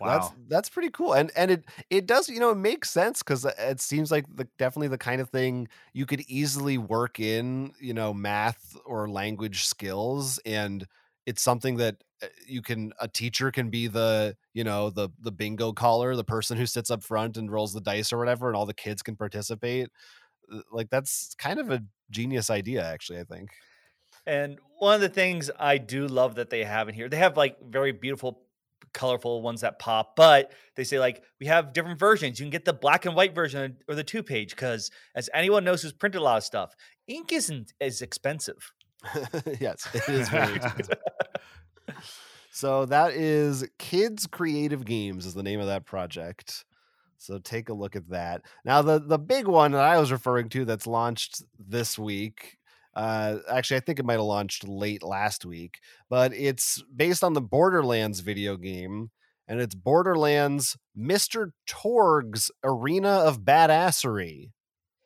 Wow. 0.01 0.39
that's 0.49 0.71
pretty 0.71 0.91
cool, 0.91 1.15
and 1.15 1.31
and 1.37 1.51
it 1.51 1.65
it 1.91 2.07
does 2.07 2.29
you 2.29 2.41
know 2.41 2.51
it 2.51 2.57
makes 2.57 2.91
sense 2.91 3.23
because 3.23 3.45
it 3.45 3.81
seems 3.81 4.11
like 4.11 4.25
the 4.35 4.49
definitely 4.59 4.89
the 4.89 4.99
kind 4.99 5.21
of 5.21 5.29
thing 5.31 5.69
you 5.93 6.07
could 6.07 6.23
easily 6.23 6.79
work 6.79 7.21
in 7.21 7.73
you 7.81 7.93
know 7.95 8.15
math 8.15 8.77
or 8.87 9.09
language 9.11 9.65
skills, 9.65 10.39
and 10.47 10.87
it's 11.27 11.43
something 11.43 11.77
that 11.77 12.03
uh, 12.23 12.29
you 12.47 12.63
can 12.63 12.93
a 13.01 13.09
teacher 13.09 13.51
can 13.51 13.69
be 13.71 13.87
the 13.89 14.37
you 14.55 14.65
know 14.65 14.91
the 14.91 15.11
the 15.19 15.33
bingo 15.33 15.73
caller, 15.73 16.17
the 16.17 16.25
person 16.25 16.57
who 16.57 16.67
sits 16.67 16.91
up 16.91 17.03
front 17.03 17.37
and 17.37 17.51
rolls 17.53 17.73
the 17.75 17.81
dice 17.81 18.13
or 18.13 18.19
whatever, 18.19 18.49
and 18.49 18.57
all 18.57 18.67
the 18.67 18.75
kids 18.75 19.03
can 19.03 19.17
participate. 19.17 19.91
Uh, 20.53 20.63
Like 20.73 20.91
that's 20.91 21.35
kind 21.39 21.61
of 21.61 21.71
a 21.71 21.83
genius 22.11 22.51
idea, 22.51 22.85
actually. 22.85 23.21
I 23.21 23.25
think. 23.25 23.51
And 24.27 24.59
one 24.79 24.95
of 24.95 25.01
the 25.01 25.09
things 25.09 25.51
I 25.59 25.79
do 25.79 26.07
love 26.07 26.35
that 26.37 26.51
they 26.51 26.65
have 26.65 26.89
in 26.89 26.95
here, 26.95 27.09
they 27.09 27.17
have 27.17 27.37
like 27.37 27.61
very 27.61 27.93
beautiful, 27.93 28.47
colorful 28.93 29.43
ones 29.43 29.61
that 29.61 29.79
pop, 29.79 30.17
but 30.17 30.53
they 30.77 30.85
say 30.85 30.99
like 30.99 31.23
we 31.39 31.47
have 31.47 31.73
different 31.73 31.99
versions. 31.99 32.39
You 32.39 32.45
can 32.45 32.51
get 32.51 32.65
the 32.65 32.73
black 32.73 33.07
and 33.07 33.15
white 33.15 33.35
version 33.35 33.79
or 33.89 33.95
the 33.95 34.05
two 34.05 34.23
page 34.23 34.51
because, 34.51 34.91
as 35.15 35.31
anyone 35.35 35.65
knows 35.65 35.83
who's 35.83 35.93
printed 35.93 36.21
a 36.21 36.25
lot 36.25 36.39
of 36.39 36.45
stuff, 36.45 36.75
ink 37.07 37.33
isn't 37.33 37.73
as 37.81 38.03
expensive. 38.03 38.73
yes, 39.61 39.89
it 39.95 40.09
is 40.09 40.29
very 40.29 40.57
expensive. 40.57 40.99
so 42.51 42.85
that 42.87 43.13
is 43.13 43.69
Kids 43.79 44.27
Creative 44.27 44.85
Games 44.85 45.27
is 45.27 45.35
the 45.35 45.43
name 45.43 45.61
of 45.61 45.67
that 45.67 45.87
project. 45.87 46.65
So 47.19 47.39
take 47.39 47.69
a 47.69 47.75
look 47.75 47.97
at 47.97 48.09
that. 48.11 48.43
Now 48.65 48.83
the 48.83 48.99
the 48.99 49.19
big 49.19 49.47
one 49.47 49.73
that 49.73 49.83
I 49.85 49.99
was 49.99 50.11
referring 50.13 50.49
to 50.51 50.65
that's 50.65 50.87
launched 50.87 51.43
this 51.59 51.99
week. 51.99 52.57
Uh, 53.01 53.39
actually, 53.49 53.79
I 53.79 53.81
think 53.81 53.99
it 53.99 54.05
might 54.05 54.15
have 54.15 54.23
launched 54.23 54.69
late 54.69 55.03
last 55.03 55.47
week, 55.47 55.79
but 56.11 56.35
it's 56.35 56.83
based 56.95 57.25
on 57.25 57.33
the 57.33 57.41
Borderlands 57.41 58.21
video 58.21 58.59
game, 58.59 59.11
and 59.49 59.59
it's 59.59 59.75
Borderlands 59.75 60.77
Mr. 60.95 61.53
Torgue's 61.67 62.51
Arena 62.63 63.09
of 63.09 63.41
Badassery. 63.41 64.51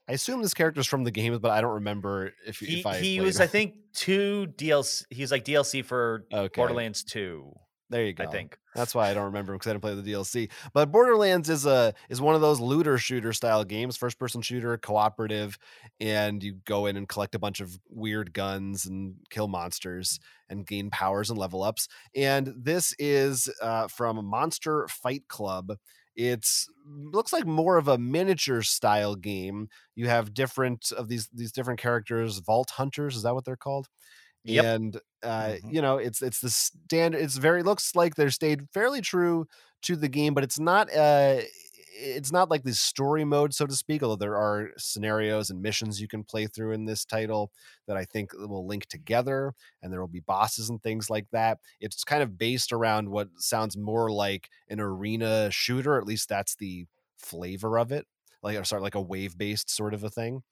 I 0.09 0.13
assume 0.13 0.43
this 0.43 0.55
character's 0.55 0.89
from 0.89 1.05
the 1.05 1.13
games, 1.13 1.39
but 1.39 1.53
I 1.53 1.61
don't 1.61 1.75
remember 1.75 2.33
if, 2.45 2.59
He, 2.59 2.81
if 2.81 2.87
I 2.87 2.99
he 2.99 3.21
was, 3.21 3.39
it. 3.39 3.45
I 3.45 3.47
think, 3.47 3.75
two 3.95 4.49
DLC. 4.57 5.05
He 5.11 5.23
was 5.23 5.31
like 5.31 5.45
DLC 5.45 5.85
for 5.85 6.27
Okay. 6.33 6.51
Borderlands 6.57 7.05
2, 7.05 7.53
There 7.95 8.05
you 8.05 8.13
go. 8.13 8.25
I 8.25 8.27
think. 8.27 8.59
That's 8.75 8.93
why 8.93 9.09
I 9.09 9.15
don't 9.15 9.27
remember 9.27 9.53
because 9.53 9.69
I 9.69 9.73
didn't 9.73 9.83
play 9.83 9.95
the 9.95 10.03
DLC. 10.03 10.51
But 10.73 10.91
Borderlands 10.91 11.49
is 11.49 11.65
a 11.65 11.95
is 12.09 12.21
one 12.21 12.35
of 12.35 12.41
those 12.41 12.59
looter 12.59 12.99
shooter 12.99 13.33
style 13.33 13.63
games, 13.63 13.97
first 13.97 14.19
person 14.19 14.43
shooter, 14.43 14.77
cooperative, 14.77 15.57
and 16.01 16.43
you 16.43 16.55
go 16.65 16.87
in 16.87 16.97
and 16.97 17.09
collect 17.09 17.37
a 17.37 17.39
bunch 17.39 17.61
of 17.61 17.79
weird 17.89 18.33
guns 18.33 18.85
and 18.85 19.15
kill 19.31 19.47
monsters 19.47 20.19
and 20.49 20.67
gain 20.67 20.91
powers 20.91 21.31
and 21.31 21.39
level 21.39 21.63
ups. 21.63 21.87
And 22.17 22.53
this 22.57 22.97
is 22.99 23.49
uh, 23.63 23.87
from 23.87 24.25
Monster 24.27 24.89
Fight 24.89 25.29
Club. 25.29 25.75
It's 26.17 26.69
looks 26.85 27.33
like 27.33 27.47
more 27.47 27.77
of 27.77 27.87
a 27.87 27.97
miniature 27.97 28.63
style 28.63 29.15
game. 29.15 29.69
You 29.95 30.09
have 30.09 30.35
different 30.35 30.91
of 30.91 31.07
these 31.07 31.29
these 31.33 31.53
different 31.53 31.79
characters, 31.79 32.39
vault 32.39 32.71
hunters. 32.71 33.15
Is 33.15 33.23
that 33.23 33.37
what 33.37 33.45
they're 33.45 33.55
called? 33.55 33.87
Yep. 34.45 34.69
and 34.71 35.01
uh, 35.23 35.57
Mhm. 35.63 35.71
you 35.71 35.81
know 35.83 35.97
it's 35.99 36.23
it's 36.23 36.41
the 36.41 36.51
standard 36.51 37.19
it's 37.21 37.37
very 37.37 37.63
looks 37.63 37.95
like 37.97 38.15
they're 38.15 38.31
stayed 38.31 38.69
fairly 38.73 39.01
true 39.01 39.47
to 39.83 39.97
the 39.97 40.09
game 40.09 40.35
but 40.35 40.45
it's 40.45 40.59
not 40.59 40.95
uh 40.95 41.41
it's 41.97 42.33
not 42.33 42.51
like 42.51 42.65
the 42.65 42.75
story 42.75 43.25
mode 43.25 43.55
so 43.55 43.67
to 43.67 43.75
speak 43.75 44.03
although 44.03 44.17
there 44.17 44.37
are 44.37 44.71
scenarios 44.77 45.49
and 45.51 45.63
missions 45.63 46.01
you 46.01 46.09
can 46.09 46.25
play 46.25 46.47
through 46.47 46.73
in 46.73 46.85
this 46.85 47.05
title 47.05 47.53
that 47.87 47.97
i 47.97 48.05
think 48.05 48.33
will 48.35 48.67
link 48.67 48.87
together 48.87 49.55
and 49.83 49.93
there 49.93 50.01
will 50.01 50.09
be 50.09 50.21
bosses 50.21 50.69
and 50.69 50.83
things 50.83 51.09
like 51.09 51.27
that 51.31 51.59
it's 51.81 52.05
kind 52.05 52.23
of 52.23 52.37
based 52.37 52.73
around 52.73 53.09
what 53.09 53.29
sounds 53.39 53.77
more 53.77 54.11
like 54.11 54.51
an 54.69 54.81
arena 54.81 55.51
shooter 55.51 55.97
at 55.97 56.05
least 56.07 56.29
that's 56.29 56.57
the 56.57 56.87
flavor 57.17 57.79
of 57.79 57.93
it 57.93 58.07
like 58.43 58.59
or 58.59 58.65
sorry 58.65 58.83
like 58.83 58.97
a 58.97 59.01
wave 59.01 59.39
based 59.39 59.71
sort 59.71 59.95
of 59.95 60.03
a 60.05 60.11
thing 60.11 60.43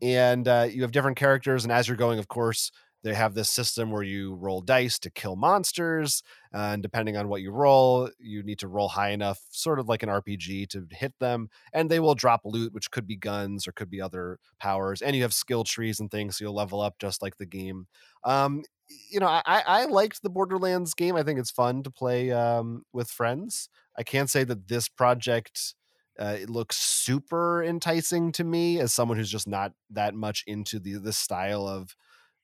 and 0.00 0.48
uh, 0.48 0.66
you 0.70 0.82
have 0.82 0.92
different 0.92 1.16
characters 1.16 1.64
and 1.64 1.72
as 1.72 1.88
you're 1.88 1.96
going 1.96 2.18
of 2.18 2.28
course 2.28 2.70
they 3.02 3.14
have 3.14 3.34
this 3.34 3.50
system 3.50 3.90
where 3.90 4.02
you 4.02 4.34
roll 4.34 4.60
dice 4.60 4.98
to 5.00 5.10
kill 5.10 5.36
monsters 5.36 6.22
and 6.52 6.82
depending 6.82 7.16
on 7.16 7.28
what 7.28 7.42
you 7.42 7.50
roll 7.50 8.10
you 8.18 8.42
need 8.42 8.58
to 8.58 8.68
roll 8.68 8.88
high 8.88 9.10
enough 9.10 9.40
sort 9.50 9.78
of 9.78 9.88
like 9.88 10.02
an 10.02 10.08
rpg 10.08 10.68
to 10.68 10.86
hit 10.90 11.12
them 11.18 11.48
and 11.72 11.90
they 11.90 12.00
will 12.00 12.14
drop 12.14 12.40
loot 12.44 12.72
which 12.72 12.90
could 12.90 13.06
be 13.06 13.16
guns 13.16 13.66
or 13.66 13.72
could 13.72 13.90
be 13.90 14.00
other 14.00 14.38
powers 14.58 15.02
and 15.02 15.16
you 15.16 15.22
have 15.22 15.34
skill 15.34 15.64
trees 15.64 16.00
and 16.00 16.10
things 16.10 16.36
so 16.36 16.44
you'll 16.44 16.54
level 16.54 16.80
up 16.80 16.98
just 16.98 17.22
like 17.22 17.36
the 17.38 17.46
game. 17.46 17.86
Um, 18.24 18.62
you 19.10 19.20
know 19.20 19.26
I, 19.26 19.42
I 19.46 19.84
liked 19.86 20.22
the 20.22 20.30
borderlands 20.30 20.94
game 20.94 21.16
i 21.16 21.22
think 21.22 21.38
it's 21.38 21.50
fun 21.50 21.82
to 21.82 21.90
play 21.90 22.30
um, 22.30 22.84
with 22.92 23.08
friends. 23.10 23.68
I 23.96 24.02
can't 24.02 24.30
say 24.30 24.44
that 24.44 24.68
this 24.68 24.88
project 24.88 25.74
uh, 26.18 26.36
it 26.38 26.50
looks 26.50 26.76
super 26.76 27.64
enticing 27.64 28.32
to 28.32 28.44
me 28.44 28.78
as 28.78 28.92
someone 28.92 29.16
who's 29.16 29.30
just 29.30 29.48
not 29.48 29.72
that 29.90 30.14
much 30.14 30.44
into 30.46 30.78
the 30.78 30.98
the 30.98 31.12
style 31.12 31.66
of 31.66 31.96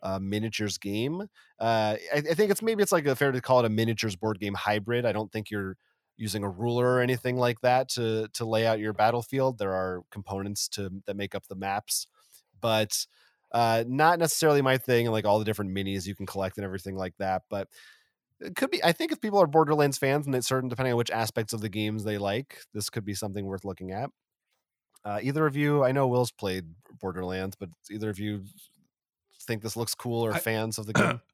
uh, 0.03 0.19
miniatures 0.19 0.79
game. 0.79 1.23
Uh, 1.59 1.97
I, 2.15 2.17
I 2.17 2.35
think 2.35 2.51
it's 2.51 2.63
maybe 2.63 2.83
it's 2.83 2.93
like 2.93 3.07
a 3.07 3.17
fair 3.17 3.33
to 3.33 3.41
call 3.41 3.61
it 3.61 3.67
a 3.67 3.71
miniatures 3.71 4.17
board 4.17 4.39
game 4.39 4.55
hybrid. 4.55 5.05
I 5.05 5.13
don't 5.13 5.31
think 5.33 5.51
you're 5.51 5.77
using 6.17 6.43
a 6.45 6.49
ruler 6.49 6.95
or 6.95 7.01
anything 7.01 7.37
like 7.37 7.61
that 7.61 7.89
to 7.91 8.29
to 8.35 8.45
lay 8.45 8.67
out 8.67 8.79
your 8.79 8.93
battlefield. 8.93 9.59
There 9.59 9.73
are 9.73 10.03
components 10.11 10.69
to 10.71 10.91
that 11.07 11.17
make 11.17 11.35
up 11.35 11.47
the 11.49 11.57
maps, 11.57 12.07
but 12.61 13.07
uh, 13.53 13.85
not 13.87 14.19
necessarily 14.19 14.63
my 14.63 14.79
thing. 14.79 15.07
Like 15.07 15.25
all 15.25 15.39
the 15.39 15.45
different 15.45 15.75
minis 15.75 16.07
you 16.07 16.15
can 16.15 16.27
collect 16.27 16.57
and 16.59 16.65
everything 16.65 16.97
like 16.97 17.15
that, 17.19 17.43
but. 17.49 17.69
It 18.41 18.55
could 18.55 18.71
be. 18.71 18.81
I 18.85 18.93
think 18.93 19.11
if 19.11 19.21
people 19.21 19.41
are 19.41 19.49
Borderlands 19.49 19.99
fans, 19.99 20.27
and 20.27 20.33
it's 20.37 20.47
certain 20.47 20.69
depending 20.69 20.93
on 20.93 20.97
which 20.97 21.11
aspects 21.11 21.53
of 21.53 21.61
the 21.61 21.69
games 21.69 22.05
they 22.05 22.19
like, 22.19 22.61
this 22.73 22.89
could 22.89 23.05
be 23.05 23.13
something 23.15 23.45
worth 23.45 23.65
looking 23.65 23.91
at. 23.91 24.11
Uh, 25.05 25.19
either 25.23 25.47
of 25.47 25.57
you, 25.57 25.85
I 25.85 25.93
know 25.93 26.07
Will's 26.07 26.31
played 26.31 26.67
Borderlands, 27.01 27.57
but 27.57 27.69
either 27.91 28.11
of 28.11 28.19
you 28.19 28.45
think 29.49 29.63
this 29.63 29.77
looks 29.77 29.95
cool 29.97 30.25
or 30.25 30.33
I- 30.35 30.39
fans 30.39 30.79
of 30.79 30.87
the 30.87 30.93
game? 30.93 31.21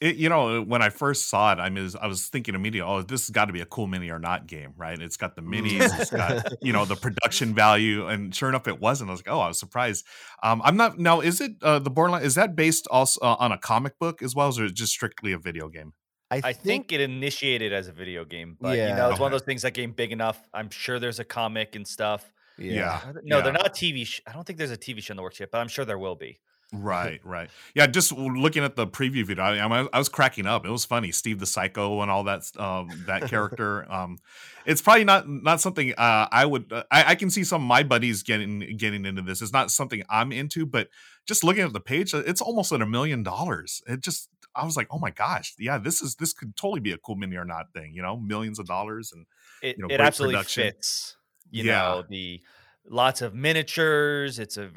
It, 0.00 0.14
you 0.14 0.28
know, 0.28 0.62
when 0.62 0.80
I 0.80 0.90
first 0.90 1.28
saw 1.28 1.50
it, 1.52 1.58
I 1.58 1.70
mean, 1.70 1.90
I 2.00 2.06
was 2.06 2.28
thinking 2.28 2.54
immediately, 2.54 2.88
oh, 2.88 3.02
this 3.02 3.22
has 3.26 3.30
got 3.30 3.46
to 3.46 3.52
be 3.52 3.62
a 3.62 3.66
cool 3.66 3.88
mini 3.88 4.10
or 4.10 4.20
not 4.20 4.46
game, 4.46 4.72
right? 4.76 4.96
It's 4.96 5.16
got 5.16 5.34
the 5.34 5.42
minis, 5.42 5.90
it's 6.00 6.12
got 6.12 6.52
you 6.62 6.72
know 6.72 6.84
the 6.84 6.94
production 7.06 7.52
value, 7.52 8.06
and 8.06 8.32
sure 8.32 8.48
enough, 8.48 8.68
it 8.68 8.78
wasn't. 8.80 9.10
I 9.10 9.14
was 9.14 9.18
like, 9.26 9.34
oh, 9.34 9.40
I 9.40 9.48
was 9.48 9.58
surprised. 9.58 10.04
Um, 10.40 10.62
I'm 10.64 10.76
not 10.76 11.00
now. 11.00 11.18
Is 11.20 11.40
it 11.40 11.54
uh, 11.62 11.80
the 11.80 11.90
Borderline? 11.90 12.22
Is 12.22 12.36
that 12.36 12.54
based 12.54 12.86
also 12.92 13.18
uh, 13.26 13.34
on 13.40 13.50
a 13.50 13.58
comic 13.58 13.98
book 13.98 14.22
as 14.22 14.36
well, 14.36 14.46
or 14.46 14.50
is 14.66 14.70
it 14.70 14.74
just 14.76 14.92
strictly 14.92 15.32
a 15.32 15.38
video 15.38 15.68
game? 15.68 15.94
I 16.30 16.52
think 16.52 16.92
it 16.92 17.00
initiated 17.00 17.72
as 17.72 17.88
a 17.88 17.92
video 17.92 18.24
game, 18.24 18.56
but 18.60 18.76
you 18.76 18.84
Yeah. 18.84 18.94
know, 18.94 19.10
it's 19.10 19.18
one 19.18 19.32
of 19.32 19.40
those 19.40 19.46
things 19.46 19.62
that 19.62 19.74
game 19.74 19.90
big 19.90 20.12
enough. 20.12 20.38
I'm 20.54 20.70
sure 20.70 21.00
there's 21.00 21.18
a 21.18 21.24
comic 21.24 21.74
and 21.74 21.84
stuff. 21.88 22.30
Yeah. 22.56 23.00
Are 23.04 23.12
there- 23.14 23.22
No, 23.24 23.42
they're 23.42 23.52
not 23.52 23.66
a 23.66 23.70
TV. 23.70 24.06
Sh- 24.06 24.20
I 24.28 24.32
don't 24.32 24.46
think 24.46 24.58
there's 24.60 24.70
a 24.70 24.76
TV 24.76 25.02
show 25.02 25.10
in 25.12 25.16
the 25.16 25.24
works 25.24 25.40
yet, 25.40 25.50
but 25.50 25.58
I'm 25.58 25.66
sure 25.68 25.84
there 25.84 25.98
will 25.98 26.14
be. 26.14 26.38
Right, 26.72 27.20
right. 27.24 27.48
Yeah, 27.74 27.86
just 27.86 28.12
looking 28.12 28.62
at 28.62 28.76
the 28.76 28.86
preview 28.86 29.24
video, 29.24 29.42
I, 29.42 29.56
I, 29.56 29.66
was- 29.66 29.88
I 29.92 29.98
was 29.98 30.08
cracking 30.10 30.46
up. 30.46 30.66
It 30.66 30.70
was 30.70 30.84
funny, 30.84 31.12
Steve 31.12 31.38
the 31.38 31.46
Psycho 31.46 32.02
and 32.02 32.10
all 32.10 32.24
that 32.24 32.42
um, 32.58 32.90
that 33.06 33.28
character. 33.28 33.90
um, 33.92 34.18
it's 34.66 34.82
probably 34.82 35.04
not 35.04 35.26
not 35.26 35.62
something 35.62 35.94
uh, 35.96 36.28
I 36.30 36.44
would. 36.44 36.70
Uh, 36.70 36.82
I, 36.90 37.12
I 37.12 37.14
can 37.14 37.30
see 37.30 37.42
some 37.44 37.62
of 37.62 37.66
my 37.68 37.82
buddies 37.82 38.22
getting 38.22 38.76
getting 38.76 39.06
into 39.06 39.22
this. 39.22 39.40
It's 39.40 39.52
not 39.52 39.70
something 39.70 40.02
I'm 40.10 40.30
into, 40.30 40.66
but 40.66 40.88
just 41.26 41.42
looking 41.42 41.62
at 41.64 41.72
the 41.72 41.80
page, 41.80 42.12
uh, 42.12 42.22
it's 42.26 42.42
almost 42.42 42.70
at 42.72 42.82
a 42.82 42.86
million 42.86 43.22
dollars. 43.22 43.80
It 43.86 44.00
just, 44.00 44.28
I 44.54 44.64
was 44.66 44.76
like, 44.76 44.88
oh 44.90 44.98
my 44.98 45.10
gosh, 45.10 45.54
yeah, 45.58 45.78
this 45.78 46.02
is 46.02 46.16
this 46.16 46.34
could 46.34 46.54
totally 46.54 46.80
be 46.80 46.92
a 46.92 46.98
cool 46.98 47.16
mini 47.16 47.36
or 47.36 47.46
not 47.46 47.72
thing. 47.72 47.94
You 47.94 48.02
know, 48.02 48.18
millions 48.18 48.58
of 48.58 48.66
dollars 48.66 49.10
and 49.10 49.24
It, 49.62 49.78
You 49.78 49.84
know, 49.84 49.86
it 49.86 49.96
great 49.96 50.00
absolutely 50.06 50.34
production. 50.34 50.62
fits. 50.64 51.16
You 51.50 51.64
Yeah. 51.64 51.78
know, 51.78 52.04
the 52.10 52.42
lots 52.86 53.22
of 53.22 53.34
miniatures. 53.34 54.38
It's 54.38 54.58
a 54.58 54.70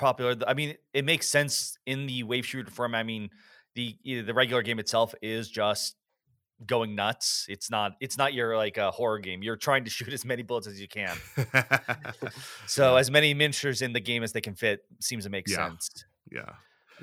popular. 0.00 0.34
I 0.46 0.54
mean, 0.54 0.74
it 0.92 1.04
makes 1.04 1.28
sense 1.28 1.76
in 1.86 2.06
the 2.06 2.24
wave 2.24 2.44
shooter 2.44 2.70
form. 2.70 2.94
I 2.96 3.04
mean, 3.04 3.30
the 3.76 3.96
the 4.04 4.34
regular 4.34 4.62
game 4.62 4.78
itself 4.80 5.14
is 5.22 5.48
just 5.48 5.94
going 6.66 6.94
nuts. 6.94 7.46
It's 7.48 7.70
not. 7.70 7.92
It's 8.00 8.18
not 8.18 8.34
your 8.34 8.56
like 8.56 8.76
a 8.78 8.90
horror 8.90 9.18
game. 9.18 9.42
You're 9.42 9.56
trying 9.56 9.84
to 9.84 9.90
shoot 9.96 10.12
as 10.12 10.24
many 10.24 10.42
bullets 10.42 10.66
as 10.66 10.80
you 10.80 10.88
can. 10.88 11.16
So 12.66 12.96
as 12.96 13.10
many 13.10 13.34
miniatures 13.34 13.82
in 13.82 13.92
the 13.92 14.00
game 14.00 14.22
as 14.22 14.32
they 14.32 14.40
can 14.40 14.54
fit 14.54 14.80
seems 15.00 15.24
to 15.24 15.30
make 15.30 15.48
Yeah. 15.48 15.68
sense. 15.68 15.88
yeah. 16.30 16.52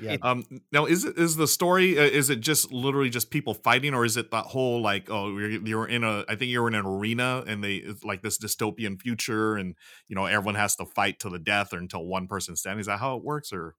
Yeah. 0.00 0.16
Um. 0.22 0.44
Now, 0.72 0.86
is 0.86 1.04
it 1.04 1.18
is 1.18 1.36
the 1.36 1.48
story? 1.48 1.98
Uh, 1.98 2.02
is 2.02 2.30
it 2.30 2.40
just 2.40 2.72
literally 2.72 3.10
just 3.10 3.30
people 3.30 3.54
fighting, 3.54 3.94
or 3.94 4.04
is 4.04 4.16
it 4.16 4.30
that 4.30 4.46
whole 4.46 4.80
like, 4.80 5.08
oh, 5.10 5.36
you're, 5.36 5.50
you're 5.50 5.86
in 5.86 6.04
a? 6.04 6.24
I 6.28 6.36
think 6.36 6.50
you're 6.50 6.68
in 6.68 6.74
an 6.74 6.86
arena, 6.86 7.44
and 7.46 7.62
they 7.62 7.84
like 8.04 8.22
this 8.22 8.38
dystopian 8.38 9.00
future, 9.00 9.56
and 9.56 9.74
you 10.08 10.16
know 10.16 10.26
everyone 10.26 10.54
has 10.54 10.76
to 10.76 10.84
fight 10.84 11.20
to 11.20 11.30
the 11.30 11.38
death 11.38 11.72
or 11.72 11.78
until 11.78 12.04
one 12.04 12.26
person 12.26 12.56
stands. 12.56 12.80
Is 12.80 12.86
that 12.86 12.98
how 12.98 13.16
it 13.16 13.24
works? 13.24 13.52
Or 13.52 13.74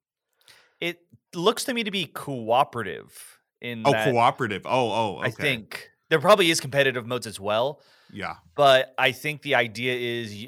It 0.79 0.99
looks 1.35 1.63
to 1.65 1.73
me 1.73 1.83
to 1.83 1.91
be 1.91 2.05
cooperative 2.05 3.39
in 3.61 3.83
oh, 3.85 3.91
that 3.91 4.11
cooperative. 4.11 4.63
Oh, 4.65 4.91
oh, 4.91 5.17
okay. 5.19 5.27
I 5.27 5.31
think 5.31 5.89
there 6.09 6.19
probably 6.19 6.49
is 6.49 6.59
competitive 6.59 7.05
modes 7.05 7.27
as 7.27 7.39
well, 7.39 7.81
Yeah. 8.11 8.35
but 8.55 8.93
I 8.97 9.11
think 9.11 9.41
the 9.41 9.55
idea 9.55 9.95
is 9.95 10.47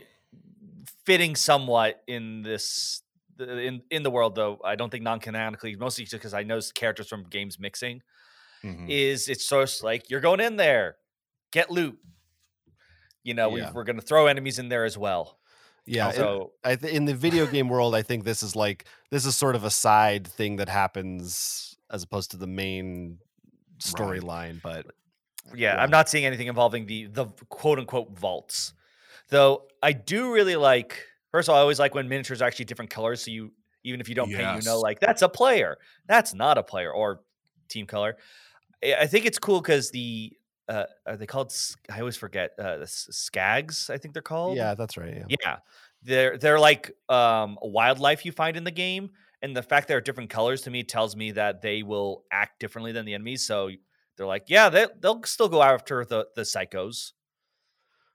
fitting 1.05 1.35
somewhat 1.35 2.01
in 2.07 2.41
this 2.41 3.01
in 3.41 3.81
in 3.89 4.03
the 4.03 4.11
world 4.11 4.35
though. 4.35 4.59
I 4.63 4.75
don't 4.75 4.89
think 4.89 5.03
non-canonically, 5.03 5.75
mostly 5.75 6.03
just 6.05 6.13
because 6.13 6.33
I 6.33 6.43
know 6.43 6.59
characters 6.75 7.07
from 7.07 7.23
games 7.23 7.59
mixing 7.59 8.01
Mhm. 8.63 8.89
is 8.89 9.27
it's 9.27 9.43
sort 9.45 9.63
of 9.63 9.83
like 9.83 10.09
you're 10.09 10.19
going 10.21 10.39
in 10.39 10.55
there, 10.57 10.97
get 11.51 11.71
loot. 11.71 11.97
You 13.23 13.33
know, 13.33 13.49
Yeah. 13.55 13.65
we've, 13.65 13.75
we're 13.75 13.83
going 13.83 13.99
to 13.99 14.05
throw 14.05 14.27
enemies 14.27 14.59
in 14.59 14.69
there 14.69 14.85
as 14.85 14.97
well. 14.97 15.37
Yeah. 15.85 16.11
so 16.11 16.53
I 16.63 16.75
th- 16.75 16.93
in 16.93 17.05
the 17.05 17.15
video 17.15 17.47
game 17.47 17.67
world, 17.67 17.95
I 17.95 18.03
think 18.03 18.23
this 18.23 18.43
is 18.43 18.55
like 18.55 18.85
this 19.09 19.25
is 19.25 19.35
sort 19.35 19.55
of 19.55 19.63
a 19.63 19.71
side 19.71 20.27
thing 20.27 20.57
that 20.57 20.69
happens 20.69 21.75
as 21.89 22.03
opposed 22.03 22.31
to 22.31 22.37
the 22.37 22.47
main 22.47 23.17
storyline. 23.79 24.61
But 24.61 24.85
yeah, 25.55 25.75
Yeah. 25.75 25.81
I'm 25.83 25.89
not 25.89 26.07
seeing 26.09 26.25
anything 26.25 26.47
involving 26.47 26.85
the 26.85 27.07
the 27.07 27.25
quote 27.49 27.79
unquote 27.79 28.11
vaults. 28.17 28.73
Though 29.29 29.67
I 29.81 29.93
do 29.93 30.31
really 30.33 30.55
like 30.55 31.07
first 31.31 31.49
of 31.49 31.53
all, 31.53 31.59
I 31.59 31.61
always 31.61 31.79
like 31.79 31.95
when 31.95 32.07
miniatures 32.07 32.41
are 32.41 32.45
actually 32.45 32.65
different 32.65 32.91
colors. 32.91 33.23
So 33.23 33.31
you 33.31 33.51
even 33.83 33.99
if 33.99 34.07
you 34.09 34.15
don't 34.15 34.29
paint, 34.31 34.63
you 34.63 34.69
know, 34.69 34.79
like 34.79 34.99
that's 34.99 35.21
a 35.21 35.29
player. 35.29 35.77
That's 36.07 36.33
not 36.33 36.57
a 36.57 36.63
player 36.63 36.91
or 36.91 37.21
team 37.69 37.85
color. 37.87 38.17
I 38.83 39.07
think 39.07 39.25
it's 39.25 39.39
cool 39.39 39.61
because 39.61 39.91
the 39.91 40.33
uh, 40.67 40.85
are 41.05 41.17
they 41.17 41.25
called? 41.25 41.53
I 41.89 41.99
always 41.99 42.17
forget 42.17 42.51
uh, 42.59 42.77
the 42.77 42.85
skags. 42.85 43.89
I 43.89 43.97
think 43.97 44.13
they're 44.13 44.21
called. 44.21 44.57
yeah, 44.57 44.73
that's 44.75 44.97
right. 44.97 45.15
Yeah. 45.15 45.35
Yeah. 45.43 45.57
They're 46.03 46.37
they're 46.37 46.59
like 46.59 46.91
um 47.09 47.57
wildlife 47.61 48.25
you 48.25 48.31
find 48.31 48.57
in 48.57 48.63
the 48.63 48.71
game. 48.71 49.11
And 49.43 49.57
the 49.57 49.63
fact 49.63 49.87
they're 49.87 50.01
different 50.01 50.29
colors 50.29 50.61
to 50.63 50.69
me 50.69 50.83
tells 50.83 51.15
me 51.15 51.31
that 51.31 51.61
they 51.61 51.81
will 51.81 52.25
act 52.31 52.59
differently 52.59 52.91
than 52.91 53.05
the 53.05 53.15
enemies. 53.15 53.45
So 53.45 53.71
they're 54.15 54.27
like, 54.27 54.45
yeah, 54.47 54.69
they 54.69 54.87
they'll 54.99 55.23
still 55.23 55.49
go 55.49 55.61
after 55.63 56.05
the 56.05 56.27
the 56.35 56.43
psychos. 56.43 57.13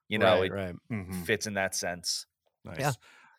You 0.09 0.19
know, 0.19 0.41
right, 0.41 0.51
it 0.51 0.53
right. 0.53 0.75
Mhm. 0.91 1.25
fits 1.27 1.47
in 1.47 1.55
that 1.55 1.75
sense. 1.75 2.27
Nice. 2.67 2.79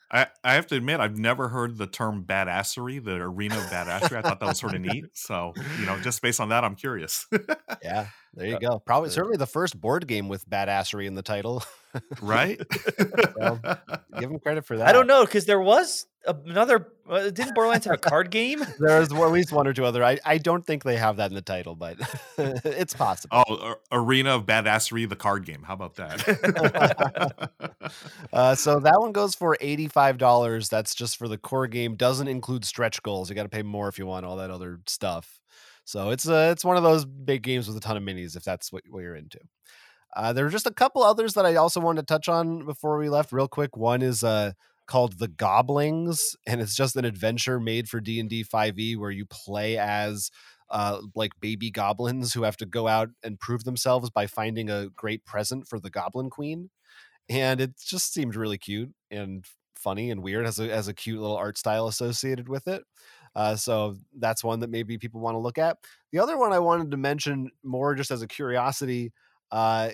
I, 0.09 0.27
I 0.43 0.53
have 0.53 0.67
to 0.67 0.75
admit, 0.75 1.01
I've 1.01 1.17
never 1.17 1.49
heard 1.49 1.77
the 1.77 1.85
term 1.85 2.23
badassery, 2.23 3.03
the 3.03 3.15
arena 3.15 3.57
of 3.57 3.65
badassery. 3.65 4.15
I 4.15 4.21
thought 4.21 4.39
that 4.39 4.47
was 4.47 4.59
sort 4.59 4.73
of 4.73 4.81
neat. 4.81 5.05
So, 5.13 5.53
you 5.79 5.85
know, 5.85 5.99
just 5.99 6.21
based 6.21 6.39
on 6.39 6.49
that, 6.49 6.63
I'm 6.63 6.75
curious. 6.75 7.27
Yeah, 7.83 8.07
there 8.33 8.47
you 8.47 8.55
Uh, 8.55 8.59
go. 8.59 8.79
Probably 8.79 9.09
uh, 9.09 9.11
certainly 9.11 9.37
the 9.37 9.47
first 9.47 9.79
board 9.79 10.07
game 10.07 10.27
with 10.29 10.47
badassery 10.49 11.05
in 11.07 11.15
the 11.15 11.21
title. 11.23 11.63
right? 12.21 12.59
Well, 13.37 13.59
Give 14.19 14.31
him 14.31 14.39
credit 14.39 14.65
for 14.65 14.77
that. 14.77 14.87
I 14.87 14.91
don't 14.91 15.05
know 15.07 15.23
because 15.25 15.45
there 15.45 15.59
was 15.61 16.05
another. 16.25 16.91
Uh, 17.07 17.29
didn't 17.29 17.53
Borderlands 17.53 17.85
have 17.85 17.93
a 17.95 17.97
card 17.97 18.31
game? 18.31 18.63
There's 18.79 19.11
at 19.13 19.31
least 19.31 19.51
one 19.51 19.67
or 19.67 19.73
two 19.73 19.85
other. 19.85 20.03
I, 20.03 20.17
I 20.25 20.39
don't 20.39 20.65
think 20.65 20.83
they 20.83 20.97
have 20.97 21.17
that 21.17 21.29
in 21.29 21.35
the 21.35 21.41
title, 21.41 21.75
but 21.75 21.97
it's 22.37 22.93
possible. 22.95 23.43
Oh, 23.47 23.57
Ar- 23.59 23.79
Arena 23.91 24.31
of 24.35 24.45
Badassery, 24.47 25.07
the 25.07 25.15
card 25.15 25.45
game. 25.45 25.61
How 25.63 25.73
about 25.75 25.95
that? 25.95 27.49
Uh, 28.33 28.55
so 28.55 28.79
that 28.79 28.99
one 28.99 29.11
goes 29.11 29.35
for 29.35 29.55
eighty-five 29.61 30.17
dollars. 30.17 30.69
That's 30.69 30.93
just 30.95 31.17
for 31.17 31.27
the 31.27 31.37
core 31.37 31.67
game. 31.67 31.95
Doesn't 31.95 32.27
include 32.27 32.65
stretch 32.65 33.01
goals. 33.03 33.29
You 33.29 33.35
got 33.35 33.43
to 33.43 33.49
pay 33.49 33.63
more 33.63 33.87
if 33.87 33.97
you 33.99 34.05
want 34.07 34.25
all 34.25 34.37
that 34.37 34.49
other 34.51 34.79
stuff. 34.87 35.39
So 35.87 36.09
it's 36.09 36.27
uh, 36.27 36.49
it's 36.51 36.65
one 36.65 36.75
of 36.75 36.83
those 36.83 37.05
big 37.05 37.43
games 37.43 37.65
with 37.65 37.77
a 37.77 37.79
ton 37.79 37.95
of 37.95 38.03
minis 38.03 38.35
if 38.35 38.43
that's 38.43 38.73
what, 38.73 38.83
what 38.89 38.99
you're 38.99 39.15
into. 39.15 39.39
Uh, 40.15 40.33
there 40.33 40.45
are 40.45 40.49
just 40.49 40.67
a 40.67 40.73
couple 40.73 41.01
others 41.01 41.33
that 41.35 41.45
I 41.45 41.55
also 41.55 41.79
wanted 41.79 42.01
to 42.01 42.13
touch 42.13 42.27
on 42.27 42.65
before 42.65 42.97
we 42.97 43.07
left, 43.07 43.31
real 43.31 43.47
quick. 43.47 43.77
One 43.77 44.01
is 44.01 44.21
uh, 44.21 44.51
called 44.85 45.19
The 45.19 45.29
Goblings, 45.29 46.35
and 46.45 46.59
it's 46.59 46.75
just 46.75 46.97
an 46.97 47.05
adventure 47.05 47.57
made 47.59 47.87
for 47.87 48.01
D 48.01 48.19
and 48.19 48.29
D 48.29 48.43
Five 48.43 48.77
E 48.77 48.97
where 48.97 49.11
you 49.11 49.25
play 49.25 49.77
as 49.77 50.29
uh, 50.69 50.99
like 51.15 51.31
baby 51.39 51.71
goblins 51.71 52.33
who 52.33 52.43
have 52.43 52.57
to 52.57 52.65
go 52.65 52.89
out 52.89 53.09
and 53.23 53.39
prove 53.39 53.63
themselves 53.63 54.09
by 54.09 54.27
finding 54.27 54.69
a 54.69 54.89
great 54.89 55.23
present 55.23 55.69
for 55.69 55.79
the 55.79 55.89
Goblin 55.89 56.29
Queen 56.29 56.69
and 57.29 57.61
it 57.61 57.71
just 57.77 58.13
seemed 58.13 58.35
really 58.35 58.57
cute 58.57 58.91
and 59.11 59.45
funny 59.75 60.11
and 60.11 60.23
weird 60.23 60.45
has 60.45 60.59
a 60.59 60.67
has 60.69 60.87
a 60.87 60.93
cute 60.93 61.19
little 61.19 61.35
art 61.37 61.57
style 61.57 61.87
associated 61.87 62.49
with 62.49 62.67
it. 62.67 62.83
Uh, 63.37 63.55
so 63.55 63.95
that's 64.17 64.43
one 64.43 64.59
that 64.61 64.71
maybe 64.71 64.97
people 64.97 65.21
want 65.21 65.35
to 65.35 65.39
look 65.39 65.59
at. 65.59 65.77
The 66.11 66.17
other 66.17 66.39
one 66.39 66.53
I 66.53 66.59
wanted 66.59 66.89
to 66.89 66.97
mention 66.97 67.51
more 67.63 67.93
just 67.93 68.09
as 68.09 68.23
a 68.23 68.27
curiosity, 68.27 69.13
uh, 69.51 69.91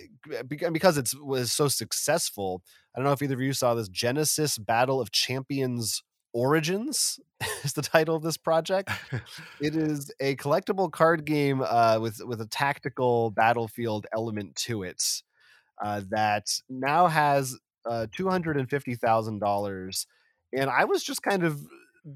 because 0.47 0.97
it's 0.97 1.13
was 1.13 1.51
so 1.51 1.67
successful. 1.67 2.63
I 2.95 2.99
don't 2.99 3.05
know 3.05 3.11
if 3.11 3.21
either 3.21 3.33
of 3.33 3.41
you 3.41 3.51
saw 3.51 3.73
this 3.75 3.89
Genesis 3.89 4.57
Battle 4.57 5.01
of 5.01 5.11
Champions 5.11 6.01
Origins 6.33 7.19
is 7.65 7.73
the 7.73 7.81
title 7.81 8.15
of 8.15 8.23
this 8.23 8.37
project. 8.37 8.89
It 9.59 9.75
is 9.75 10.09
a 10.21 10.37
collectible 10.37 10.89
card 10.89 11.25
game 11.25 11.61
uh, 11.61 11.99
with 11.99 12.21
with 12.25 12.39
a 12.39 12.47
tactical 12.47 13.29
battlefield 13.31 14.07
element 14.13 14.55
to 14.67 14.83
it 14.83 15.03
uh, 15.83 16.01
that 16.11 16.45
now 16.69 17.07
has 17.07 17.59
uh, 17.85 18.07
two 18.09 18.29
hundred 18.29 18.55
and 18.55 18.69
fifty 18.69 18.95
thousand 18.95 19.39
dollars. 19.39 20.07
And 20.55 20.69
I 20.69 20.85
was 20.85 21.03
just 21.03 21.23
kind 21.23 21.43
of 21.43 21.59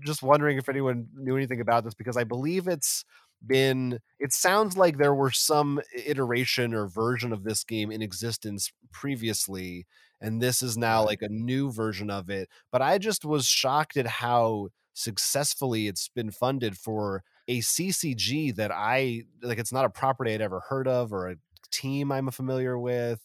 just 0.03 0.23
wondering 0.23 0.57
if 0.57 0.69
anyone 0.69 1.07
knew 1.15 1.35
anything 1.35 1.61
about 1.61 1.83
this 1.83 1.93
because 1.93 2.17
I 2.17 2.23
believe 2.23 2.67
it's 2.67 3.05
been. 3.45 3.99
It 4.19 4.33
sounds 4.33 4.77
like 4.77 4.97
there 4.97 5.13
were 5.13 5.31
some 5.31 5.81
iteration 6.05 6.73
or 6.73 6.87
version 6.87 7.31
of 7.33 7.43
this 7.43 7.63
game 7.63 7.91
in 7.91 8.01
existence 8.01 8.71
previously, 8.91 9.85
and 10.21 10.41
this 10.41 10.61
is 10.61 10.77
now 10.77 10.99
mm-hmm. 10.99 11.07
like 11.07 11.21
a 11.21 11.29
new 11.29 11.71
version 11.71 12.09
of 12.09 12.29
it. 12.29 12.49
But 12.71 12.81
I 12.81 12.97
just 12.97 13.25
was 13.25 13.45
shocked 13.45 13.97
at 13.97 14.07
how 14.07 14.69
successfully 14.93 15.87
it's 15.87 16.09
been 16.09 16.31
funded 16.31 16.77
for 16.77 17.23
a 17.47 17.59
CCG 17.59 18.55
that 18.55 18.71
I 18.71 19.23
like. 19.41 19.59
It's 19.59 19.73
not 19.73 19.85
a 19.85 19.89
property 19.89 20.33
I'd 20.33 20.41
ever 20.41 20.61
heard 20.67 20.87
of 20.87 21.13
or 21.13 21.29
a 21.29 21.35
team 21.71 22.11
I'm 22.11 22.29
familiar 22.31 22.77
with. 22.77 23.21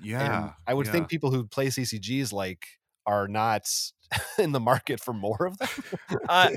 And 0.00 0.10
yeah. 0.10 0.50
I 0.66 0.74
would 0.74 0.86
yeah. 0.86 0.92
think 0.92 1.08
people 1.08 1.30
who 1.30 1.46
play 1.46 1.66
CCGs 1.68 2.32
like 2.32 2.66
are 3.06 3.28
not 3.28 3.62
in 4.38 4.52
the 4.52 4.60
market 4.60 5.00
for 5.00 5.12
more 5.12 5.46
of 5.46 5.58
them. 5.58 5.68
Uh, 6.28 6.50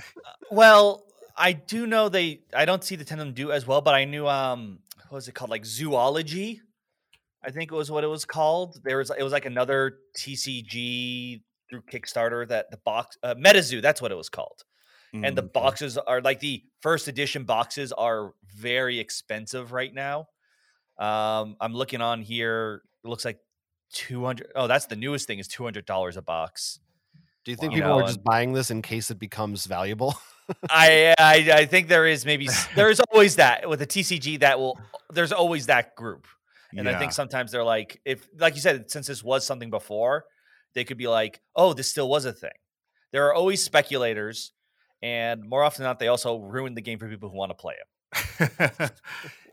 well, 0.52 1.06
I 1.38 1.54
do 1.54 1.88
know 1.88 2.10
they. 2.10 2.42
I 2.54 2.66
don't 2.66 2.84
see 2.84 2.96
the 2.96 3.06
ten 3.06 3.20
of 3.20 3.26
them 3.26 3.34
do 3.34 3.52
as 3.52 3.66
well, 3.68 3.82
but 3.82 3.96
I 3.96 4.06
knew. 4.06 4.28
Um, 4.28 4.80
what 5.10 5.16
was 5.18 5.28
it 5.28 5.34
called? 5.36 5.50
Like 5.50 5.66
zoology. 5.66 6.62
I 7.44 7.52
think 7.52 7.72
it 7.72 7.76
was 7.76 7.90
what 7.90 8.04
it 8.04 8.08
was 8.08 8.26
called. 8.26 8.80
There 8.84 8.98
was. 8.98 9.12
It 9.18 9.24
was 9.24 9.34
like 9.34 9.46
another 9.46 9.98
TCG 10.18 11.42
through 11.70 11.82
Kickstarter 11.84 12.48
that 12.48 12.72
the 12.72 12.78
box 12.78 13.18
uh, 13.24 13.36
MetaZoo. 13.36 13.82
That's 13.82 14.02
what 14.02 14.12
it 14.12 14.16
was 14.16 14.30
called. 14.30 14.64
and 15.14 15.36
the 15.36 15.42
Mm, 15.44 15.54
boxes 15.54 15.98
are 15.98 16.22
like 16.22 16.40
the 16.40 16.64
first 16.82 17.08
edition 17.08 17.44
boxes 17.44 17.92
are 17.92 18.34
very 18.56 19.00
expensive 19.00 19.72
right 19.72 19.94
now. 19.94 20.28
Um, 21.00 21.56
I'm 21.60 21.74
looking 21.74 22.02
on 22.02 22.22
here. 22.22 22.84
It 23.04 23.08
looks 23.08 23.26
like 23.26 23.40
200. 23.94 24.52
Oh, 24.56 24.68
that's 24.68 24.86
the 24.86 24.96
newest 24.96 25.26
thing 25.26 25.40
is 25.40 25.48
$200 25.48 26.18
a 26.18 26.22
box. 26.22 26.80
Do 27.50 27.54
you 27.54 27.58
think 27.58 27.74
people 27.74 27.90
know, 27.90 28.02
are 28.02 28.06
just 28.06 28.24
buying 28.24 28.54
this 28.54 28.70
in 28.70 28.84
case 28.84 29.10
it 29.10 29.18
becomes 29.18 29.66
valuable? 29.66 30.14
I, 30.70 31.16
I 31.18 31.52
I 31.52 31.66
think 31.66 31.88
there 31.88 32.06
is 32.06 32.24
maybe 32.24 32.48
there's 32.76 33.00
always 33.00 33.38
that 33.38 33.68
with 33.68 33.82
a 33.82 33.88
TCG 33.88 34.42
that 34.42 34.60
will 34.60 34.80
there's 35.12 35.32
always 35.32 35.66
that 35.66 35.96
group. 35.96 36.28
And 36.78 36.88
I 36.88 37.00
think 37.00 37.12
sometimes 37.12 37.52
they're 37.52 37.64
like, 37.64 38.00
if 38.06 38.28
like 38.38 38.54
you 38.54 38.62
said, 38.62 38.92
since 38.92 39.08
this 39.08 39.24
was 39.24 39.48
something 39.48 39.72
before, 39.72 40.26
they 40.76 40.84
could 40.84 41.00
be 41.00 41.08
like, 41.08 41.42
oh, 41.56 41.74
this 41.74 41.90
still 41.90 42.08
was 42.08 42.26
a 42.26 42.34
thing. 42.34 42.52
There 43.12 43.26
are 43.26 43.34
always 43.34 43.64
speculators, 43.64 44.52
and 45.02 45.42
more 45.44 45.64
often 45.64 45.82
than 45.82 45.90
not, 45.90 45.98
they 45.98 46.08
also 46.08 46.38
ruin 46.38 46.76
the 46.76 46.82
game 46.82 47.00
for 47.00 47.10
people 47.10 47.32
who 47.32 47.36
want 47.36 47.50
to 47.50 47.56
play 47.56 47.74
it. 47.74 47.88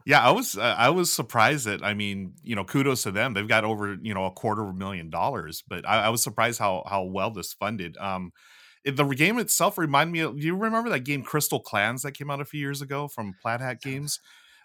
yeah, 0.06 0.20
I 0.20 0.30
was 0.30 0.56
uh, 0.56 0.74
I 0.78 0.90
was 0.90 1.12
surprised 1.12 1.66
that 1.66 1.84
I 1.84 1.94
mean, 1.94 2.34
you 2.42 2.54
know, 2.54 2.64
kudos 2.64 3.02
to 3.04 3.10
them. 3.10 3.34
They've 3.34 3.48
got 3.48 3.64
over 3.64 3.96
you 4.00 4.14
know 4.14 4.26
a 4.26 4.30
quarter 4.30 4.62
of 4.62 4.68
a 4.68 4.72
million 4.72 5.10
dollars, 5.10 5.62
but 5.66 5.86
I, 5.88 6.04
I 6.04 6.08
was 6.10 6.22
surprised 6.22 6.58
how 6.58 6.84
how 6.88 7.04
well 7.04 7.30
this 7.30 7.52
funded. 7.52 7.96
Um, 7.98 8.32
the 8.84 9.04
game 9.04 9.38
itself 9.38 9.78
reminded 9.78 10.12
me. 10.12 10.20
Of, 10.20 10.38
do 10.38 10.46
you 10.46 10.56
remember 10.56 10.90
that 10.90 11.00
game 11.00 11.22
Crystal 11.22 11.60
Clans 11.60 12.02
that 12.02 12.12
came 12.12 12.30
out 12.30 12.40
a 12.40 12.44
few 12.44 12.60
years 12.60 12.80
ago 12.80 13.08
from 13.08 13.34
Plaid 13.42 13.60
Hat 13.60 13.80
Games? 13.80 14.20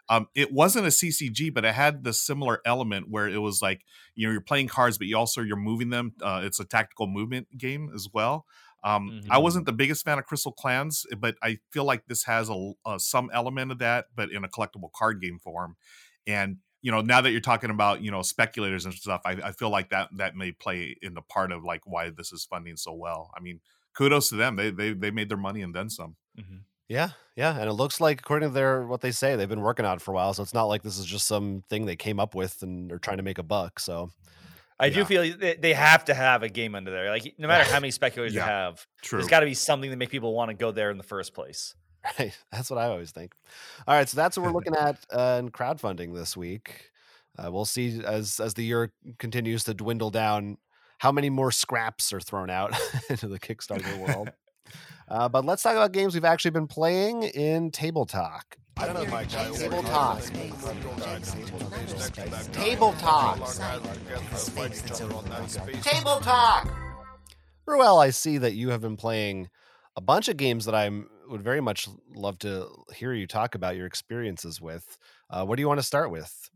Um, 0.10 0.28
it 0.36 0.52
wasn't 0.52 0.86
a 0.86 0.92
CCG, 0.92 1.54
but 1.54 1.64
it 1.66 1.74
had 1.74 2.04
the 2.04 2.14
similar 2.14 2.60
element 2.66 3.08
where 3.10 3.28
it 3.28 3.38
was 3.38 3.62
like 3.62 3.82
you 4.14 4.28
know 4.28 4.32
you're 4.32 4.42
playing 4.42 4.68
cards, 4.68 4.98
but 4.98 5.08
you 5.08 5.18
also 5.18 5.42
you're 5.42 5.56
moving 5.56 5.90
them. 5.90 6.14
Uh, 6.22 6.42
it's 6.44 6.60
a 6.60 6.66
tactical 6.66 7.08
movement 7.08 7.48
game 7.58 7.90
as 7.96 8.08
well. 8.14 8.46
Um, 8.84 9.14
I 9.30 9.38
Mhm. 9.38 9.40
wasn't 9.40 9.66
the 9.66 9.74
biggest 9.74 10.04
fan 10.06 10.18
of 10.20 10.26
Crystal 10.26 10.52
Clans, 10.52 11.06
but 11.18 11.36
I 11.44 11.60
feel 11.72 11.84
like 11.86 12.08
this 12.08 12.24
has 12.24 12.50
a, 12.50 12.72
uh, 12.86 12.98
some 12.98 13.30
element 13.34 13.72
of 13.72 13.80
that, 13.80 14.08
but 14.16 14.32
in 14.32 14.44
a 14.44 14.50
collectible 14.50 14.92
card 14.92 15.22
game 15.22 15.40
form. 15.40 15.76
And 16.28 16.58
you 16.84 16.92
know, 16.92 17.02
now 17.02 17.22
that 17.22 17.30
you're 17.32 17.42
talking 17.42 17.70
about 17.70 18.02
you 18.02 18.10
know 18.10 18.22
speculators 18.24 18.86
and 18.86 18.94
stuff, 18.94 19.22
I, 19.26 19.34
I 19.34 19.52
feel 19.52 19.70
like 19.70 19.90
that 19.90 20.10
that 20.18 20.36
may 20.36 20.52
play 20.52 20.96
in 21.02 21.14
the 21.14 21.22
part 21.22 21.52
of 21.52 21.64
like 21.64 21.86
why 21.86 22.10
this 22.10 22.32
is 22.32 22.46
funding 22.46 22.78
so 22.78 22.94
well. 22.94 23.32
I 23.36 23.40
mean, 23.40 23.62
kudos 23.94 24.30
to 24.30 24.36
them; 24.36 24.56
they 24.56 24.72
they 24.72 24.94
they 24.94 25.12
made 25.12 25.30
their 25.30 25.38
money 25.38 25.62
and 25.62 25.76
then 25.76 25.90
some. 25.90 26.16
Yeah, 26.88 27.12
yeah, 27.38 27.58
and 27.58 27.70
it 27.70 27.74
looks 27.74 28.02
like 28.02 28.20
according 28.20 28.50
to 28.50 28.54
their 28.54 28.86
what 28.86 29.00
they 29.02 29.12
say, 29.12 29.36
they've 29.36 29.48
been 29.48 29.62
working 29.62 29.86
on 29.86 29.98
it 29.98 30.02
for 30.02 30.12
a 30.12 30.16
while. 30.16 30.34
So 30.34 30.44
it's 30.44 30.54
not 30.54 30.66
like 30.66 30.84
this 30.84 30.98
is 30.98 31.06
just 31.06 31.26
some 31.26 31.64
thing 31.70 31.86
they 31.86 31.96
came 31.96 32.20
up 32.20 32.36
with 32.36 32.62
and 32.64 32.90
they're 32.90 33.00
trying 33.00 33.18
to 33.18 33.24
make 33.24 33.38
a 33.38 33.44
buck. 33.44 33.80
So 33.80 34.12
I 34.82 34.90
do 34.90 35.06
feel 35.06 35.38
they, 35.38 35.56
they 35.56 35.74
have 35.74 36.06
to 36.06 36.14
have 36.14 36.44
a 36.44 36.50
game 36.50 36.76
under 36.76 36.92
there. 36.92 37.10
Like 37.10 37.36
no 37.38 37.48
matter 37.48 37.64
how 37.64 37.80
many 37.80 37.92
speculators 37.92 38.34
Yeah, 38.34 38.46
they 38.46 38.52
have, 38.52 38.88
True. 39.02 39.20
there's 39.20 39.30
got 39.30 39.42
to 39.42 39.46
be 39.46 39.54
something 39.54 39.90
to 39.90 39.96
make 39.96 40.10
people 40.10 40.34
want 40.34 40.50
to 40.50 40.56
go 40.56 40.72
there 40.72 40.92
in 40.92 40.98
the 40.98 41.04
first 41.04 41.34
place. 41.34 41.76
right, 42.20 42.38
that's 42.52 42.70
what 42.70 42.80
I 42.80 42.86
always 42.88 43.12
think. 43.12 43.34
All 43.88 43.96
right, 43.96 44.10
so 44.10 44.18
that's 44.18 44.38
what 44.38 44.46
we're 44.46 44.52
looking 44.58 44.76
at 44.76 44.98
uh, 45.12 45.38
in 45.40 45.50
crowdfunding 45.50 46.14
this 46.14 46.36
week. 46.36 46.90
Uh, 47.38 47.52
we'll 47.52 47.66
see 47.66 48.02
as 48.04 48.40
as 48.40 48.56
the 48.56 48.64
year 48.64 48.92
continues 49.20 49.64
to 49.64 49.74
dwindle 49.74 50.10
down, 50.10 50.58
how 50.98 51.12
many 51.12 51.30
more 51.30 51.52
scraps 51.52 52.12
are 52.12 52.20
thrown 52.20 52.50
out 52.50 52.74
into 53.10 53.28
the 53.28 53.40
Kickstarter 53.40 53.98
world. 54.00 54.32
Uh, 55.08 55.30
but 55.30 55.46
let's 55.46 55.64
talk 55.64 55.74
about 55.74 55.92
games 55.92 56.14
we've 56.14 56.26
actually 56.26 56.52
been 56.52 56.68
playing 56.68 57.24
in 57.24 57.72
Table 57.72 58.06
Talk. 58.06 58.58
I 58.78 58.86
don't 58.86 58.96
know, 58.96 59.06
Mike. 59.06 59.30
Table 59.30 59.84
talk. 59.84 60.22
Table 62.54 62.94
talk. 62.94 63.38
Table 65.82 66.20
talk. 66.20 66.74
Ruel, 67.68 68.00
I 68.00 68.10
see 68.10 68.38
that 68.38 68.54
you 68.54 68.70
have 68.70 68.82
been 68.82 68.98
playing 68.98 69.50
a 69.96 70.02
bunch 70.02 70.28
of 70.28 70.38
games 70.38 70.66
that 70.66 70.76
I 70.76 70.90
would 71.30 71.42
very 71.42 71.62
much 71.62 71.88
love 72.14 72.40
to 72.40 72.68
hear 72.96 73.14
you 73.14 73.28
talk 73.28 73.56
about 73.56 73.76
your 73.76 73.86
experiences 73.86 74.60
with. 74.60 74.98
Uh, 75.30 75.46
what 75.46 75.56
do 75.58 75.62
you 75.62 75.68
want 75.68 75.80
to 75.80 75.86
start 75.86 76.12
with? 76.12 76.50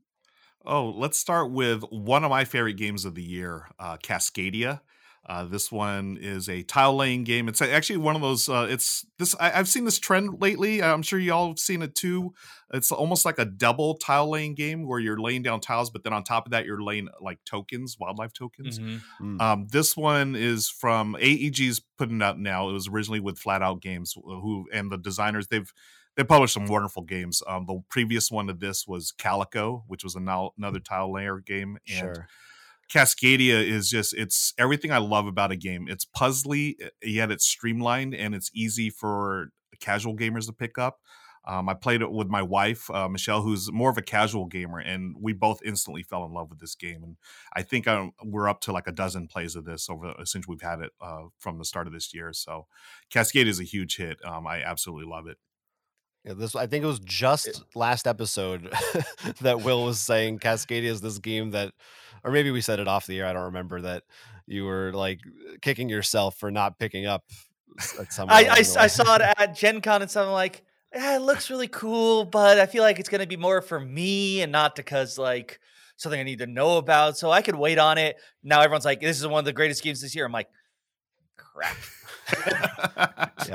Oh, 0.65 0.89
let's 0.89 1.17
start 1.17 1.51
with 1.51 1.83
one 1.91 2.23
of 2.23 2.31
my 2.31 2.43
favorite 2.43 2.77
games 2.77 3.05
of 3.05 3.13
the 3.13 3.23
year, 3.23 3.67
uh, 3.77 3.97
Cascadia. 3.97 4.81
Uh, 5.27 5.43
this 5.43 5.71
one 5.71 6.17
is 6.21 6.47
a 6.47 6.61
tile 6.63 6.95
laying 6.95 7.23
game. 7.23 7.47
It's 7.47 7.61
actually 7.61 7.97
one 7.97 8.15
of 8.15 8.21
those. 8.21 8.47
Uh, 8.47 8.67
it's 8.69 9.05
this. 9.17 9.35
I, 9.39 9.57
I've 9.57 9.67
seen 9.67 9.83
this 9.83 9.97
trend 9.97 10.39
lately. 10.39 10.83
I'm 10.83 11.01
sure 11.01 11.17
y'all 11.17 11.47
have 11.47 11.59
seen 11.59 11.81
it 11.81 11.95
too. 11.95 12.33
It's 12.71 12.91
almost 12.91 13.25
like 13.25 13.39
a 13.39 13.45
double 13.45 13.95
tile 13.95 14.29
laying 14.29 14.53
game 14.53 14.87
where 14.87 14.99
you're 14.99 15.19
laying 15.19 15.41
down 15.41 15.61
tiles, 15.61 15.89
but 15.89 16.03
then 16.03 16.13
on 16.13 16.23
top 16.23 16.45
of 16.45 16.51
that, 16.51 16.65
you're 16.65 16.81
laying 16.81 17.09
like 17.21 17.39
tokens, 17.43 17.97
wildlife 17.99 18.33
tokens. 18.33 18.77
Mm-hmm. 18.77 19.41
Um, 19.41 19.67
this 19.71 19.97
one 19.97 20.35
is 20.35 20.69
from 20.69 21.15
AEG's 21.15 21.81
putting 21.97 22.17
it 22.17 22.23
out 22.23 22.37
now. 22.37 22.69
It 22.69 22.73
was 22.73 22.87
originally 22.87 23.19
with 23.19 23.39
Flat 23.39 23.63
Out 23.63 23.81
Games, 23.81 24.13
who 24.13 24.67
and 24.71 24.91
the 24.91 24.97
designers 24.97 25.47
they've 25.47 25.71
they 26.15 26.23
published 26.23 26.53
some 26.53 26.67
wonderful 26.67 27.03
games. 27.03 27.41
Um, 27.47 27.65
the 27.65 27.81
previous 27.89 28.31
one 28.31 28.47
to 28.47 28.53
this 28.53 28.87
was 28.87 29.11
Calico, 29.11 29.83
which 29.87 30.03
was 30.03 30.15
another 30.15 30.79
tile 30.79 31.11
layer 31.11 31.39
game, 31.39 31.77
and 31.89 31.97
Sure. 31.97 32.27
Cascadia 32.93 33.63
is 33.67 33.89
just 33.89 34.13
it's 34.13 34.53
everything 34.57 34.91
I 34.91 34.99
love 34.99 35.27
about 35.27 35.51
a 35.51 35.55
game. 35.55 35.87
It's 35.89 36.05
puzzly, 36.05 36.75
eh, 36.81 36.89
yet 37.03 37.31
it's 37.31 37.45
streamlined 37.45 38.13
and 38.13 38.35
it's 38.35 38.51
easy 38.53 38.89
for 38.89 39.49
casual 39.79 40.15
gamers 40.15 40.45
to 40.47 40.53
pick 40.53 40.77
up. 40.77 40.99
Um, 41.47 41.69
I 41.69 41.75
played 41.75 42.01
it 42.01 42.11
with 42.11 42.27
my 42.27 42.41
wife, 42.41 42.89
uh, 42.89 43.07
Michelle, 43.07 43.43
who's 43.43 43.71
more 43.71 43.91
of 43.91 43.97
a 43.99 44.01
casual 44.01 44.45
gamer, 44.47 44.79
and 44.79 45.15
we 45.19 45.31
both 45.31 45.59
instantly 45.63 46.01
fell 46.01 46.25
in 46.25 46.33
love 46.33 46.49
with 46.49 46.59
this 46.59 46.73
game. 46.73 47.03
And 47.03 47.17
I 47.55 47.61
think 47.61 47.87
um, 47.87 48.13
we're 48.23 48.49
up 48.49 48.61
to 48.61 48.71
like 48.71 48.87
a 48.87 48.91
dozen 48.91 49.27
plays 49.27 49.55
of 49.55 49.63
this 49.63 49.87
over 49.87 50.13
since 50.23 50.47
we've 50.47 50.61
had 50.61 50.79
it 50.79 50.91
uh, 50.99 51.25
from 51.37 51.59
the 51.59 51.65
start 51.65 51.85
of 51.85 51.93
this 51.93 52.13
year. 52.15 52.33
So, 52.33 52.65
Cascade 53.11 53.47
is 53.47 53.59
a 53.59 53.63
huge 53.63 53.97
hit. 53.97 54.17
Um, 54.25 54.47
I 54.47 54.63
absolutely 54.63 55.05
love 55.07 55.27
it. 55.27 55.37
Yeah, 56.25 56.33
this 56.33 56.55
I 56.55 56.65
think 56.65 56.83
it 56.83 56.87
was 56.87 56.99
eh 56.99 57.05
just 57.05 57.63
last 57.75 58.07
episode 58.07 58.73
that 59.41 59.61
Will 59.61 59.85
was 59.85 59.99
saying 59.99 60.39
Cascadia 60.39 60.85
is 60.85 61.01
this 61.01 61.19
game 61.19 61.51
that, 61.51 61.71
or 62.23 62.31
maybe 62.31 62.49
we 62.49 62.61
said 62.61 62.79
it 62.79 62.87
off 62.87 63.05
the 63.05 63.19
air. 63.19 63.27
I 63.27 63.33
don't 63.33 63.43
remember 63.43 63.81
that 63.81 64.03
you 64.47 64.65
were 64.65 64.91
like 64.93 65.19
kicking 65.61 65.87
yourself 65.87 66.37
for 66.37 66.49
not 66.49 66.79
picking 66.79 67.05
up 67.05 67.23
at 67.99 68.11
some. 68.11 68.29
I, 68.29 68.45
I, 68.45 68.57
I 68.57 68.87
saw 68.87 69.15
it 69.15 69.21
at 69.37 69.55
Gen 69.55 69.81
Con 69.81 70.01
and 70.01 70.09
something 70.09 70.31
like, 70.31 70.63
yeah, 70.93 71.15
it 71.17 71.21
looks 71.21 71.49
really 71.49 71.67
cool, 71.67 72.25
but 72.25 72.59
I 72.59 72.65
feel 72.65 72.81
like 72.81 72.99
it's 72.99 73.09
going 73.09 73.21
to 73.21 73.27
be 73.27 73.37
more 73.37 73.61
for 73.61 73.79
me 73.79 74.41
and 74.41 74.51
not 74.51 74.75
because 74.75 75.19
like 75.19 75.59
something 75.97 76.19
I 76.19 76.23
need 76.23 76.39
to 76.39 76.47
know 76.47 76.77
about. 76.77 77.17
So 77.17 77.29
I 77.29 77.41
could 77.41 77.55
wait 77.55 77.77
on 77.77 77.97
it. 77.97 78.17
Now 78.43 78.61
everyone's 78.61 78.85
like, 78.85 79.01
this 79.01 79.19
is 79.19 79.27
one 79.27 79.39
of 79.39 79.45
the 79.45 79.53
greatest 79.53 79.83
games 79.83 80.01
this 80.01 80.15
year. 80.15 80.25
I'm 80.25 80.31
like, 80.31 80.49
crap. 81.37 81.77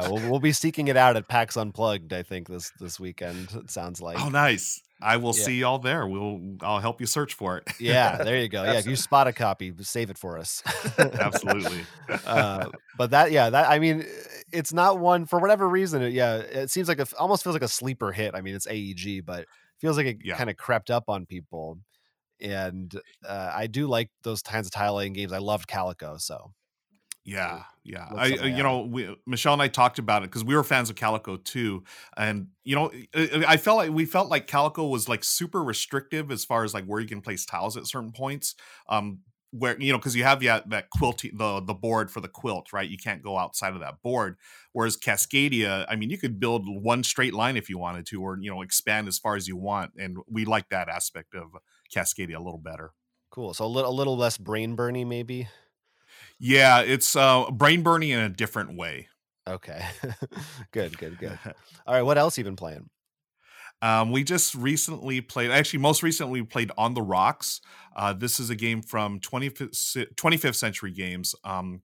yeah, 0.03 0.09
we'll, 0.09 0.31
we'll 0.31 0.41
be 0.41 0.53
seeking 0.53 0.89
it 0.89 0.97
out 0.97 1.17
at 1.17 1.29
PAX 1.29 1.57
Unplugged. 1.57 2.13
I 2.13 2.23
think 2.23 2.49
this 2.49 2.73
this 2.81 2.99
weekend. 3.01 3.51
It 3.55 3.71
sounds 3.71 4.01
like. 4.01 4.21
oh, 4.21 4.29
nice! 4.29 4.81
I 5.03 5.17
will 5.17 5.35
Yeah. 5.37 5.45
see 5.45 5.59
y'all 5.61 5.79
there. 5.79 6.07
We'll 6.07 6.41
I'll 6.63 6.81
help 6.81 7.01
you 7.01 7.07
search 7.07 7.35
for 7.35 7.59
it. 7.59 7.69
Yeah, 7.81 8.17
there 8.23 8.39
you 8.39 8.49
go. 8.57 8.65
Yeah, 8.65 8.79
if 8.79 8.87
you 8.87 8.97
spot 8.97 9.27
a 9.29 9.33
copy, 9.33 9.73
save 9.81 10.11
it 10.11 10.19
for 10.19 10.39
us. 10.39 10.63
Absolutely. 10.99 11.81
uh, 12.27 12.69
but 12.99 13.11
that, 13.11 13.31
yeah, 13.33 13.51
that 13.51 13.71
I 13.71 13.79
mean, 13.79 14.05
it's 14.53 14.73
not 14.73 14.99
one 14.99 15.27
for 15.27 15.39
whatever 15.39 15.69
reason. 15.69 16.03
It, 16.03 16.13
yeah, 16.13 16.37
it 16.37 16.71
seems 16.71 16.89
like 16.89 16.99
a, 17.01 17.07
almost 17.19 17.43
feels 17.45 17.55
like 17.55 17.63
a 17.63 17.69
sleeper 17.69 18.13
hit. 18.13 18.35
I 18.35 18.41
mean, 18.43 18.55
it's 18.55 18.67
AEG, 18.67 19.25
but 19.25 19.47
feels 19.81 19.97
like 19.97 20.07
it 20.07 20.19
Yeah. 20.23 20.37
kind 20.37 20.51
of 20.51 20.57
crept 20.57 20.91
up 20.91 21.05
on 21.09 21.25
people. 21.27 21.79
And 22.43 22.95
uh, 23.29 23.51
I 23.55 23.67
do 23.67 23.87
like 23.87 24.11
those 24.23 24.43
kinds 24.43 24.67
of 24.67 24.73
tile 24.73 24.95
laying 24.95 25.13
games. 25.13 25.33
I 25.33 25.39
loved 25.39 25.67
Calico, 25.67 26.17
so 26.19 26.53
Yeah, 27.31 27.63
yeah. 27.85 28.09
I, 28.11 28.37
uh, 28.37 28.47
you 28.47 28.63
know, 28.63 28.81
we, 28.81 29.17
Michelle 29.25 29.53
and 29.53 29.63
I 29.63 29.69
talked 29.69 30.01
about 30.01 30.25
it 30.25 30.31
because 30.31 30.43
we 30.43 30.57
were 30.57 30.65
fans 30.65 30.91
of 30.91 30.97
Calico 30.97 31.37
too, 31.37 31.85
and 32.17 32.49
you 32.65 32.75
know, 32.75 32.91
I, 33.15 33.45
I 33.47 33.57
felt 33.57 33.77
like 33.77 33.93
we 33.93 34.05
felt 34.05 34.29
like 34.29 34.49
Calico 34.49 34.89
was 34.89 35.09
like 35.09 35.23
super 35.23 35.63
restrictive 35.63 36.33
as 36.33 36.45
far 36.45 36.65
as 36.65 36.75
like 36.75 36.87
where 36.87 37.01
you 37.01 37.07
can 37.07 37.21
place 37.21 37.47
tiles 37.47 37.77
at 37.77 37.87
certain 37.87 38.11
points. 38.11 38.57
Um, 38.89 39.21
where 39.53 39.81
you 39.81 39.93
know, 39.93 39.99
because 39.99 40.17
you 40.17 40.25
have 40.25 40.43
yeah, 40.43 40.61
that 40.67 40.91
quilt, 40.91 41.23
the 41.33 41.61
the 41.61 41.75
board 41.75 42.11
for 42.11 42.21
the 42.21 42.29
quilt, 42.29 42.73
right? 42.73 42.89
You 42.89 42.99
can't 42.99 43.23
go 43.23 43.39
outside 43.39 43.75
of 43.75 43.81
that 43.81 44.03
board. 44.03 44.37
Whereas 44.73 44.97
Cascadia, 44.97 45.87
I 45.89 45.95
mean, 45.95 46.11
you 46.11 46.19
could 46.19 46.41
build 46.41 46.65
one 46.67 47.05
straight 47.05 47.35
line 47.35 47.57
if 47.57 47.69
you 47.69 47.79
wanted 47.79 48.07
to, 48.07 48.21
or 48.23 48.39
you 48.41 48.51
know, 48.51 48.63
expand 48.63 49.07
as 49.07 49.19
far 49.21 49.37
as 49.37 49.47
you 49.47 49.57
want, 49.57 49.93
and 49.97 50.19
we 50.29 50.45
like 50.45 50.69
that 50.71 50.89
aspect 50.89 51.35
of 51.37 51.51
Cascadia 51.95 52.37
a 52.37 52.43
little 52.43 52.59
better. 52.59 52.93
cool. 53.31 53.55
So 53.55 53.65
a 53.65 53.67
little, 53.67 53.91
a 53.91 53.95
little 53.95 54.17
less 54.17 54.39
brain 54.39 54.75
burning 54.75 55.09
maybe. 55.09 55.49
Yeah, 56.41 56.81
it's 56.81 57.15
uh, 57.15 57.51
brain 57.51 57.83
burning 57.83 58.09
in 58.09 58.21
a 58.21 58.29
different 58.31 58.77
way. 58.77 59.09
Okay, 59.47 59.85
good, 60.73 60.97
good, 60.97 61.19
good. 61.19 61.39
All 61.87 61.95
right, 61.95 62.03
what 62.03 62.17
else 62.17 62.39
you 62.39 62.45
been 62.45 62.57
playing? 62.57 62.89
Um, 63.83 64.11
we 64.11 64.25
just 64.25 64.55
recently 64.55 65.21
played, 65.21 65.51
actually, 65.51 65.81
most 65.81 66.03
recently, 66.03 66.41
we 66.41 66.47
played 66.47 66.71
On 66.77 66.95
the 66.95 67.03
Rocks. 67.03 67.61
Uh, 67.97 68.13
this 68.13 68.39
is 68.39 68.51
a 68.51 68.55
game 68.55 68.83
from 68.83 69.21
25th, 69.21 70.07
25th 70.17 70.55
Century 70.55 70.93
Games. 70.93 71.35
Um, 71.45 71.83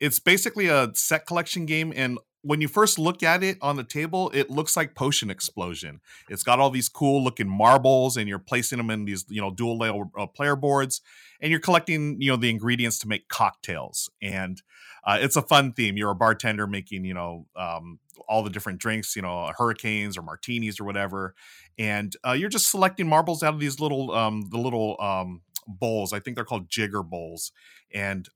it's 0.00 0.18
basically 0.18 0.66
a 0.66 0.90
set 0.94 1.26
collection 1.26 1.66
game. 1.66 1.92
And 1.94 2.18
when 2.46 2.60
you 2.60 2.68
first 2.68 2.96
look 2.96 3.24
at 3.24 3.42
it 3.42 3.58
on 3.60 3.74
the 3.74 3.82
table, 3.82 4.30
it 4.32 4.50
looks 4.50 4.76
like 4.76 4.94
Potion 4.94 5.30
Explosion. 5.30 6.00
It's 6.28 6.44
got 6.44 6.60
all 6.60 6.70
these 6.70 6.88
cool 6.88 7.22
looking 7.22 7.48
marbles, 7.48 8.16
and 8.16 8.28
you're 8.28 8.38
placing 8.38 8.78
them 8.78 8.88
in 8.88 9.04
these, 9.04 9.24
you 9.28 9.40
know, 9.40 9.50
dual 9.50 9.76
layer 9.76 10.04
uh, 10.16 10.26
player 10.26 10.54
boards, 10.54 11.00
and 11.40 11.50
you're 11.50 11.60
collecting, 11.60 12.20
you 12.20 12.30
know, 12.30 12.36
the 12.36 12.48
ingredients 12.48 13.00
to 13.00 13.08
make 13.08 13.28
cocktails. 13.28 14.08
And 14.22 14.62
uh, 15.04 15.18
it's 15.20 15.34
a 15.34 15.42
fun 15.42 15.72
theme. 15.72 15.96
You're 15.96 16.12
a 16.12 16.14
bartender 16.14 16.68
making, 16.68 17.04
you 17.04 17.14
know, 17.14 17.46
um, 17.56 17.98
all 18.28 18.44
the 18.44 18.50
different 18.50 18.78
drinks, 18.78 19.16
you 19.16 19.22
know, 19.22 19.50
hurricanes 19.58 20.16
or 20.16 20.22
martinis 20.22 20.78
or 20.78 20.84
whatever, 20.84 21.34
and 21.78 22.16
uh, 22.26 22.32
you're 22.32 22.48
just 22.48 22.70
selecting 22.70 23.08
marbles 23.08 23.42
out 23.42 23.54
of 23.54 23.60
these 23.60 23.80
little 23.80 24.12
um, 24.12 24.48
the 24.50 24.58
little 24.58 24.96
um, 25.00 25.42
bowls. 25.66 26.12
I 26.12 26.20
think 26.20 26.36
they're 26.36 26.44
called 26.44 26.68
jigger 26.68 27.02
bowls, 27.02 27.50
and 27.92 28.28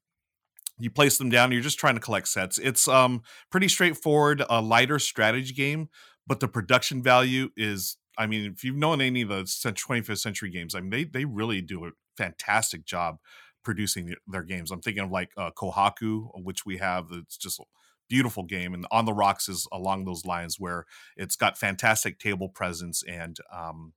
you 0.81 0.91
place 0.91 1.19
them 1.19 1.31
down. 1.31 1.53
You're 1.53 1.61
just 1.61 1.79
trying 1.79 1.95
to 1.95 2.01
collect 2.01 2.29
sets. 2.29 2.59
It's 2.59 2.89
um 2.89 3.23
pretty 3.51 3.69
straightforward, 3.69 4.43
a 4.49 4.61
lighter 4.61 4.99
strategy 4.99 5.55
game, 5.55 5.89
but 6.27 6.41
the 6.41 6.49
production 6.49 7.03
value 7.03 7.51
is. 7.57 7.97
I 8.19 8.27
mean, 8.27 8.53
if 8.53 8.65
you've 8.65 8.77
known 8.77 9.01
any 9.01 9.23
of 9.23 9.31
the 9.31 9.45
25th 9.45 10.19
century 10.19 10.51
games, 10.51 10.75
I 10.75 10.81
mean, 10.81 10.91
they 10.91 11.05
they 11.05 11.25
really 11.25 11.63
do 11.63 11.87
a 11.87 11.91
fantastic 12.17 12.85
job 12.85 13.17
producing 13.65 14.15
their 14.27 14.43
games. 14.43 14.71
I'm 14.71 14.81
thinking 14.81 15.05
of 15.05 15.11
like 15.11 15.31
uh, 15.37 15.51
Kohaku, 15.57 16.29
which 16.35 16.67
we 16.67 16.79
have. 16.79 17.07
It's 17.13 17.37
just 17.37 17.61
a 17.61 17.65
beautiful 18.09 18.43
game, 18.43 18.75
and 18.75 18.87
On 18.91 19.05
the 19.05 19.13
Rocks 19.15 19.49
is 19.49 19.67
along 19.73 20.05
those 20.05 20.27
lines 20.27 20.57
where 20.59 20.85
it's 21.17 21.37
got 21.37 21.57
fantastic 21.57 22.19
table 22.19 22.49
presence 22.49 23.03
and 23.09 23.39
um, 23.55 23.93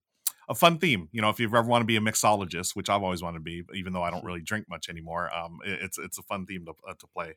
a 0.50 0.56
fun 0.56 0.78
theme. 0.80 1.10
You 1.12 1.22
know, 1.22 1.30
if 1.30 1.40
you 1.40 1.48
ever 1.48 1.62
want 1.62 1.82
to 1.82 1.86
be 1.86 1.96
a 1.96 2.02
mixologist, 2.02 2.76
which 2.76 2.90
I've 2.90 3.04
always 3.04 3.22
wanted 3.22 3.40
to 3.40 3.44
be, 3.44 3.64
even 3.74 3.94
though 3.94 4.04
I 4.04 4.12
don't 4.12 4.24
really 4.24 4.42
drink 4.42 4.66
much 4.70 4.90
anymore, 4.90 5.34
um, 5.36 5.60
it, 5.66 5.80
it's 5.82 5.98
it's 5.98 6.18
a 6.18 6.24
fun 6.24 6.46
theme 6.46 6.66
to 6.66 6.74
uh, 6.88 6.94
to 7.00 7.08
play. 7.08 7.36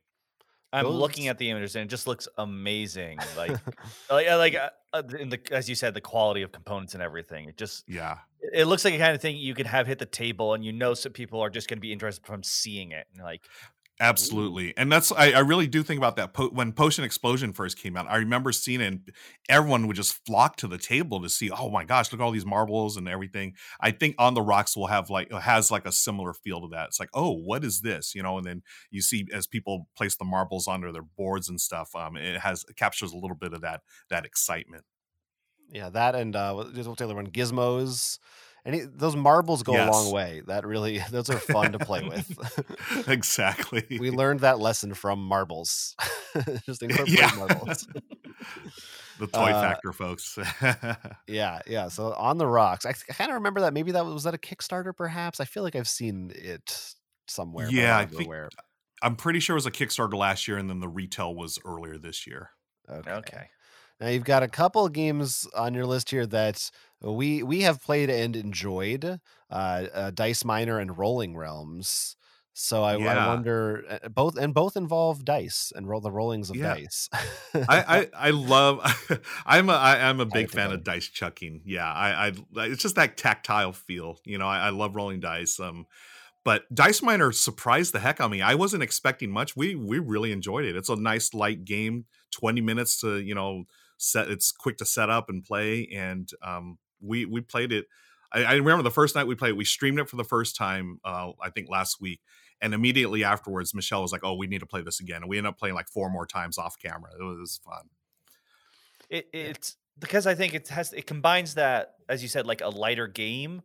I'm 0.73 0.85
Those- 0.85 0.95
looking 1.01 1.29
at 1.29 1.39
the 1.39 1.49
images 1.51 1.77
and 1.77 1.85
it 1.85 1.89
just 1.89 2.07
looks 2.07 2.29
amazing. 2.37 3.19
Like, 3.37 3.51
like, 4.11 4.27
uh, 4.29 4.37
like 4.37 4.55
uh, 4.55 4.71
uh, 4.93 5.03
in 5.19 5.29
the 5.29 5.41
as 5.53 5.69
you 5.69 5.75
said, 5.75 5.95
the 5.95 6.01
quality 6.01 6.43
of 6.43 6.53
components 6.53 6.95
and 6.95 7.03
everything. 7.03 7.49
It 7.49 7.57
just 7.57 7.85
Yeah, 7.89 8.19
it 8.53 8.67
looks 8.67 8.85
like 8.85 8.95
a 8.95 8.99
kind 8.99 9.15
of 9.15 9.21
thing 9.23 9.37
you 9.37 9.55
could 9.55 9.67
have 9.67 9.87
hit 9.87 9.99
the 9.99 10.07
table, 10.07 10.55
and 10.55 10.65
you 10.65 10.73
know, 10.73 10.95
some 10.95 11.13
people 11.13 11.41
are 11.41 11.51
just 11.51 11.69
going 11.69 11.79
to 11.79 11.83
be 11.83 11.93
interested 11.93 12.27
from 12.27 12.43
seeing 12.43 12.91
it. 12.91 13.07
And 13.15 13.23
like, 13.23 13.43
absolutely. 14.01 14.77
And 14.77 14.91
that's 14.91 15.11
I, 15.13 15.33
I 15.33 15.39
really 15.41 15.67
do 15.67 15.83
think 15.83 15.99
about 15.99 16.17
that. 16.17 16.33
Po- 16.35 16.51
when 16.51 16.73
Potion 16.73 17.05
Explosion 17.05 17.53
first 17.53 17.79
came 17.79 17.97
out, 17.97 18.07
I 18.09 18.17
remember 18.17 18.53
seeing 18.53 18.81
it. 18.81 18.87
and 18.87 19.13
Everyone 19.49 19.87
would 19.87 19.97
just 19.97 20.25
flock 20.27 20.57
to 20.57 20.69
the 20.69 20.79
table 20.79 21.23
to 21.23 21.29
see. 21.29 21.51
Oh 21.51 21.71
my 21.71 21.85
gosh, 21.85 22.13
look 22.13 22.21
at 22.21 22.25
all 22.25 22.31
these 22.31 22.47
marbles 22.47 22.97
and 22.97 23.09
everything. 23.09 23.55
I 23.81 23.91
think 23.91 24.15
On 24.19 24.35
the 24.35 24.43
Rocks 24.43 24.77
will 24.77 24.87
have 24.89 25.09
like 25.11 25.33
has 25.33 25.71
like 25.71 25.87
a 25.87 25.93
similar 25.93 26.33
feel 26.35 26.61
to 26.63 26.69
that. 26.69 26.89
It's 26.89 27.01
like, 27.01 27.11
oh, 27.15 27.33
what 27.33 27.65
is 27.65 27.81
this? 27.81 28.15
You 28.15 28.23
know, 28.23 28.39
and 28.39 28.47
then 28.47 28.63
you 28.91 29.03
see 29.03 29.27
as 29.33 29.47
people 29.47 29.89
place 29.97 30.17
the 30.17 30.25
marbles 30.25 30.69
onto 30.69 30.93
their 30.93 31.03
boards 31.03 31.49
and 31.49 31.61
stuff. 31.61 31.95
Um, 31.95 32.17
it 32.17 32.41
has 32.41 32.65
it 32.69 32.77
captures 32.77 33.13
a 33.13 33.17
little 33.19 33.37
bit 33.37 33.53
of 33.53 33.61
that 33.63 33.83
that 34.11 34.25
excitement. 34.27 34.85
Yeah, 35.71 35.89
that 35.91 36.15
and 36.15 36.37
uh, 36.37 36.53
what- 36.55 36.73
what's 36.75 36.99
the 36.99 37.05
other 37.05 37.15
one? 37.15 37.27
Gizmos. 37.29 38.19
Any 38.67 38.81
those 38.81 39.15
marbles 39.15 39.63
go 39.63 39.73
a 39.73 39.89
long 39.89 40.13
way. 40.13 40.43
That 40.49 40.67
really 40.67 40.99
those 41.11 41.31
are 41.31 41.39
fun 41.39 41.73
to 41.73 41.79
play 41.79 42.03
with. 42.03 43.09
exactly. 43.09 43.85
we 44.01 44.11
learned 44.11 44.41
that 44.41 44.59
lesson 44.59 44.93
from 44.93 45.21
marbles. 45.21 45.95
Just 46.67 46.83
incorporate 46.83 47.17
Yeah. 47.17 47.31
marbles. 47.37 47.87
the 49.21 49.29
toy 49.29 49.53
Uh, 49.53 49.61
factor, 49.61 49.93
folks. 49.93 50.37
Yeah, 51.29 51.61
yeah. 51.67 51.89
So 51.89 52.13
on 52.15 52.39
the 52.39 52.47
rocks, 52.47 52.85
I, 52.85 52.91
I 52.91 53.13
kind 53.15 53.31
of 53.31 53.37
remember 53.37 53.61
that. 53.61 53.73
Maybe 53.73 53.93
that 53.93 54.05
was, 54.05 54.15
was 54.15 54.25
that 54.25 54.35
a 54.35 54.39
Kickstarter, 54.39 54.95
perhaps. 54.95 55.39
I 55.39 55.45
feel 55.45 55.63
like 55.63 55.77
I've 55.77 55.89
seen 55.89 56.33
it 56.35 56.95
somewhere. 57.29 57.69
Yeah, 57.71 57.97
I 57.97 58.07
think, 58.07 58.29
where. 58.29 58.49
I'm 59.01 59.15
pretty 59.15 59.39
sure 59.41 59.55
it 59.55 59.59
was 59.59 59.67
a 59.67 59.71
Kickstarter 59.71 60.15
last 60.15 60.49
year, 60.49 60.59
and 60.59 60.69
then 60.69 60.81
the 60.81 60.89
retail 60.89 61.35
was 61.35 61.59
earlier 61.65 61.99
this 61.99 62.27
year. 62.27 62.51
Okay. 62.91 63.11
okay, 63.11 63.49
Now 64.01 64.09
you've 64.09 64.25
got 64.25 64.43
a 64.43 64.49
couple 64.49 64.85
of 64.85 64.93
games 64.93 65.47
on 65.55 65.75
your 65.75 65.87
list 65.87 66.11
here 66.11 66.27
that 66.27 66.71
we 67.01 67.43
we 67.43 67.63
have 67.63 67.83
played 67.83 68.11
and 68.11 68.37
enjoyed. 68.37 69.21
Uh, 69.51 69.85
uh 69.93 70.11
Dice 70.11 70.45
Miner 70.45 70.79
and 70.79 70.97
Rolling 70.97 71.37
Realms. 71.37 72.17
So 72.59 72.83
I, 72.83 72.95
I 72.95 73.27
wonder 73.27 73.85
uh, 74.03 74.09
both 74.09 74.39
and 74.39 74.55
both 74.55 74.79
involve 74.79 75.27
dice 75.27 75.75
and 75.77 75.87
roll 75.87 76.01
the 76.01 76.11
rollings 76.11 76.49
of 76.49 76.57
Yeah. 76.57 76.73
dice. 76.75 77.11
I, 77.55 77.61
I 77.69 78.09
I 78.15 78.31
love. 78.31 78.81
I'm 79.47 79.69
a 79.69 79.75
I, 79.75 80.09
I'm 80.09 80.21
a 80.21 80.25
big 80.25 80.51
fan 80.51 80.73
of 80.73 80.83
dice 80.83 81.07
chucking. 81.07 81.61
Yeah, 81.67 81.85
I, 81.85 82.29
I 82.29 82.33
it's 82.65 82.83
just 82.83 82.95
that 82.95 83.19
tactile 83.19 83.75
feel. 83.75 84.21
You 84.25 84.39
know, 84.39 84.47
I, 84.47 84.69
I 84.69 84.71
love 84.71 84.97
rolling 84.97 85.21
dice. 85.21 85.61
Um, 85.61 85.87
but 86.45 86.63
Dice 86.73 87.03
Miner 87.03 87.31
surprised 87.33 87.93
the 87.93 87.99
heck 87.99 88.21
out 88.23 88.27
of 88.27 88.31
me. 88.31 88.41
I 88.41 88.55
wasn't 88.55 88.83
expecting 88.83 89.31
much. 89.31 89.55
We 89.55 89.75
we 89.75 89.99
really 89.99 90.33
enjoyed 90.33 90.65
it. 90.65 90.77
It's 90.77 90.89
a 90.89 90.97
nice 90.97 91.35
light 91.35 91.67
game. 91.67 92.07
Twenty 92.31 92.63
minutes 92.63 93.01
to 93.03 93.19
you 93.19 93.35
know 93.35 93.65
set. 93.99 94.31
It's 94.31 94.53
quick 94.53 94.77
to 94.79 94.85
set 94.87 95.11
up 95.11 95.29
and 95.29 95.45
play, 95.45 95.89
and 95.95 96.29
um, 96.43 96.79
we 97.01 97.25
we 97.25 97.41
played 97.41 97.73
it. 97.73 97.87
I, 98.33 98.45
I 98.45 98.55
remember 98.55 98.83
the 98.83 98.91
first 98.91 99.15
night 99.15 99.27
we 99.27 99.35
played. 99.35 99.51
it, 99.51 99.57
We 99.57 99.65
streamed 99.65 99.99
it 99.99 100.09
for 100.09 100.17
the 100.17 100.25
first 100.25 100.57
time. 100.57 101.01
Uh, 101.05 101.33
I 101.43 101.51
think 101.51 101.69
last 101.69 102.01
week. 102.01 102.21
And 102.63 102.73
immediately 102.73 103.23
afterwards, 103.23 103.75
Michelle 103.75 104.01
was 104.03 104.13
like, 104.13 104.25
"Oh, 104.25 104.35
we 104.35 104.47
need 104.47 104.61
to 104.61 104.67
play 104.67 104.81
this 104.81 104.99
again." 105.01 105.23
And 105.23 105.29
we 105.29 105.37
ended 105.37 105.51
up 105.51 105.59
playing 105.59 105.75
like 105.75 105.89
four 105.89 106.09
more 106.09 106.27
times 106.27 106.57
off 106.57 106.79
camera. 106.79 107.11
It 107.19 107.23
was 107.23 107.61
fun. 107.63 107.91
it, 109.11 109.29
it's 109.33 109.77
because 109.99 110.27
I 110.27 110.35
think 110.35 110.55
it 110.55 110.69
has 110.69 110.93
it 110.93 111.07
combines 111.07 111.55
that 111.55 111.95
as 112.09 112.23
you 112.23 112.29
said, 112.29 112.47
like 112.47 112.61
a 112.61 112.69
lighter 112.69 113.07
game, 113.07 113.63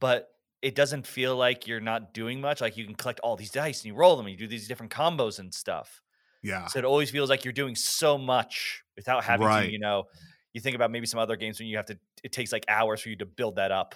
but 0.00 0.30
it 0.62 0.74
doesn't 0.74 1.06
feel 1.06 1.36
like 1.36 1.66
you're 1.66 1.80
not 1.80 2.14
doing 2.14 2.40
much. 2.40 2.60
Like 2.60 2.76
you 2.76 2.86
can 2.86 2.94
collect 2.94 3.20
all 3.20 3.36
these 3.36 3.50
dice 3.50 3.80
and 3.82 3.86
you 3.86 3.94
roll 3.94 4.16
them 4.16 4.26
and 4.26 4.32
you 4.32 4.38
do 4.38 4.48
these 4.48 4.68
different 4.68 4.92
combos 4.92 5.38
and 5.38 5.52
stuff. 5.52 6.02
Yeah, 6.42 6.66
So 6.66 6.78
it 6.78 6.84
always 6.84 7.10
feels 7.10 7.30
like 7.30 7.44
you're 7.44 7.52
doing 7.54 7.74
so 7.74 8.18
much 8.18 8.83
without 8.96 9.24
having 9.24 9.46
Right. 9.46 9.66
to, 9.66 9.72
you 9.72 9.78
know, 9.78 10.04
you 10.52 10.60
think 10.60 10.76
about 10.76 10.90
maybe 10.90 11.06
some 11.06 11.18
other 11.20 11.36
games 11.36 11.58
when 11.58 11.68
you 11.68 11.76
have 11.76 11.86
to 11.86 11.98
it 12.22 12.32
takes 12.32 12.52
like 12.52 12.64
hours 12.68 13.00
for 13.00 13.08
you 13.10 13.16
to 13.16 13.26
build 13.26 13.56
that 13.56 13.70
up. 13.72 13.94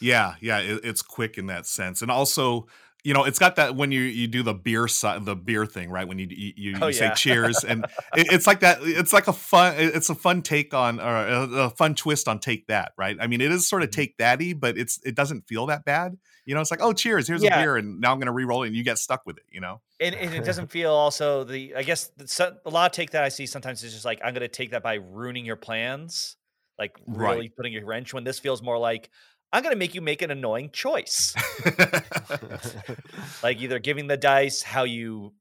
yeah, 0.00 0.34
yeah. 0.40 0.58
It, 0.58 0.80
it's 0.84 1.02
quick 1.02 1.38
in 1.38 1.46
that 1.46 1.66
sense, 1.66 2.02
and 2.02 2.10
also, 2.10 2.66
you 3.04 3.14
know, 3.14 3.24
it's 3.24 3.38
got 3.38 3.56
that 3.56 3.76
when 3.76 3.92
you 3.92 4.00
you 4.00 4.26
do 4.26 4.42
the 4.42 4.52
beer 4.54 4.88
si- 4.88 5.18
the 5.20 5.36
beer 5.36 5.64
thing, 5.64 5.90
right? 5.90 6.06
When 6.06 6.18
you 6.18 6.26
you, 6.28 6.52
you, 6.56 6.78
Oh, 6.82 6.88
you 6.88 6.92
say 6.92 7.06
yeah. 7.06 7.14
cheers, 7.14 7.64
and 7.64 7.84
it, 8.16 8.26
it's 8.32 8.46
like 8.46 8.60
that. 8.60 8.78
It's 8.82 9.12
like 9.12 9.28
a 9.28 9.32
fun. 9.32 9.74
It's 9.78 10.10
a 10.10 10.14
fun 10.14 10.42
take 10.42 10.74
on 10.74 11.00
or 11.00 11.16
a, 11.16 11.42
a 11.66 11.70
fun 11.70 11.94
twist 11.94 12.26
on 12.28 12.40
take 12.40 12.66
that, 12.66 12.92
right? 12.98 13.16
I 13.20 13.26
mean, 13.28 13.40
it 13.40 13.52
is 13.52 13.68
sort 13.68 13.82
of 13.82 13.90
Mhm. 13.90 13.92
take 13.92 14.14
thatty, 14.18 14.52
but 14.54 14.76
it's 14.76 14.98
it 15.04 15.14
doesn't 15.14 15.46
feel 15.48 15.66
that 15.66 15.84
bad. 15.84 16.16
You 16.46 16.54
know, 16.54 16.60
it's 16.60 16.70
like, 16.70 16.80
oh, 16.80 16.92
cheers, 16.92 17.26
here's 17.28 17.42
Yeah. 17.42 17.58
a 17.58 17.62
beer, 17.62 17.76
and 17.76 18.00
now 18.00 18.12
I'm 18.12 18.18
going 18.18 18.26
to 18.26 18.32
re-roll 18.32 18.62
it, 18.62 18.68
and 18.68 18.76
you 18.76 18.84
get 18.84 18.98
stuck 18.98 19.26
with 19.26 19.36
it. 19.36 19.42
You 19.50 19.60
know, 19.60 19.80
And, 20.00 20.14
and 20.14 20.32
it 20.32 20.44
doesn't 20.44 20.70
feel 20.70 20.92
also 20.92 21.42
the 21.44 21.74
I 21.74 21.82
guess 21.82 22.06
the, 22.16 22.26
so, 22.28 22.56
a 22.64 22.70
lot 22.70 22.86
of 22.90 22.92
take 22.94 23.10
that 23.10 23.24
I 23.24 23.28
see 23.30 23.46
sometimes 23.46 23.82
is 23.82 23.92
just 23.92 24.04
like 24.04 24.20
I'm 24.24 24.32
going 24.32 24.42
to 24.42 24.48
take 24.48 24.70
that 24.70 24.82
by 24.82 24.94
ruining 24.94 25.44
your 25.44 25.56
plans, 25.56 26.36
like 26.78 26.96
Right. 27.06 27.34
really 27.34 27.48
putting 27.48 27.74
a 27.76 27.84
wrench. 27.84 28.14
When 28.14 28.24
this 28.24 28.38
feels 28.38 28.62
more 28.62 28.78
like 28.78 29.10
I'm 29.52 29.62
going 29.62 29.72
to 29.74 29.78
make 29.78 29.94
you 29.94 30.00
make 30.00 30.22
an 30.22 30.30
annoying 30.30 30.70
choice, 30.72 31.34
like 33.42 33.60
either 33.60 33.78
giving 33.78 34.06
the 34.06 34.16
dice, 34.16 34.62
how 34.62 34.84
you 34.84 35.32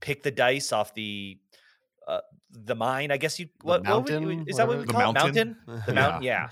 pick 0.00 0.22
the 0.22 0.30
dice 0.30 0.72
off 0.72 0.94
the 0.94 1.38
uh, 2.08 2.20
the 2.50 2.74
mine. 2.74 3.10
I 3.10 3.16
guess 3.16 3.38
you 3.38 3.48
what, 3.62 3.86
what 3.86 4.04
would 4.04 4.08
you- 4.10 4.20
mountain, 4.20 4.44
is 4.48 4.56
that 4.56 4.66
what 4.68 4.78
we 4.78 4.84
whatever? 4.84 4.86
The 4.86 4.92
call 4.92 5.10
it? 5.10 5.14
mountain? 5.14 5.56
mountain? 5.66 5.82
The 5.86 5.94
mountain, 6.00 6.22
yeah. 6.22 6.32
yeah, 6.42 6.48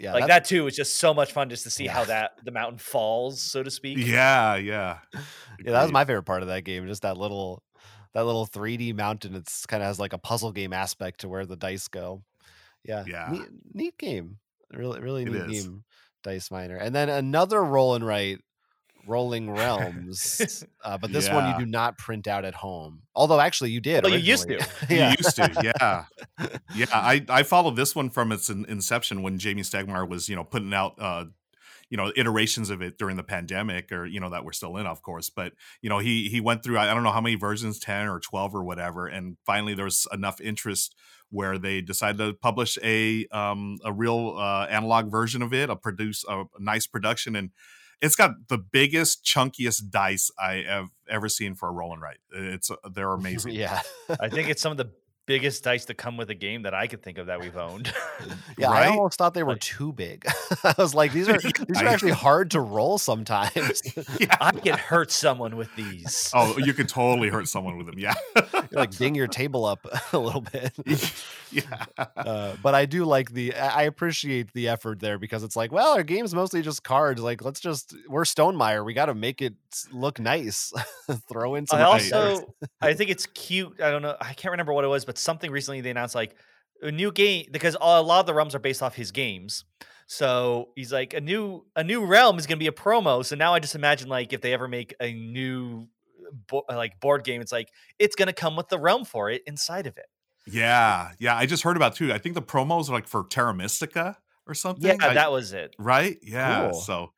like 0.00 0.26
that 0.28 0.44
too 0.46 0.66
is 0.66 0.74
just 0.76 0.96
so 0.96 1.12
much 1.12 1.32
fun 1.32 1.48
just 1.50 1.64
to 1.64 1.70
see 1.70 1.86
how 1.86 2.04
that 2.04 2.32
the 2.44 2.50
mountain 2.50 2.78
falls, 2.78 3.40
so 3.42 3.62
to 3.62 3.70
speak. 3.70 3.98
yeah, 3.98 4.56
yeah, 4.56 4.98
Yeah, 5.64 5.72
that 5.72 5.82
was 5.82 5.92
my 5.92 6.04
favorite 6.04 6.22
part 6.24 6.42
of 6.42 6.48
that 6.48 6.64
game. 6.64 6.86
Just 6.86 7.02
that 7.02 7.16
little 7.18 7.62
that 8.14 8.24
little 8.24 8.46
3D 8.46 8.94
mountain. 8.94 9.34
It's 9.34 9.66
kind 9.66 9.82
of 9.82 9.86
has 9.86 10.00
like 10.00 10.12
a 10.12 10.18
puzzle 10.18 10.52
game 10.52 10.72
aspect 10.72 11.20
to 11.20 11.28
where 11.28 11.46
the 11.46 11.56
dice 11.56 11.86
go. 11.88 12.22
Yeah. 12.84 13.04
Yeah. 13.06 13.28
Neat, 13.30 13.48
neat 13.74 13.98
game. 13.98 14.38
Really, 14.72 15.00
really 15.00 15.22
It 15.24 15.32
neat 15.32 15.56
is. 15.56 15.64
game. 15.66 15.84
Dice 16.22 16.50
Miner. 16.50 16.76
And 16.76 16.94
then 16.94 17.08
another 17.08 17.62
roll 17.62 17.94
and 17.94 18.04
write 18.06 18.40
Rolling 19.06 19.50
Realms. 19.50 20.64
uh, 20.84 20.98
but 20.98 21.12
this 21.12 21.28
one 21.28 21.50
you 21.50 21.64
do 21.64 21.70
not 21.70 21.98
print 21.98 22.26
out 22.26 22.44
at 22.44 22.54
home. 22.54 23.02
Although 23.14 23.40
actually 23.40 23.70
you 23.70 23.80
did. 23.80 24.04
Well, 24.04 24.12
you 24.12 24.18
used 24.18 24.48
originally. 24.48 24.70
You 24.90 25.14
used 25.18 25.36
to, 25.36 25.50
yeah, 25.62 26.04
yeah. 26.74 26.86
I 26.92 27.24
I 27.28 27.42
followed 27.42 27.76
this 27.76 27.94
one 27.94 28.10
from 28.10 28.32
its 28.32 28.48
inception 28.48 29.22
when 29.22 29.38
Jamey 29.38 29.60
Stegmaier 29.60 30.08
was 30.08 30.28
you 30.28 30.36
know 30.36 30.44
putting 30.44 30.74
out 30.74 30.94
uh 30.98 31.24
you 31.90 31.96
know 31.96 32.12
iterations 32.16 32.70
of 32.70 32.80
it 32.80 32.96
during 32.96 33.16
the 33.16 33.22
pandemic 33.22 33.92
or 33.92 34.06
you 34.06 34.20
know 34.20 34.30
that 34.30 34.44
we're 34.44 34.52
still 34.52 34.76
in 34.76 34.86
of 34.86 35.02
course 35.02 35.28
but 35.28 35.52
you 35.82 35.90
know 35.90 35.98
he 35.98 36.28
he 36.28 36.40
went 36.40 36.62
through 36.62 36.78
I 36.78 36.94
don't 36.94 37.02
know 37.02 37.10
how 37.10 37.20
many 37.20 37.34
versions 37.34 37.78
10 37.80 38.06
or 38.06 38.20
12 38.20 38.54
or 38.54 38.64
whatever 38.64 39.06
and 39.06 39.36
finally 39.44 39.74
there 39.74 39.84
was 39.84 40.06
enough 40.12 40.40
interest 40.40 40.94
where 41.30 41.58
they 41.58 41.80
decided 41.80 42.18
to 42.18 42.32
publish 42.32 42.78
a 42.82 43.26
um 43.32 43.78
a 43.84 43.92
real 43.92 44.36
uh 44.38 44.66
analog 44.66 45.10
version 45.10 45.42
of 45.42 45.52
it 45.52 45.68
a 45.68 45.76
produce 45.76 46.24
a 46.28 46.44
nice 46.58 46.86
production 46.86 47.34
and 47.36 47.50
it's 48.00 48.16
got 48.16 48.32
the 48.48 48.58
biggest 48.58 49.24
chunkiest 49.24 49.90
dice 49.90 50.30
I 50.38 50.64
have 50.66 50.88
ever 51.08 51.28
seen 51.28 51.54
for 51.54 51.68
a 51.68 51.72
roll 51.72 51.92
and 51.92 52.00
write 52.00 52.18
it's 52.32 52.70
they're 52.92 53.12
amazing 53.12 53.52
yeah. 53.52 53.82
I 54.20 54.28
think 54.28 54.48
it's 54.48 54.62
some 54.62 54.72
of 54.72 54.78
the 54.78 54.90
biggest 55.30 55.62
dice 55.62 55.84
to 55.84 55.94
come 55.94 56.16
with 56.16 56.28
a 56.30 56.34
game 56.34 56.62
that 56.62 56.74
I 56.74 56.88
could 56.88 57.04
think 57.04 57.16
of 57.16 57.26
that 57.26 57.38
we've 57.40 57.56
owned. 57.56 57.92
Yeah, 58.58 58.70
I 58.70 58.88
almost 58.88 59.16
thought 59.16 59.32
they 59.32 59.42
were 59.42 59.52
Like- 59.52 59.60
too 59.62 59.92
big. 59.92 60.26
I 60.64 60.74
was 60.76 60.94
like, 60.94 61.12
these 61.12 61.28
are 61.30 61.38
these 61.38 61.80
are 61.80 61.86
actually 61.86 62.10
hard 62.10 62.50
to 62.50 62.60
roll 62.60 62.98
sometimes. 62.98 63.80
yeah. 64.20 64.36
I 64.38 64.50
could 64.52 64.74
hurt 64.76 65.10
someone 65.10 65.56
with 65.56 65.74
these. 65.76 66.30
Oh, 66.34 66.58
you 66.58 66.74
could 66.74 66.88
totally 66.88 67.28
hurt 67.28 67.48
someone 67.48 67.78
with 67.78 67.86
them. 67.86 67.98
Yeah. 67.98 68.12
You, 68.36 68.62
like 68.72 68.90
ding 68.90 69.14
your 69.14 69.28
table 69.28 69.64
up 69.64 69.86
a 70.12 70.18
little 70.18 70.42
bit. 70.42 70.72
yeah. 71.50 71.84
Uh, 71.96 72.54
but 72.62 72.74
I 72.74 72.84
do 72.84 73.04
like 73.06 73.32
the 73.32 73.54
I 73.54 73.80
I 73.80 73.82
appreciate 73.84 74.52
the 74.52 74.68
effort 74.68 75.00
there 75.00 75.16
because 75.18 75.42
it's 75.42 75.56
like, 75.56 75.72
well, 75.72 75.94
our 75.94 76.02
game's 76.02 76.34
mostly 76.34 76.60
just 76.60 76.82
cards. 76.84 77.22
Like, 77.22 77.42
let's 77.42 77.60
just 77.60 77.94
we're 78.08 78.24
Stonemaier. 78.24 78.84
We 78.84 78.92
got 78.92 79.06
to 79.06 79.14
make 79.14 79.40
it 79.40 79.54
look 79.90 80.20
nice. 80.20 80.70
Throw 81.30 81.54
in 81.54 81.66
some 81.66 81.78
I 81.78 81.84
also 81.84 82.52
I 82.82 82.92
think 82.92 83.08
it's 83.10 83.24
cute. 83.26 83.80
I 83.80 83.90
don't 83.90 84.02
know. 84.02 84.16
I 84.20 84.34
can't 84.34 84.52
remember 84.52 84.74
what 84.74 84.84
it 84.84 84.88
was, 84.88 85.06
but 85.06 85.16
something 85.20 85.50
recently 85.50 85.80
they 85.80 85.90
announced 85.90 86.14
like 86.14 86.34
a 86.82 86.90
new 86.90 87.12
game 87.12 87.46
because 87.50 87.76
a 87.80 88.02
lot 88.02 88.20
of 88.20 88.26
the 88.26 88.34
realms 88.34 88.54
are 88.54 88.58
based 88.60 88.82
off 88.82 88.94
his 88.94 89.10
games. 89.12 89.64
So 90.06 90.70
he's 90.74 90.92
like 90.92 91.14
a 91.14 91.20
new 91.20 91.64
a 91.76 91.84
new 91.84 92.04
realm 92.04 92.38
is 92.38 92.46
going 92.46 92.58
to 92.58 92.62
be 92.62 92.66
a 92.66 92.72
promo. 92.72 93.24
So 93.24 93.36
now 93.36 93.54
I 93.54 93.60
just 93.60 93.74
imagine 93.74 94.08
like 94.08 94.32
if 94.32 94.40
they 94.40 94.52
ever 94.52 94.66
make 94.66 94.94
a 95.00 95.12
new 95.12 95.88
bo- 96.48 96.64
like 96.68 96.98
board 97.00 97.22
game, 97.22 97.40
it's 97.40 97.52
like 97.52 97.68
it's 97.98 98.16
going 98.16 98.26
to 98.26 98.32
come 98.32 98.56
with 98.56 98.68
the 98.68 98.78
realm 98.78 99.04
for 99.04 99.30
it 99.30 99.42
inside 99.46 99.86
of 99.86 99.96
it. 99.96 100.06
Yeah, 100.46 101.12
yeah. 101.20 101.36
I 101.36 101.46
just 101.46 101.62
heard 101.62 101.76
about 101.76 101.94
too. 101.94 102.12
I 102.12 102.18
think 102.18 102.34
the 102.34 102.42
promos 102.42 102.88
are 102.88 102.92
like 102.92 103.06
for 103.06 103.24
Terra 103.30 103.54
Mystica 103.54 104.16
or 104.48 104.54
something. 104.54 104.84
Yeah, 104.84 104.96
I- 105.00 105.14
that 105.14 105.30
was 105.30 105.52
it. 105.52 105.76
right. 105.78 106.18
Yeah. 106.22 106.70
Cool. 106.70 106.80
So, 106.80 107.12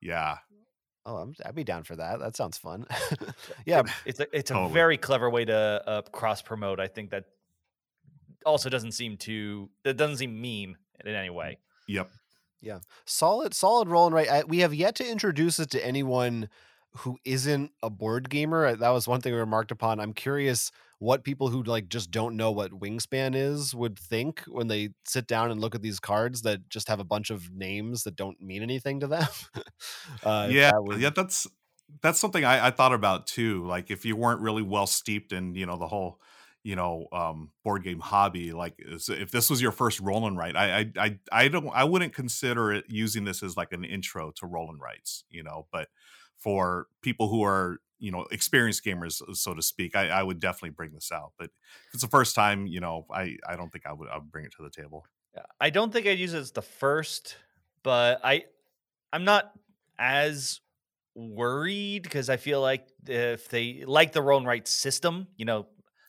yeah, 0.00 0.36
Oh, 1.08 1.16
I'm, 1.16 1.34
I'd 1.44 1.54
be 1.54 1.62
down 1.64 1.84
for 1.84 1.94
that. 1.96 2.18
That 2.18 2.34
sounds 2.36 2.58
fun. 2.58 2.84
yeah, 3.66 3.82
It's 4.04 4.18
a 4.20 4.26
it's 4.36 4.50
a 4.50 4.54
Totally. 4.54 4.72
very 4.74 4.98
clever 4.98 5.30
way 5.30 5.44
to 5.44 5.82
uh, 5.86 6.02
cross 6.02 6.42
promote. 6.42 6.80
I 6.80 6.88
think 6.88 7.10
that 7.10 7.24
also 8.46 8.68
doesn't 8.70 8.92
seem 8.92 9.16
to 9.18 9.68
that 9.84 9.96
doesn't 9.96 10.16
seem 10.18 10.40
mean 10.40 10.76
in 11.04 11.14
any 11.14 11.30
way. 11.30 11.58
yep. 11.88 12.10
Yeah. 12.62 12.80
Solid 13.04 13.52
solid 13.54 13.88
roll 13.88 14.06
and 14.06 14.14
right 14.14 14.28
I, 14.28 14.44
we 14.44 14.60
have 14.60 14.72
yet 14.74 14.94
to 14.96 15.08
introduce 15.08 15.58
it 15.58 15.70
to 15.70 15.86
anyone 15.86 16.48
who 16.98 17.18
isn't 17.26 17.72
a 17.82 17.90
board 17.90 18.30
gamer 18.30 18.64
Uh, 18.66 18.74
that 18.76 18.88
was 18.90 19.06
one 19.06 19.20
thing 19.20 19.34
we 19.34 19.38
remarked 19.38 19.70
upon 19.70 20.00
i'm 20.00 20.14
curious 20.14 20.72
what 20.98 21.24
people 21.24 21.48
who 21.50 21.62
like 21.62 21.90
just 21.90 22.10
don't 22.10 22.34
know 22.36 22.50
what 22.50 22.70
wingspan 22.72 23.34
is 23.34 23.74
would 23.74 23.98
think 23.98 24.40
when 24.48 24.68
they 24.68 24.88
sit 25.04 25.26
down 25.26 25.50
and 25.50 25.60
look 25.60 25.74
at 25.74 25.82
these 25.82 26.00
cards 26.00 26.40
that 26.42 26.66
just 26.70 26.88
have 26.88 26.98
a 26.98 27.04
bunch 27.04 27.28
of 27.28 27.50
names 27.52 28.04
that 28.04 28.16
don't 28.16 28.40
mean 28.40 28.62
anything 28.62 28.98
to 29.00 29.06
them 29.06 29.28
uh, 30.22 30.48
yeah, 30.50 30.70
that 30.70 30.82
would- 30.82 31.00
yeah. 31.00 31.10
That's 31.10 31.46
that's 32.02 32.18
something 32.18 32.44
I, 32.44 32.66
I 32.68 32.70
thought 32.72 32.92
about 32.92 33.26
too. 33.26 33.64
Like 33.64 33.90
if 33.90 34.04
you 34.04 34.16
weren't 34.16 34.40
really 34.40 34.62
well 34.62 34.86
steeped 34.86 35.32
in 35.32 35.54
you 35.54 35.66
know 35.66 35.76
the 35.76 35.86
whole 35.88 36.20
you 36.66 36.74
know 36.74 37.06
um 37.12 37.50
board 37.64 37.84
game 37.84 38.00
hobby 38.00 38.52
like 38.52 38.74
if 38.78 39.30
this 39.30 39.48
was 39.48 39.62
your 39.62 39.70
first 39.70 40.00
roll 40.00 40.26
and 40.26 40.36
write 40.36 40.56
I, 40.56 40.90
I 40.98 41.18
i 41.30 41.48
don't 41.48 41.68
i 41.68 41.84
wouldn't 41.84 42.12
consider 42.12 42.72
it 42.72 42.86
using 42.88 43.24
this 43.24 43.42
as 43.42 43.56
like 43.56 43.72
an 43.72 43.84
intro 43.84 44.32
to 44.36 44.46
roll 44.46 44.70
and 44.70 44.80
writes 44.80 45.24
you 45.30 45.42
know 45.42 45.66
but 45.70 45.88
for 46.38 46.86
people 47.02 47.28
who 47.28 47.44
are 47.44 47.78
you 47.98 48.10
know 48.10 48.26
experienced 48.32 48.84
gamers 48.84 49.22
so 49.36 49.54
to 49.54 49.62
speak 49.62 49.94
i 49.94 50.08
i 50.08 50.22
would 50.22 50.40
definitely 50.40 50.70
bring 50.70 50.92
this 50.92 51.12
out 51.12 51.32
but 51.38 51.50
if 51.88 51.94
it's 51.94 52.02
the 52.02 52.08
first 52.08 52.34
time 52.34 52.66
you 52.66 52.80
know 52.80 53.06
i 53.12 53.36
i 53.48 53.54
don't 53.54 53.70
think 53.70 53.86
i 53.86 53.92
would 53.92 54.08
i 54.08 54.16
would 54.16 54.30
bring 54.32 54.44
it 54.44 54.52
to 54.56 54.62
the 54.62 54.70
table. 54.70 55.04
I 55.60 55.70
don't 55.70 55.92
think 55.92 56.06
I'd 56.06 56.18
use 56.18 56.34
it 56.34 56.38
as 56.38 56.52
the 56.52 56.62
first, 56.62 57.36
but 57.82 58.20
I 58.24 58.44
I'm 59.12 59.24
not 59.24 59.52
as 59.98 60.60
worried 61.14 62.02
because 62.02 62.28
I 62.28 62.36
feel 62.36 62.60
like 62.60 62.86
if 63.06 63.48
they 63.48 63.84
like 63.86 64.12
the 64.12 64.22
roll 64.22 64.38
and 64.38 64.46
write 64.46 64.68
system, 64.68 65.26
you 65.36 65.44
know, 65.44 65.66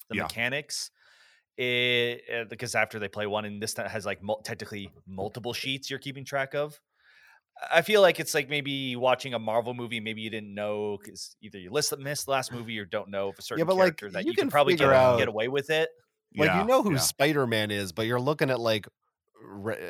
the 0.09 0.15
Yeah. 0.17 0.23
mechanics, 0.23 0.91
it, 1.57 2.21
uh, 2.33 2.43
because 2.49 2.75
after 2.75 2.99
they 2.99 3.07
play 3.07 3.25
one 3.27 3.45
and 3.45 3.61
this 3.61 3.75
has 3.77 4.05
like 4.05 4.21
mul- 4.21 4.41
technically 4.43 4.91
multiple 5.07 5.53
sheets 5.53 5.89
you're 5.89 5.99
keeping 5.99 6.23
track 6.25 6.53
of. 6.55 6.79
I 7.71 7.81
feel 7.81 8.01
like 8.01 8.19
it's 8.19 8.35
like 8.35 8.49
maybe 8.49 8.95
watching 8.95 9.33
a 9.33 9.39
Marvel 9.39 9.73
movie. 9.73 9.99
Maybe 9.99 10.21
you 10.21 10.29
didn't 10.29 10.53
know 10.53 10.97
because 10.97 11.35
either 11.41 11.57
you 11.57 11.71
list, 11.71 11.97
missed 11.97 12.25
the 12.25 12.31
last 12.31 12.51
movie 12.51 12.77
or 12.77 12.85
don't 12.85 13.09
know 13.09 13.29
if 13.29 13.39
a 13.39 13.41
certain 13.41 13.65
but, 13.65 13.75
like, 13.75 13.97
character 13.97 14.11
that 14.11 14.25
you 14.25 14.31
you, 14.31 14.35
can 14.35 14.43
can 14.43 14.51
probably 14.51 14.75
get, 14.75 14.93
out- 14.93 15.17
get 15.17 15.27
away 15.27 15.47
with 15.47 15.71
it. 15.71 15.89
like 16.35 16.47
Yeah, 16.49 16.61
you 16.61 16.67
know 16.67 16.83
who 16.83 16.93
yeah. 16.93 16.99
spider-man 16.99 17.71
is 17.71 17.91
but 17.93 18.05
you're 18.05 18.19
looking 18.19 18.51
at 18.51 18.59
like 18.59 18.85
re- 18.85 18.91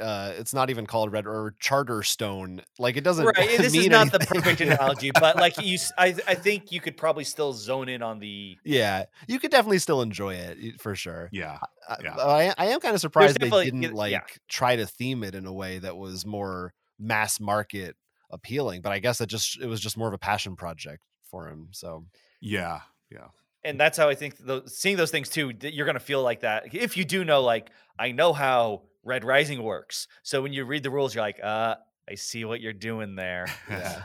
uh 0.01 0.33
it's 0.37 0.53
not 0.53 0.69
even 0.69 0.85
called 0.85 1.11
red 1.11 1.25
or 1.25 1.55
Charterstone. 1.61 2.61
like 2.79 2.97
it 2.97 3.03
doesn't 3.03 3.25
right 3.25 3.37
and 3.37 3.49
this 3.59 3.67
is 3.67 3.73
mean 3.73 3.91
not 3.91 4.11
the 4.11 4.19
perfect 4.19 4.61
analogy 4.61 5.11
but 5.11 5.35
like 5.37 5.57
you 5.61 5.77
I, 5.97 6.15
I 6.27 6.35
think 6.35 6.71
you 6.71 6.79
could 6.79 6.97
probably 6.97 7.23
still 7.23 7.53
zone 7.53 7.89
in 7.89 8.01
on 8.01 8.19
the 8.19 8.57
yeah 8.63 9.05
you 9.27 9.39
could 9.39 9.51
definitely 9.51 9.79
still 9.79 10.01
enjoy 10.01 10.35
it 10.35 10.79
for 10.81 10.95
sure 10.95 11.29
yeah 11.31 11.57
I- 11.87 11.97
Yeah. 12.03 12.13
but 12.15 12.27
I, 12.29 12.53
I 12.57 12.65
am 12.67 12.79
kind 12.79 12.93
of 12.95 13.01
surprised 13.01 13.39
they 13.39 13.49
didn't 13.49 13.93
like 13.93 14.11
yeah. 14.11 14.21
try 14.49 14.75
to 14.75 14.85
theme 14.85 15.23
it 15.23 15.35
in 15.35 15.45
a 15.45 15.53
way 15.53 15.79
that 15.79 15.95
was 15.97 16.25
more 16.25 16.73
mass 16.99 17.39
market 17.39 17.95
appealing. 18.29 18.81
But 18.81 18.91
I 18.91 18.99
guess 18.99 19.21
it 19.21 19.27
just 19.29 19.59
it 19.61 19.67
was 19.67 19.79
just 19.79 19.97
more 19.97 20.07
of 20.07 20.13
a 20.13 20.17
passion 20.17 20.55
project 20.55 21.01
for 21.29 21.47
him. 21.47 21.69
So 21.71 22.05
yeah 22.41 22.81
yeah 23.09 23.27
and 23.63 23.79
that's 23.79 23.97
how 23.97 24.07
i 24.09 24.13
think 24.15 24.37
those, 24.37 24.77
seeing 24.77 24.95
those 24.95 25.09
things 25.09 25.27
too 25.27 25.51
you're 25.61 25.85
going 25.85 25.95
to 25.95 25.99
feel 25.99 26.21
like 26.21 26.41
that 26.41 26.75
if 26.75 26.95
you 26.95 27.03
do 27.03 27.25
know 27.25 27.41
like 27.41 27.71
i 27.97 28.11
know 28.11 28.31
how 28.31 28.83
red 29.07 29.23
rising 29.23 29.63
works 29.63 30.07
so 30.23 30.41
when 30.41 30.53
you 30.53 30.65
read 30.65 30.83
the 30.83 30.89
rules 30.91 31.15
you're 31.15 31.23
like 31.23 31.39
uh 31.43 31.75
i 32.09 32.15
see 32.15 32.45
what 32.45 32.61
you're 32.61 32.73
doing 32.73 33.15
there 33.15 33.47
yeah, 33.69 34.01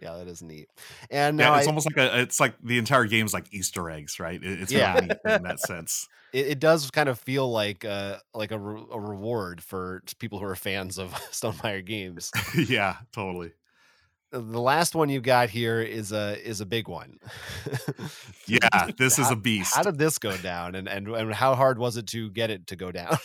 yeah, 0.00 0.16
that 0.16 0.26
is 0.28 0.42
neat. 0.42 0.68
And 1.10 1.38
yeah 1.38 1.56
it's 1.58 1.66
I- 1.66 1.70
almost 1.70 1.86
like 1.86 1.96
a 1.98 2.20
it's 2.20 2.40
like 2.40 2.54
the 2.62 2.78
entire 2.78 3.04
game's 3.04 3.32
like 3.32 3.46
easter 3.52 3.88
eggs 3.90 4.18
right 4.18 4.42
It- 4.42 4.60
it's 4.62 4.72
Yeah. 4.72 4.94
really 4.94 5.06
neat 5.08 5.18
in 5.24 5.42
that 5.44 5.60
sense 5.60 6.08
it, 6.32 6.46
it 6.46 6.58
does 6.60 6.90
kind 6.90 7.08
of 7.10 7.18
feel 7.18 7.50
like 7.50 7.84
a 7.84 8.20
like 8.34 8.52
a, 8.52 8.58
re- 8.58 8.84
a 8.90 8.98
reward 9.00 9.62
for 9.62 10.02
people 10.18 10.38
who 10.38 10.46
are 10.46 10.56
fans 10.56 10.98
of 10.98 11.12
Stonemaier 11.30 11.84
games. 11.84 12.30
yeah 12.56 12.96
totally 13.12 13.52
the 14.32 14.60
last 14.60 14.94
one 14.94 15.08
you 15.10 15.20
got 15.20 15.50
here 15.50 15.80
is 15.80 16.10
a 16.10 16.40
is 16.46 16.60
a 16.60 16.66
big 16.66 16.88
one. 16.88 17.18
yeah 18.46 18.90
this 18.96 19.18
is 19.18 19.30
a 19.30 19.36
beast 19.36 19.74
How 19.74 19.82
did 19.82 19.98
this 19.98 20.18
go 20.18 20.36
down, 20.38 20.74
and 20.74 20.88
and 20.88 21.06
and 21.08 21.34
how 21.34 21.54
hard 21.54 21.78
was 21.78 21.96
it 21.96 22.06
to 22.08 22.30
get 22.30 22.50
it 22.50 22.66
to 22.68 22.76
go 22.76 22.90
down? 22.90 23.18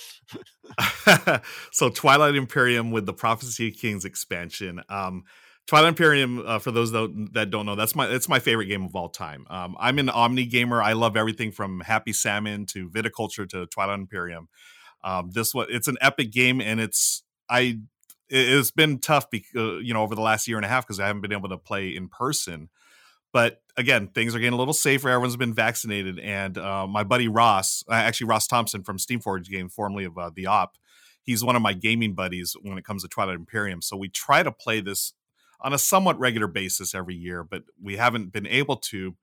so 1.72 1.90
Twilight 1.90 2.36
Imperium 2.36 2.92
with 2.92 3.06
the 3.06 3.14
Prophecy 3.14 3.70
of 3.70 3.76
Kings 3.76 4.06
expansion. 4.06 4.82
Um, 4.90 5.24
Twilight 5.68 5.90
Imperium, 5.90 6.44
uh, 6.46 6.60
for 6.60 6.72
those 6.72 6.92
tho- 6.92 7.14
that 7.34 7.50
don't 7.50 7.66
know, 7.66 7.76
that's 7.76 7.96
my 7.96 8.08
it's 8.08 8.30
my 8.30 8.40
favorite 8.40 8.68
game 8.68 8.84
of 8.84 8.96
all 8.96 9.10
time. 9.10 9.46
Um, 9.50 9.76
I'm 9.80 10.00
an 10.00 10.10
Omni 10.10 10.46
gamer. 10.46 10.82
I 10.82 10.94
love 10.94 11.18
everything 11.18 11.52
from 11.52 11.82
Happy 11.82 12.14
Salmon 12.14 12.66
to 12.68 12.90
Viticulture 12.90 13.48
to 13.50 13.66
Twilight 13.68 14.00
Imperium. 14.00 14.48
Um, 15.04 15.32
this 15.32 15.54
one, 15.54 15.68
it's 15.70 15.88
an 15.88 15.98
epic 16.02 16.32
game, 16.32 16.62
and 16.62 16.80
it's 16.80 17.24
I. 17.50 17.80
it- 18.30 18.50
It's 18.50 18.72
been 18.72 19.00
tough, 19.00 19.30
because 19.30 19.84
you 19.84 19.94
know, 19.94 20.02
over 20.04 20.16
the 20.16 20.22
last 20.22 20.48
year 20.48 20.58
and 20.58 20.66
a 20.66 20.70
half 20.70 20.86
because 20.86 21.00
I 21.00 21.08
haven't 21.08 21.22
been 21.22 21.34
able 21.34 21.50
to 21.50 21.58
play 21.58 21.96
in 21.96 22.08
person. 22.10 22.70
But 23.34 23.62
again, 23.76 24.08
things 24.08 24.34
are 24.34 24.40
getting 24.40 24.54
a 24.54 24.58
little 24.58 24.74
safer. 24.74 25.10
Everyone's 25.10 25.36
been 25.36 25.54
vaccinated, 25.54 26.20
and 26.20 26.58
uh, 26.58 26.88
my 26.88 27.04
buddy 27.04 27.28
Ross, 27.28 27.84
uh, 27.90 27.94
actually 27.94 28.28
Ross 28.28 28.48
Thompson 28.48 28.84
from 28.84 28.98
Steamforged 28.98 29.50
Game, 29.50 29.70
formerly 29.70 30.06
of 30.06 30.18
uh, 30.18 30.32
the 30.34 30.46
Op, 30.48 30.78
he's 31.24 31.44
one 31.44 31.56
of 31.56 31.62
my 31.62 31.74
gaming 31.74 32.16
buddies 32.16 32.56
when 32.62 32.78
it 32.78 32.86
comes 32.86 33.04
to 33.04 33.10
Twilight 33.10 33.36
Imperium. 33.36 33.82
So 33.82 33.98
we 33.98 34.08
try 34.10 34.44
to 34.44 34.52
play 34.52 34.80
this 34.80 35.14
on 35.60 35.74
a 35.74 35.78
somewhat 35.78 36.18
regular 36.20 36.48
basis 36.48 36.96
every 36.96 37.16
year, 37.16 37.44
but 37.44 37.64
we 37.82 37.98
haven't 37.98 38.32
been 38.32 38.48
able 38.48 38.78
to 38.78 39.16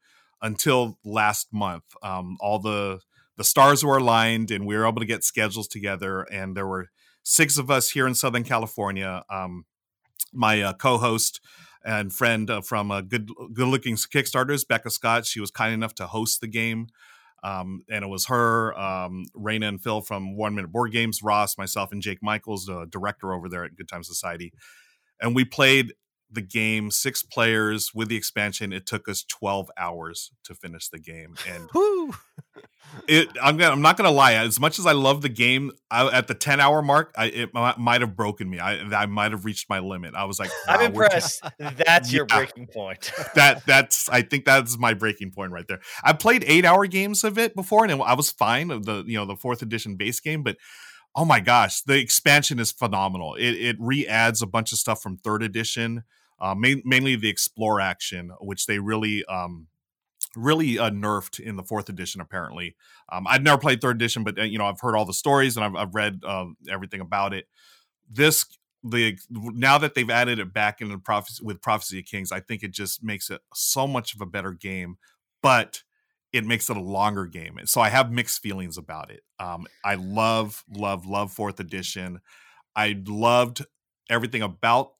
until 0.42 0.98
last 1.04 1.52
month. 1.52 1.84
Um, 2.02 2.36
all 2.40 2.58
the 2.58 3.00
the 3.36 3.44
stars 3.44 3.84
were 3.84 3.96
aligned, 3.96 4.50
and 4.50 4.66
we 4.66 4.76
were 4.76 4.86
able 4.86 5.00
to 5.00 5.06
get 5.06 5.24
schedules 5.24 5.66
together. 5.66 6.22
And 6.22 6.56
there 6.56 6.66
were 6.66 6.90
six 7.24 7.58
of 7.58 7.70
us 7.70 7.90
here 7.90 8.06
in 8.06 8.14
Southern 8.14 8.44
California. 8.44 9.24
Um, 9.28 9.64
my 10.32 10.62
uh, 10.62 10.72
co-host 10.74 11.40
and 11.84 12.12
friend 12.12 12.48
uh, 12.48 12.60
from 12.60 12.90
uh, 12.90 13.00
Good 13.00 13.30
Good 13.52 13.68
Looking 13.68 13.96
Kickstarters, 13.96 14.66
Becca 14.66 14.90
Scott, 14.90 15.26
she 15.26 15.40
was 15.40 15.50
kind 15.50 15.74
enough 15.74 15.94
to 15.96 16.06
host 16.06 16.40
the 16.40 16.46
game. 16.46 16.86
Um, 17.42 17.82
and 17.90 18.02
it 18.02 18.08
was 18.08 18.26
her, 18.26 18.72
um, 18.78 19.26
Raina 19.36 19.68
and 19.68 19.82
Phil 19.82 20.00
from 20.00 20.34
One 20.34 20.54
Minute 20.54 20.72
Board 20.72 20.92
Games, 20.92 21.22
Ross, 21.22 21.58
myself, 21.58 21.92
and 21.92 22.00
Jake 22.00 22.20
Michaels, 22.22 22.64
the 22.64 22.86
director 22.88 23.34
over 23.34 23.50
there 23.50 23.64
at 23.64 23.76
Good 23.76 23.86
Time 23.88 24.02
Society. 24.02 24.54
And 25.20 25.34
we 25.34 25.44
played 25.44 25.92
the 26.34 26.42
game 26.42 26.90
six 26.90 27.22
players 27.22 27.92
with 27.94 28.08
the 28.08 28.16
expansion. 28.16 28.72
It 28.72 28.86
took 28.86 29.08
us 29.08 29.24
12 29.24 29.70
hours 29.78 30.30
to 30.44 30.54
finish 30.54 30.88
the 30.88 30.98
game. 30.98 31.34
And 31.48 31.68
it, 33.08 33.28
I'm 33.42 33.56
gonna, 33.56 33.72
I'm 33.72 33.82
not 33.82 33.96
gonna 33.96 34.10
lie. 34.10 34.34
As 34.34 34.60
much 34.60 34.78
as 34.78 34.86
I 34.86 34.92
love 34.92 35.22
the 35.22 35.28
game, 35.28 35.72
I, 35.90 36.06
at 36.08 36.28
the 36.28 36.34
10 36.34 36.60
hour 36.60 36.82
mark, 36.82 37.12
I, 37.16 37.26
it 37.26 37.54
mi- 37.54 37.72
might 37.78 38.00
have 38.00 38.16
broken 38.16 38.48
me. 38.48 38.58
I, 38.58 38.80
I 38.94 39.06
might 39.06 39.32
have 39.32 39.44
reached 39.44 39.68
my 39.68 39.78
limit. 39.78 40.14
I 40.14 40.24
was 40.24 40.38
like, 40.38 40.50
i'm 40.68 40.80
"Wow, 40.80 40.98
we're 40.98 41.04
impressed 41.04 41.44
that's 41.58 42.12
your 42.12 42.26
breaking 42.26 42.66
point 42.68 43.12
that 43.34 43.64
that's 43.66 44.08
I 44.08 44.22
think 44.22 44.44
that's 44.44 44.78
my 44.78 44.94
breaking 44.94 45.32
point 45.32 45.52
right 45.52 45.66
there. 45.68 45.80
I 46.02 46.12
played 46.12 46.44
eight 46.46 46.64
hour 46.64 46.86
games 46.86 47.24
of 47.24 47.38
it 47.38 47.54
before, 47.54 47.84
and 47.84 48.02
I 48.02 48.14
was 48.14 48.30
fine 48.30 48.70
of 48.70 48.84
the 48.84 49.04
you 49.06 49.18
know 49.18 49.26
the 49.26 49.36
fourth 49.36 49.62
edition 49.62 49.96
base 49.96 50.20
game, 50.20 50.42
but 50.42 50.56
oh 51.16 51.24
my 51.24 51.40
gosh, 51.40 51.82
the 51.82 51.98
expansion 51.98 52.58
is 52.58 52.72
phenomenal. 52.72 53.34
It 53.34 53.52
it 53.52 53.76
re-adds 53.78 54.42
a 54.42 54.46
bunch 54.46 54.72
of 54.72 54.78
stuff 54.78 55.02
from 55.02 55.16
third 55.16 55.42
edition, 55.42 56.04
uh, 56.40 56.54
main, 56.54 56.82
mainly 56.84 57.16
the 57.16 57.28
explore 57.28 57.80
action, 57.80 58.32
which 58.40 58.66
they 58.66 58.78
really 58.78 59.24
um 59.26 59.66
really 60.36 60.78
uh, 60.78 60.90
nerfed 60.90 61.38
in 61.38 61.56
the 61.56 61.62
fourth 61.62 61.88
edition. 61.88 62.20
Apparently, 62.20 62.76
um, 63.10 63.26
I'd 63.26 63.44
never 63.44 63.58
played 63.58 63.80
third 63.80 63.96
edition, 63.96 64.24
but 64.24 64.38
uh, 64.38 64.42
you 64.42 64.58
know 64.58 64.66
I've 64.66 64.80
heard 64.80 64.96
all 64.96 65.04
the 65.04 65.14
stories 65.14 65.56
and 65.56 65.64
I've, 65.64 65.76
I've 65.76 65.94
read 65.94 66.20
uh, 66.26 66.46
everything 66.68 67.00
about 67.00 67.34
it. 67.34 67.46
This 68.10 68.44
the 68.84 69.18
now 69.30 69.78
that 69.78 69.94
they've 69.94 70.10
added 70.10 70.38
it 70.38 70.52
back 70.52 70.80
into 70.80 70.98
prophecy 70.98 71.42
with 71.42 71.62
prophecy 71.62 71.98
of 71.98 72.04
kings 72.04 72.30
i 72.30 72.38
think 72.38 72.62
it 72.62 72.70
just 72.70 73.02
makes 73.02 73.30
it 73.30 73.40
so 73.54 73.86
much 73.86 74.14
of 74.14 74.20
a 74.20 74.26
better 74.26 74.52
game 74.52 74.96
but 75.42 75.82
it 76.32 76.44
makes 76.44 76.68
it 76.68 76.76
a 76.76 76.80
longer 76.80 77.24
game 77.24 77.58
so 77.64 77.80
i 77.80 77.88
have 77.88 78.12
mixed 78.12 78.42
feelings 78.42 78.76
about 78.76 79.10
it 79.10 79.22
um, 79.38 79.66
i 79.84 79.94
love 79.94 80.62
love 80.70 81.06
love 81.06 81.32
fourth 81.32 81.60
edition 81.60 82.20
i 82.76 82.94
loved 83.06 83.64
everything 84.10 84.42
about 84.42 84.92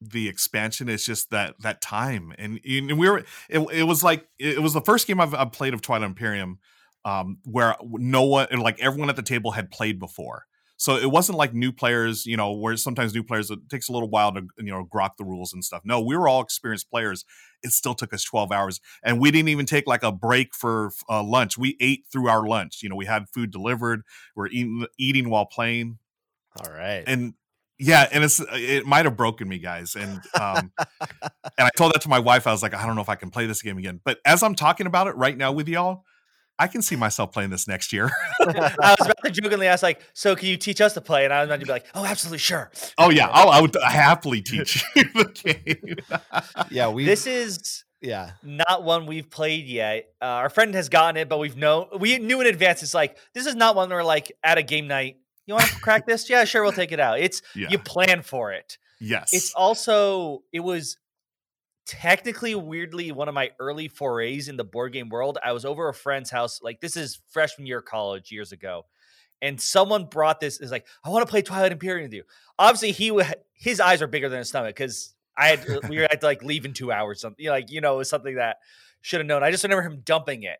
the 0.00 0.28
expansion 0.28 0.88
it's 0.88 1.04
just 1.04 1.30
that 1.30 1.54
that 1.60 1.80
time 1.80 2.32
and, 2.38 2.60
and 2.64 2.98
we 2.98 3.08
were 3.08 3.18
it, 3.48 3.60
it 3.72 3.82
was 3.82 4.04
like 4.04 4.28
it 4.38 4.62
was 4.62 4.72
the 4.72 4.80
first 4.80 5.06
game 5.06 5.20
I've, 5.20 5.34
I've 5.34 5.52
played 5.52 5.74
of 5.74 5.82
twilight 5.82 6.06
imperium 6.06 6.58
um, 7.04 7.38
where 7.44 7.74
no 7.82 8.24
one, 8.24 8.48
like 8.58 8.80
everyone 8.80 9.08
at 9.08 9.16
the 9.16 9.22
table 9.22 9.52
had 9.52 9.70
played 9.70 9.98
before. 9.98 10.44
So 10.76 10.96
it 10.96 11.10
wasn't 11.10 11.38
like 11.38 11.54
new 11.54 11.72
players, 11.72 12.24
you 12.24 12.36
know, 12.36 12.52
where 12.52 12.76
sometimes 12.76 13.12
new 13.12 13.24
players 13.24 13.50
it 13.50 13.58
takes 13.68 13.88
a 13.88 13.92
little 13.92 14.08
while 14.08 14.32
to 14.34 14.42
you 14.58 14.70
know 14.70 14.84
grok 14.84 15.16
the 15.18 15.24
rules 15.24 15.52
and 15.52 15.64
stuff. 15.64 15.82
No, 15.84 16.00
we 16.00 16.16
were 16.16 16.28
all 16.28 16.40
experienced 16.40 16.88
players. 16.88 17.24
It 17.64 17.72
still 17.72 17.94
took 17.94 18.12
us 18.12 18.22
twelve 18.22 18.52
hours, 18.52 18.80
and 19.02 19.18
we 19.18 19.32
didn't 19.32 19.48
even 19.48 19.66
take 19.66 19.88
like 19.88 20.04
a 20.04 20.12
break 20.12 20.54
for 20.54 20.92
uh, 21.08 21.24
lunch. 21.24 21.58
We 21.58 21.76
ate 21.80 22.04
through 22.12 22.28
our 22.28 22.46
lunch. 22.46 22.80
You 22.80 22.90
know, 22.90 22.94
we 22.94 23.06
had 23.06 23.28
food 23.28 23.50
delivered. 23.50 24.02
We're 24.36 24.46
eating 24.48 24.86
eating 24.98 25.30
while 25.30 25.46
playing, 25.46 25.98
All 26.64 26.72
right. 26.72 27.02
and 27.08 27.34
yeah, 27.78 28.08
and 28.10 28.24
it's 28.24 28.40
it 28.52 28.86
might 28.86 29.04
have 29.04 29.16
broken 29.16 29.48
me, 29.48 29.58
guys. 29.58 29.94
And 29.94 30.20
um, 30.38 30.72
and 31.00 31.66
I 31.66 31.70
told 31.76 31.94
that 31.94 32.02
to 32.02 32.08
my 32.08 32.18
wife. 32.18 32.46
I 32.46 32.52
was 32.52 32.62
like, 32.62 32.74
I 32.74 32.84
don't 32.86 32.96
know 32.96 33.02
if 33.02 33.08
I 33.08 33.14
can 33.14 33.30
play 33.30 33.46
this 33.46 33.62
game 33.62 33.78
again. 33.78 34.00
But 34.04 34.18
as 34.24 34.42
I'm 34.42 34.54
talking 34.54 34.86
about 34.86 35.06
it 35.06 35.16
right 35.16 35.36
now 35.36 35.52
with 35.52 35.68
y'all, 35.68 36.04
I 36.58 36.66
can 36.66 36.82
see 36.82 36.96
myself 36.96 37.32
playing 37.32 37.50
this 37.50 37.68
next 37.68 37.92
year. 37.92 38.10
I 38.40 38.96
was 38.98 39.06
about 39.06 39.24
to 39.24 39.30
jokingly 39.30 39.68
ask, 39.68 39.82
like, 39.82 40.02
so 40.12 40.34
can 40.34 40.48
you 40.48 40.56
teach 40.56 40.80
us 40.80 40.94
to 40.94 41.00
play? 41.00 41.24
And 41.24 41.32
I 41.32 41.40
was 41.40 41.48
about 41.48 41.60
to 41.60 41.66
be 41.66 41.72
like, 41.72 41.86
oh, 41.94 42.04
absolutely, 42.04 42.38
sure. 42.38 42.70
oh 42.98 43.10
yeah, 43.10 43.28
I'll, 43.28 43.48
I 43.48 43.60
would 43.60 43.76
happily 43.84 44.42
teach 44.42 44.82
you 44.96 45.04
the 45.14 45.66
game. 45.74 45.96
yeah, 46.70 46.88
we 46.88 47.04
This 47.04 47.28
is 47.28 47.84
yeah. 48.00 48.32
not 48.42 48.82
one 48.82 49.06
we've 49.06 49.30
played 49.30 49.66
yet. 49.66 50.06
Uh, 50.20 50.26
our 50.26 50.50
friend 50.50 50.74
has 50.74 50.88
gotten 50.88 51.16
it, 51.16 51.28
but 51.28 51.38
we've 51.38 51.56
known 51.56 51.86
we 51.98 52.18
knew 52.18 52.40
in 52.40 52.48
advance. 52.48 52.82
It's 52.82 52.94
like 52.94 53.16
this 53.34 53.46
is 53.46 53.54
not 53.54 53.76
one 53.76 53.88
where 53.90 54.02
like 54.02 54.32
at 54.42 54.58
a 54.58 54.62
game 54.64 54.88
night. 54.88 55.18
You 55.48 55.54
want 55.54 55.66
to 55.66 55.80
crack 55.80 56.06
this? 56.06 56.28
Yeah, 56.28 56.44
sure, 56.44 56.62
we'll 56.62 56.72
take 56.72 56.92
it 56.92 57.00
out. 57.00 57.18
It's 57.18 57.40
Yeah. 57.56 57.68
you 57.70 57.78
plan 57.78 58.22
for 58.22 58.52
it. 58.52 58.76
yes, 59.00 59.30
It's 59.32 59.54
also 59.54 60.42
it 60.52 60.60
was 60.60 60.98
technically 61.86 62.54
weirdly 62.54 63.12
one 63.12 63.28
of 63.28 63.34
my 63.34 63.50
early 63.58 63.88
forays 63.88 64.48
in 64.48 64.58
the 64.58 64.64
board 64.64 64.92
game 64.92 65.08
world. 65.08 65.38
I 65.42 65.52
was 65.52 65.64
over 65.64 65.88
a 65.88 65.94
friend's 65.94 66.30
house, 66.30 66.60
like 66.62 66.80
this 66.82 66.96
is 66.96 67.20
freshman 67.30 67.66
year 67.66 67.78
of 67.78 67.86
college 67.86 68.30
years 68.30 68.52
ago, 68.52 68.84
and 69.40 69.58
someone 69.60 70.04
brought 70.04 70.38
this. 70.38 70.60
Is 70.60 70.70
like, 70.70 70.86
I 71.02 71.08
want 71.08 71.26
to 71.26 71.30
play 71.30 71.40
Twilight 71.40 71.72
Imperium 71.72 72.04
with 72.04 72.12
you. 72.12 72.24
Obviously, 72.58 72.92
he 72.92 73.18
his 73.54 73.80
eyes 73.80 74.02
are 74.02 74.06
bigger 74.06 74.28
than 74.28 74.40
his 74.40 74.48
stomach 74.48 74.76
because 74.76 75.14
I 75.34 75.48
had 75.48 75.88
we 75.88 75.96
had 75.96 76.20
to 76.20 76.26
like 76.26 76.42
leave 76.42 76.66
in 76.66 76.74
two 76.74 76.92
hours. 76.92 77.22
Something 77.22 77.42
you 77.42 77.48
know, 77.48 77.54
like 77.54 77.70
you 77.70 77.80
know, 77.80 77.94
it 77.94 77.98
was 77.98 78.10
something 78.10 78.34
that 78.34 78.58
should 79.00 79.20
have 79.20 79.26
known. 79.26 79.42
I 79.42 79.50
just 79.50 79.62
remember 79.62 79.82
him 79.82 80.02
dumping 80.04 80.42
it. 80.42 80.58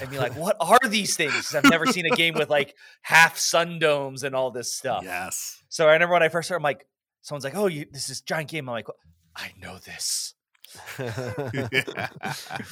And 0.00 0.10
be 0.10 0.18
like, 0.18 0.34
what 0.36 0.56
are 0.60 0.88
these 0.88 1.16
things? 1.16 1.54
I've 1.54 1.64
never 1.64 1.86
seen 1.86 2.06
a 2.06 2.10
game 2.16 2.34
with 2.34 2.50
like 2.50 2.74
half 3.02 3.38
sun 3.38 3.78
domes 3.78 4.22
and 4.24 4.34
all 4.34 4.50
this 4.50 4.72
stuff. 4.74 5.02
yes. 5.04 5.62
So 5.68 5.88
I 5.88 5.92
remember 5.92 6.12
when 6.14 6.22
I 6.22 6.28
first 6.28 6.48
started, 6.48 6.60
I'm 6.60 6.64
like, 6.64 6.86
someone's 7.22 7.44
like, 7.44 7.56
"Oh, 7.56 7.66
you, 7.66 7.86
this 7.92 8.08
is 8.08 8.20
giant 8.20 8.48
game." 8.50 8.68
I'm 8.68 8.72
like, 8.74 8.86
"I 9.36 9.52
know 9.60 9.78
this." 9.78 10.34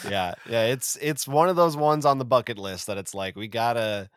yeah, 0.09 0.35
yeah, 0.49 0.65
it's 0.67 0.97
it's 1.01 1.27
one 1.29 1.49
of 1.49 1.57
those 1.57 1.77
ones 1.77 2.05
on 2.05 2.19
the 2.19 2.25
bucket 2.25 2.59
list 2.59 2.87
that 2.87 2.99
it's 2.99 3.15
like 3.15 3.37
we 3.37 3.49
gotta 3.49 4.09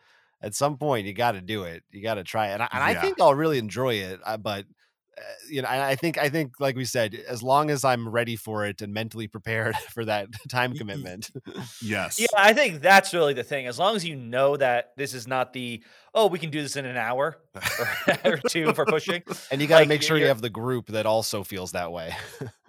at 0.42 0.54
some 0.54 0.76
point 0.78 1.06
you 1.06 1.12
gotta 1.12 1.40
do 1.40 1.64
it, 1.64 1.82
you 1.90 2.02
gotta 2.02 2.24
try 2.24 2.48
it, 2.48 2.52
and 2.54 2.62
I, 2.62 2.68
and 2.72 2.82
I 2.82 2.94
think 2.94 3.20
I'll 3.20 3.34
really 3.34 3.58
enjoy 3.58 3.94
it. 3.94 4.20
uh, 4.24 4.36
But 4.36 4.66
you 5.50 5.62
know, 5.62 5.68
I, 5.68 5.90
I 5.90 5.94
think 5.94 6.18
I 6.18 6.28
think 6.28 6.60
like 6.60 6.76
we 6.76 6.84
said, 6.84 7.14
as 7.14 7.42
long 7.42 7.70
as 7.70 7.84
I'm 7.84 8.08
ready 8.08 8.36
for 8.36 8.64
it 8.64 8.82
and 8.82 8.92
mentally 8.92 9.28
prepared 9.28 9.76
for 9.94 10.04
that 10.04 10.28
time 10.48 10.74
commitment. 10.74 11.30
yes. 11.82 12.18
Yeah, 12.20 12.26
I 12.36 12.52
think 12.52 12.80
that's 12.80 13.12
really 13.14 13.34
the 13.34 13.44
thing. 13.44 13.66
As 13.66 13.78
long 13.78 13.96
as 13.96 14.04
you 14.04 14.16
know 14.16 14.56
that 14.56 14.92
this 14.96 15.14
is 15.14 15.26
not 15.26 15.52
the 15.52 15.82
oh, 16.14 16.26
we 16.26 16.38
can 16.38 16.50
do 16.50 16.62
this 16.62 16.76
in 16.76 16.84
an 16.84 16.96
hour 16.96 17.36
or, 18.24 18.32
or 18.32 18.36
two 18.48 18.72
for 18.72 18.84
pushing. 18.84 19.22
And 19.50 19.60
you 19.60 19.68
got 19.68 19.76
to 19.76 19.82
Like, 19.82 19.88
make 19.88 20.02
sure 20.02 20.16
you 20.16 20.26
have 20.26 20.40
the 20.40 20.50
group 20.50 20.88
that 20.88 21.06
also 21.06 21.44
feels 21.44 21.72
that 21.72 21.92
way. 21.92 22.14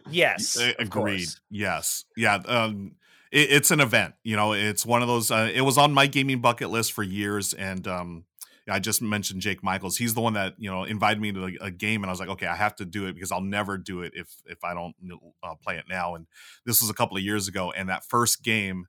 Yes, 0.09 0.57
agreed 0.79 1.27
yes 1.49 2.05
yeah 2.17 2.35
um 2.45 2.95
it, 3.31 3.51
it's 3.51 3.71
an 3.71 3.79
event 3.79 4.15
you 4.23 4.35
know 4.35 4.53
it's 4.53 4.85
one 4.85 5.01
of 5.01 5.07
those 5.07 5.29
uh, 5.31 5.49
it 5.53 5.61
was 5.61 5.77
on 5.77 5.93
my 5.93 6.07
gaming 6.07 6.39
bucket 6.41 6.69
list 6.69 6.93
for 6.93 7.03
years 7.03 7.53
and 7.53 7.87
um 7.87 8.23
i 8.69 8.79
just 8.79 9.01
mentioned 9.01 9.41
jake 9.41 9.63
michaels 9.63 9.97
he's 9.97 10.13
the 10.13 10.21
one 10.21 10.33
that 10.33 10.53
you 10.57 10.69
know 10.69 10.83
invited 10.83 11.21
me 11.21 11.31
to 11.31 11.57
a, 11.61 11.71
game 11.71 12.03
and 12.03 12.09
i 12.09 12.11
was 12.11 12.19
like 12.19 12.29
okay 12.29 12.47
i 12.47 12.55
have 12.55 12.75
to 12.75 12.85
do 12.85 13.05
it 13.05 13.13
because 13.13 13.31
i'll 13.31 13.41
never 13.41 13.77
do 13.77 14.01
it 14.01 14.13
if 14.15 14.35
if 14.45 14.63
i 14.63 14.73
don't 14.73 14.95
uh, 15.43 15.55
play 15.63 15.77
it 15.77 15.85
now 15.89 16.15
and 16.15 16.27
this 16.65 16.81
was 16.81 16.89
a 16.89 16.93
couple 16.93 17.15
of 17.15 17.23
years 17.23 17.47
ago 17.47 17.71
and 17.71 17.89
that 17.89 18.03
first 18.03 18.43
game 18.43 18.85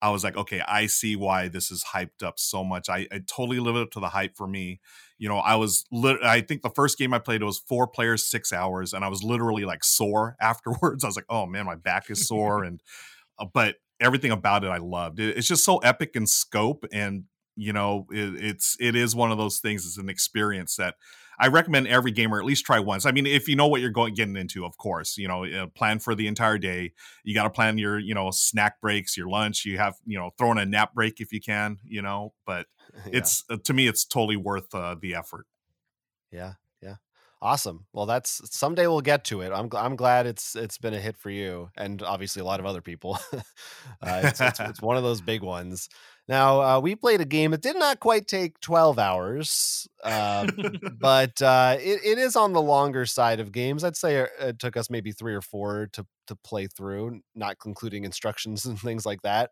I 0.00 0.10
was 0.10 0.22
like, 0.22 0.36
okay, 0.36 0.60
I 0.60 0.86
see 0.86 1.16
why 1.16 1.48
this 1.48 1.70
is 1.70 1.84
hyped 1.92 2.22
up 2.22 2.38
so 2.38 2.62
much. 2.62 2.88
I, 2.88 3.06
I 3.10 3.20
totally 3.26 3.58
lived 3.58 3.78
up 3.78 3.90
to 3.92 4.00
the 4.00 4.10
hype 4.10 4.36
for 4.36 4.46
me. 4.46 4.80
You 5.18 5.28
know, 5.28 5.38
I 5.38 5.56
was, 5.56 5.84
lit- 5.90 6.22
I 6.22 6.40
think 6.40 6.62
the 6.62 6.70
first 6.70 6.98
game 6.98 7.12
I 7.12 7.18
played 7.18 7.42
was 7.42 7.58
four 7.58 7.88
players, 7.88 8.24
six 8.24 8.52
hours, 8.52 8.92
and 8.92 9.04
I 9.04 9.08
was 9.08 9.22
literally 9.24 9.64
like 9.64 9.82
sore 9.82 10.36
afterwards. 10.40 11.02
I 11.02 11.08
was 11.08 11.16
like, 11.16 11.26
oh 11.28 11.46
man, 11.46 11.66
my 11.66 11.74
back 11.74 12.10
is 12.10 12.26
sore, 12.26 12.62
and 12.62 12.80
uh, 13.38 13.46
but 13.52 13.76
everything 14.00 14.30
about 14.30 14.62
it 14.62 14.68
I 14.68 14.78
loved. 14.78 15.18
It, 15.18 15.36
it's 15.36 15.48
just 15.48 15.64
so 15.64 15.78
epic 15.78 16.12
in 16.14 16.26
scope, 16.26 16.84
and 16.92 17.24
you 17.58 17.72
know, 17.72 18.06
it, 18.10 18.42
it's 18.42 18.76
it 18.80 18.94
is 18.94 19.14
one 19.14 19.32
of 19.32 19.38
those 19.38 19.58
things. 19.58 19.84
It's 19.84 19.98
an 19.98 20.08
experience 20.08 20.76
that 20.76 20.94
I 21.38 21.48
recommend 21.48 21.86
every 21.86 22.10
gamer 22.10 22.38
at 22.38 22.44
least 22.44 22.64
try 22.64 22.80
once. 22.80 23.06
I 23.06 23.12
mean, 23.12 23.26
if 23.26 23.48
you 23.48 23.56
know 23.56 23.68
what 23.68 23.80
you're 23.80 23.90
going 23.90 24.14
getting 24.14 24.36
into, 24.36 24.64
of 24.64 24.76
course, 24.76 25.16
you 25.16 25.28
know, 25.28 25.44
uh, 25.44 25.66
plan 25.68 25.98
for 26.00 26.14
the 26.14 26.26
entire 26.26 26.58
day. 26.58 26.92
You 27.24 27.34
got 27.34 27.44
to 27.44 27.50
plan 27.50 27.78
your, 27.78 27.98
you 27.98 28.14
know, 28.14 28.30
snack 28.30 28.80
breaks, 28.80 29.16
your 29.16 29.28
lunch. 29.28 29.64
You 29.64 29.78
have, 29.78 29.96
you 30.04 30.18
know, 30.18 30.30
throw 30.38 30.50
in 30.52 30.58
a 30.58 30.66
nap 30.66 30.94
break 30.94 31.20
if 31.20 31.32
you 31.32 31.40
can, 31.40 31.78
you 31.84 32.02
know. 32.02 32.34
But 32.46 32.66
Yeah. 33.06 33.12
it's 33.12 33.44
uh, 33.50 33.58
to 33.64 33.72
me, 33.72 33.86
it's 33.86 34.04
totally 34.04 34.36
worth 34.36 34.74
uh, 34.74 34.96
the 35.00 35.14
effort. 35.14 35.46
Yeah, 36.30 36.54
yeah. 36.82 36.96
Awesome. 37.40 37.86
Well, 37.92 38.06
that's 38.06 38.40
someday 38.56 38.86
we'll 38.86 39.00
get 39.00 39.24
to 39.26 39.42
it. 39.42 39.52
I'm 39.52 39.68
I'm 39.72 39.96
glad 39.96 40.26
it's 40.26 40.56
it's 40.56 40.78
been 40.78 40.94
a 40.94 41.00
hit 41.00 41.16
for 41.16 41.30
you 41.30 41.70
and 41.76 42.02
obviously 42.02 42.40
a 42.40 42.44
lot 42.44 42.60
of 42.60 42.66
other 42.66 42.82
people. 42.82 43.18
uh, 43.32 44.22
it's, 44.24 44.40
it's 44.40 44.60
it's 44.64 44.82
one 44.82 44.96
of 44.96 45.02
those 45.02 45.20
big 45.20 45.42
ones. 45.42 45.88
Now 46.28 46.60
uh, 46.60 46.80
we 46.80 46.94
played 46.94 47.20
a 47.20 47.24
game. 47.24 47.54
It 47.54 47.62
did 47.62 47.76
not 47.78 48.00
quite 48.00 48.28
take 48.28 48.60
12 48.60 48.98
hours, 48.98 49.88
uh, 50.04 50.46
but 51.00 51.40
uh, 51.40 51.76
it, 51.80 52.00
it 52.04 52.18
is 52.18 52.36
on 52.36 52.52
the 52.52 52.60
longer 52.62 53.06
side 53.06 53.40
of 53.40 53.52
games. 53.52 53.82
I'd 53.82 53.96
say 53.96 54.16
it, 54.16 54.30
it 54.40 54.58
took 54.58 54.76
us 54.76 54.90
maybe 54.90 55.12
three 55.12 55.34
or 55.34 55.42
four 55.42 55.88
to 55.92 56.06
to 56.26 56.36
play 56.36 56.66
through, 56.66 57.20
not 57.34 57.56
including 57.64 58.04
instructions 58.04 58.64
and 58.66 58.78
things 58.78 59.06
like 59.06 59.22
that. 59.22 59.50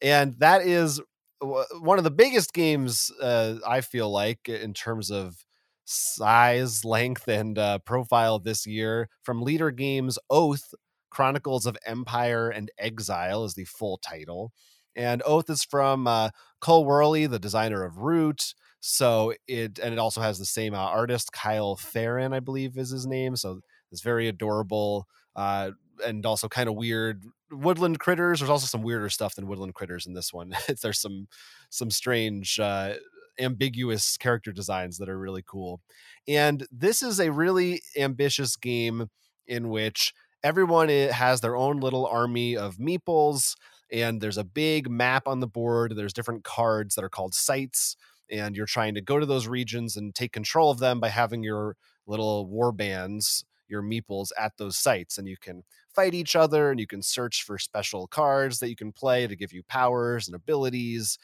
And 0.00 0.34
that 0.38 0.62
is 0.62 1.00
w- 1.40 1.64
one 1.80 1.98
of 1.98 2.04
the 2.04 2.10
biggest 2.10 2.52
games 2.52 3.10
uh, 3.20 3.56
I 3.66 3.80
feel 3.80 4.10
like 4.10 4.48
in 4.48 4.74
terms 4.74 5.10
of 5.10 5.36
size, 5.84 6.84
length, 6.84 7.28
and 7.28 7.58
uh, 7.58 7.78
profile 7.80 8.38
this 8.38 8.66
year 8.66 9.08
from 9.22 9.44
Leder 9.44 9.74
Games 9.74 10.18
Oath 10.30 10.74
Chronicles 11.10 11.66
of 11.66 11.76
Empire 11.86 12.48
and 12.50 12.70
Exile 12.78 13.44
is 13.44 13.54
the 13.54 13.64
full 13.64 13.98
title. 13.98 14.52
And 14.96 15.22
Oath 15.24 15.48
is 15.50 15.64
from 15.64 16.06
uh, 16.06 16.30
Cole 16.60 16.86
Wehrle, 16.86 17.28
the 17.28 17.38
designer 17.38 17.84
of 17.84 17.98
Root. 17.98 18.54
So 18.80 19.32
it 19.46 19.78
and 19.78 19.92
it 19.92 19.98
also 19.98 20.20
has 20.20 20.38
the 20.38 20.44
same 20.44 20.74
uh, 20.74 20.78
artist, 20.78 21.32
Kyle 21.32 21.76
Ferrin, 21.76 22.32
I 22.32 22.40
believe 22.40 22.76
is 22.76 22.90
his 22.90 23.06
name. 23.06 23.36
So 23.36 23.60
it's 23.92 24.02
very 24.02 24.26
adorable 24.26 25.06
uh, 25.36 25.70
and 26.04 26.26
also 26.26 26.48
kind 26.48 26.68
of 26.68 26.74
weird 26.74 27.24
woodland 27.50 28.00
critters. 28.00 28.40
There's 28.40 28.50
also 28.50 28.66
some 28.66 28.82
weirder 28.82 29.08
stuff 29.08 29.34
than 29.34 29.46
woodland 29.46 29.74
critters 29.74 30.06
in 30.06 30.14
this 30.14 30.32
one. 30.32 30.52
There's 30.82 31.00
some 31.00 31.28
some 31.70 31.90
strange 31.90 32.58
uh, 32.58 32.94
ambiguous 33.38 34.16
character 34.16 34.52
designs 34.52 34.98
that 34.98 35.08
are 35.08 35.18
really 35.18 35.42
cool. 35.46 35.80
And 36.28 36.66
this 36.70 37.02
is 37.02 37.20
a 37.20 37.30
really 37.32 37.82
ambitious 37.96 38.56
game 38.56 39.08
in 39.46 39.68
which 39.68 40.12
everyone 40.42 40.88
has 40.88 41.40
their 41.40 41.56
own 41.56 41.80
little 41.80 42.06
army 42.06 42.56
of 42.56 42.76
meeples 42.76 43.54
and 43.92 44.20
there's 44.20 44.38
a 44.38 44.44
big 44.44 44.90
map 44.90 45.28
on 45.28 45.40
the 45.40 45.46
board. 45.46 45.94
There's 45.94 46.14
different 46.14 46.44
cards 46.44 46.94
that 46.94 47.04
are 47.04 47.10
called 47.10 47.34
sites 47.34 47.96
and 48.30 48.56
you're 48.56 48.66
trying 48.66 48.94
to 48.94 49.02
go 49.02 49.20
to 49.20 49.26
those 49.26 49.46
regions 49.46 49.96
and 49.96 50.14
take 50.14 50.32
control 50.32 50.70
of 50.70 50.78
them 50.78 50.98
by 50.98 51.10
having 51.10 51.42
your 51.42 51.76
little 52.06 52.46
war 52.46 52.72
bands, 52.72 53.44
your 53.68 53.82
meeples 53.82 54.30
at 54.38 54.56
those 54.56 54.78
sites 54.78 55.18
and 55.18 55.28
you 55.28 55.36
can 55.36 55.62
fight 55.94 56.14
each 56.14 56.34
other 56.34 56.70
and 56.70 56.80
you 56.80 56.86
can 56.86 57.02
search 57.02 57.42
for 57.42 57.58
special 57.58 58.06
cards 58.06 58.58
that 58.58 58.70
you 58.70 58.76
can 58.76 58.92
play 58.92 59.26
to 59.26 59.36
give 59.36 59.52
you 59.52 59.62
powers 59.62 60.26
and 60.26 60.34
abilities. 60.34 61.18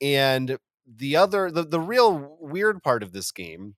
And 0.00 0.58
the 0.86 1.16
other 1.16 1.50
the, 1.50 1.64
the 1.64 1.80
real 1.80 2.36
weird 2.40 2.82
part 2.82 3.02
of 3.02 3.12
this 3.12 3.32
game 3.32 3.74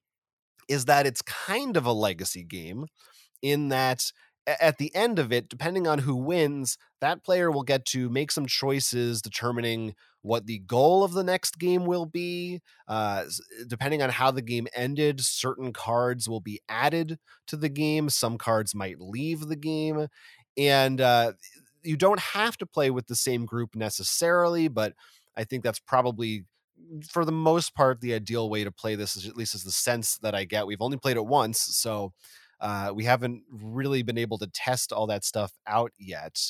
is 0.68 0.84
that 0.86 1.06
it's 1.06 1.22
kind 1.22 1.76
of 1.76 1.86
a 1.86 1.92
legacy 1.92 2.44
game 2.44 2.86
in 3.42 3.68
that 3.68 4.10
at 4.46 4.78
the 4.78 4.94
end 4.94 5.18
of 5.18 5.32
it 5.32 5.48
depending 5.48 5.86
on 5.86 6.00
who 6.00 6.14
wins 6.14 6.76
that 7.00 7.24
player 7.24 7.50
will 7.50 7.62
get 7.62 7.84
to 7.86 8.08
make 8.10 8.30
some 8.30 8.46
choices 8.46 9.22
determining 9.22 9.94
what 10.22 10.46
the 10.46 10.58
goal 10.60 11.04
of 11.04 11.12
the 11.12 11.24
next 11.24 11.58
game 11.58 11.86
will 11.86 12.06
be 12.06 12.60
uh, 12.88 13.24
depending 13.66 14.02
on 14.02 14.10
how 14.10 14.30
the 14.30 14.42
game 14.42 14.66
ended 14.74 15.20
certain 15.20 15.72
cards 15.72 16.28
will 16.28 16.40
be 16.40 16.60
added 16.68 17.18
to 17.46 17.56
the 17.56 17.68
game 17.68 18.08
some 18.10 18.36
cards 18.36 18.74
might 18.74 19.00
leave 19.00 19.48
the 19.48 19.56
game 19.56 20.08
and 20.56 21.00
uh, 21.00 21.32
you 21.82 21.96
don't 21.96 22.20
have 22.20 22.56
to 22.56 22.66
play 22.66 22.90
with 22.90 23.06
the 23.06 23.16
same 23.16 23.46
group 23.46 23.74
necessarily 23.74 24.68
but 24.68 24.92
i 25.36 25.44
think 25.44 25.62
that's 25.64 25.80
probably 25.80 26.44
for 27.08 27.24
the 27.24 27.32
most 27.32 27.74
part, 27.74 28.00
the 28.00 28.14
ideal 28.14 28.50
way 28.50 28.64
to 28.64 28.70
play 28.70 28.94
this 28.94 29.16
is 29.16 29.26
at 29.26 29.36
least 29.36 29.54
is 29.54 29.64
the 29.64 29.72
sense 29.72 30.18
that 30.18 30.34
I 30.34 30.44
get. 30.44 30.66
We've 30.66 30.82
only 30.82 30.96
played 30.96 31.16
it 31.16 31.26
once, 31.26 31.60
so 31.60 32.12
uh, 32.64 32.90
we 32.94 33.04
haven't 33.04 33.42
really 33.50 34.02
been 34.02 34.16
able 34.16 34.38
to 34.38 34.46
test 34.46 34.90
all 34.90 35.06
that 35.06 35.22
stuff 35.22 35.52
out 35.66 35.92
yet. 35.98 36.40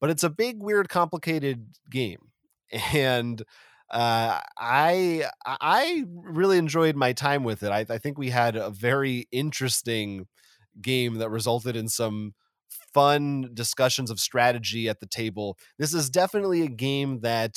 But 0.00 0.10
it's 0.10 0.22
a 0.22 0.30
big, 0.30 0.62
weird, 0.62 0.88
complicated 0.88 1.66
game, 1.90 2.30
and 2.94 3.42
uh, 3.90 4.40
I 4.58 5.24
I 5.44 6.04
really 6.08 6.58
enjoyed 6.58 6.94
my 6.94 7.12
time 7.12 7.42
with 7.42 7.64
it. 7.64 7.70
I, 7.70 7.84
I 7.88 7.98
think 7.98 8.16
we 8.16 8.30
had 8.30 8.54
a 8.54 8.70
very 8.70 9.26
interesting 9.32 10.26
game 10.80 11.16
that 11.16 11.30
resulted 11.30 11.74
in 11.74 11.88
some 11.88 12.34
fun 12.94 13.50
discussions 13.52 14.10
of 14.10 14.20
strategy 14.20 14.88
at 14.88 15.00
the 15.00 15.06
table. 15.06 15.58
This 15.78 15.92
is 15.92 16.10
definitely 16.10 16.62
a 16.62 16.68
game 16.68 17.20
that 17.20 17.56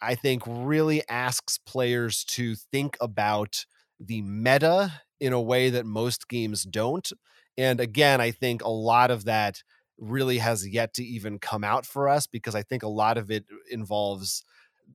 I 0.00 0.14
think 0.14 0.42
really 0.46 1.02
asks 1.10 1.58
players 1.58 2.24
to 2.30 2.54
think 2.72 2.96
about 3.00 3.66
the 4.00 4.22
meta 4.22 4.92
in 5.20 5.32
a 5.32 5.40
way 5.40 5.70
that 5.70 5.86
most 5.86 6.28
games 6.28 6.62
don't. 6.64 7.10
And 7.56 7.80
again, 7.80 8.20
I 8.20 8.30
think 8.30 8.62
a 8.62 8.70
lot 8.70 9.10
of 9.10 9.24
that 9.24 9.62
really 9.98 10.38
has 10.38 10.66
yet 10.66 10.94
to 10.94 11.04
even 11.04 11.38
come 11.38 11.64
out 11.64 11.84
for 11.84 12.08
us 12.08 12.26
because 12.26 12.54
I 12.54 12.62
think 12.62 12.82
a 12.82 12.88
lot 12.88 13.18
of 13.18 13.30
it 13.30 13.44
involves 13.70 14.44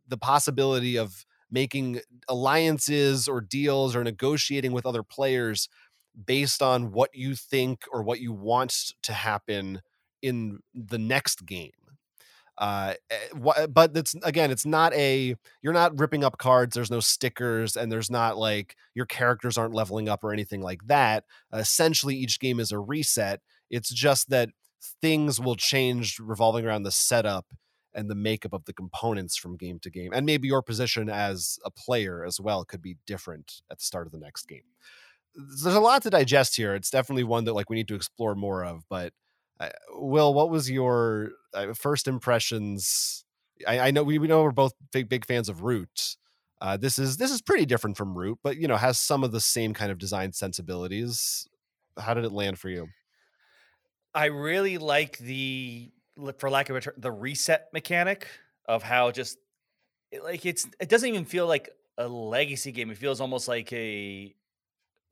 the 0.08 0.18
possibility 0.18 0.98
of 0.98 1.26
making 1.52 2.00
alliances 2.28 3.28
or 3.28 3.42
deals 3.42 3.96
or 3.96 4.04
negotiating 4.04 4.72
with 4.72 4.86
other 4.86 5.04
players 5.04 5.68
based 6.26 6.62
on 6.62 6.92
what 6.92 7.10
you 7.14 7.36
think 7.36 7.84
or 7.92 8.02
what 8.02 8.20
you 8.20 8.32
want 8.32 8.94
to 9.04 9.14
happen 9.14 9.82
in 10.22 10.60
the 10.74 10.98
next 10.98 11.46
game 11.46 11.72
uh 12.60 12.94
eh, 13.10 13.66
but 13.68 13.92
it's 13.96 14.14
again 14.24 14.52
it's 14.52 14.66
not 14.66 14.94
a 14.94 15.36
you're 15.64 15.74
not 15.74 15.98
ripping 16.00 16.24
up 16.24 16.38
cards 16.38 16.76
there's 16.76 16.92
no 16.92 17.00
stickers 17.00 17.76
and 17.76 17.92
there's 17.92 18.12
not 18.12 18.38
like 18.38 18.76
your 18.94 19.06
characters 19.06 19.58
aren't 19.58 19.74
leveling 19.74 20.08
up 20.10 20.24
or 20.24 20.32
anything 20.34 20.62
like 20.62 20.86
that. 20.88 21.24
Essentially 21.54 22.16
each 22.16 22.40
game 22.40 22.60
is 22.60 22.72
a 22.72 22.80
reset. 22.80 23.42
It's 23.70 23.90
just 23.90 24.30
that 24.30 24.50
things 25.02 25.40
will 25.40 25.56
change 25.56 26.20
revolving 26.20 26.66
around 26.66 26.84
the 26.84 26.92
setup 26.92 27.46
and 27.96 28.10
the 28.10 28.16
makeup 28.16 28.54
of 28.54 28.66
the 28.66 28.74
components 28.74 29.38
from 29.38 29.56
game 29.56 29.80
to 29.80 29.90
game 29.90 30.12
and 30.14 30.26
maybe 30.26 30.48
your 30.48 30.62
position 30.62 31.10
as 31.10 31.60
a 31.64 31.72
player 31.72 32.26
as 32.26 32.40
well 32.40 32.66
could 32.66 32.82
be 32.82 32.98
different 33.06 33.62
at 33.72 33.78
the 33.80 33.84
start 33.84 34.06
of 34.08 34.12
the 34.12 34.20
next 34.20 34.48
game. 34.48 34.64
There's 35.36 35.76
a 35.76 35.80
lot 35.80 36.04
to 36.04 36.10
digest 36.12 36.56
here. 36.56 36.76
It's 36.76 36.92
definitely 36.92 37.24
one 37.24 37.46
that 37.46 37.54
like 37.54 37.70
we 37.70 37.76
need 37.76 37.88
to 37.88 37.96
explore 37.96 38.36
more 38.36 38.64
of 38.64 38.84
but 38.90 39.14
Will, 39.92 40.34
what 40.34 40.50
was 40.50 40.70
your 40.70 41.32
uh, 41.54 41.74
first 41.74 42.08
impressions? 42.08 43.26
I, 43.68 43.80
I, 43.80 43.92
know 43.92 44.04
we, 44.04 44.18
we 44.18 44.28
know 44.28 44.44
we're 44.44 44.52
both 44.52 44.74
big 44.92 45.10
big 45.10 45.26
fans 45.26 45.50
of 45.50 45.62
Root. 45.62 46.18
Uh, 46.60 46.78
this 46.78 46.98
is 46.98 47.18
this 47.18 47.32
is 47.32 47.42
pretty 47.42 47.66
different 47.66 47.98
from 47.98 48.18
Root, 48.18 48.40
but 48.44 48.58
you 48.58 48.68
know 48.68 48.78
has 48.78 49.00
some 49.00 49.24
of 49.24 49.32
the 49.32 49.42
same 49.42 49.74
kind 49.74 49.92
of 49.92 49.98
design 49.98 50.34
sensibilities. 50.34 51.48
How 51.98 52.14
did 52.14 52.26
it 52.26 52.32
land 52.32 52.58
for 52.58 52.70
you? 52.70 52.88
I 54.16 54.26
really 54.26 54.78
like 54.78 55.18
the, 55.18 55.92
for 56.38 56.50
lack 56.50 56.70
of 56.70 56.76
a 56.76 56.82
term, 56.82 56.94
the 56.98 57.12
reset 57.12 57.68
mechanic 57.74 58.28
of 58.66 58.84
how 58.84 59.12
just 59.12 59.38
like 60.24 60.46
it's 60.46 60.68
it 60.80 60.90
doesn't 60.90 61.10
even 61.10 61.26
feel 61.26 61.48
like 61.48 61.70
a 61.98 62.08
legacy 62.08 62.72
game. 62.72 62.92
It 62.92 62.98
feels 62.98 63.22
almost 63.22 63.48
like 63.48 63.72
a 63.74 64.34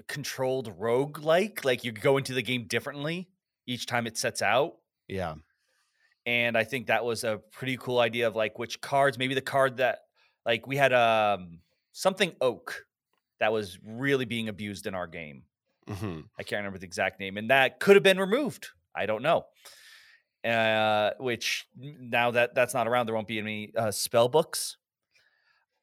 controlled 0.07 0.73
rogue 0.79 1.19
like 1.19 1.63
like 1.63 1.83
you 1.83 1.91
go 1.91 2.17
into 2.17 2.33
the 2.33 2.41
game 2.41 2.65
differently 2.67 3.29
each 3.71 3.85
time 3.85 4.05
it 4.07 4.17
sets 4.17 4.41
out. 4.41 4.73
Yeah. 5.07 5.35
And 6.25 6.57
I 6.57 6.63
think 6.63 6.87
that 6.87 7.03
was 7.03 7.23
a 7.23 7.39
pretty 7.51 7.77
cool 7.77 7.99
idea 7.99 8.27
of 8.27 8.35
like 8.35 8.59
which 8.59 8.81
cards, 8.81 9.17
maybe 9.17 9.33
the 9.33 9.41
card 9.41 9.77
that 9.77 9.99
like 10.45 10.67
we 10.67 10.75
had 10.75 10.93
um 10.93 11.59
something 11.93 12.33
oak 12.41 12.85
that 13.39 13.51
was 13.51 13.79
really 13.83 14.25
being 14.25 14.49
abused 14.49 14.85
in 14.85 14.93
our 14.93 15.07
game. 15.07 15.43
Mm-hmm. 15.89 16.21
I 16.37 16.43
can't 16.43 16.59
remember 16.59 16.77
the 16.77 16.85
exact 16.85 17.19
name, 17.19 17.37
and 17.37 17.49
that 17.49 17.79
could 17.79 17.95
have 17.95 18.03
been 18.03 18.19
removed. 18.19 18.67
I 18.95 19.05
don't 19.07 19.23
know. 19.23 19.45
Uh, 20.45 21.11
which 21.19 21.67
now 21.75 22.31
that 22.31 22.55
that's 22.55 22.73
not 22.73 22.87
around, 22.87 23.07
there 23.07 23.15
won't 23.15 23.27
be 23.27 23.39
any 23.39 23.71
uh, 23.75 23.91
spell 23.91 24.27
books. 24.27 24.77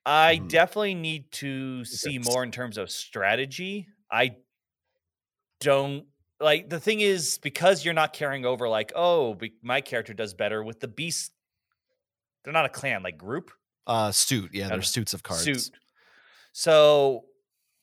I 0.07 0.39
mm. 0.39 0.49
definitely 0.49 0.95
need 0.95 1.31
to 1.33 1.85
see 1.85 2.19
more 2.19 2.43
in 2.43 2.51
terms 2.51 2.79
of 2.79 2.91
strategy. 2.91 3.89
I 4.11 4.37
don't 5.61 6.07
like 6.41 6.69
the 6.69 6.81
thing 6.81 7.01
is 7.01 7.39
because 7.39 7.85
you're 7.85 7.95
not 7.95 8.13
carrying 8.13 8.45
over 8.45 8.69
like 8.69 8.93
oh 8.95 9.37
my 9.63 9.81
character 9.81 10.15
does 10.15 10.35
better 10.35 10.63
with 10.63 10.81
the 10.81 10.89
beast 10.89 11.33
they're 12.45 12.53
not 12.53 12.65
a 12.65 12.71
clan 12.71 13.03
like 13.03 13.19
group? 13.19 13.51
Uh 13.87 14.13
suit 14.13 14.51
yeah 14.53 14.69
they're 14.69 14.83
suits 14.83 15.15
of 15.15 15.23
cards. 15.23 15.43
Suit. 15.43 15.71
So 16.53 17.25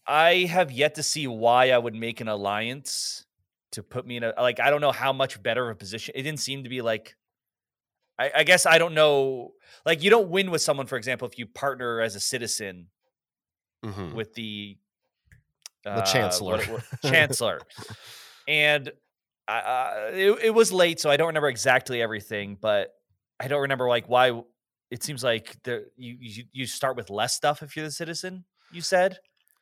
i 0.07 0.45
have 0.49 0.71
yet 0.71 0.95
to 0.95 1.03
see 1.03 1.27
why 1.27 1.71
i 1.71 1.77
would 1.77 1.95
make 1.95 2.21
an 2.21 2.27
alliance 2.27 3.25
to 3.71 3.81
put 3.81 4.05
me 4.05 4.17
in 4.17 4.23
a 4.23 4.33
like 4.37 4.59
i 4.59 4.69
don't 4.69 4.81
know 4.81 4.91
how 4.91 5.11
much 5.11 5.41
better 5.41 5.69
of 5.69 5.75
a 5.75 5.75
position 5.75 6.13
it 6.15 6.21
didn't 6.21 6.39
seem 6.39 6.63
to 6.63 6.69
be 6.69 6.81
like 6.81 7.15
I, 8.19 8.31
I 8.37 8.43
guess 8.43 8.65
i 8.65 8.77
don't 8.77 8.93
know 8.93 9.53
like 9.85 10.03
you 10.03 10.09
don't 10.09 10.29
win 10.29 10.51
with 10.51 10.61
someone 10.61 10.85
for 10.85 10.95
example 10.95 11.27
if 11.27 11.39
you 11.39 11.47
partner 11.47 12.01
as 12.01 12.15
a 12.15 12.19
citizen 12.19 12.87
mm-hmm. 13.83 14.15
with 14.15 14.33
the 14.35 14.77
the 15.83 15.91
uh, 15.91 16.01
chancellor. 16.03 16.57
what, 16.57 16.69
what, 16.69 16.83
chancellor 17.11 17.59
and 18.47 18.91
uh, 19.47 20.09
it, 20.11 20.39
it 20.45 20.49
was 20.53 20.71
late, 20.71 20.99
so 20.99 21.09
I 21.09 21.17
don't 21.17 21.27
remember 21.27 21.49
exactly 21.49 22.01
everything, 22.01 22.57
but 22.59 22.93
I 23.39 23.47
don't 23.47 23.61
remember 23.61 23.87
like 23.87 24.07
why. 24.07 24.41
It 24.91 25.03
seems 25.03 25.23
like 25.23 25.61
the 25.63 25.85
you 25.97 26.17
you, 26.19 26.43
you 26.53 26.65
start 26.65 26.95
with 26.95 27.09
less 27.09 27.35
stuff 27.35 27.61
if 27.63 27.75
you're 27.75 27.85
the 27.85 27.91
citizen. 27.91 28.45
You 28.71 28.81
said. 28.81 29.17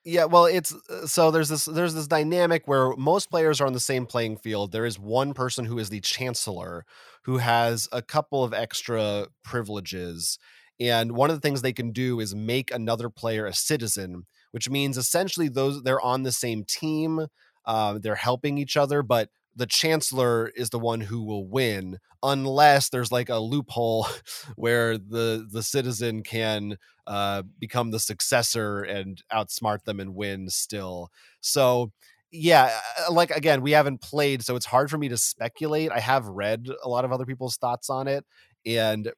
Yeah, 0.06 0.26
well, 0.26 0.46
it's 0.46 0.76
uh, 0.90 1.08
so 1.08 1.32
there's 1.32 1.48
this 1.48 1.66
there's 1.66 1.94
this 1.94 2.08
dynamic 2.08 2.64
where 2.66 2.94
most 2.98 3.30
players 3.30 3.62
are 3.62 3.66
on 3.66 3.74
the 3.74 3.80
same 3.80 4.06
playing 4.06 4.38
field. 4.38 4.72
There 4.72 4.86
is 4.86 5.00
one 5.00 5.34
person 5.34 5.66
who 5.66 5.80
is 5.80 5.90
the 5.90 6.02
chancellor 6.02 6.86
who 7.24 7.38
has 7.38 7.88
a 7.92 8.02
couple 8.02 8.44
of 8.44 8.54
extra 8.54 9.28
privileges. 9.44 10.38
And 10.80 11.14
one 11.14 11.30
of 11.30 11.38
the 11.38 11.40
things 11.40 11.62
they 11.62 11.72
can 11.72 11.92
do 11.92 12.20
is 12.20 12.36
make 12.36 12.74
another 12.74 13.10
player 13.10 13.46
a 13.46 13.54
citizen, 13.54 14.24
which 14.52 14.70
means 14.70 14.98
essentially 14.98 15.48
those 15.48 15.84
they're 15.84 16.02
on 16.02 16.24
the 16.24 16.32
same 16.32 16.66
team. 16.68 17.28
Uh, 17.66 17.98
they're 18.00 18.16
helping 18.16 18.58
each 18.58 18.78
other, 18.78 19.02
but 19.02 19.30
the 19.56 19.66
chancellor 19.66 20.52
is 20.56 20.70
the 20.70 20.80
one 20.80 21.02
who 21.02 21.24
will 21.24 21.48
win 21.48 22.00
unless 22.24 22.90
there's 22.90 23.12
like 23.12 23.30
a 23.30 23.38
loophole 23.38 24.08
where 24.56 24.98
the 24.98 25.48
the 25.52 25.64
citizen 25.64 26.24
can 26.24 26.78
uh, 27.06 27.44
become 27.60 27.92
the 27.92 28.00
successor 28.00 28.82
and 28.82 29.22
outsmart 29.32 29.84
them 29.84 30.00
and 30.00 30.16
win 30.16 30.50
still. 30.50 31.10
So 31.42 31.92
yeah, 32.32 32.72
uh, 33.08 33.14
like 33.14 33.30
again, 33.30 33.62
we 33.62 33.72
haven't 33.72 34.02
played, 34.02 34.44
so 34.44 34.56
it's 34.56 34.66
hard 34.66 34.90
for 34.90 34.98
me 34.98 35.10
to 35.10 35.18
speculate. 35.18 35.92
I 35.92 36.00
have 36.00 36.26
read 36.28 36.68
a 36.84 36.90
lot 36.90 37.06
of 37.06 37.12
other 37.12 37.26
people's 37.26 37.58
thoughts 37.58 37.90
on 37.90 38.08
it, 38.08 38.26
and 38.66 39.12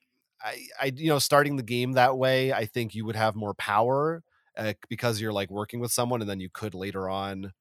I, 0.44 0.68
I 0.82 0.92
you 0.96 1.10
know, 1.10 1.20
starting 1.20 1.56
the 1.56 1.64
game 1.64 1.94
that 1.94 2.18
way, 2.18 2.52
I 2.52 2.66
think 2.66 2.94
you 2.94 3.06
would 3.06 3.16
have 3.16 3.36
more 3.36 3.54
power 3.54 4.22
uh, 4.58 4.74
because 4.90 5.22
you're 5.22 5.32
like 5.34 5.50
working 5.50 5.80
with 5.80 5.92
someone, 5.92 6.22
and 6.22 6.30
then 6.30 6.42
you 6.42 6.50
could 6.52 6.74
later 6.76 7.10
on 7.10 7.54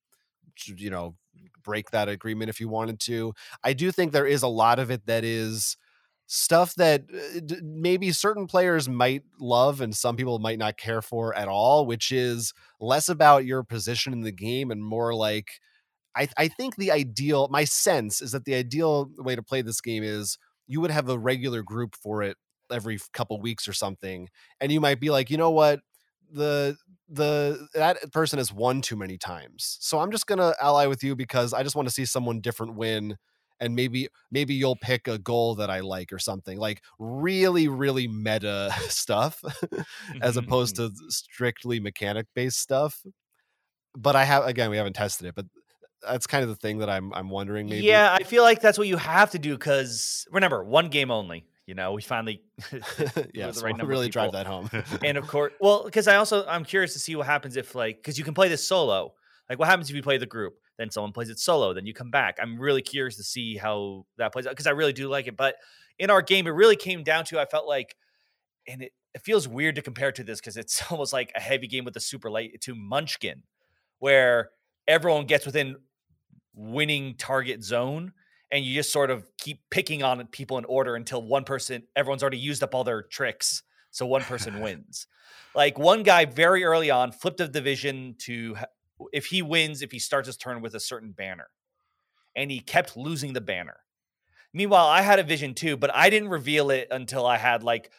you 0.67 0.91
know 0.91 1.17
break 1.63 1.91
that 1.91 2.09
agreement 2.09 2.51
if 2.51 2.61
you 2.61 2.69
wanted 2.69 3.01
to. 3.01 3.35
I 3.63 3.73
do 3.73 3.91
think 3.91 4.13
there 4.13 4.27
is 4.27 4.43
a 4.43 4.49
lot 4.49 4.79
of 4.79 4.91
it 4.91 5.07
that 5.07 5.25
is 5.25 5.77
stuff 6.27 6.75
that 6.77 7.03
uh, 7.13 7.57
maybe 7.63 8.11
certain 8.13 8.47
players 8.47 8.89
might 8.89 9.23
love 9.39 9.81
and 9.81 9.95
some 9.95 10.17
people 10.17 10.39
might 10.39 10.59
not 10.59 10.77
care 10.79 11.03
for 11.03 11.35
at 11.37 11.49
all, 11.49 11.87
which 11.87 12.11
is 12.13 12.53
less 12.81 13.09
about 13.09 13.45
your 13.45 13.63
position 13.63 14.13
in 14.13 14.23
the 14.23 14.33
game 14.33 14.71
and 14.71 14.83
more 14.83 15.15
like 15.15 15.49
I, 16.17 16.29
I 16.39 16.49
think 16.49 16.77
the 16.77 16.93
ideal, 16.93 17.49
my 17.51 17.65
sense 17.65 18.23
is 18.23 18.33
that 18.33 18.45
the 18.45 18.55
ideal 18.55 19.11
way 19.19 19.35
to 19.37 19.43
play 19.43 19.63
this 19.63 19.81
game 19.81 20.05
is 20.05 20.39
you 20.67 20.81
would 20.81 20.91
have 20.91 21.09
a 21.09 21.19
regular 21.19 21.63
group 21.63 21.97
for 21.97 22.23
it 22.23 22.37
every 22.71 22.99
couple 23.13 23.41
weeks 23.41 23.67
or 23.69 23.73
something. 23.73 24.29
And 24.61 24.71
you 24.73 24.81
might 24.81 25.01
be 25.01 25.11
like, 25.11 25.31
you 25.31 25.37
know 25.37 25.51
what? 25.51 25.81
The 26.33 26.77
the 27.09 27.69
that 27.75 28.13
person 28.13 28.39
has 28.39 28.53
won 28.53 28.81
too 28.81 28.97
many 28.97 29.19
times. 29.19 29.79
So 29.81 30.01
I'm 30.01 30.11
just 30.11 30.27
gonna 30.27 30.55
ally 30.61 30.87
with 30.87 31.03
you 31.03 31.15
because 31.15 31.53
I 31.53 31.63
just 31.63 31.77
want 31.77 31.89
to 31.89 31.95
see 31.95 32.05
someone 32.05 32.41
different 32.41 32.75
win. 32.75 33.17
And 33.61 33.77
maybe 33.77 34.09
maybe 34.31 34.55
you'll 34.55 34.77
pick 34.77 35.07
a 35.07 35.17
goal 35.17 35.55
that 35.57 35.71
I 35.71 35.81
like 35.81 36.13
or 36.13 36.19
something 36.19 36.59
like 36.59 36.83
really 36.99 37.69
really 37.69 38.09
meta 38.09 38.75
stuff, 38.89 39.43
as 40.21 40.37
mm-hmm, 40.37 40.39
opposed 40.39 40.77
mm-hmm. 40.77 40.95
to 40.95 41.11
strictly 41.11 41.79
mechanic 41.81 42.27
based 42.35 42.59
stuff. 42.59 43.05
But 43.97 44.17
I 44.17 44.25
have 44.25 44.47
again 44.47 44.71
we 44.71 44.77
haven't 44.77 44.95
tested 44.95 45.29
it, 45.29 45.35
but 45.35 45.47
that's 46.03 46.27
kind 46.27 46.43
of 46.43 46.49
the 46.49 46.57
thing 46.57 46.79
that 46.79 46.91
I'm 46.91 47.13
I'm 47.15 47.31
wondering. 47.31 47.67
Maybe. 47.67 47.87
Yeah, 47.87 48.13
I 48.13 48.25
feel 48.25 48.43
like 48.43 48.61
that's 48.61 48.79
what 48.79 48.89
you 48.89 48.97
have 48.97 49.31
to 49.33 49.39
do 49.39 49.57
because 49.57 50.27
remember 50.31 50.65
one 50.65 50.89
game 50.89 51.11
only. 51.11 51.47
You 51.67 51.75
know, 51.75 51.93
we 51.93 52.03
finally 52.03 52.43
yeah, 53.35 53.51
right 53.63 53.87
really 53.87 54.09
drive 54.09 54.33
that 54.33 54.47
home. 54.47 54.69
and 55.03 55.17
of 55.17 55.27
course, 55.29 55.53
well, 55.61 55.85
because 55.85 56.07
I 56.09 56.17
also 56.17 56.47
I'm 56.47 56.65
curious 56.65 56.93
to 56.93 56.99
see 56.99 57.17
what 57.17 57.27
happens 57.27 57.57
if 57.57 57.75
like 57.75 57.97
because 57.97 58.19
you 58.19 58.25
can 58.25 58.35
play 58.35 58.49
this 58.49 58.67
solo. 58.67 59.15
Like, 59.49 59.59
what 59.59 59.69
happens 59.69 59.91
if 59.91 59.97
you 59.97 60.03
play 60.03 60.19
the 60.19 60.27
group? 60.27 60.55
Then 60.79 60.91
someone 60.91 61.13
plays 61.13 61.29
it 61.29 61.39
solo. 61.39 61.75
Then 61.75 61.87
you 61.87 61.95
come 61.95 62.11
back. 62.11 62.39
I'm 62.41 62.59
really 62.59 62.83
curious 62.83 63.17
to 63.17 63.23
see 63.23 63.57
how 63.57 64.07
that 64.19 64.33
plays 64.33 64.47
out 64.47 64.51
because 64.51 64.67
I 64.67 64.71
really 64.71 64.93
do 64.93 65.09
like 65.09 65.27
it. 65.27 65.37
But 65.37 65.57
in 65.99 66.11
our 66.11 66.23
game, 66.23 66.47
it 66.47 66.51
really 66.51 66.77
came 66.77 67.03
down 67.03 67.25
to 67.27 67.41
I 67.41 67.45
felt 67.45 67.67
like, 67.67 67.95
and 68.67 68.83
it, 68.83 68.93
it 69.15 69.23
feels 69.23 69.47
weird 69.47 69.77
to 69.77 69.83
compare 69.83 70.13
to 70.13 70.25
this 70.25 70.41
because 70.41 70.57
it's 70.57 70.83
almost 70.91 71.13
like 71.13 71.33
a 71.37 71.41
heavy 71.41 71.67
game 71.67 71.85
with 71.85 71.97
a 71.97 72.01
super 72.01 72.31
light 72.31 72.61
to 72.63 72.75
Munchkin, 72.75 73.43
where 73.99 74.51
everyone 74.89 75.27
gets 75.27 75.47
within 75.47 75.77
winning 76.55 77.15
target 77.17 77.63
zone 77.63 78.13
and 78.55 78.65
you 78.65 78.75
just 78.75 78.93
sort 78.93 79.11
of 79.11 79.27
keep 79.37 79.61
picking 79.71 80.03
on 80.03 80.27
people 80.29 80.57
in 80.57 80.65
order 80.65 80.97
until 80.97 81.21
one 81.21 81.45
person 81.45 81.83
everyone's 81.95 82.23
already 82.23 82.39
used 82.39 82.63
up 82.63 82.75
all 82.75 82.85
their 82.85 83.03
tricks 83.03 83.63
so 83.95 84.07
one 84.07 84.23
person 84.23 84.61
wins. 84.63 85.07
Like 85.55 85.79
one 85.79 86.03
guy 86.03 86.25
very 86.25 86.65
early 86.65 86.91
on 86.91 87.13
flipped 87.13 87.41
a 87.41 87.49
division 87.49 88.17
to 88.21 88.57
if 89.13 89.27
he 89.27 89.41
wins, 89.41 89.83
if 89.83 89.93
he 89.93 89.99
starts 89.99 90.27
his 90.27 90.37
turn 90.37 90.61
with 90.61 90.75
a 90.75 90.81
certain 90.81 91.13
banner, 91.13 91.49
and 92.37 92.51
he 92.51 92.61
kept 92.61 92.97
losing 92.97 93.33
the 93.33 93.41
banner. 93.41 93.77
Meanwhile, 94.53 94.87
I 94.87 95.03
had 95.03 95.19
a 95.19 95.25
vision 95.25 95.55
too, 95.55 95.77
but 95.77 95.95
I 95.95 96.11
didn't 96.11 96.29
reveal 96.29 96.71
it 96.71 96.89
until 96.91 97.25
I 97.25 97.37
had 97.37 97.63
like 97.63 97.91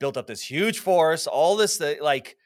built 0.00 0.16
up 0.16 0.26
this 0.26 0.40
huge 0.40 0.78
force, 0.78 1.26
all 1.26 1.56
this 1.56 1.80
like 2.00 2.36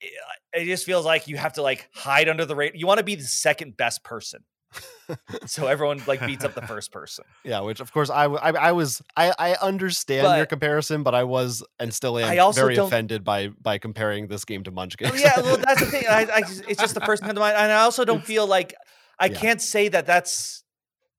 it, 0.00 0.64
just 0.64 0.84
feels 0.84 1.04
like 1.04 1.28
you 1.28 1.36
have 1.36 1.54
to 1.54 1.62
like 1.62 1.88
hide 1.94 2.28
under 2.28 2.44
the 2.44 2.56
rate. 2.56 2.74
You 2.74 2.86
want 2.86 2.98
to 2.98 3.04
be 3.04 3.14
the 3.14 3.22
second 3.22 3.76
best 3.76 4.02
person. 4.02 4.44
So 5.46 5.66
everyone 5.66 6.00
like 6.06 6.24
beats 6.26 6.44
up 6.44 6.54
the 6.54 6.62
first 6.66 6.92
person. 6.92 7.24
Yeah, 7.44 7.60
which 7.60 7.80
of 7.80 7.92
course 7.92 8.10
I 8.10 8.24
I 8.24 8.72
was 8.72 9.02
I, 9.16 9.32
I 9.38 9.54
understand 9.60 10.36
your 10.36 10.46
comparison, 10.46 11.02
but 11.02 11.14
I 11.14 11.24
was 11.24 11.62
and 11.78 11.92
still 11.92 12.18
am 12.18 12.30
I 12.30 12.38
also 12.38 12.62
very 12.62 12.74
don't- 12.74 12.86
offended 12.86 13.24
by 13.24 13.48
by 13.60 13.78
comparing 13.78 14.26
this 14.28 14.44
game 14.44 14.62
to 14.64 14.70
Munchkin. 14.70 15.10
Oh, 15.12 15.14
yeah, 15.14 15.32
well, 15.40 15.56
that's 15.58 15.80
the 15.80 15.86
thing. 15.86 16.04
I, 16.08 16.22
I, 16.32 16.38
it's 16.68 16.80
just 16.80 16.94
the 16.94 17.00
first 17.02 17.22
thing 17.22 17.34
to 17.34 17.40
mind, 17.40 17.56
and 17.56 17.70
I 17.72 17.82
also 17.82 18.04
don't 18.04 18.24
feel 18.24 18.46
like 18.46 18.74
I 19.18 19.26
Yeah. 19.26 19.34
can't 19.38 19.60
say 19.62 19.88
that 19.88 20.06
that's. 20.06 20.62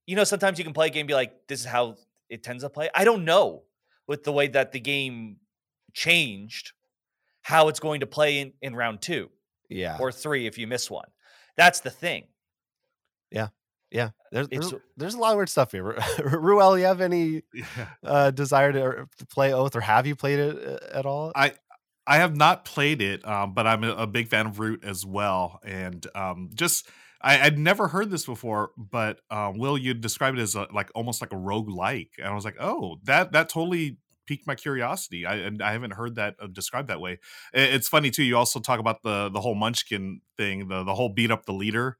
You 0.08 0.16
know, 0.16 0.24
sometimes 0.24 0.60
you 0.60 0.64
can 0.64 0.74
play 0.74 0.88
a 0.88 0.90
game 0.92 1.02
and 1.02 1.08
be 1.08 1.16
like, 1.16 1.34
"This 1.48 1.62
is 1.62 1.66
how 1.66 1.96
it 2.30 2.44
tends 2.44 2.64
to 2.64 2.70
play." 2.70 2.90
I 2.94 3.04
don't 3.06 3.26
know 3.26 3.64
with 4.08 4.24
the 4.24 4.32
way 4.32 4.48
that 4.50 4.72
the 4.72 4.80
game 4.80 5.38
changed 5.94 6.74
how 7.42 7.68
it's 7.70 7.80
going 7.80 8.02
to 8.02 8.08
play 8.08 8.40
in 8.40 8.54
in 8.62 8.76
round 8.76 9.02
two 9.02 9.30
yeah, 9.70 9.98
or 10.00 10.12
three 10.12 10.46
if 10.48 10.58
you 10.58 10.68
miss 10.68 10.90
one. 10.92 11.08
That's 11.58 11.80
the 11.80 11.90
thing. 11.90 12.26
Yeah. 13.92 14.10
There's 14.32 14.48
there's, 14.50 14.68
it's- 14.68 14.82
there's 14.98 15.14
a 15.14 15.20
lot 15.20 15.32
of 15.32 15.38
weird 15.38 15.50
stuff 15.50 15.72
here. 15.72 15.84
Ruel, 16.24 16.78
you 16.78 16.86
have 16.86 17.02
any 17.02 17.44
Yeah. 17.54 17.64
uh, 18.04 18.32
desire 18.32 18.72
to, 18.74 19.08
to 19.18 19.26
play 19.28 19.54
Oath, 19.54 19.76
or 19.76 19.82
have 19.82 20.06
you 20.08 20.16
played 20.16 20.40
it 20.40 20.68
uh, 20.68 20.98
at 20.98 21.06
all? 21.06 21.32
I 21.36 21.54
I 22.08 22.18
have 22.18 22.36
not 22.36 22.66
played 22.66 23.02
it, 23.02 23.26
um, 23.28 23.54
but 23.54 23.66
I'm 23.66 23.84
a, 23.84 23.92
a 23.92 24.08
big 24.08 24.28
fan 24.28 24.48
of 24.48 24.60
Root 24.60 24.84
as 24.84 25.06
well, 25.06 25.60
and 25.64 26.06
um, 26.16 26.50
just 26.54 26.88
I, 27.22 27.40
I'd 27.40 27.58
never 27.58 27.88
heard 27.88 28.12
this 28.12 28.26
before. 28.26 28.72
But 28.78 29.22
um, 29.32 29.58
Will, 29.58 29.78
you 29.78 29.94
described 29.94 30.38
it 30.38 30.42
as 30.42 30.56
a, 30.56 30.68
like 30.74 30.90
almost 30.94 31.22
like 31.22 31.32
a 31.32 31.38
rogue 31.38 31.70
like, 31.70 32.12
and 32.18 32.28
I 32.28 32.34
was 32.34 32.44
like, 32.46 32.58
oh, 32.60 32.98
that 33.04 33.32
that 33.32 33.50
totally 33.50 33.98
piqued 34.28 34.46
my 34.48 34.56
curiosity. 34.56 35.26
I 35.26 35.36
and 35.36 35.62
I 35.62 35.72
haven't 35.72 35.94
heard 35.94 36.16
that 36.16 36.36
uh, 36.42 36.48
described 36.48 36.90
that 36.90 37.00
way. 37.00 37.20
It's 37.54 37.88
funny 37.88 38.12
too. 38.12 38.24
You 38.24 38.38
also 38.38 38.60
talk 38.60 38.80
about 38.80 39.02
the 39.04 39.30
the 39.30 39.40
whole 39.42 39.56
Munchkin 39.56 40.22
thing, 40.38 40.68
the 40.68 40.84
the 40.84 40.96
whole 40.96 41.10
beat 41.10 41.32
up 41.32 41.46
the 41.46 41.54
leader 41.54 41.98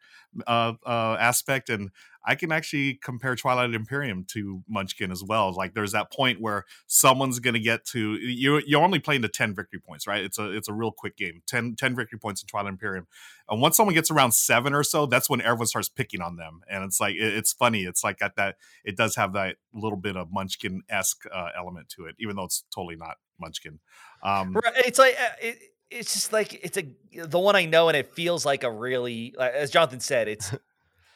uh, 0.48 0.74
uh, 0.86 1.18
aspect, 1.20 1.70
and 1.70 1.92
I 2.28 2.36
can 2.36 2.52
actually 2.52 2.96
compare 2.96 3.36
Twilight 3.36 3.74
Imperium 3.74 4.26
to 4.30 4.64
Munchkin 4.68 5.12
as 5.12 5.24
well. 5.24 5.54
Like 5.54 5.74
there's 5.76 5.92
that 5.92 6.12
point 6.12 6.42
where 6.42 6.66
someone's 6.88 7.40
going 7.40 7.54
to 7.54 7.60
get 7.60 7.86
to 7.88 8.16
you 8.16 8.62
you're 8.66 8.82
only 8.84 9.00
playing 9.00 9.22
to 9.22 9.30
10 9.30 9.54
victory 9.56 9.80
points, 9.80 10.08
right? 10.08 10.24
It's 10.24 10.40
a 10.40 10.50
it's 10.52 10.68
a 10.68 10.74
real 10.74 10.92
quick 10.92 11.16
game. 11.18 11.42
10, 11.48 11.76
10 11.76 11.96
victory 11.96 12.18
points 12.20 12.42
in 12.42 12.48
Twilight 12.48 12.70
Imperium. 12.74 13.08
And 13.48 13.62
once 13.62 13.78
someone 13.78 13.94
gets 13.94 14.10
around 14.10 14.32
7 14.34 14.74
or 14.74 14.84
so, 14.84 15.06
that's 15.06 15.30
when 15.30 15.40
everyone 15.42 15.68
starts 15.68 15.88
picking 15.88 16.22
on 16.22 16.36
them. 16.36 16.62
And 16.70 16.84
it's 16.84 17.00
like 17.00 17.16
it- 17.16 17.34
it's 17.36 17.54
funny. 17.54 17.84
It's 17.84 18.04
like 18.04 18.22
at 18.22 18.36
that 18.38 18.56
it 18.84 18.98
does 18.98 19.16
have 19.16 19.34
that 19.34 19.58
little 19.74 19.98
bit 19.98 20.18
of 20.18 20.32
Munchkin-esque 20.32 21.26
uh, 21.32 21.50
element 21.58 21.90
to 21.90 22.06
it 22.06 22.16
even 22.20 22.36
though 22.36 22.46
it's 22.46 22.64
totally 22.74 22.96
not 22.96 23.18
Munchkin. 23.40 23.80
Um 24.24 24.54
Right, 24.56 24.74
It's 24.78 24.98
like 24.98 25.16
uh, 25.20 25.36
it, 25.42 25.58
it's 25.92 26.14
just 26.14 26.34
like 26.34 26.54
it's 26.64 26.78
a 26.78 26.86
the 27.26 27.40
one 27.40 27.56
I 27.56 27.66
know, 27.66 27.88
and 27.90 27.98
it 27.98 28.14
feels 28.14 28.46
like 28.46 28.64
a 28.64 28.72
really, 28.72 29.34
as 29.40 29.72
Jonathan 29.72 30.00
said, 30.00 30.28
it's 30.28 30.54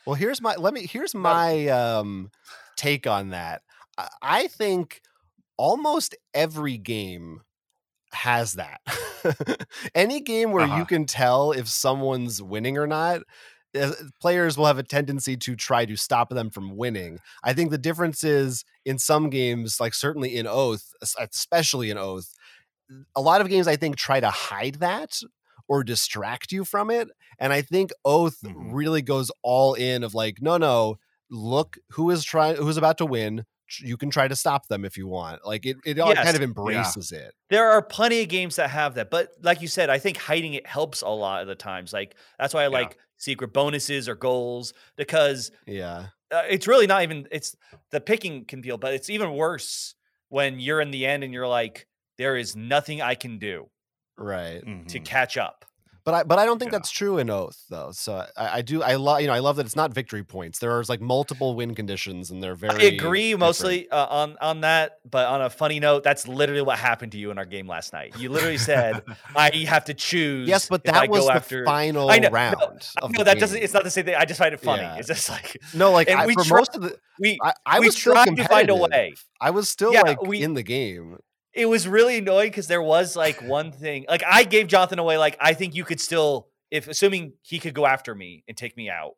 Well, 0.05 0.15
here's 0.15 0.41
my 0.41 0.55
let 0.55 0.73
me 0.73 0.85
here's 0.87 1.13
my 1.13 1.67
um 1.67 2.31
take 2.75 3.07
on 3.07 3.29
that. 3.29 3.61
I, 3.97 4.07
I 4.21 4.47
think 4.47 5.01
almost 5.57 6.15
every 6.33 6.77
game 6.77 7.41
has 8.13 8.53
that. 8.53 8.81
Any 9.95 10.21
game 10.21 10.51
where 10.51 10.65
you 10.65 10.85
Uh-huh. 10.85 10.85
can 10.85 11.05
tell 11.05 11.51
if 11.51 11.67
someone's 11.67 12.41
winning 12.41 12.77
or 12.77 12.87
not, 12.87 13.21
uh, 13.79 13.93
players 14.21 14.57
will 14.57 14.65
have 14.65 14.79
a 14.79 14.83
tendency 14.83 15.37
to 15.37 15.55
try 15.55 15.85
to 15.85 15.95
stop 15.97 16.29
them 16.29 16.49
from 16.49 16.77
winning. 16.77 17.19
I 17.43 17.53
think 17.53 17.71
the 17.71 17.77
difference 17.77 18.23
is 18.23 18.65
in 18.85 18.99
some 18.99 19.29
games, 19.29 19.79
like 19.79 19.93
certainly 19.93 20.35
in 20.35 20.47
Oath, 20.47 20.93
especially 21.19 21.91
in 21.91 21.97
Oath, 21.97 22.33
a 23.15 23.21
lot 23.21 23.41
of 23.41 23.49
games 23.49 23.67
I 23.67 23.75
think 23.75 23.95
try 23.97 24.19
to 24.19 24.29
hide 24.29 24.75
that 24.75 25.19
or 25.67 25.83
distract 25.83 26.51
you 26.51 26.65
from 26.65 26.89
it. 26.89 27.09
And 27.39 27.53
I 27.53 27.61
think 27.61 27.91
Oath 28.05 28.39
Mhm. 28.43 28.73
really 28.73 29.01
goes 29.01 29.31
all 29.43 29.73
in 29.75 30.03
of 30.03 30.13
like, 30.13 30.41
no, 30.41 30.57
no, 30.57 30.97
look 31.29 31.77
who 31.91 32.09
is 32.09 32.23
trying, 32.23 32.55
who's 32.55 32.77
about 32.77 32.97
to 32.99 33.05
win. 33.05 33.45
You 33.81 33.97
can 33.97 34.09
try 34.09 34.27
to 34.27 34.35
stop 34.35 34.67
them 34.67 34.83
if 34.83 34.97
you 34.97 35.07
want. 35.07 35.45
Like 35.45 35.63
it, 35.67 35.77
it 35.85 35.99
all 35.99 36.09
Yes. 36.09 36.23
kind 36.23 36.35
of 36.35 36.41
embraces 36.41 37.11
it. 37.11 37.35
there 37.51 37.69
are 37.69 37.83
plenty 37.83 38.21
of 38.23 38.29
games 38.29 38.55
that 38.55 38.71
have 38.71 38.95
that, 38.95 39.11
but 39.11 39.31
like 39.43 39.61
you 39.61 39.67
said, 39.67 39.89
I 39.91 39.99
think 39.99 40.17
hiding 40.17 40.55
it 40.55 40.65
helps 40.65 41.01
a 41.03 41.09
lot 41.09 41.41
of 41.43 41.47
the 41.47 41.55
times. 41.55 41.93
Like 41.93 42.15
that's 42.39 42.53
why 42.53 42.63
I 42.63 42.67
like 42.67 42.97
secret 43.17 43.53
bonuses 43.53 44.09
or 44.09 44.15
goals 44.15 44.73
because 44.95 45.51
Yeah. 45.67 46.07
uh, 46.31 46.43
it's 46.49 46.65
really 46.67 46.87
not 46.87 47.03
even 47.03 47.27
it's 47.31 47.55
the 47.91 48.01
picking 48.01 48.45
can 48.45 48.63
feel, 48.63 48.77
but 48.79 48.93
it's 48.95 49.09
even 49.09 49.33
worse 49.33 49.93
when 50.29 50.59
you're 50.59 50.81
in 50.81 50.89
the 50.91 51.05
end 51.05 51.23
and 51.23 51.31
you're 51.33 51.47
like, 51.47 51.85
there 52.19 52.37
is 52.37 52.55
nothing 52.55 53.01
I 53.01 53.15
can 53.15 53.39
do 53.39 53.69
Right. 54.17 54.61
to 54.89 54.99
mhm. 54.99 55.05
catch 55.05 55.37
up. 55.37 55.65
But 56.05 56.13
I, 56.13 56.23
but 56.23 56.39
I 56.39 56.45
don't 56.45 56.57
think 56.57 56.71
Yeah. 56.71 56.79
that's 56.79 56.89
true 56.89 57.17
in 57.19 57.29
Oath 57.29 57.61
though. 57.69 57.91
So 57.91 58.25
I, 58.35 58.57
I 58.57 58.61
do 58.63 58.81
I 58.81 58.95
love 58.95 59.21
you 59.21 59.27
know 59.27 59.33
I 59.33 59.39
love 59.39 59.57
that 59.57 59.65
it's 59.67 59.75
not 59.75 59.93
victory 59.93 60.23
points. 60.23 60.57
There's 60.57 60.89
like 60.89 61.01
multiple 61.01 61.55
win 61.55 61.75
conditions 61.75 62.31
and 62.31 62.41
they're 62.41 62.55
very. 62.55 62.73
I 62.73 62.87
agree 62.87 63.31
different. 63.31 63.39
mostly 63.41 63.89
uh, 63.91 64.07
on 64.07 64.35
on 64.41 64.61
that, 64.61 64.99
but 65.09 65.27
on 65.27 65.41
a 65.41 65.49
funny 65.51 65.79
note, 65.79 66.03
that's 66.03 66.27
literally 66.27 66.61
what 66.63 66.79
happened 66.79 67.11
to 67.11 67.17
you 67.19 67.29
in 67.31 67.37
our 67.37 67.45
game 67.45 67.67
last 67.67 67.93
night. 67.93 68.17
You 68.17 68.29
literally 68.29 68.57
said, 68.57 69.03
"I 69.35 69.49
have 69.67 69.85
to 69.85 69.93
choose." 69.93 70.47
Yes, 70.49 70.67
but 70.67 70.83
that 70.85 71.09
was 71.09 71.27
the 71.27 71.33
after. 71.33 71.65
final 71.65 72.09
I 72.09 72.17
know- 72.17 72.29
no, 72.29 72.33
round. 72.33 72.55
Know 73.03 73.09
the 73.15 73.23
that 73.25 73.37
doesn't. 73.39 73.61
It's 73.61 73.73
not 73.73 73.83
the 73.83 73.91
same 73.91 74.05
thing. 74.05 74.15
I 74.15 74.25
just 74.25 74.39
find 74.39 74.53
it 74.53 74.61
funny. 74.61 74.81
Yeah. 74.83 74.95
It's 74.95 75.07
just 75.09 75.29
like 75.29 75.57
no 75.75 75.91
like 75.91 76.09
I, 76.09 76.25
we 76.25 76.33
for 76.33 76.43
tried- 76.43 76.57
most 76.59 76.75
of 76.75 76.81
the 76.81 76.97
we. 77.19 77.37
I, 77.43 77.53
I 77.65 77.79
we 77.81 77.87
was 77.87 77.97
still 77.97 78.15
to 78.15 78.43
find 78.45 78.69
a 78.69 78.75
way. 78.75 79.13
I 79.39 79.51
was 79.51 79.69
still 79.69 79.93
Yeah, 79.93 80.01
like 80.01 80.21
we- 80.23 80.41
in 80.41 80.53
the 80.55 80.63
game. 80.63 81.19
It 81.53 81.65
was 81.65 81.87
really 81.87 82.17
annoying 82.17 82.49
because 82.49 82.67
there 82.67 82.81
was 82.81 83.15
like 83.15 83.41
one 83.41 83.71
thing. 83.71 84.05
Like 84.07 84.23
I 84.27 84.43
gave 84.43 84.67
Jonathan 84.67 84.99
away. 84.99 85.17
Like 85.17 85.37
I 85.39 85.53
think 85.53 85.75
you 85.75 85.83
could 85.83 85.99
still, 85.99 86.47
if 86.71 86.87
assuming 86.87 87.33
he 87.41 87.59
could 87.59 87.73
go 87.73 87.85
after 87.85 88.13
me 88.13 88.43
and 88.47 88.55
take 88.55 88.77
me 88.77 88.89
out, 88.89 89.13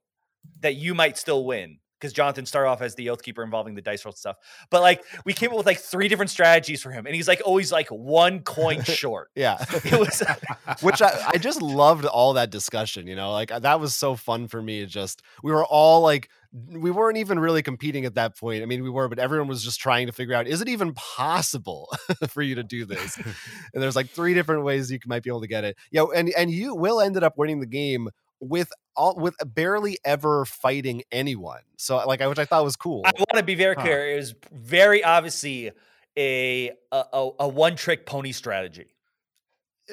that 0.62 0.76
you 0.76 0.94
might 0.94 1.18
still 1.18 1.46
win. 1.46 1.78
Because 2.00 2.14
Jonathan 2.14 2.48
started 2.48 2.68
off 2.68 2.82
as 2.82 2.96
the 2.96 3.12
oath 3.12 3.22
keeper 3.22 3.44
involving 3.44 3.76
the 3.76 3.82
dice 3.82 4.04
roll 4.06 4.12
stuff. 4.12 4.38
But 4.72 4.82
like 4.82 5.04
we 5.24 5.34
came 5.34 5.52
up 5.52 5.58
with 5.58 5.68
like 5.68 5.78
three 5.78 6.08
different 6.08 6.32
strategies 6.32 6.82
for 6.82 6.90
him. 6.90 7.06
And 7.06 7.14
he's 7.14 7.28
like 7.28 7.44
always 7.46 7.72
like 7.72 7.90
one 7.90 8.40
coin 8.40 8.82
short. 8.84 9.30
Yeah. 9.36 9.64
It 9.86 10.00
was 10.00 10.24
Which 10.82 11.04
I, 11.04 11.30
I 11.34 11.38
just 11.38 11.62
loved 11.62 12.06
all 12.06 12.34
that 12.34 12.50
discussion, 12.50 13.06
you 13.06 13.16
know, 13.16 13.32
like 13.32 13.50
that 13.50 13.80
was 13.80 13.94
so 13.94 14.16
fun 14.16 14.48
for 14.48 14.60
me. 14.64 14.84
Just 14.88 15.22
we 15.44 15.52
were 15.52 15.64
all 15.66 16.02
like, 16.02 16.30
we 16.54 16.92
weren't 16.92 17.18
even 17.18 17.40
really 17.40 17.64
competing 17.64 18.06
at 18.06 18.16
that 18.16 18.38
point. 18.38 18.62
I 18.62 18.66
mean, 18.66 18.84
we 18.84 18.90
were, 18.90 19.08
but 19.08 19.20
everyone 19.20 19.48
was 19.48 19.64
just 19.64 19.80
trying 19.80 20.08
to 20.08 20.14
figure 20.14 20.36
out 20.36 20.48
is 20.48 20.62
it 20.62 20.68
even 20.68 20.94
possible 20.94 21.90
for 22.30 22.42
you 22.42 22.56
to 22.56 22.64
do 22.64 22.86
this? 22.86 23.18
and 23.74 23.82
there's 23.82 23.96
like 23.96 24.10
three 24.10 24.34
different 24.34 24.64
ways 24.64 24.92
you 24.92 25.00
might 25.06 25.24
be 25.24 25.30
able 25.30 25.42
to 25.42 25.48
get 25.48 25.64
it. 25.64 25.78
Yeah, 25.92 26.06
and 26.14 26.30
and 26.32 26.52
you 26.52 26.76
will 26.76 27.00
ended 27.00 27.24
up 27.24 27.38
winning 27.38 27.60
the 27.62 27.66
game 27.66 28.10
with 28.42 28.72
all 28.96 29.16
with 29.16 29.36
barely 29.46 29.98
ever 30.04 30.46
fighting 30.46 31.04
anyone. 31.12 31.62
So 31.78 31.98
like, 32.06 32.22
I 32.22 32.28
which 32.28 32.40
I 32.40 32.46
thought 32.46 32.64
was 32.64 32.76
cool. 32.76 33.04
I 33.06 33.12
want 33.12 33.38
to 33.38 33.44
be 33.44 33.56
very 33.56 33.76
Huh. 33.76 33.84
clear. 33.84 34.10
It 34.12 34.18
was 34.18 34.36
very 34.52 35.04
obviously 35.04 35.72
a 36.18 36.70
a, 36.92 37.06
a, 37.14 37.30
a 37.42 37.48
one 37.48 37.76
trick 37.76 38.06
pony 38.06 38.34
strategy. 38.34 38.88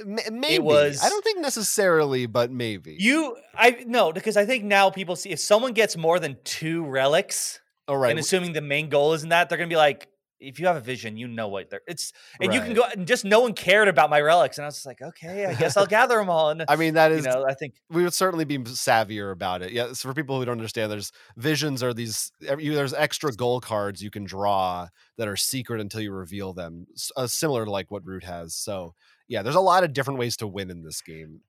Maybe 0.05 0.63
was- 0.63 1.03
I 1.03 1.09
don't 1.09 1.25
think 1.25 1.41
necessarily, 1.41 2.27
but 2.27 2.51
maybe 2.51 2.97
You, 2.99 3.37
I 3.55 3.85
no, 3.87 4.13
because 4.13 4.37
I 4.37 4.45
think 4.47 4.65
now 4.65 4.91
people 4.91 5.17
see 5.17 5.31
if 5.31 5.41
someone 5.41 5.73
gets 5.73 5.97
more 5.97 6.19
than 6.19 6.37
two 6.45 6.85
relics, 6.85 7.61
All 7.87 7.97
right, 7.97 8.11
and 8.11 8.19
assuming 8.19 8.53
the 8.53 8.61
main 8.61 8.89
goal 8.89 9.13
isn't 9.15 9.29
that, 9.29 9.49
they're 9.49 9.59
gonna 9.59 9.69
be 9.69 9.77
like, 9.77 10.09
if 10.41 10.61
you 10.61 10.67
have 10.67 10.77
a 10.77 10.81
vision, 10.81 11.17
you 11.17 11.27
know 11.27 11.49
what 11.49 11.71
they're. 11.71 11.81
It's 11.87 12.13
and 12.41 12.55
you 12.55 12.61
can 12.61 12.75
go 12.75 12.85
and 12.85 13.07
just 13.07 13.25
no 13.25 13.41
one 13.41 13.55
cared 13.55 13.89
about 13.89 14.11
my 14.11 14.21
relics, 14.21 14.59
and 14.59 14.65
I 14.65 14.69
was 14.69 14.77
just 14.77 14.87
like, 14.87 15.03
okay, 15.03 15.47
I 15.47 15.55
guess 15.55 15.77
I'll 15.77 15.87
gather 15.99 16.17
them 16.17 16.31
all. 16.31 16.51
And 16.51 16.65
I 16.69 16.77
mean 16.77 16.95
that 16.95 17.13
is, 17.13 17.25
you 17.25 17.31
know, 17.31 17.45
I 17.49 17.55
think 17.55 17.75
we 17.91 18.05
would 18.05 18.15
certainly 18.15 18.45
be 18.45 18.59
savvier 18.59 19.33
about 19.33 19.63
it. 19.63 19.73
Yeah, 19.73 19.89
so 19.93 20.09
for 20.09 20.15
people 20.15 20.39
who 20.39 20.45
don't 20.45 20.53
understand, 20.53 20.93
there's 20.93 21.13
visions 21.37 21.83
are 21.83 21.93
these. 21.93 22.31
there's 22.41 22.95
extra 22.95 23.33
goal 23.33 23.61
cards 23.61 24.03
you 24.03 24.11
can 24.11 24.25
draw 24.25 24.89
that 25.17 25.29
are 25.29 25.37
secret 25.37 25.81
until 25.81 26.01
you 26.01 26.13
reveal 26.13 26.53
them, 26.53 26.87
uh, 27.17 27.27
similar 27.27 27.65
to 27.65 27.71
like 27.71 27.91
what 27.91 28.07
Root 28.07 28.25
has. 28.25 28.55
So 28.55 28.95
yeah, 29.29 29.43
there's 29.43 29.55
a 29.57 29.61
lot 29.61 29.85
of 29.85 29.93
different 29.93 30.19
ways 30.19 30.37
to 30.39 30.47
win 30.47 30.71
in 30.71 30.83
this 30.83 31.01
game. 31.03 31.41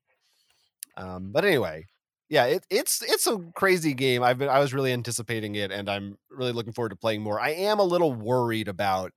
Um, 0.96 1.32
but 1.32 1.44
anyway, 1.44 1.86
yeah, 2.28 2.44
it, 2.46 2.64
it's 2.70 3.02
it's 3.02 3.26
a 3.26 3.38
crazy 3.54 3.94
game. 3.94 4.22
I've 4.22 4.38
been 4.38 4.48
I 4.48 4.58
was 4.60 4.74
really 4.74 4.92
anticipating 4.92 5.54
it, 5.54 5.70
and 5.72 5.88
I'm 5.88 6.18
really 6.30 6.52
looking 6.52 6.72
forward 6.72 6.90
to 6.90 6.96
playing 6.96 7.22
more. 7.22 7.40
I 7.40 7.50
am 7.50 7.78
a 7.78 7.84
little 7.84 8.12
worried 8.12 8.68
about 8.68 9.12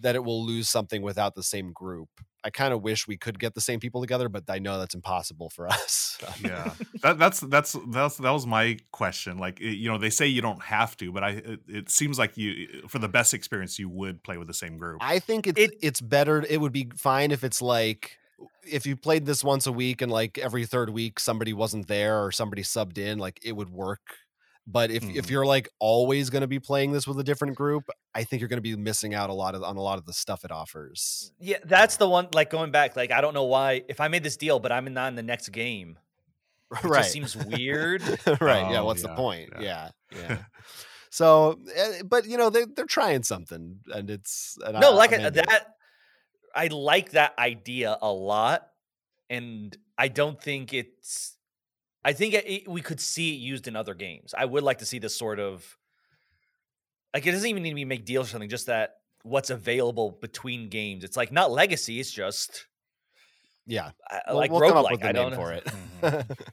that 0.00 0.14
it 0.14 0.24
will 0.24 0.44
lose 0.44 0.68
something 0.68 1.02
without 1.02 1.34
the 1.34 1.42
same 1.42 1.72
group. 1.72 2.08
I 2.44 2.50
kind 2.50 2.72
of 2.72 2.80
wish 2.82 3.08
we 3.08 3.16
could 3.16 3.38
get 3.40 3.54
the 3.54 3.60
same 3.60 3.80
people 3.80 4.00
together, 4.00 4.28
but 4.28 4.44
I 4.48 4.58
know 4.60 4.78
that's 4.78 4.94
impossible 4.94 5.50
for 5.50 5.66
us. 5.72 6.16
yeah 6.42 6.72
that, 7.02 7.18
that's 7.18 7.40
that's 7.40 7.76
that's 7.88 8.16
that 8.18 8.30
was 8.30 8.46
my 8.46 8.78
question 8.92 9.36
like 9.38 9.60
it- 9.60 9.76
you 9.76 9.88
know 9.90 9.98
they 9.98 10.10
say 10.10 10.26
you 10.26 10.40
don't 10.40 10.62
have 10.62 10.96
to 10.96 11.12
but 11.12 11.22
i 11.22 11.30
it, 11.30 11.60
it 11.68 11.90
seems 11.90 12.18
like 12.18 12.36
you 12.36 12.66
uh, 12.84 12.88
for 12.88 12.98
the 12.98 13.08
best 13.08 13.34
experience 13.34 13.78
you 13.78 13.88
would 13.88 14.22
play 14.22 14.38
with 14.38 14.46
the 14.48 14.54
same 14.54 14.76
group 14.78 14.98
I 15.02 15.18
think 15.18 15.46
it's 15.46 15.60
It- 15.60 15.78
it's 15.82 16.00
better. 16.00 16.44
It 16.48 16.60
would 16.60 16.72
be 16.72 16.90
fine 16.96 17.30
if 17.32 17.42
it's 17.44 17.60
like 17.60 18.18
if 18.64 18.86
you 18.86 18.96
played 18.96 19.24
this 19.26 19.42
once 19.44 19.66
a 19.66 19.72
week 19.72 20.02
and 20.02 20.10
like 20.12 20.38
every 20.38 20.66
third 20.66 20.90
week 20.90 21.18
somebody 21.20 21.52
wasn't 21.52 21.86
there 21.88 22.22
or 22.24 22.30
somebody 22.32 22.62
subbed 22.62 22.98
in, 22.98 23.18
like 23.18 23.38
it 23.42 23.52
would 23.52 23.70
work. 23.70 24.00
But 24.68 24.90
if 24.90 25.04
if 25.04 25.26
Mhm. 25.26 25.30
you're 25.30 25.46
like 25.46 25.68
always 25.78 26.28
going 26.28 26.40
to 26.40 26.48
be 26.48 26.58
playing 26.58 26.90
this 26.92 27.06
with 27.06 27.20
a 27.20 27.24
different 27.24 27.54
group, 27.56 27.84
I 28.14 28.24
think 28.24 28.40
you're 28.40 28.48
going 28.48 28.58
to 28.58 28.62
be 28.62 28.74
missing 28.76 29.14
out 29.14 29.30
a 29.30 29.32
lot 29.32 29.54
of 29.54 29.62
on 29.62 29.76
a 29.76 29.80
lot 29.80 29.98
of 29.98 30.06
the 30.06 30.12
stuff 30.12 30.44
it 30.44 30.50
offers. 30.50 31.32
Yeah, 31.38 31.58
that's 31.64 31.98
the 31.98 32.08
one. 32.08 32.28
Like 32.34 32.50
going 32.50 32.72
back, 32.72 32.96
like 32.96 33.12
I 33.12 33.20
don't 33.20 33.32
know 33.34 33.44
why. 33.44 33.82
If 33.88 34.00
I 34.00 34.08
made 34.08 34.24
this 34.24 34.36
deal, 34.36 34.58
but 34.58 34.72
I'm 34.72 34.92
not 34.92 35.08
in 35.08 35.14
the 35.14 35.22
next 35.22 35.50
game, 35.50 35.98
it 36.72 36.82
right. 36.82 37.04
seems 37.04 37.36
weird. 37.46 38.02
right. 38.40 38.72
yeah. 38.72 38.80
Oh, 38.80 38.84
What's 38.86 39.02
the 39.02 39.14
point? 39.14 39.50
yeah. 39.60 39.90
Yeah. 40.10 40.18
Yeah. 40.20 40.38
so, 41.10 41.60
eh, 41.74 42.02
but 42.04 42.26
you 42.26 42.36
know, 42.36 42.50
they 42.50 42.64
they're 42.64 42.86
trying 42.86 43.22
something, 43.22 43.78
and 43.94 44.10
it's 44.10 44.58
and 44.66 44.80
no, 44.80 44.90
I- 44.90 44.94
like 44.94 45.12
it. 45.12 45.34
that. 45.34 45.74
I 46.54 46.66
like 46.68 47.10
that 47.12 47.38
idea 47.38 47.96
a 48.02 48.10
lot, 48.10 48.66
and 49.30 49.76
I 49.96 50.08
don't 50.08 50.42
think 50.42 50.72
it's. 50.74 51.35
I 52.06 52.12
think 52.12 52.34
it, 52.34 52.68
we 52.68 52.80
could 52.80 53.00
see 53.00 53.34
it 53.34 53.38
used 53.38 53.66
in 53.66 53.74
other 53.74 53.92
games. 53.94 54.32
I 54.38 54.44
would 54.44 54.62
like 54.62 54.78
to 54.78 54.86
see 54.86 54.98
this 55.00 55.16
sort 55.16 55.40
of. 55.40 55.76
Like 57.12 57.26
it 57.26 57.32
doesn't 57.32 57.48
even 57.48 57.62
need 57.62 57.70
to 57.70 57.74
be 57.74 57.84
make 57.84 58.04
deals 58.04 58.28
or 58.28 58.30
something. 58.30 58.48
Just 58.48 58.66
that 58.66 58.96
what's 59.24 59.50
available 59.50 60.18
between 60.20 60.68
games. 60.68 61.02
It's 61.02 61.16
like 61.16 61.32
not 61.32 61.50
legacy. 61.50 61.98
It's 61.98 62.10
just 62.12 62.66
Yeah. 63.66 63.90
uh, 64.10 64.20
We'll- 64.28 64.36
like 64.36 64.50
we'll 64.52 64.60
come 64.60 64.76
up 64.76 64.90
with 64.90 65.02
a 65.02 65.08
I 65.08 65.12
name 65.12 65.32
for 65.34 65.52
it. 65.52 65.66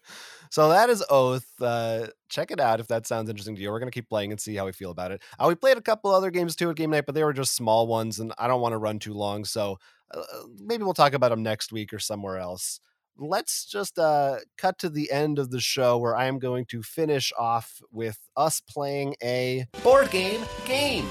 So 0.50 0.70
that 0.70 0.90
is 0.92 1.04
Oath. 1.10 1.48
Uh, 1.60 2.08
check 2.30 2.52
it 2.52 2.60
out 2.60 2.80
if 2.80 2.88
that 2.90 3.08
sounds 3.08 3.28
interesting 3.28 3.56
to 3.56 3.62
you. 3.62 3.72
We're 3.72 3.80
gonna 3.80 3.90
keep 3.90 4.08
playing 4.08 4.32
and 4.32 4.40
see 4.40 4.54
how 4.56 4.66
we 4.68 4.72
feel 4.72 4.92
about 4.92 5.12
it. 5.12 5.22
Uh, 5.40 5.46
we 5.48 5.56
played 5.56 5.78
a 5.78 5.82
couple 5.82 6.12
other 6.12 6.30
games 6.30 6.56
too 6.56 6.70
at 6.70 6.76
game 6.76 6.92
night, 6.92 7.08
but 7.08 7.16
they 7.16 7.24
were 7.24 7.34
just 7.34 7.56
small 7.56 7.88
ones, 7.88 8.20
and 8.20 8.32
I 8.38 8.48
don't 8.48 8.62
want 8.62 8.74
to 8.74 8.78
run 8.78 9.00
too 9.00 9.14
long. 9.16 9.46
So 9.46 9.78
uh, 10.14 10.22
maybe 10.60 10.84
we'll 10.84 10.94
talk 10.94 11.14
about 11.14 11.30
them 11.30 11.42
next 11.42 11.72
week 11.72 11.92
or 11.92 11.98
somewhere 11.98 12.38
else. 12.38 12.80
Let's 13.18 13.65
just 13.65 13.99
uh, 13.99 14.38
cut 14.57 14.80
to 14.80 14.90
the 14.90 15.11
end 15.11 15.38
of 15.40 15.52
the 15.52 15.60
show 15.60 15.98
where 15.98 16.15
I 16.15 16.26
am 16.26 16.40
going 16.40 16.65
to 16.68 16.81
finish 16.81 17.31
off 17.38 17.80
with 17.91 18.18
us 18.35 18.60
playing 18.61 19.15
a 19.23 19.65
Board 19.84 20.10
game 20.10 20.41
game. 20.65 21.06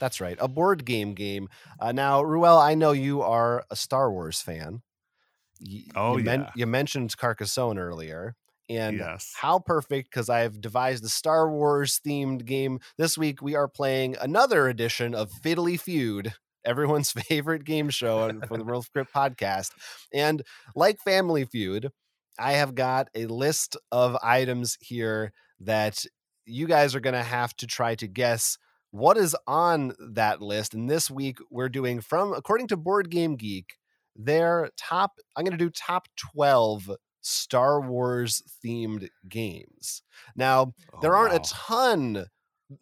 that's 0.00 0.20
right, 0.20 0.36
a 0.40 0.48
board 0.48 0.84
game 0.84 1.14
game. 1.14 1.48
Uh, 1.78 1.92
now, 1.92 2.22
Ruel, 2.22 2.58
I 2.58 2.74
know 2.74 2.90
you 2.90 3.22
are 3.22 3.64
a 3.70 3.76
Star 3.76 4.10
Wars 4.10 4.40
fan. 4.40 4.82
Y- 5.60 5.84
Oh, 5.94 6.16
you, 6.16 6.24
yeah. 6.24 6.50
you 6.56 6.66
mentioned 6.66 7.16
Carcassonne 7.16 7.78
earlier, 7.78 8.34
and 8.68 8.98
Yes. 8.98 9.32
how 9.36 9.60
perfect 9.60 10.10
because 10.10 10.28
I've 10.28 10.60
devised 10.60 11.04
a 11.04 11.08
Star 11.08 11.48
Wars 11.48 12.00
themed 12.04 12.44
game. 12.46 12.80
This 12.98 13.16
week 13.16 13.40
we 13.42 13.54
are 13.54 13.68
playing 13.68 14.16
another 14.20 14.66
edition 14.68 15.14
of 15.14 15.30
Fiddly 15.30 15.78
Feud, 15.78 16.34
everyone's 16.64 17.12
favorite 17.28 17.64
game 17.64 17.90
show 17.90 18.20
on- 18.28 18.40
for 18.42 18.56
the 18.56 18.64
Roll 18.64 18.82
for 18.82 18.90
Crit 18.90 19.08
podcast. 19.14 19.70
And 20.12 20.42
like 20.74 20.98
Family 21.00 21.44
Feud, 21.44 21.90
I 22.38 22.52
have 22.52 22.74
got 22.74 23.08
a 23.14 23.26
list 23.26 23.76
of 23.90 24.16
items 24.22 24.76
here 24.80 25.32
that 25.60 26.04
you 26.46 26.66
guys 26.66 26.94
are 26.94 27.00
going 27.00 27.14
to 27.14 27.22
have 27.22 27.54
to 27.56 27.66
try 27.66 27.94
to 27.96 28.06
guess 28.08 28.58
what 28.90 29.16
is 29.16 29.36
on 29.46 29.92
that 30.12 30.42
list. 30.42 30.74
And 30.74 30.88
this 30.90 31.10
week 31.10 31.38
we're 31.50 31.68
doing 31.68 32.00
from, 32.00 32.32
according 32.32 32.68
to 32.68 32.76
Board 32.76 33.10
Game 33.10 33.36
Geek, 33.36 33.74
their 34.16 34.70
top, 34.76 35.12
I'm 35.36 35.44
going 35.44 35.56
to 35.56 35.64
do 35.64 35.70
top 35.70 36.08
12 36.34 36.90
Star 37.22 37.80
Wars 37.80 38.42
themed 38.64 39.08
games. 39.28 40.02
Now, 40.36 40.74
oh, 40.92 40.98
there 41.00 41.14
Oh, 41.14 41.20
aren't 41.20 41.32
wow. 41.32 41.38
a 41.38 41.44
ton, 41.44 42.26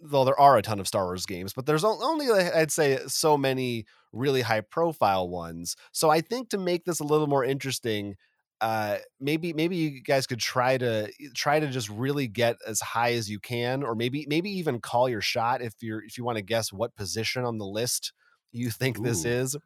though 0.00 0.24
there 0.24 0.38
are 0.38 0.56
a 0.56 0.62
ton 0.62 0.80
of 0.80 0.86
Star 0.86 1.04
Wars 1.04 1.26
games, 1.26 1.52
but 1.52 1.66
there's 1.66 1.84
only, 1.84 2.30
I'd 2.30 2.70
say, 2.72 2.98
so 3.06 3.36
many 3.36 3.86
really 4.12 4.42
high 4.42 4.60
profile 4.60 5.28
ones. 5.28 5.76
So 5.92 6.10
I 6.10 6.20
think 6.20 6.50
to 6.50 6.58
make 6.58 6.84
this 6.84 7.00
a 7.00 7.04
little 7.04 7.26
more 7.26 7.44
interesting, 7.44 8.16
uh 8.60 8.98
maybe 9.18 9.52
maybe 9.54 9.76
you 9.76 10.02
guys 10.02 10.26
could 10.26 10.38
try 10.38 10.76
to 10.76 11.10
try 11.34 11.58
to 11.60 11.68
just 11.68 11.88
really 11.88 12.28
get 12.28 12.56
as 12.66 12.80
high 12.80 13.12
as 13.14 13.30
you 13.30 13.38
can 13.40 13.82
or 13.82 13.94
maybe 13.94 14.26
maybe 14.28 14.50
even 14.50 14.80
call 14.80 15.08
your 15.08 15.22
shot 15.22 15.62
if 15.62 15.74
you're 15.80 16.04
if 16.04 16.18
you 16.18 16.24
want 16.24 16.36
to 16.36 16.42
guess 16.42 16.70
what 16.72 16.94
position 16.94 17.44
on 17.44 17.56
the 17.56 17.64
list 17.64 18.12
you 18.52 18.70
think 18.70 19.02
this 19.02 19.24
is 19.24 19.56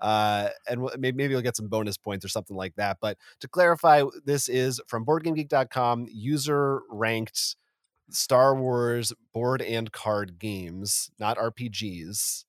uh 0.00 0.50
and 0.68 0.80
wh- 0.80 0.96
maybe, 0.98 1.16
maybe 1.16 1.32
you'll 1.32 1.42
get 1.42 1.56
some 1.56 1.66
bonus 1.68 1.96
points 1.96 2.24
or 2.24 2.28
something 2.28 2.56
like 2.56 2.74
that 2.76 2.98
but 3.00 3.16
to 3.40 3.48
clarify 3.48 4.04
this 4.24 4.48
is 4.48 4.80
from 4.86 5.04
boardgamegeek.com 5.04 6.06
user 6.10 6.82
ranked 6.90 7.56
star 8.10 8.54
wars 8.54 9.12
board 9.32 9.62
and 9.62 9.92
card 9.92 10.38
games 10.38 11.10
not 11.18 11.38
rpgs 11.38 12.44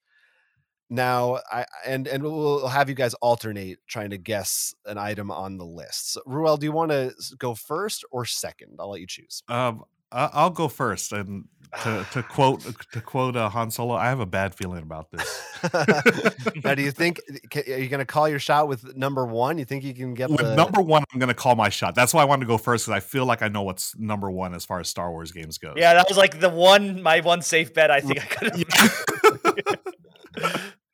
now 0.89 1.39
i 1.51 1.65
and 1.85 2.07
and 2.07 2.21
we'll 2.23 2.67
have 2.67 2.89
you 2.89 2.95
guys 2.95 3.13
alternate 3.15 3.79
trying 3.87 4.09
to 4.11 4.17
guess 4.17 4.73
an 4.85 4.97
item 4.97 5.31
on 5.31 5.57
the 5.57 5.65
list. 5.65 6.13
So, 6.13 6.21
ruel 6.25 6.57
do 6.57 6.65
you 6.65 6.71
want 6.71 6.91
to 6.91 7.13
go 7.39 7.55
first 7.55 8.05
or 8.11 8.25
second? 8.25 8.75
I'll 8.79 8.91
let 8.91 9.01
you 9.01 9.07
choose. 9.07 9.41
Um 9.47 9.83
I'll 10.15 10.49
go 10.49 10.67
first, 10.67 11.11
and 11.11 11.45
to, 11.83 12.07
to 12.11 12.23
quote 12.23 12.61
to 12.93 13.01
quote 13.01 13.35
uh, 13.35 13.49
Han 13.49 13.69
Solo, 13.69 13.95
I 13.95 14.05
have 14.05 14.19
a 14.19 14.25
bad 14.25 14.55
feeling 14.55 14.81
about 14.81 15.11
this. 15.11 15.43
now 16.63 16.75
do 16.75 16.81
you 16.81 16.91
think 16.91 17.19
are 17.55 17.77
you 17.77 17.89
going 17.89 17.99
to 17.99 18.05
call 18.05 18.29
your 18.29 18.39
shot 18.39 18.67
with 18.67 18.95
number 18.95 19.25
one 19.25 19.57
you 19.57 19.65
think 19.65 19.83
you 19.83 19.93
can 19.93 20.13
get 20.13 20.29
With 20.29 20.39
the 20.39 20.55
number 20.55 20.81
one, 20.81 21.03
I'm 21.13 21.19
going 21.19 21.27
to 21.27 21.35
call 21.35 21.55
my 21.55 21.69
shot. 21.69 21.95
That's 21.95 22.13
why 22.13 22.21
I 22.21 22.25
wanted 22.25 22.41
to 22.41 22.47
go 22.47 22.57
first 22.57 22.85
because 22.85 22.95
I 22.95 22.99
feel 23.01 23.25
like 23.25 23.41
I 23.41 23.47
know 23.47 23.63
what's 23.63 23.97
number 23.97 24.31
one 24.31 24.53
as 24.53 24.63
far 24.63 24.79
as 24.79 24.87
Star 24.87 25.11
Wars 25.11 25.31
games 25.31 25.57
goes. 25.57 25.73
Yeah, 25.75 25.93
that 25.93 26.07
was 26.07 26.17
like 26.17 26.39
the 26.39 26.49
one, 26.49 27.01
my 27.01 27.19
one 27.21 27.41
safe 27.41 27.73
bet. 27.73 27.91
I 27.91 27.99
think 27.99 28.21
I 28.21 28.25
could 28.25 28.55
have. 28.55 29.79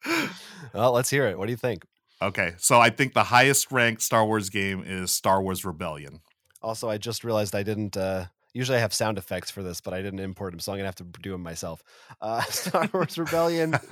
well 0.73 0.93
let's 0.93 1.10
hear 1.10 1.27
it 1.27 1.38
what 1.38 1.48
do 1.48 1.52
you 1.52 1.57
think 1.57 1.84
okay, 2.22 2.53
so 2.57 2.80
I 2.80 2.89
think 2.89 3.14
the 3.14 3.23
highest 3.23 3.72
ranked 3.72 4.02
Star 4.02 4.26
Wars 4.26 4.49
game 4.49 4.84
is 4.85 5.11
Star 5.11 5.41
Wars 5.41 5.65
Rebellion. 5.65 6.22
Also, 6.61 6.89
I 6.89 6.98
just 6.98 7.23
realized 7.23 7.56
I 7.56 7.64
didn't. 7.64 7.98
Uh, 7.98 8.26
usually, 8.53 8.78
I 8.78 8.82
have 8.82 8.94
sound 8.94 9.18
effects 9.18 9.49
for 9.52 9.64
this, 9.64 9.82
but 9.82 9.94
I 9.94 10.02
didn't 10.02 10.19
import 10.19 10.52
them, 10.53 10.60
so 10.60 10.72
I'm 10.72 10.78
gonna 10.78 10.88
have 10.88 10.95
to 10.95 11.03
do 11.22 11.32
them 11.32 11.41
myself. 11.44 11.84
Uh, 12.22 12.41
Star 12.49 12.90
Wars 12.94 13.18
Rebellion. 13.18 13.76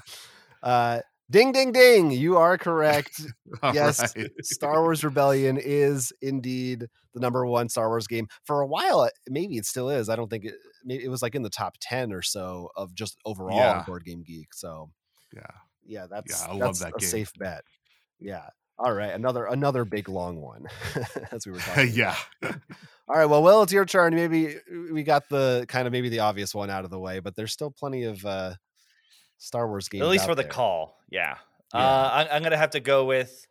Uh, 0.62 1.00
ding, 1.32 1.54
ding, 1.54 1.72
ding! 1.72 2.12
You 2.12 2.36
are 2.36 2.58
correct. 2.58 3.22
Yes, 3.74 4.14
right. 4.18 4.30
Star 4.44 4.82
Wars 4.82 5.06
Rebellion 5.06 5.58
is 5.58 6.12
indeed 6.22 6.86
the 7.14 7.20
number 7.22 7.46
one 7.46 7.70
Star 7.70 7.88
Wars 7.88 8.08
game. 8.08 8.28
For 8.44 8.60
a 8.60 8.68
while, 8.68 9.10
maybe 9.30 9.56
it 9.56 9.66
still 9.66 9.90
is. 9.90 10.10
I 10.10 10.18
don't 10.18 10.30
think 10.30 10.44
it. 10.44 10.56
Maybe 10.84 11.06
it 11.06 11.08
was 11.10 11.22
like 11.22 11.34
in 11.36 11.44
the 11.44 11.50
top 11.50 11.76
ten 11.80 12.12
or 12.12 12.22
so 12.22 12.70
of 12.76 12.94
just 12.94 13.18
overall 13.24 13.58
Yeah. 13.58 13.84
Board 13.88 14.04
Game 14.04 14.22
Geek. 14.28 14.54
So 14.54 14.92
Yeah. 15.34 15.44
yeah, 15.86 16.08
that's 16.10 16.44
I 16.44 16.52
love 16.52 16.60
that's 16.60 16.80
that 16.80 16.94
a 16.98 17.00
game. 17.00 17.10
safe 17.10 17.32
bet. 17.40 17.64
Yeah. 18.20 18.50
All 18.80 18.94
right, 18.94 19.12
another 19.12 19.46
another 19.46 19.84
big 19.84 20.08
long 20.08 20.40
one, 20.42 20.68
as 21.32 21.46
we 21.46 21.52
were 21.52 21.60
talking. 21.60 21.92
yeah. 21.94 22.16
All 22.44 23.16
right, 23.16 23.26
well, 23.26 23.44
Will, 23.44 23.62
it's 23.64 23.74
your 23.74 23.86
turn. 23.86 24.16
Maybe 24.16 24.56
we 24.92 25.04
got 25.04 25.28
the 25.28 25.66
kind 25.68 25.86
of 25.86 25.92
maybe 25.92 26.08
the 26.08 26.20
obvious 26.20 26.56
one 26.56 26.70
out 26.70 26.86
of 26.86 26.90
the 26.90 27.00
way, 27.00 27.20
but 27.20 27.36
there's 27.36 27.52
still 27.52 27.72
plenty 27.72 28.04
of 28.06 28.26
uh 28.26 28.54
Star 29.38 29.68
Wars 29.68 29.90
games. 29.90 30.04
At 30.04 30.10
least 30.10 30.24
out 30.24 30.30
for 30.30 30.36
the 30.36 30.44
call. 30.46 30.98
Yeah. 31.10 31.36
Yeah. 31.74 31.80
Uh, 31.80 32.10
I, 32.32 32.36
I'm 32.36 32.42
going 32.42 32.52
to 32.52 32.58
have 32.58 32.72
to 32.72 32.80
go 32.80 33.06
with. 33.06 33.46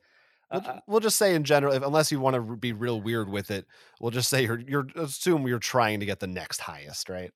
We'll, 0.53 0.63
Uh, 0.67 0.81
we'll 0.87 1.01
just 1.01 1.19
say 1.19 1.35
in 1.35 1.45
general, 1.45 1.73
if, 1.75 1.83
unless 1.83 2.11
you 2.11 2.21
want 2.21 2.35
to 2.35 2.57
be 2.57 2.73
real 2.73 3.01
weird 3.01 3.29
with 3.29 3.51
it, 3.51 3.67
we'll 4.01 4.11
just 4.11 4.29
say 4.31 4.43
you're 4.45 4.61
you're 4.61 4.87
assume 4.97 5.47
you're 5.47 5.59
trying 5.59 6.01
to 6.01 6.07
get 6.07 6.21
the 6.21 6.27
next 6.27 6.61
highest, 6.61 7.09
right? 7.11 7.33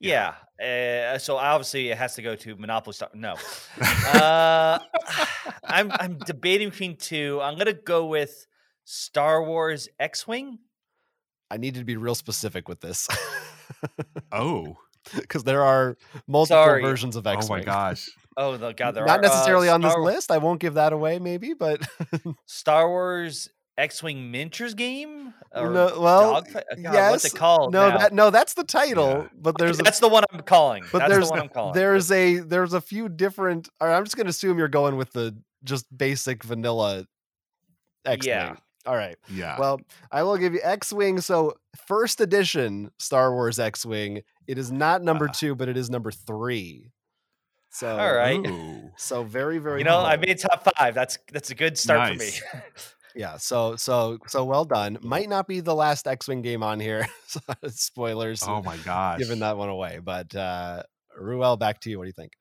Yeah. 0.00 0.34
Uh, 0.62 1.18
so 1.18 1.36
obviously 1.36 1.90
it 1.90 1.98
has 1.98 2.14
to 2.14 2.22
go 2.22 2.34
to 2.34 2.56
Monopoly 2.56 2.94
Star. 2.94 3.10
No. 3.14 3.36
Uh, 4.06 4.78
I'm 5.64 5.90
I'm 5.92 6.18
debating 6.18 6.70
between 6.70 6.96
two. 6.96 7.40
I'm 7.42 7.56
to 7.58 7.72
go 7.72 8.06
with 8.06 8.46
Star 8.84 9.42
Wars 9.42 9.88
X-wing. 9.98 10.58
I 11.50 11.56
needed 11.58 11.80
to 11.80 11.84
be 11.84 11.96
real 11.96 12.14
specific 12.14 12.68
with 12.68 12.80
this 12.80 13.08
Oh. 14.32 14.76
because 15.14 15.44
there 15.44 15.62
are 15.62 15.96
multiple 16.26 16.56
Sorry. 16.64 16.82
versions 16.82 17.16
of 17.16 17.26
X-wing. 17.26 17.60
Oh 17.60 17.60
my 17.60 17.64
gosh. 17.64 18.08
Oh 18.36 18.56
the 18.56 18.72
God, 18.72 18.92
there 18.92 19.04
Not 19.06 19.18
are, 19.20 19.24
uh, 19.24 19.28
necessarily 19.28 19.68
on 19.68 19.80
this 19.80 19.96
list. 19.96 20.30
I 20.30 20.38
won't 20.38 20.60
give 20.60 20.74
that 20.74 20.92
away, 20.92 21.18
maybe, 21.18 21.54
but 21.54 21.80
Star 22.46 22.88
Wars 22.88 23.48
X-wing 23.78 24.30
miniatures 24.30 24.74
game. 24.74 25.34
Or 25.54 25.70
no, 25.70 26.00
well, 26.00 26.32
dogfight? 26.34 26.64
Uh, 26.70 26.74
God, 26.76 26.92
yes, 26.94 27.10
what's 27.12 27.24
it 27.26 27.34
called? 27.34 27.72
no, 27.72 27.88
now? 27.90 27.98
that 27.98 28.12
no, 28.12 28.30
that's 28.30 28.54
the 28.54 28.64
title. 28.64 29.08
Yeah. 29.08 29.28
But 29.34 29.58
there's 29.58 29.78
a 29.78 29.82
that's 29.82 30.00
the 30.00 30.08
one 30.08 30.24
I'm 30.32 30.40
calling. 30.40 30.84
but 30.92 31.00
that's 31.00 31.10
there's 31.12 31.26
the 31.26 31.30
one 31.30 31.40
I'm 31.40 31.48
calling. 31.48 31.74
there's 31.74 32.10
a 32.10 32.38
there's 32.38 32.72
a 32.72 32.80
few 32.80 33.08
different 33.08 33.68
or 33.80 33.90
i'm 33.90 34.04
just 34.04 34.16
going 34.16 34.26
to 34.26 34.30
assume 34.30 34.58
you're 34.58 34.68
going 34.68 34.96
with 34.96 35.12
the 35.12 35.36
just 35.64 35.86
basic 35.96 36.42
vanilla 36.44 37.06
x-wing 38.04 38.28
Yeah. 38.32 38.56
all 38.86 38.94
right 38.96 39.16
Yeah. 39.28 39.58
well 39.58 39.80
i 40.12 40.22
will 40.22 40.36
give 40.36 40.52
you 40.54 40.60
x-wing 40.62 41.20
so 41.20 41.54
first 41.86 42.20
edition 42.20 42.90
star 42.98 43.32
wars 43.32 43.58
x-wing 43.58 44.22
it 44.46 44.58
is 44.58 44.70
not 44.70 45.02
number 45.02 45.28
Ah. 45.28 45.32
two 45.32 45.54
but 45.54 45.68
it 45.68 45.76
is 45.76 45.90
number 45.90 46.10
three 46.10 46.90
So 47.70 47.88
All 47.98 48.14
right. 48.14 48.40
Ooh. 48.46 48.90
So 48.96 49.22
very 49.22 49.58
very. 49.58 49.80
You 49.80 49.84
know, 49.84 49.98
I 50.00 50.16
made 50.16 50.38
top 50.38 50.66
five. 50.78 50.94
That's 50.94 51.18
that's 51.32 51.50
a 51.50 51.54
good 51.54 51.76
start 51.76 52.16
Nice. 52.16 52.38
for 52.38 52.56
me. 52.56 52.62
Yeah, 53.16 53.38
so 53.38 53.76
so 53.76 54.18
so 54.28 54.44
well 54.44 54.66
done. 54.66 54.98
Might 55.00 55.28
not 55.30 55.48
be 55.48 55.60
the 55.60 55.74
last 55.74 56.06
X-wing 56.06 56.42
game 56.42 56.62
on 56.62 56.78
here. 56.80 57.06
Spoilers. 57.68 58.42
Oh 58.46 58.62
my 58.62 58.76
gosh. 58.78 59.18
giving 59.18 59.38
that 59.40 59.56
one 59.56 59.70
away. 59.70 60.00
But 60.04 60.34
uh 60.36 60.82
Ruel, 61.18 61.56
back 61.56 61.80
to 61.80 61.90
you. 61.90 61.98
What 61.98 62.04
do 62.04 62.08
you 62.08 62.12
think? 62.12 62.32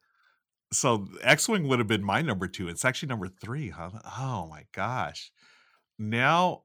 so 0.73 1.07
X-wing 1.21 1.67
would 1.69 1.79
have 1.79 1.87
been 1.87 2.03
my 2.03 2.21
number 2.21 2.47
two. 2.47 2.67
It's 2.67 2.83
actually 2.83 3.07
number 3.07 3.29
three, 3.29 3.69
huh? 3.69 3.91
Oh 4.19 4.47
my 4.49 4.63
gosh. 4.73 5.31
Now 5.97 6.63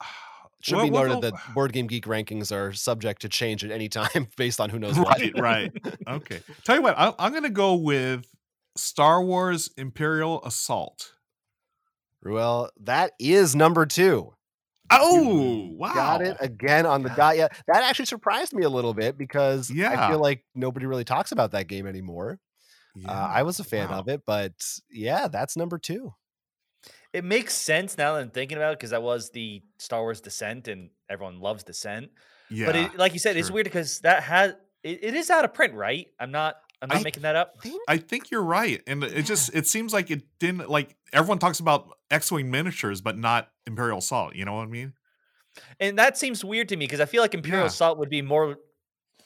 should 0.60 0.76
Well, 0.76 0.84
be 0.84 0.90
noted 0.90 1.14
no- 1.14 1.20
that 1.22 1.34
Board 1.54 1.72
Game 1.72 1.86
Geek 1.86 2.04
rankings 2.04 2.52
are 2.52 2.72
subject 2.74 3.22
to 3.22 3.28
change 3.30 3.64
at 3.64 3.70
any 3.70 3.88
time 3.88 4.26
based 4.36 4.60
on 4.60 4.68
who 4.68 4.78
knows 4.78 4.98
what. 4.98 5.18
right, 5.18 5.38
right. 5.40 5.72
Okay. 6.06 6.40
Tell 6.64 6.76
you 6.76 6.82
what, 6.82 6.98
I, 6.98 7.14
I'm 7.18 7.30
going 7.32 7.44
to 7.44 7.48
go 7.50 7.74
with 7.74 8.26
Star 8.76 9.22
Wars 9.22 9.70
Imperial 9.78 10.44
Assault. 10.44 11.12
Ruel, 12.24 12.70
that 12.80 13.12
is 13.20 13.54
number 13.54 13.86
two. 13.86 14.32
Oh, 14.90 15.70
wow. 15.76 15.94
Got 15.94 16.22
it 16.22 16.36
again 16.40 16.86
on 16.86 17.02
the 17.02 17.10
dot. 17.10 17.36
Yeah, 17.36 17.48
that 17.68 17.82
actually 17.82 18.06
surprised 18.06 18.52
me 18.52 18.64
a 18.64 18.68
little 18.68 18.94
bit 18.94 19.16
because 19.16 19.70
yeah. 19.70 20.06
I 20.06 20.10
feel 20.10 20.20
like 20.20 20.44
nobody 20.54 20.86
really 20.86 21.04
talks 21.04 21.32
about 21.32 21.52
that 21.52 21.68
game 21.68 21.86
anymore. 21.86 22.38
Yeah, 22.94 23.10
Uh, 23.10 23.28
I 23.28 23.42
was 23.42 23.58
a 23.60 23.64
fan 23.64 23.90
wow. 23.90 24.00
of 24.00 24.08
it, 24.08 24.22
but 24.26 24.52
yeah, 24.90 25.28
that's 25.28 25.56
number 25.56 25.78
two. 25.78 26.14
It 27.12 27.24
makes 27.24 27.54
sense 27.54 27.96
now 27.96 28.14
that 28.14 28.20
I'm 28.22 28.30
thinking 28.30 28.58
about 28.58 28.72
it 28.72 28.78
because 28.78 28.90
that 28.90 29.02
was 29.02 29.30
the 29.30 29.62
Star 29.78 30.00
Wars 30.00 30.20
Descent, 30.20 30.68
and 30.68 30.90
everyone 31.08 31.40
loves 31.40 31.62
Descent. 31.62 32.10
Yeah. 32.50 32.66
but 32.66 32.76
it, 32.76 32.98
like 32.98 33.12
you 33.12 33.18
said, 33.18 33.36
it's 33.36 33.50
weird 33.50 33.64
because 33.64 34.00
that 34.00 34.22
has 34.24 34.54
it, 34.82 35.02
it 35.02 35.14
is 35.14 35.30
out 35.30 35.44
of 35.44 35.54
print, 35.54 35.74
right? 35.74 36.08
I'm 36.20 36.30
not. 36.30 36.56
I'm 36.82 36.88
not 36.88 36.98
I 36.98 37.02
making 37.02 37.22
that 37.22 37.36
up. 37.36 37.60
Think- 37.62 37.80
I 37.88 37.96
think 37.98 38.30
you're 38.30 38.42
right. 38.42 38.82
And 38.86 39.02
it 39.04 39.22
just 39.22 39.54
it 39.54 39.66
seems 39.66 39.92
like 39.92 40.10
it 40.10 40.22
didn't 40.38 40.68
like 40.68 40.96
everyone 41.12 41.38
talks 41.38 41.60
about 41.60 41.88
X-Wing 42.10 42.50
miniatures, 42.50 43.00
but 43.00 43.16
not 43.16 43.48
Imperial 43.66 43.98
Assault. 43.98 44.34
You 44.34 44.44
know 44.44 44.54
what 44.54 44.62
I 44.62 44.66
mean? 44.66 44.92
And 45.80 45.98
that 45.98 46.18
seems 46.18 46.44
weird 46.44 46.68
to 46.70 46.76
me 46.76 46.84
because 46.86 47.00
I 47.00 47.06
feel 47.06 47.22
like 47.22 47.32
Imperial 47.34 47.62
Yeah. 47.64 47.68
Assault 47.68 47.98
would 47.98 48.10
be 48.10 48.22
more, 48.22 48.56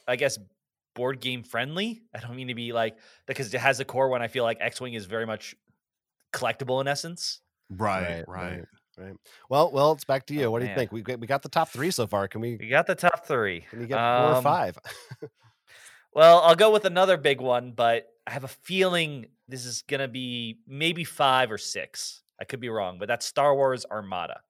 I 0.07 0.17
guess, 0.17 0.39
board 0.95 1.21
game 1.21 1.43
friendly. 1.43 2.03
I 2.15 2.21
don't 2.21 2.37
mean 2.37 2.49
to 2.49 2.55
be 2.55 2.73
like 2.73 2.97
because 3.27 3.53
it 3.53 3.59
has 3.61 3.81
a 3.81 3.85
core 3.85 4.09
one. 4.09 4.23
I 4.23 4.29
feel 4.29 4.45
like 4.45 4.59
X 4.61 4.81
Wing 4.81 4.95
is 4.95 5.07
very 5.07 5.27
much 5.27 5.55
collectible 6.33 6.81
in 6.81 6.87
essence. 6.89 7.41
Right, 7.71 8.25
right. 8.29 8.59
right, 8.59 8.65
right. 8.99 9.15
Well, 9.49 9.71
well, 9.73 9.93
it's 9.93 10.05
back 10.05 10.27
to 10.27 10.35
you. 10.35 10.45
Oh, 10.45 10.51
what 10.51 10.61
do 10.61 10.69
you 10.69 10.75
think? 10.75 10.93
We 10.93 11.03
got- 11.03 11.19
we 11.21 11.27
got 11.27 11.43
the 11.43 11.49
top 11.49 11.69
three 11.71 11.91
so 11.91 12.07
far. 12.07 12.29
Can 12.29 12.41
we 12.41 12.57
We 12.61 12.69
got 12.69 12.87
the 12.87 12.95
top 12.95 13.27
three. 13.27 13.63
can 13.71 13.81
you 13.81 13.87
get 13.87 13.97
four 13.97 14.03
or 14.33 14.35
Um, 14.37 14.43
five? 14.45 14.79
Well, 16.19 16.41
I'll 16.41 16.57
go 16.57 16.73
with 16.73 16.85
another 16.85 17.17
big 17.17 17.41
one, 17.41 17.71
but 17.71 18.09
I 18.27 18.33
have 18.33 18.43
a 18.43 18.49
feeling 18.49 19.27
this 19.47 19.65
is 19.65 19.83
gonna 19.83 20.09
be 20.09 20.59
maybe 20.67 21.05
five 21.05 21.53
or 21.53 21.59
six. 21.59 22.25
I 22.41 22.45
could 22.45 22.59
be 22.59 22.69
wrong, 22.69 22.99
but 22.99 23.07
that's 23.07 23.25
Star 23.25 23.55
Wars 23.55 23.87
Armada. 23.89 24.41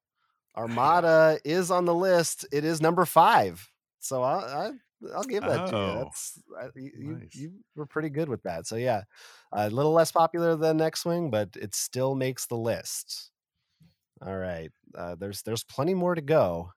Armada 0.57 1.39
is 1.45 1.70
on 1.70 1.85
the 1.85 1.95
list. 1.95 2.47
It 2.53 2.65
is 2.65 2.81
number 2.81 3.05
five. 3.05 3.70
So 4.01 4.23
I, 4.23 4.36
I 4.39 4.70
I'll 5.15 5.24
give 5.24 5.43
that 5.43 5.66
to 5.69 5.77
you. 5.77 5.82
Oh, 5.82 5.95
That's 6.05 6.43
I, 6.59 6.65
you, 6.74 6.90
you- 6.97 7.12
nice. 7.19 7.35
you 7.35 7.53
were 7.77 7.85
pretty 7.85 8.09
good 8.09 8.31
with 8.31 8.43
that. 8.45 8.66
So 8.66 8.77
yeah, 8.77 9.03
a 9.53 9.69
little 9.69 9.93
less 9.93 10.11
popular 10.11 10.57
than 10.57 10.81
X 10.81 11.05
Wing, 11.05 11.28
but 11.31 11.51
it 11.55 11.74
still 11.74 12.15
makes 12.15 12.47
the 12.47 12.57
list. 12.57 13.31
All 14.24 14.39
right, 14.39 14.70
uh, 14.97 15.16
there's 15.16 15.43
there's 15.43 15.65
plenty 15.65 15.93
more 15.93 16.15
to 16.15 16.23
go. 16.23 16.73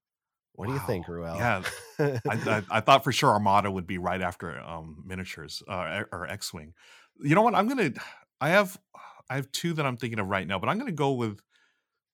What 0.61 0.67
do 0.67 0.73
you 0.75 0.79
think, 0.85 1.07
Ruel? 1.07 1.37
Yeah, 1.37 1.63
I, 1.97 2.19
I, 2.29 2.63
I 2.69 2.81
thought 2.81 3.03
for 3.03 3.11
sure 3.11 3.31
Armada 3.31 3.71
would 3.71 3.87
be 3.87 3.97
right 3.97 4.21
after 4.21 4.59
um, 4.59 5.03
miniatures 5.03 5.63
uh, 5.67 6.03
or 6.11 6.27
X-wing. 6.27 6.75
You 7.19 7.33
know 7.33 7.41
what? 7.41 7.55
I'm 7.55 7.67
gonna. 7.67 7.93
I 8.39 8.49
have 8.49 8.79
I 9.27 9.37
have 9.37 9.51
two 9.51 9.73
that 9.73 9.87
I'm 9.87 9.97
thinking 9.97 10.19
of 10.19 10.27
right 10.27 10.45
now, 10.45 10.59
but 10.59 10.69
I'm 10.69 10.77
gonna 10.77 10.91
go 10.91 11.13
with 11.13 11.39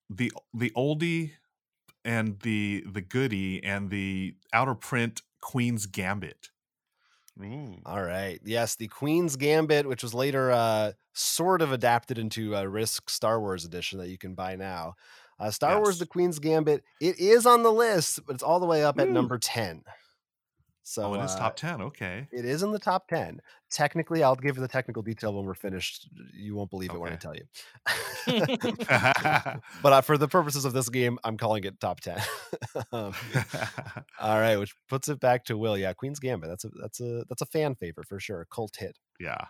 the 0.10 0.32
the 0.54 0.72
oldie 0.78 1.32
and 2.06 2.40
the 2.40 2.86
the 2.90 3.02
goodie 3.02 3.62
and 3.66 3.90
the 3.90 4.36
outer 4.54 4.76
print 4.76 5.24
Queen's 5.42 5.86
Gambit. 5.86 6.48
All 7.86 8.02
right. 8.02 8.40
Yes, 8.46 8.78
the 8.78 8.88
Queen's 8.88 9.36
Gambit, 9.36 9.90
which 9.90 10.04
was 10.04 10.14
later 10.14 10.52
uh, 10.52 10.94
sort 11.12 11.62
of 11.62 11.74
adapted 11.74 12.18
into 12.18 12.56
a 12.56 12.66
Risk 12.66 13.10
Star 13.10 13.42
Wars 13.42 13.66
edition 13.66 14.00
that 14.00 14.08
you 14.08 14.18
can 14.18 14.36
buy 14.36 14.56
now. 14.56 14.96
Uh, 15.40 15.52
Star 15.52 15.78
Wars: 15.78 16.00
The 16.00 16.06
Queen's 16.06 16.40
Gambit. 16.40 16.84
It 17.00 17.20
is 17.20 17.46
on 17.46 17.64
the 17.64 17.72
list, 17.72 18.26
but 18.26 18.34
it's 18.34 18.44
all 18.44 18.60
the 18.60 18.66
way 18.66 18.84
up 18.84 19.00
at 19.00 19.10
number 19.10 19.38
ten. 19.38 19.84
So 20.90 21.04
oh, 21.04 21.14
it 21.16 21.26
is 21.26 21.34
uh, 21.34 21.40
top 21.40 21.58
ten. 21.58 21.82
Okay. 21.82 22.30
It 22.32 22.46
is 22.46 22.64
in 22.64 22.72
the 22.72 22.80
top 22.80 23.10
ten. 23.10 23.42
Technically, 23.70 24.24
I'll 24.24 24.38
give 24.38 24.56
you 24.56 24.62
the 24.62 24.70
technical 24.70 25.04
detail 25.04 25.34
when 25.34 25.44
we're 25.44 25.54
finished. 25.54 26.08
You 26.34 26.56
won't 26.56 26.70
believe 26.70 26.94
it 26.94 26.98
when 26.98 27.12
I 27.12 27.18
tell 27.18 27.36
you. 27.36 27.44
but 29.84 29.92
uh, 29.92 30.00
for 30.00 30.18
the 30.18 30.30
purposes 30.30 30.64
of 30.64 30.72
this 30.72 30.88
game, 30.88 31.20
I'm 31.26 31.36
calling 31.36 31.66
it 31.66 31.78
top 31.82 32.00
ten. 32.00 32.22
um, 32.94 33.14
all 34.22 34.40
right, 34.40 34.56
which 34.56 34.74
puts 34.88 35.10
it 35.10 35.20
back 35.20 35.44
to 35.46 35.58
Will. 35.58 35.78
Yeah, 35.78 35.92
Queen's 35.92 36.20
Gambit. 36.22 36.50
That's 36.50 36.64
a 36.64 36.70
that's 36.82 37.02
a 37.02 37.26
that's 37.28 37.42
a 37.42 37.48
fan 37.48 37.76
favorite 37.76 38.08
for 38.08 38.22
sure. 38.22 38.40
A 38.40 38.46
cult 38.46 38.78
hit. 38.80 38.98
yeah. 39.20 39.44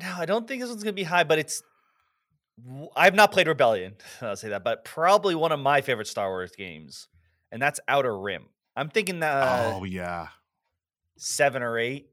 No, 0.00 0.12
I 0.16 0.26
don't 0.26 0.48
think 0.48 0.60
this 0.60 0.70
one's 0.70 0.82
gonna 0.82 0.92
be 0.92 1.04
high, 1.04 1.22
but 1.22 1.38
it's. 1.38 1.62
W- 2.66 2.88
I've 2.96 3.14
not 3.14 3.32
played 3.32 3.48
Rebellion. 3.48 3.94
I'll 4.20 4.36
say 4.36 4.50
that, 4.50 4.64
but 4.64 4.84
probably 4.84 5.34
one 5.34 5.52
of 5.52 5.60
my 5.60 5.80
favorite 5.80 6.06
Star 6.08 6.28
Wars 6.28 6.52
games, 6.56 7.08
and 7.52 7.60
that's 7.60 7.80
Outer 7.88 8.18
Rim. 8.18 8.46
I'm 8.76 8.88
thinking 8.88 9.20
that. 9.20 9.34
Uh, 9.34 9.78
oh 9.80 9.84
yeah. 9.84 10.28
seven 11.16 11.62
or 11.62 11.78
eight. 11.78 12.08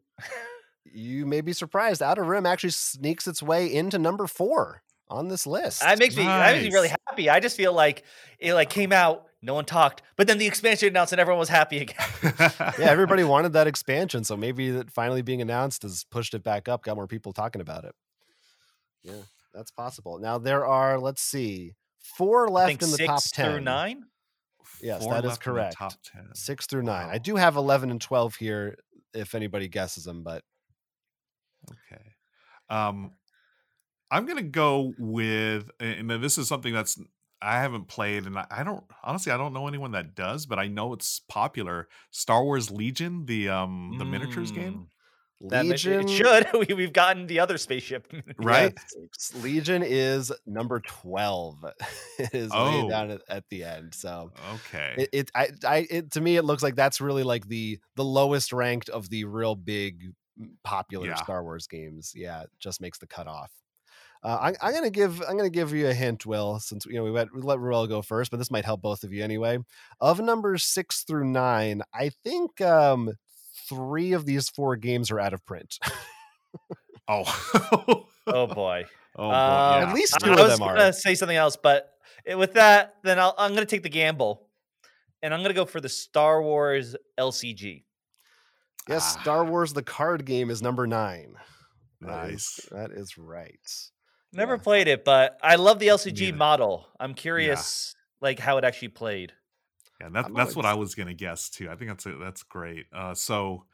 you 0.85 1.25
may 1.25 1.41
be 1.41 1.53
surprised. 1.53 2.01
Outer 2.01 2.23
Rim 2.23 2.45
actually 2.45 2.71
sneaks 2.71 3.27
its 3.27 3.43
way 3.43 3.71
into 3.71 3.99
number 3.99 4.27
four 4.27 4.81
on 5.09 5.27
this 5.27 5.45
list. 5.45 5.81
That 5.81 5.99
makes 5.99 6.15
me 6.15 6.23
that 6.23 6.53
makes 6.53 6.63
me 6.67 6.73
really 6.73 6.91
happy. 7.07 7.29
I 7.29 7.39
just 7.39 7.55
feel 7.57 7.73
like 7.73 8.03
it 8.39 8.53
like 8.53 8.69
came 8.69 8.91
out, 8.91 9.27
no 9.41 9.53
one 9.53 9.65
talked, 9.65 10.01
but 10.15 10.27
then 10.27 10.37
the 10.37 10.47
expansion 10.47 10.89
announced 10.89 11.11
and 11.13 11.21
everyone 11.21 11.39
was 11.39 11.49
happy 11.49 11.77
again. 11.79 11.97
yeah, 12.33 12.73
everybody 12.79 13.23
wanted 13.23 13.53
that 13.53 13.67
expansion, 13.67 14.23
so 14.23 14.35
maybe 14.35 14.71
that 14.71 14.89
finally 14.91 15.21
being 15.21 15.41
announced 15.41 15.83
has 15.83 16.03
pushed 16.05 16.33
it 16.33 16.43
back 16.43 16.67
up, 16.67 16.83
got 16.83 16.95
more 16.95 17.07
people 17.07 17.33
talking 17.33 17.61
about 17.61 17.83
it. 17.85 17.93
Yeah, 19.03 19.13
that's 19.55 19.71
possible. 19.71 20.19
Now 20.19 20.37
there 20.37 20.65
are, 20.65 20.99
let's 20.99 21.21
see, 21.21 21.73
four 21.99 22.49
left 22.49 22.83
in 22.83 22.91
the 22.91 22.97
top 22.97 23.23
ten. 23.23 23.51
through 23.51 23.61
nine. 23.61 24.03
Yes, 24.81 25.01
Four 25.03 25.13
that 25.13 25.23
is 25.23 25.29
left 25.29 25.47
in 25.47 25.53
the 25.53 25.59
correct. 25.59 25.77
Top 25.77 25.93
ten. 26.03 26.29
Six 26.33 26.65
through 26.65 26.83
nine. 26.83 27.07
I 27.09 27.17
do 27.17 27.35
have 27.37 27.55
eleven 27.55 27.89
and 27.91 28.01
twelve 28.01 28.35
here, 28.35 28.77
if 29.13 29.33
anybody 29.33 29.67
guesses 29.67 30.03
them, 30.03 30.23
but 30.23 30.43
Okay. 31.71 32.01
Um, 32.69 33.11
I'm 34.11 34.25
gonna 34.25 34.43
go 34.43 34.93
with, 34.97 35.69
and 35.79 36.09
this 36.09 36.37
is 36.37 36.47
something 36.47 36.73
that's 36.73 36.99
I 37.41 37.59
haven't 37.59 37.87
played, 37.87 38.25
and 38.25 38.37
I, 38.37 38.63
don't 38.63 38.83
honestly 39.03 39.31
I 39.31 39.37
don't 39.37 39.53
know 39.53 39.67
anyone 39.67 39.91
that 39.91 40.15
does, 40.15 40.45
but 40.45 40.57
I 40.59 40.67
know 40.67 40.93
it's 40.93 41.19
popular. 41.27 41.87
Star 42.11 42.43
Wars 42.43 42.71
Legion, 42.71 43.25
the 43.25 43.49
um 43.49 43.95
the 43.97 44.05
miniatures 44.05 44.51
game, 44.51 44.73
Mm, 44.73 44.87
That 45.41 45.65
Legion. 45.65 46.01
it 46.01 46.09
should. 46.09 46.47
we, 46.67 46.73
we've 46.73 46.93
gotten 46.93 47.27
the 47.27 47.39
other 47.41 47.57
spaceship. 47.57 48.07
right? 48.37 48.73
yes, 48.97 49.33
Legion 49.43 49.83
is 49.83 50.31
number 50.45 50.79
twelve. 50.79 51.57
it 52.19 52.33
is 52.33 52.51
way 52.51 52.57
Oh. 52.57 52.89
down 52.89 53.11
at, 53.11 53.21
at 53.29 53.43
the 53.49 53.63
end. 53.63 53.93
So 53.93 54.31
Okay. 54.55 54.95
it, 54.97 55.09
it 55.11 55.31
I, 55.35 55.49
I 55.67 55.87
it 55.89 56.11
to 56.11 56.21
me 56.21 56.37
it 56.37 56.43
looks 56.45 56.63
like 56.63 56.75
that's 56.75 57.01
really 57.01 57.23
like 57.23 57.47
the 57.47 57.79
the 57.95 58.05
lowest 58.05 58.53
ranked 58.53 58.89
of 58.89 59.09
the 59.09 59.25
real 59.25 59.55
big 59.55 60.13
popular 60.63 61.07
Yeah. 61.07 61.15
Star 61.15 61.43
Wars 61.43 61.67
games. 61.67 62.13
Yeah, 62.15 62.43
it 62.43 62.49
just 62.59 62.79
makes 62.81 62.97
the 62.97 63.07
cutoff. 63.07 63.51
Uh, 64.23 64.53
I, 64.61 64.67
I'm 64.67 64.73
gonna 64.73 64.89
give 64.89 65.21
I'm 65.21 65.37
gonna 65.37 65.49
give 65.51 65.71
you 65.73 65.87
a 65.87 65.93
hint, 65.93 66.25
Will, 66.25 66.59
since 66.59 66.85
you 66.87 66.93
know 66.95 67.03
we 67.03 67.11
let, 67.11 67.27
we 67.35 67.41
let 67.41 67.59
Ruel 67.59 67.85
go 67.87 68.01
first, 68.01 68.31
but 68.31 68.37
this 68.37 68.49
might 68.49 68.65
help 68.65 68.81
both 68.81 69.03
of 69.03 69.13
you 69.13 69.23
anyway. 69.23 69.59
Of 70.01 70.19
numbers 70.19 70.63
six 70.63 71.03
through 71.03 71.25
nine, 71.25 71.83
I 71.93 72.09
think 72.23 72.59
um, 72.61 73.11
three 73.69 74.13
of 74.13 74.25
these 74.25 74.49
four 74.49 74.75
games 74.75 75.11
are 75.11 75.19
out 75.19 75.33
of 75.33 75.45
print. 75.45 75.77
oh. 77.07 78.05
oh 78.27 78.47
boy. 78.47 78.85
Oh, 79.17 79.23
boy, 79.23 79.23
Um, 79.23 79.31
yeah. 79.81 79.87
At 79.89 79.93
least 79.95 80.15
I- 80.21 80.25
two 80.25 80.31
I 80.31 80.33
of 80.33 80.39
was 80.49 80.59
them 80.59 80.67
are. 80.67 80.75
gonna 80.75 80.93
say 80.93 81.15
something 81.15 81.37
else, 81.37 81.55
but 81.61 81.89
it- 82.25 82.37
with 82.37 82.53
that, 82.53 82.95
then 83.03 83.19
I'll, 83.19 83.33
I'm 83.37 83.53
gonna 83.53 83.65
take 83.65 83.83
the 83.83 83.89
gamble, 83.89 84.47
and 85.21 85.33
I'm 85.33 85.41
gonna 85.41 85.53
go 85.53 85.65
for 85.65 85.79
the 85.81 85.89
Star 85.89 86.41
Wars 86.41 86.95
LCG. 87.19 87.83
Yes, 88.89 89.15
Ah. 89.17 89.21
Star 89.21 89.45
Wars 89.45 89.73
the 89.73 89.83
card 89.83 90.25
game 90.25 90.49
is 90.49 90.61
number 90.61 90.85
nine. 90.87 91.35
That 92.01 92.29
is- 92.29 92.59
Nice. 92.63 92.69
that 92.71 92.91
is 92.91 93.17
right. 93.17 93.59
Never 94.33 94.55
Yeah. 94.55 94.61
played 94.63 94.87
it, 94.89 95.05
but 95.05 95.39
I 95.41 95.55
love 95.55 95.79
the 95.79 95.87
LCG 95.87 96.25
Neither. 96.25 96.37
model. 96.37 96.87
I'm 96.99 97.13
curious, 97.13 97.95
like 98.21 98.37
how 98.37 98.57
it 98.57 98.65
actually 98.65 98.89
played. 98.89 99.31
Yeah, 100.05 100.09
that, 100.21 100.25
I'm 100.25 100.33
that's 100.33 100.55
what 100.55 100.65
I 100.65 100.73
was 100.75 100.95
gonna 100.95 101.13
guess 101.13 101.49
too. 101.49 101.69
I 101.69 101.75
think 101.75 101.89
that's 101.91 102.05
a, 102.05 102.15
that's 102.15 102.43
great. 102.43 102.85
Uh, 102.93 103.13
so 103.13 103.65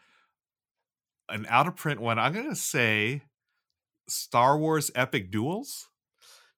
an 1.30 1.46
out 1.50 1.68
of 1.68 1.76
print 1.76 2.00
one. 2.02 2.20
I'm 2.20 2.34
gonna 2.34 2.56
say 2.56 3.22
Star 4.08 4.58
Wars 4.58 4.92
Epic 4.96 5.32
Duels. 5.32 5.88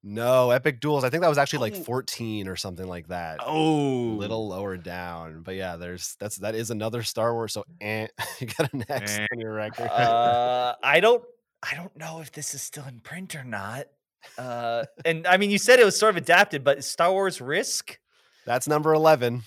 No, 0.05 0.51
Epic 0.51 0.81
Duels. 0.81 1.05
I 1.05 1.09
think 1.09 1.21
that 1.21 1.29
was 1.29 1.37
actually 1.37 1.59
like 1.71 1.75
Oh. 1.79 1.83
14 1.83 2.47
or 2.49 2.55
something 2.57 2.85
like 2.87 3.07
that. 3.07 3.39
Oh, 3.41 4.09
a 4.11 4.17
little 4.17 4.49
lower 4.49 4.75
down. 4.75 5.43
But 5.43 5.55
yeah, 5.55 5.77
there's 5.77 6.15
that's 6.19 6.37
that 6.37 6.55
is 6.55 6.71
another 6.71 7.03
Star 7.03 7.33
Wars. 7.33 7.53
So 7.53 7.63
eh, 7.79 8.07
you 8.39 8.47
got 8.47 8.73
an 8.73 8.83
X 8.89 9.17
Eh. 9.17 9.27
on 9.31 9.39
your 9.39 9.53
record. 9.53 9.87
Uh, 9.89 10.75
I 10.83 10.99
don't. 10.99 11.23
I 11.61 11.75
don't 11.75 11.95
know 11.95 12.19
if 12.19 12.31
this 12.33 12.53
is 12.53 12.61
still 12.61 12.83
in 12.85 12.99
print 12.99 13.35
or 13.35 13.45
not. 13.45 13.85
Uh, 14.37 14.83
and 15.05 15.25
I 15.25 15.37
mean, 15.37 15.49
you 15.51 15.57
said 15.57 15.79
it 15.79 15.85
was 15.85 15.97
sort 15.97 16.09
of 16.09 16.17
adapted, 16.17 16.63
but 16.65 16.83
Star 16.83 17.11
Wars 17.11 17.39
Risk. 17.39 17.97
That's 18.45 18.67
number 18.67 18.93
11. 18.93 19.43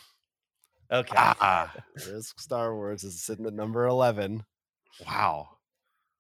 Okay. 0.91 1.15
Ah, 1.17 1.73
Risk 1.95 2.41
Star 2.41 2.75
Wars 2.75 3.05
is 3.05 3.23
sitting 3.23 3.47
at 3.47 3.55
number 3.55 3.87
11. 3.87 4.45
wow. 5.07 5.49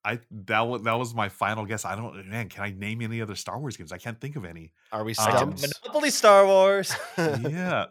I 0.04 0.20
that 0.30 0.60
was 0.60 0.82
that 0.82 0.96
was 0.96 1.14
my 1.14 1.28
final 1.28 1.66
guess. 1.66 1.84
I 1.84 1.96
don't 1.96 2.28
man, 2.28 2.48
can 2.48 2.62
I 2.62 2.70
name 2.70 3.02
any 3.02 3.20
other 3.20 3.34
Star 3.34 3.58
Wars 3.58 3.76
games? 3.76 3.90
I 3.90 3.98
can't 3.98 4.20
think 4.20 4.36
of 4.36 4.44
any. 4.44 4.70
Are 4.92 5.02
we 5.02 5.14
stumped? 5.14 5.62
Monopoly 5.82 6.10
Star 6.10 6.46
Wars. 6.46 6.94
yeah. 7.18 7.86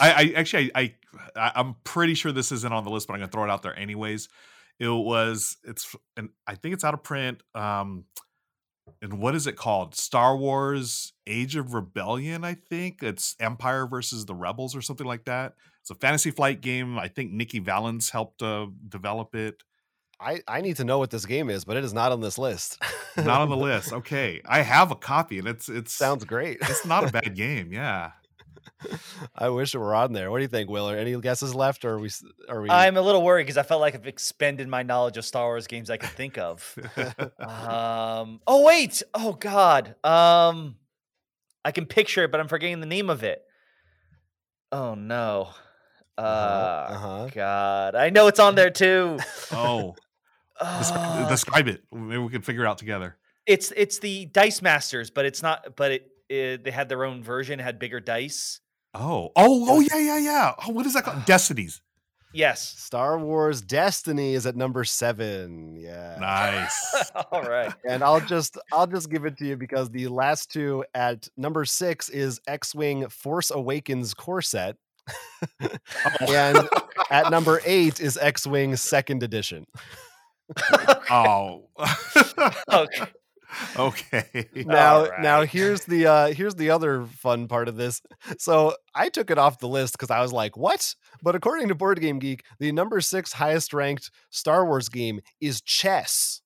I, 0.00 0.12
I 0.12 0.32
actually 0.36 0.70
I, 0.74 0.94
I 1.36 1.52
I'm 1.54 1.76
pretty 1.84 2.14
sure 2.14 2.32
this 2.32 2.52
isn't 2.52 2.72
on 2.72 2.84
the 2.84 2.90
list, 2.90 3.06
but 3.06 3.14
I'm 3.14 3.20
gonna 3.20 3.30
throw 3.30 3.44
it 3.44 3.50
out 3.50 3.62
there 3.62 3.78
anyways. 3.78 4.30
It 4.78 4.88
was 4.88 5.58
it's 5.62 5.94
and 6.16 6.30
I 6.46 6.54
think 6.54 6.72
it's 6.72 6.84
out 6.84 6.94
of 6.94 7.02
print. 7.02 7.42
Um 7.54 8.04
and 9.02 9.18
what 9.18 9.34
is 9.34 9.46
it 9.46 9.56
called? 9.56 9.94
Star 9.94 10.38
Wars 10.38 11.12
Age 11.26 11.54
of 11.54 11.74
Rebellion, 11.74 12.44
I 12.44 12.54
think. 12.54 13.02
It's 13.02 13.36
Empire 13.38 13.86
versus 13.86 14.24
the 14.24 14.34
Rebels 14.34 14.74
or 14.74 14.80
something 14.80 15.06
like 15.06 15.26
that. 15.26 15.52
It's 15.88 15.96
a 15.96 16.00
fantasy 16.00 16.30
flight 16.30 16.60
game. 16.60 16.98
I 16.98 17.08
think 17.08 17.32
Nikki 17.32 17.60
Valens 17.60 18.10
helped 18.10 18.42
uh, 18.42 18.66
develop 18.86 19.34
it. 19.34 19.62
I, 20.20 20.42
I 20.46 20.60
need 20.60 20.76
to 20.76 20.84
know 20.84 20.98
what 20.98 21.08
this 21.08 21.24
game 21.24 21.48
is, 21.48 21.64
but 21.64 21.78
it 21.78 21.84
is 21.84 21.94
not 21.94 22.12
on 22.12 22.20
this 22.20 22.36
list. 22.36 22.76
Not 23.16 23.40
on 23.40 23.48
the 23.48 23.56
list. 23.56 23.92
Okay. 23.92 24.42
I 24.44 24.60
have 24.60 24.92
a 24.92 24.94
copy 24.94 25.38
and 25.40 25.48
it's 25.48 25.68
it's 25.68 25.92
Sounds 25.92 26.24
great. 26.24 26.58
it's 26.60 26.84
not 26.86 27.08
a 27.08 27.10
bad 27.12 27.34
game. 27.34 27.72
Yeah. 27.72 28.12
I 29.34 29.48
wish 29.48 29.74
it 29.74 29.78
were 29.78 29.94
on 29.94 30.12
there. 30.12 30.30
What 30.30 30.38
do 30.38 30.42
you 30.42 30.48
think, 30.48 30.70
Will? 30.70 30.88
Are 30.88 30.96
any 30.96 31.18
guesses 31.20 31.52
left, 31.52 31.84
or 31.84 31.94
are 31.94 31.98
we? 31.98 32.10
Are 32.48 32.62
we? 32.62 32.70
I'm 32.70 32.96
a 32.96 33.00
little 33.00 33.24
worried 33.24 33.44
because 33.44 33.56
I 33.56 33.64
felt 33.64 33.80
like 33.80 33.96
I've 33.96 34.06
expended 34.06 34.68
my 34.68 34.84
knowledge 34.84 35.16
of 35.16 35.24
Star 35.24 35.46
Wars 35.46 35.66
games 35.66 35.90
I 35.90 35.96
could 35.96 36.10
think 36.10 36.38
of. 36.38 36.78
um. 37.40 38.40
Oh 38.46 38.62
wait. 38.64 39.02
Oh 39.14 39.32
God. 39.32 39.96
Um. 40.04 40.76
I 41.64 41.72
can 41.72 41.86
picture 41.86 42.22
it, 42.22 42.30
but 42.30 42.38
I'm 42.38 42.48
forgetting 42.48 42.78
the 42.78 42.86
name 42.86 43.10
of 43.10 43.24
it. 43.24 43.42
Oh 44.70 44.94
no. 44.94 45.48
Uh. 46.18 46.20
Uh-huh, 46.20 46.94
uh-huh. 46.94 47.28
God. 47.34 47.94
I 47.94 48.10
know 48.10 48.26
it's 48.26 48.40
on 48.40 48.54
there 48.54 48.70
too. 48.70 49.18
Oh. 49.52 49.94
Descri- 50.60 50.96
Uh, 51.24 51.28
describe 51.28 51.68
it. 51.68 51.82
Maybe 51.92 52.18
we 52.18 52.30
can 52.30 52.42
figure 52.42 52.64
it 52.64 52.66
out 52.66 52.78
together. 52.78 53.16
it's 53.46 53.72
it's 53.76 54.00
the 54.00 54.26
Dice 54.26 54.60
Masters, 54.60 55.08
but 55.10 55.24
it's 55.24 55.40
not. 55.42 55.76
But 55.76 55.92
it, 55.92 56.10
it 56.28 56.64
they 56.64 56.70
had 56.72 56.88
their 56.88 57.04
own 57.04 57.22
version. 57.22 57.58
Had 57.60 57.78
bigger 57.78 58.00
dice. 58.00 58.60
Oh, 58.94 59.30
oh, 59.36 59.66
oh, 59.68 59.80
yeah, 59.80 59.98
yeah, 59.98 60.18
yeah. 60.18 60.52
Oh, 60.66 60.72
what 60.72 60.84
is 60.86 60.94
that 60.94 61.04
called? 61.04 61.24
Destinies. 61.26 61.80
Yes. 62.34 62.60
Star 62.78 63.18
Wars 63.18 63.62
Destiny 63.62 64.34
is 64.34 64.44
at 64.46 64.56
number 64.56 64.82
seven. 64.84 65.76
Yeah. 65.76 66.16
Nice. 66.20 67.10
All 67.32 67.42
right. 67.42 67.72
and 67.88 68.02
I'll 68.02 68.20
just 68.20 68.58
I'll 68.72 68.86
just 68.88 69.08
give 69.10 69.24
it 69.24 69.38
to 69.38 69.46
you 69.46 69.56
because 69.56 69.88
the 69.90 70.08
last 70.08 70.50
two 70.50 70.84
at 70.94 71.28
number 71.36 71.64
six 71.64 72.08
is 72.10 72.40
X-wing 72.48 73.08
Force 73.08 73.50
Awakens 73.52 74.12
core 74.12 74.42
set, 74.42 74.76
and 76.28 76.68
at 77.10 77.30
number 77.30 77.60
eight 77.64 78.00
is 78.00 78.16
X-wing 78.16 78.76
Second 78.76 79.22
Edition. 79.22 79.66
oh. 81.10 81.68
okay. 82.72 83.06
okay. 83.76 84.48
Now, 84.54 85.08
now 85.20 85.42
here's 85.42 85.84
the 85.84 86.06
uh 86.06 86.26
here's 86.28 86.54
the 86.54 86.70
other 86.70 87.04
fun 87.04 87.48
part 87.48 87.68
of 87.68 87.76
this. 87.76 88.00
So 88.38 88.74
I 88.94 89.08
took 89.08 89.30
it 89.30 89.38
off 89.38 89.58
the 89.58 89.68
list 89.68 89.94
because 89.94 90.10
I 90.10 90.20
was 90.20 90.32
like, 90.32 90.56
"What?" 90.56 90.94
But 91.22 91.34
according 91.34 91.68
to 91.68 91.74
Board 91.74 92.00
Game 92.00 92.18
Geek, 92.18 92.44
the 92.58 92.72
number 92.72 93.00
six 93.00 93.32
highest 93.32 93.72
ranked 93.72 94.10
Star 94.30 94.64
Wars 94.64 94.88
game 94.88 95.20
is 95.40 95.60
chess. 95.60 96.40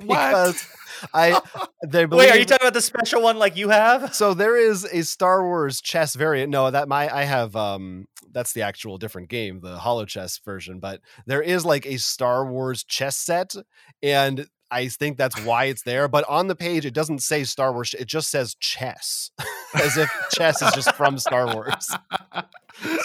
Because 0.00 0.66
I 1.14 1.40
they 1.86 2.04
believe 2.04 2.26
Wait, 2.26 2.30
are 2.30 2.38
you 2.38 2.44
talking 2.44 2.66
about 2.66 2.74
the 2.74 2.82
special 2.82 3.22
one 3.22 3.38
like 3.38 3.56
you 3.56 3.70
have? 3.70 4.14
so 4.14 4.34
there 4.34 4.56
is 4.56 4.84
a 4.84 5.02
Star 5.02 5.44
Wars 5.44 5.80
chess 5.80 6.14
variant. 6.14 6.50
No, 6.50 6.70
that 6.70 6.88
my 6.88 7.14
I 7.14 7.24
have 7.24 7.56
um 7.56 8.06
that's 8.32 8.52
the 8.52 8.62
actual 8.62 8.98
different 8.98 9.28
game, 9.28 9.60
the 9.60 9.78
Holochess 9.78 10.40
version, 10.44 10.78
but 10.78 11.00
there 11.26 11.42
is 11.42 11.64
like 11.64 11.86
a 11.86 11.96
Star 11.98 12.46
Wars 12.46 12.84
chess 12.84 13.16
set 13.16 13.54
and 14.02 14.46
I 14.72 14.86
think 14.86 15.16
that's 15.16 15.40
why 15.42 15.64
it's 15.64 15.82
there, 15.82 16.06
but 16.06 16.24
on 16.28 16.46
the 16.46 16.54
page 16.54 16.86
it 16.86 16.94
doesn't 16.94 17.22
say 17.22 17.44
Star 17.44 17.72
Wars, 17.72 17.94
it 17.98 18.06
just 18.06 18.30
says 18.30 18.54
chess. 18.60 19.30
As 19.74 19.96
if 19.96 20.10
chess 20.32 20.62
is 20.62 20.72
just 20.72 20.94
from 20.94 21.18
Star 21.18 21.54
Wars. 21.54 21.90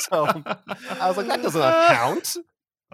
So 0.10 0.26
I 0.26 1.08
was 1.08 1.18
like 1.18 1.28
that 1.28 1.42
doesn't 1.42 1.62
count. 1.62 2.38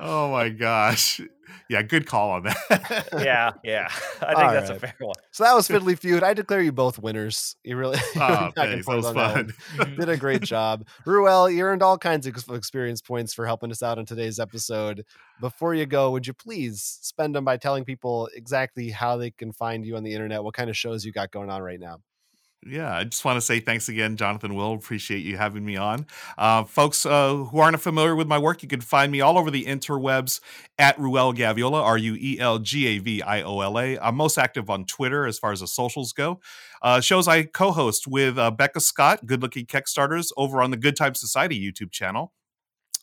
Oh 0.04 0.32
my 0.32 0.50
gosh. 0.50 1.22
Yeah, 1.70 1.84
good 1.84 2.06
call 2.08 2.32
on 2.32 2.44
that. 2.44 3.08
yeah, 3.24 3.52
yeah. 3.64 3.88
I 4.22 4.26
think 4.34 4.38
All 4.40 4.52
that's 4.52 4.70
a 4.70 4.80
fair 4.80 4.96
one. 5.00 5.16
So 5.32 5.44
that 5.44 5.54
was 5.54 5.68
Fiddly 5.68 5.98
Feud. 5.98 6.24
I 6.24 6.34
declare 6.34 6.62
you 6.62 6.72
both 6.72 6.98
winners. 7.00 7.56
You 7.64 7.78
really 7.78 7.98
you 8.16 8.22
Oh, 8.22 8.42
went 8.42 8.56
back 8.56 8.68
and 8.70 8.84
thanks. 8.84 8.88
That 8.88 8.96
was 8.96 9.06
on 9.06 9.16
one. 9.16 9.34
fun. 9.34 9.54
Mm-hmm. 9.78 10.00
did 10.00 10.10
a 10.10 10.18
great 10.18 10.42
job. 10.42 10.88
Ruel, 11.06 11.50
you 11.50 11.64
earned 11.64 11.84
all 11.84 11.98
kinds 11.98 12.26
of 12.28 12.36
experience 12.50 13.00
points 13.02 13.34
for 13.34 13.46
helping 13.46 13.72
us 13.72 13.84
out 13.84 14.00
on 14.00 14.06
today's 14.06 14.40
episode. 14.40 15.06
Before 15.40 15.74
you 15.76 15.86
go, 15.86 16.12
would 16.12 16.26
you 16.28 16.34
please 16.34 16.82
spend 17.02 17.36
them 17.36 17.46
by 17.46 17.58
telling 17.58 17.86
people 17.86 18.28
exactly 18.36 18.90
how 18.90 19.18
they 19.18 19.32
can 19.32 19.52
find 19.54 19.86
you 19.86 19.96
on 19.98 20.04
the 20.04 20.14
internet, 20.14 20.44
what 20.44 20.54
kind 20.56 20.70
of 20.70 20.76
shows 20.76 21.06
you 21.06 21.12
got 21.12 21.32
going 21.32 21.50
on 21.50 21.62
right 21.62 21.80
now? 21.80 22.00
Yeah, 22.66 22.96
I 22.96 23.06
just 23.06 23.26
want 23.26 23.38
to 23.38 23.42
say 23.42 23.60
thanks 23.60 23.90
again, 23.90 24.18
Jonathan 24.18 24.54
Will. 24.54 24.74
Appreciate 24.74 25.24
you 25.26 25.36
having 25.36 25.66
me 25.66 25.78
on. 25.78 26.06
Uh, 26.38 26.64
folks 26.64 27.08
uh, 27.08 27.34
who 27.34 27.58
aren't 27.58 27.82
familiar 27.82 28.16
with 28.16 28.28
my 28.28 28.38
work, 28.38 28.62
you 28.62 28.70
can 28.70 28.82
find 28.82 29.12
me 29.12 29.20
all 29.20 29.40
over 29.40 29.50
the 29.50 29.66
interwebs 29.66 30.42
at 30.78 30.98
Ruel 31.00 31.34
Gaviola, 31.34 31.82
R 31.82 31.98
U 31.98 32.16
E 32.20 32.40
L 32.40 32.60
G 32.60 32.86
A 32.86 33.00
V 33.00 33.24
I 33.24 33.42
O 33.42 33.62
L 33.62 33.80
A. 33.80 33.98
I'm 33.98 34.16
most 34.16 34.38
active 34.38 34.70
on 34.70 34.86
Twitter 34.86 35.26
as 35.26 35.40
far 35.40 35.52
as 35.52 35.62
the 35.62 35.68
socials 35.68 36.14
go. 36.14 36.40
Uh, 36.84 37.02
shows 37.02 37.28
I 37.28 37.44
co 37.44 37.72
host 37.72 38.06
with 38.08 38.38
uh, 38.38 38.52
Becca 38.52 38.80
Scott, 38.80 39.26
Good 39.26 39.42
Lookin' 39.42 39.66
Kickstarters, 39.66 40.32
over 40.38 40.62
on 40.62 40.70
the 40.70 40.78
Good 40.78 40.96
Time 40.96 41.16
Society 41.16 41.60
YouTube 41.60 41.92
channel. 41.92 42.32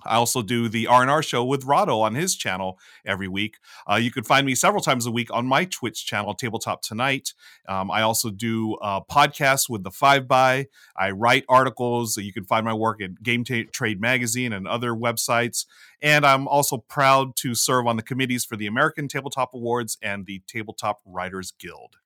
I 0.05 0.15
also 0.15 0.43
do 0.43 0.69
the 0.69 0.87
R&R 0.87 1.23
show 1.23 1.45
with 1.45 1.65
Rado 1.65 2.01
on 2.01 2.15
his 2.15 2.37
channel 2.37 2.79
every 3.05 3.29
week. 3.29 3.59
Uh, 3.91 3.97
you 3.97 4.11
can 4.11 4.25
find 4.25 4.47
me 4.47 4.55
several 4.55 4.83
times 4.83 5.07
a 5.07 5.11
week 5.11 5.29
on 5.33 5.47
my 5.47 5.65
Twitch 5.65 6.07
channel, 6.07 6.35
Tabletop 6.35 6.83
Tonight. 6.83 7.35
Um, 7.69 7.91
I 7.91 8.03
also 8.03 8.31
do 8.31 8.75
uh, 8.77 9.01
podcasts 9.11 9.69
with 9.69 9.83
the 9.83 9.91
Five 9.91 10.29
By. 10.29 10.67
I 10.97 11.11
write 11.11 11.45
articles. 11.49 12.17
You 12.17 12.33
can 12.33 12.45
find 12.45 12.65
my 12.65 12.75
work 12.75 13.03
at 13.03 13.23
Game 13.23 13.45
Ta- 13.45 13.69
Trade 13.73 14.01
Magazine 14.01 14.53
and 14.53 14.69
other 14.69 14.93
websites. 14.93 15.67
And 16.01 16.25
I'm 16.25 16.47
also 16.47 16.79
proud 16.79 17.35
to 17.37 17.55
serve 17.55 17.87
on 17.87 17.97
the 17.97 18.03
committees 18.03 18.45
for 18.45 18.57
the 18.57 18.67
American 18.67 19.09
Tabletop 19.09 19.53
Awards 19.53 19.99
and 20.01 20.27
the 20.27 20.43
Tabletop 20.47 21.01
Writers 21.05 21.53
Guild. 21.59 21.97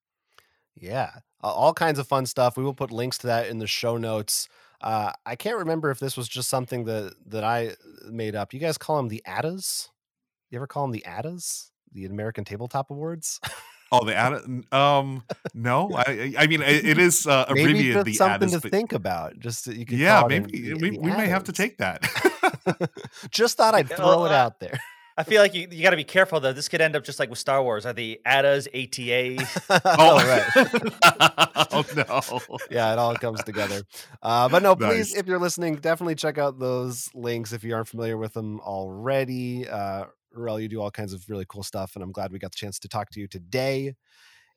Yeah, 0.75 1.11
uh, 1.45 1.53
all 1.53 1.75
kinds 1.75 1.99
of 1.99 2.09
fun 2.09 2.27
stuff. 2.27 2.57
We 2.57 2.65
will 2.65 2.75
put 2.75 2.91
links 2.91 3.19
to 3.19 3.27
that 3.27 3.49
in 3.49 3.59
the 3.59 3.67
show 3.67 3.99
notes. 3.99 4.49
Uh, 4.83 5.13
I 5.25 5.37
can't 5.37 5.59
remember 5.59 5.91
if 5.91 5.99
this 6.01 6.17
was 6.17 6.29
just 6.29 6.49
something 6.49 6.85
that 6.85 7.15
that 7.27 7.45
I 7.45 7.69
uh, 7.69 7.75
made 8.11 8.35
up. 8.35 8.53
You 8.53 8.61
guys 8.61 8.77
call 8.79 8.97
them 8.97 9.09
the 9.09 9.23
ADAs? 9.27 9.89
You 10.51 10.59
ever 10.59 10.67
call 10.67 10.83
them 10.85 10.91
the 10.93 11.05
ADAs? 11.07 11.71
The 11.93 12.05
American 12.07 12.45
Tabletop 12.45 12.91
Awards? 12.91 13.39
Oh, 13.93 14.05
the 14.05 14.15
ad- 14.17 14.41
um 14.73 15.23
no, 15.55 15.91
I 15.97 16.35
I 16.39 16.47
mean 16.47 16.63
it, 16.63 16.85
it 16.85 16.99
is 16.99 17.27
uh, 17.27 17.45
abbreviated 17.49 17.95
just 17.95 18.05
the 18.07 18.15
something 18.15 18.49
ADAS, 18.49 18.53
to 18.53 18.61
but- 18.63 18.71
think 18.71 18.93
about. 18.93 19.39
Just 19.39 19.67
that 19.67 19.77
you 19.77 19.85
can. 19.87 19.99
Yeah, 19.99 20.21
call 20.21 20.27
it 20.27 20.41
maybe 20.41 20.73
the- 20.73 20.75
we, 20.75 20.91
the 20.91 20.99
we 21.01 21.11
may 21.13 21.27
have 21.29 21.45
to 21.45 21.53
take 21.53 21.79
that. 21.79 22.03
just 23.31 23.57
thought 23.59 23.75
I'd 23.79 23.89
Yeah, 23.91 23.97
throw 23.97 24.07
well, 24.07 24.27
it 24.27 24.33
out 24.33 24.59
there. 24.61 24.79
I 25.17 25.25
feel 25.25 25.43
like 25.43 25.55
you, 25.55 25.69
you 25.71 25.83
got 25.83 25.91
to 25.91 25.97
be 25.97 26.05
careful 26.05 26.41
though. 26.41 26.53
This 26.53 26.69
could 26.69 26.81
end 26.81 26.97
up 26.97 27.05
just 27.05 27.19
like 27.19 27.29
with 27.29 27.39
Star 27.39 27.63
Wars. 27.63 27.85
Are 27.85 27.93
the 27.93 28.21
ATAs, 28.27 28.67
ATA? 28.69 29.81
oh, 29.99 30.17
right. 30.17 30.99
oh 31.73 31.85
no. 31.97 32.59
yeah, 32.71 32.93
it 32.93 32.99
all 32.99 33.15
comes 33.17 33.43
together. 33.45 33.83
Uh, 34.23 34.49
but 34.49 34.63
no, 34.63 34.75
please, 34.75 35.13
Nice. 35.13 35.17
if 35.17 35.27
you're 35.27 35.39
listening, 35.39 35.77
definitely 35.77 36.15
check 36.15 36.39
out 36.39 36.59
those 36.59 37.11
links 37.15 37.53
if 37.53 37.63
you 37.65 37.75
aren't 37.75 37.89
familiar 37.89 38.17
with 38.17 38.33
them 38.33 38.61
already. 38.61 39.69
Uh, 39.69 40.05
Ruel, 40.33 40.61
you 40.61 40.69
do 40.69 40.81
all 40.81 40.91
kinds 40.91 41.13
of 41.13 41.29
really 41.29 41.45
cool 41.49 41.63
stuff, 41.63 41.95
and 41.95 42.03
I'm 42.03 42.13
glad 42.13 42.33
we 42.33 42.39
got 42.39 42.53
the 42.53 42.57
chance 42.57 42.79
to 42.81 42.89
talk 42.89 43.11
to 43.11 43.21
you 43.21 43.29
today. 43.29 43.95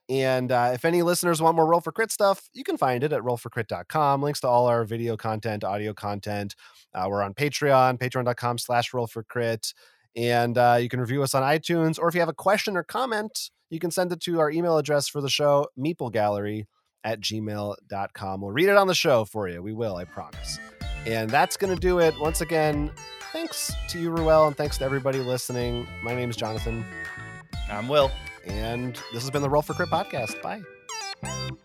And 0.08 0.52
uh, 0.52 0.72
if 0.74 0.86
any 0.86 1.02
listeners 1.02 1.42
want 1.42 1.56
more 1.56 1.66
Roll 1.66 1.82
for 1.82 1.92
Crit 1.92 2.12
stuff, 2.12 2.48
you 2.54 2.64
can 2.64 2.78
find 2.78 3.04
it 3.04 3.12
at 3.12 3.22
rollforcrit.com. 3.22 4.22
Links 4.22 4.40
to 4.42 4.48
all 4.48 4.68
our 4.68 4.84
video 4.86 5.18
content, 5.18 5.64
audio 5.64 5.94
content. 5.94 6.56
Uh, 6.94 7.08
we're 7.10 7.24
on 7.24 7.34
Patreon, 7.34 7.98
patreon.com 7.98 8.58
slash 8.60 8.94
roll 8.94 9.08
for 9.08 9.24
crit. 9.24 9.74
And 10.16 10.58
uh, 10.58 10.78
you 10.80 10.88
can 10.90 11.00
review 11.00 11.24
us 11.24 11.34
on 11.36 11.44
iTunes. 11.44 12.00
Or 12.00 12.08
if 12.08 12.14
you 12.16 12.22
have 12.22 12.30
a 12.30 12.34
question 12.34 12.78
or 12.78 12.84
comment, 12.84 13.50
you 13.70 13.80
can 13.80 13.92
send 13.92 14.12
it 14.12 14.22
to 14.22 14.40
our 14.40 14.50
email 14.50 14.78
address 14.78 15.08
for 15.08 15.22
the 15.22 15.30
show, 15.30 15.68
meeplegallery 15.78 16.66
at 17.04 17.20
gmail.com. 17.20 18.42
We'll 18.42 18.52
read 18.52 18.70
it 18.70 18.78
on 18.78 18.88
the 18.88 18.96
show 18.96 19.26
for 19.26 19.50
you. 19.50 19.62
We 19.62 19.74
will, 19.74 19.96
I 19.98 20.06
promise. 20.06 20.60
And 21.06 21.30
that's 21.30 21.58
going 21.58 21.74
to 21.74 21.80
do 21.80 22.00
it. 22.00 22.14
Once 22.20 22.42
again, 22.42 22.92
thanks 23.32 23.74
to 23.90 24.00
you, 24.00 24.10
Ruel, 24.10 24.48
and 24.48 24.56
thanks 24.58 24.78
to 24.80 24.86
everybody 24.86 25.20
listening. 25.20 25.88
My 26.02 26.16
name 26.16 26.30
is 26.30 26.36
Jonathan, 26.36 26.86
I'm 27.70 27.88
Will. 27.88 28.10
and 28.46 28.96
this 29.12 29.22
has 29.22 29.30
been 29.30 29.42
the 29.42 29.50
Roll 29.50 29.62
for 29.62 29.74
Crit 29.74 29.90
podcast. 29.90 30.42
Bye. 30.42 31.56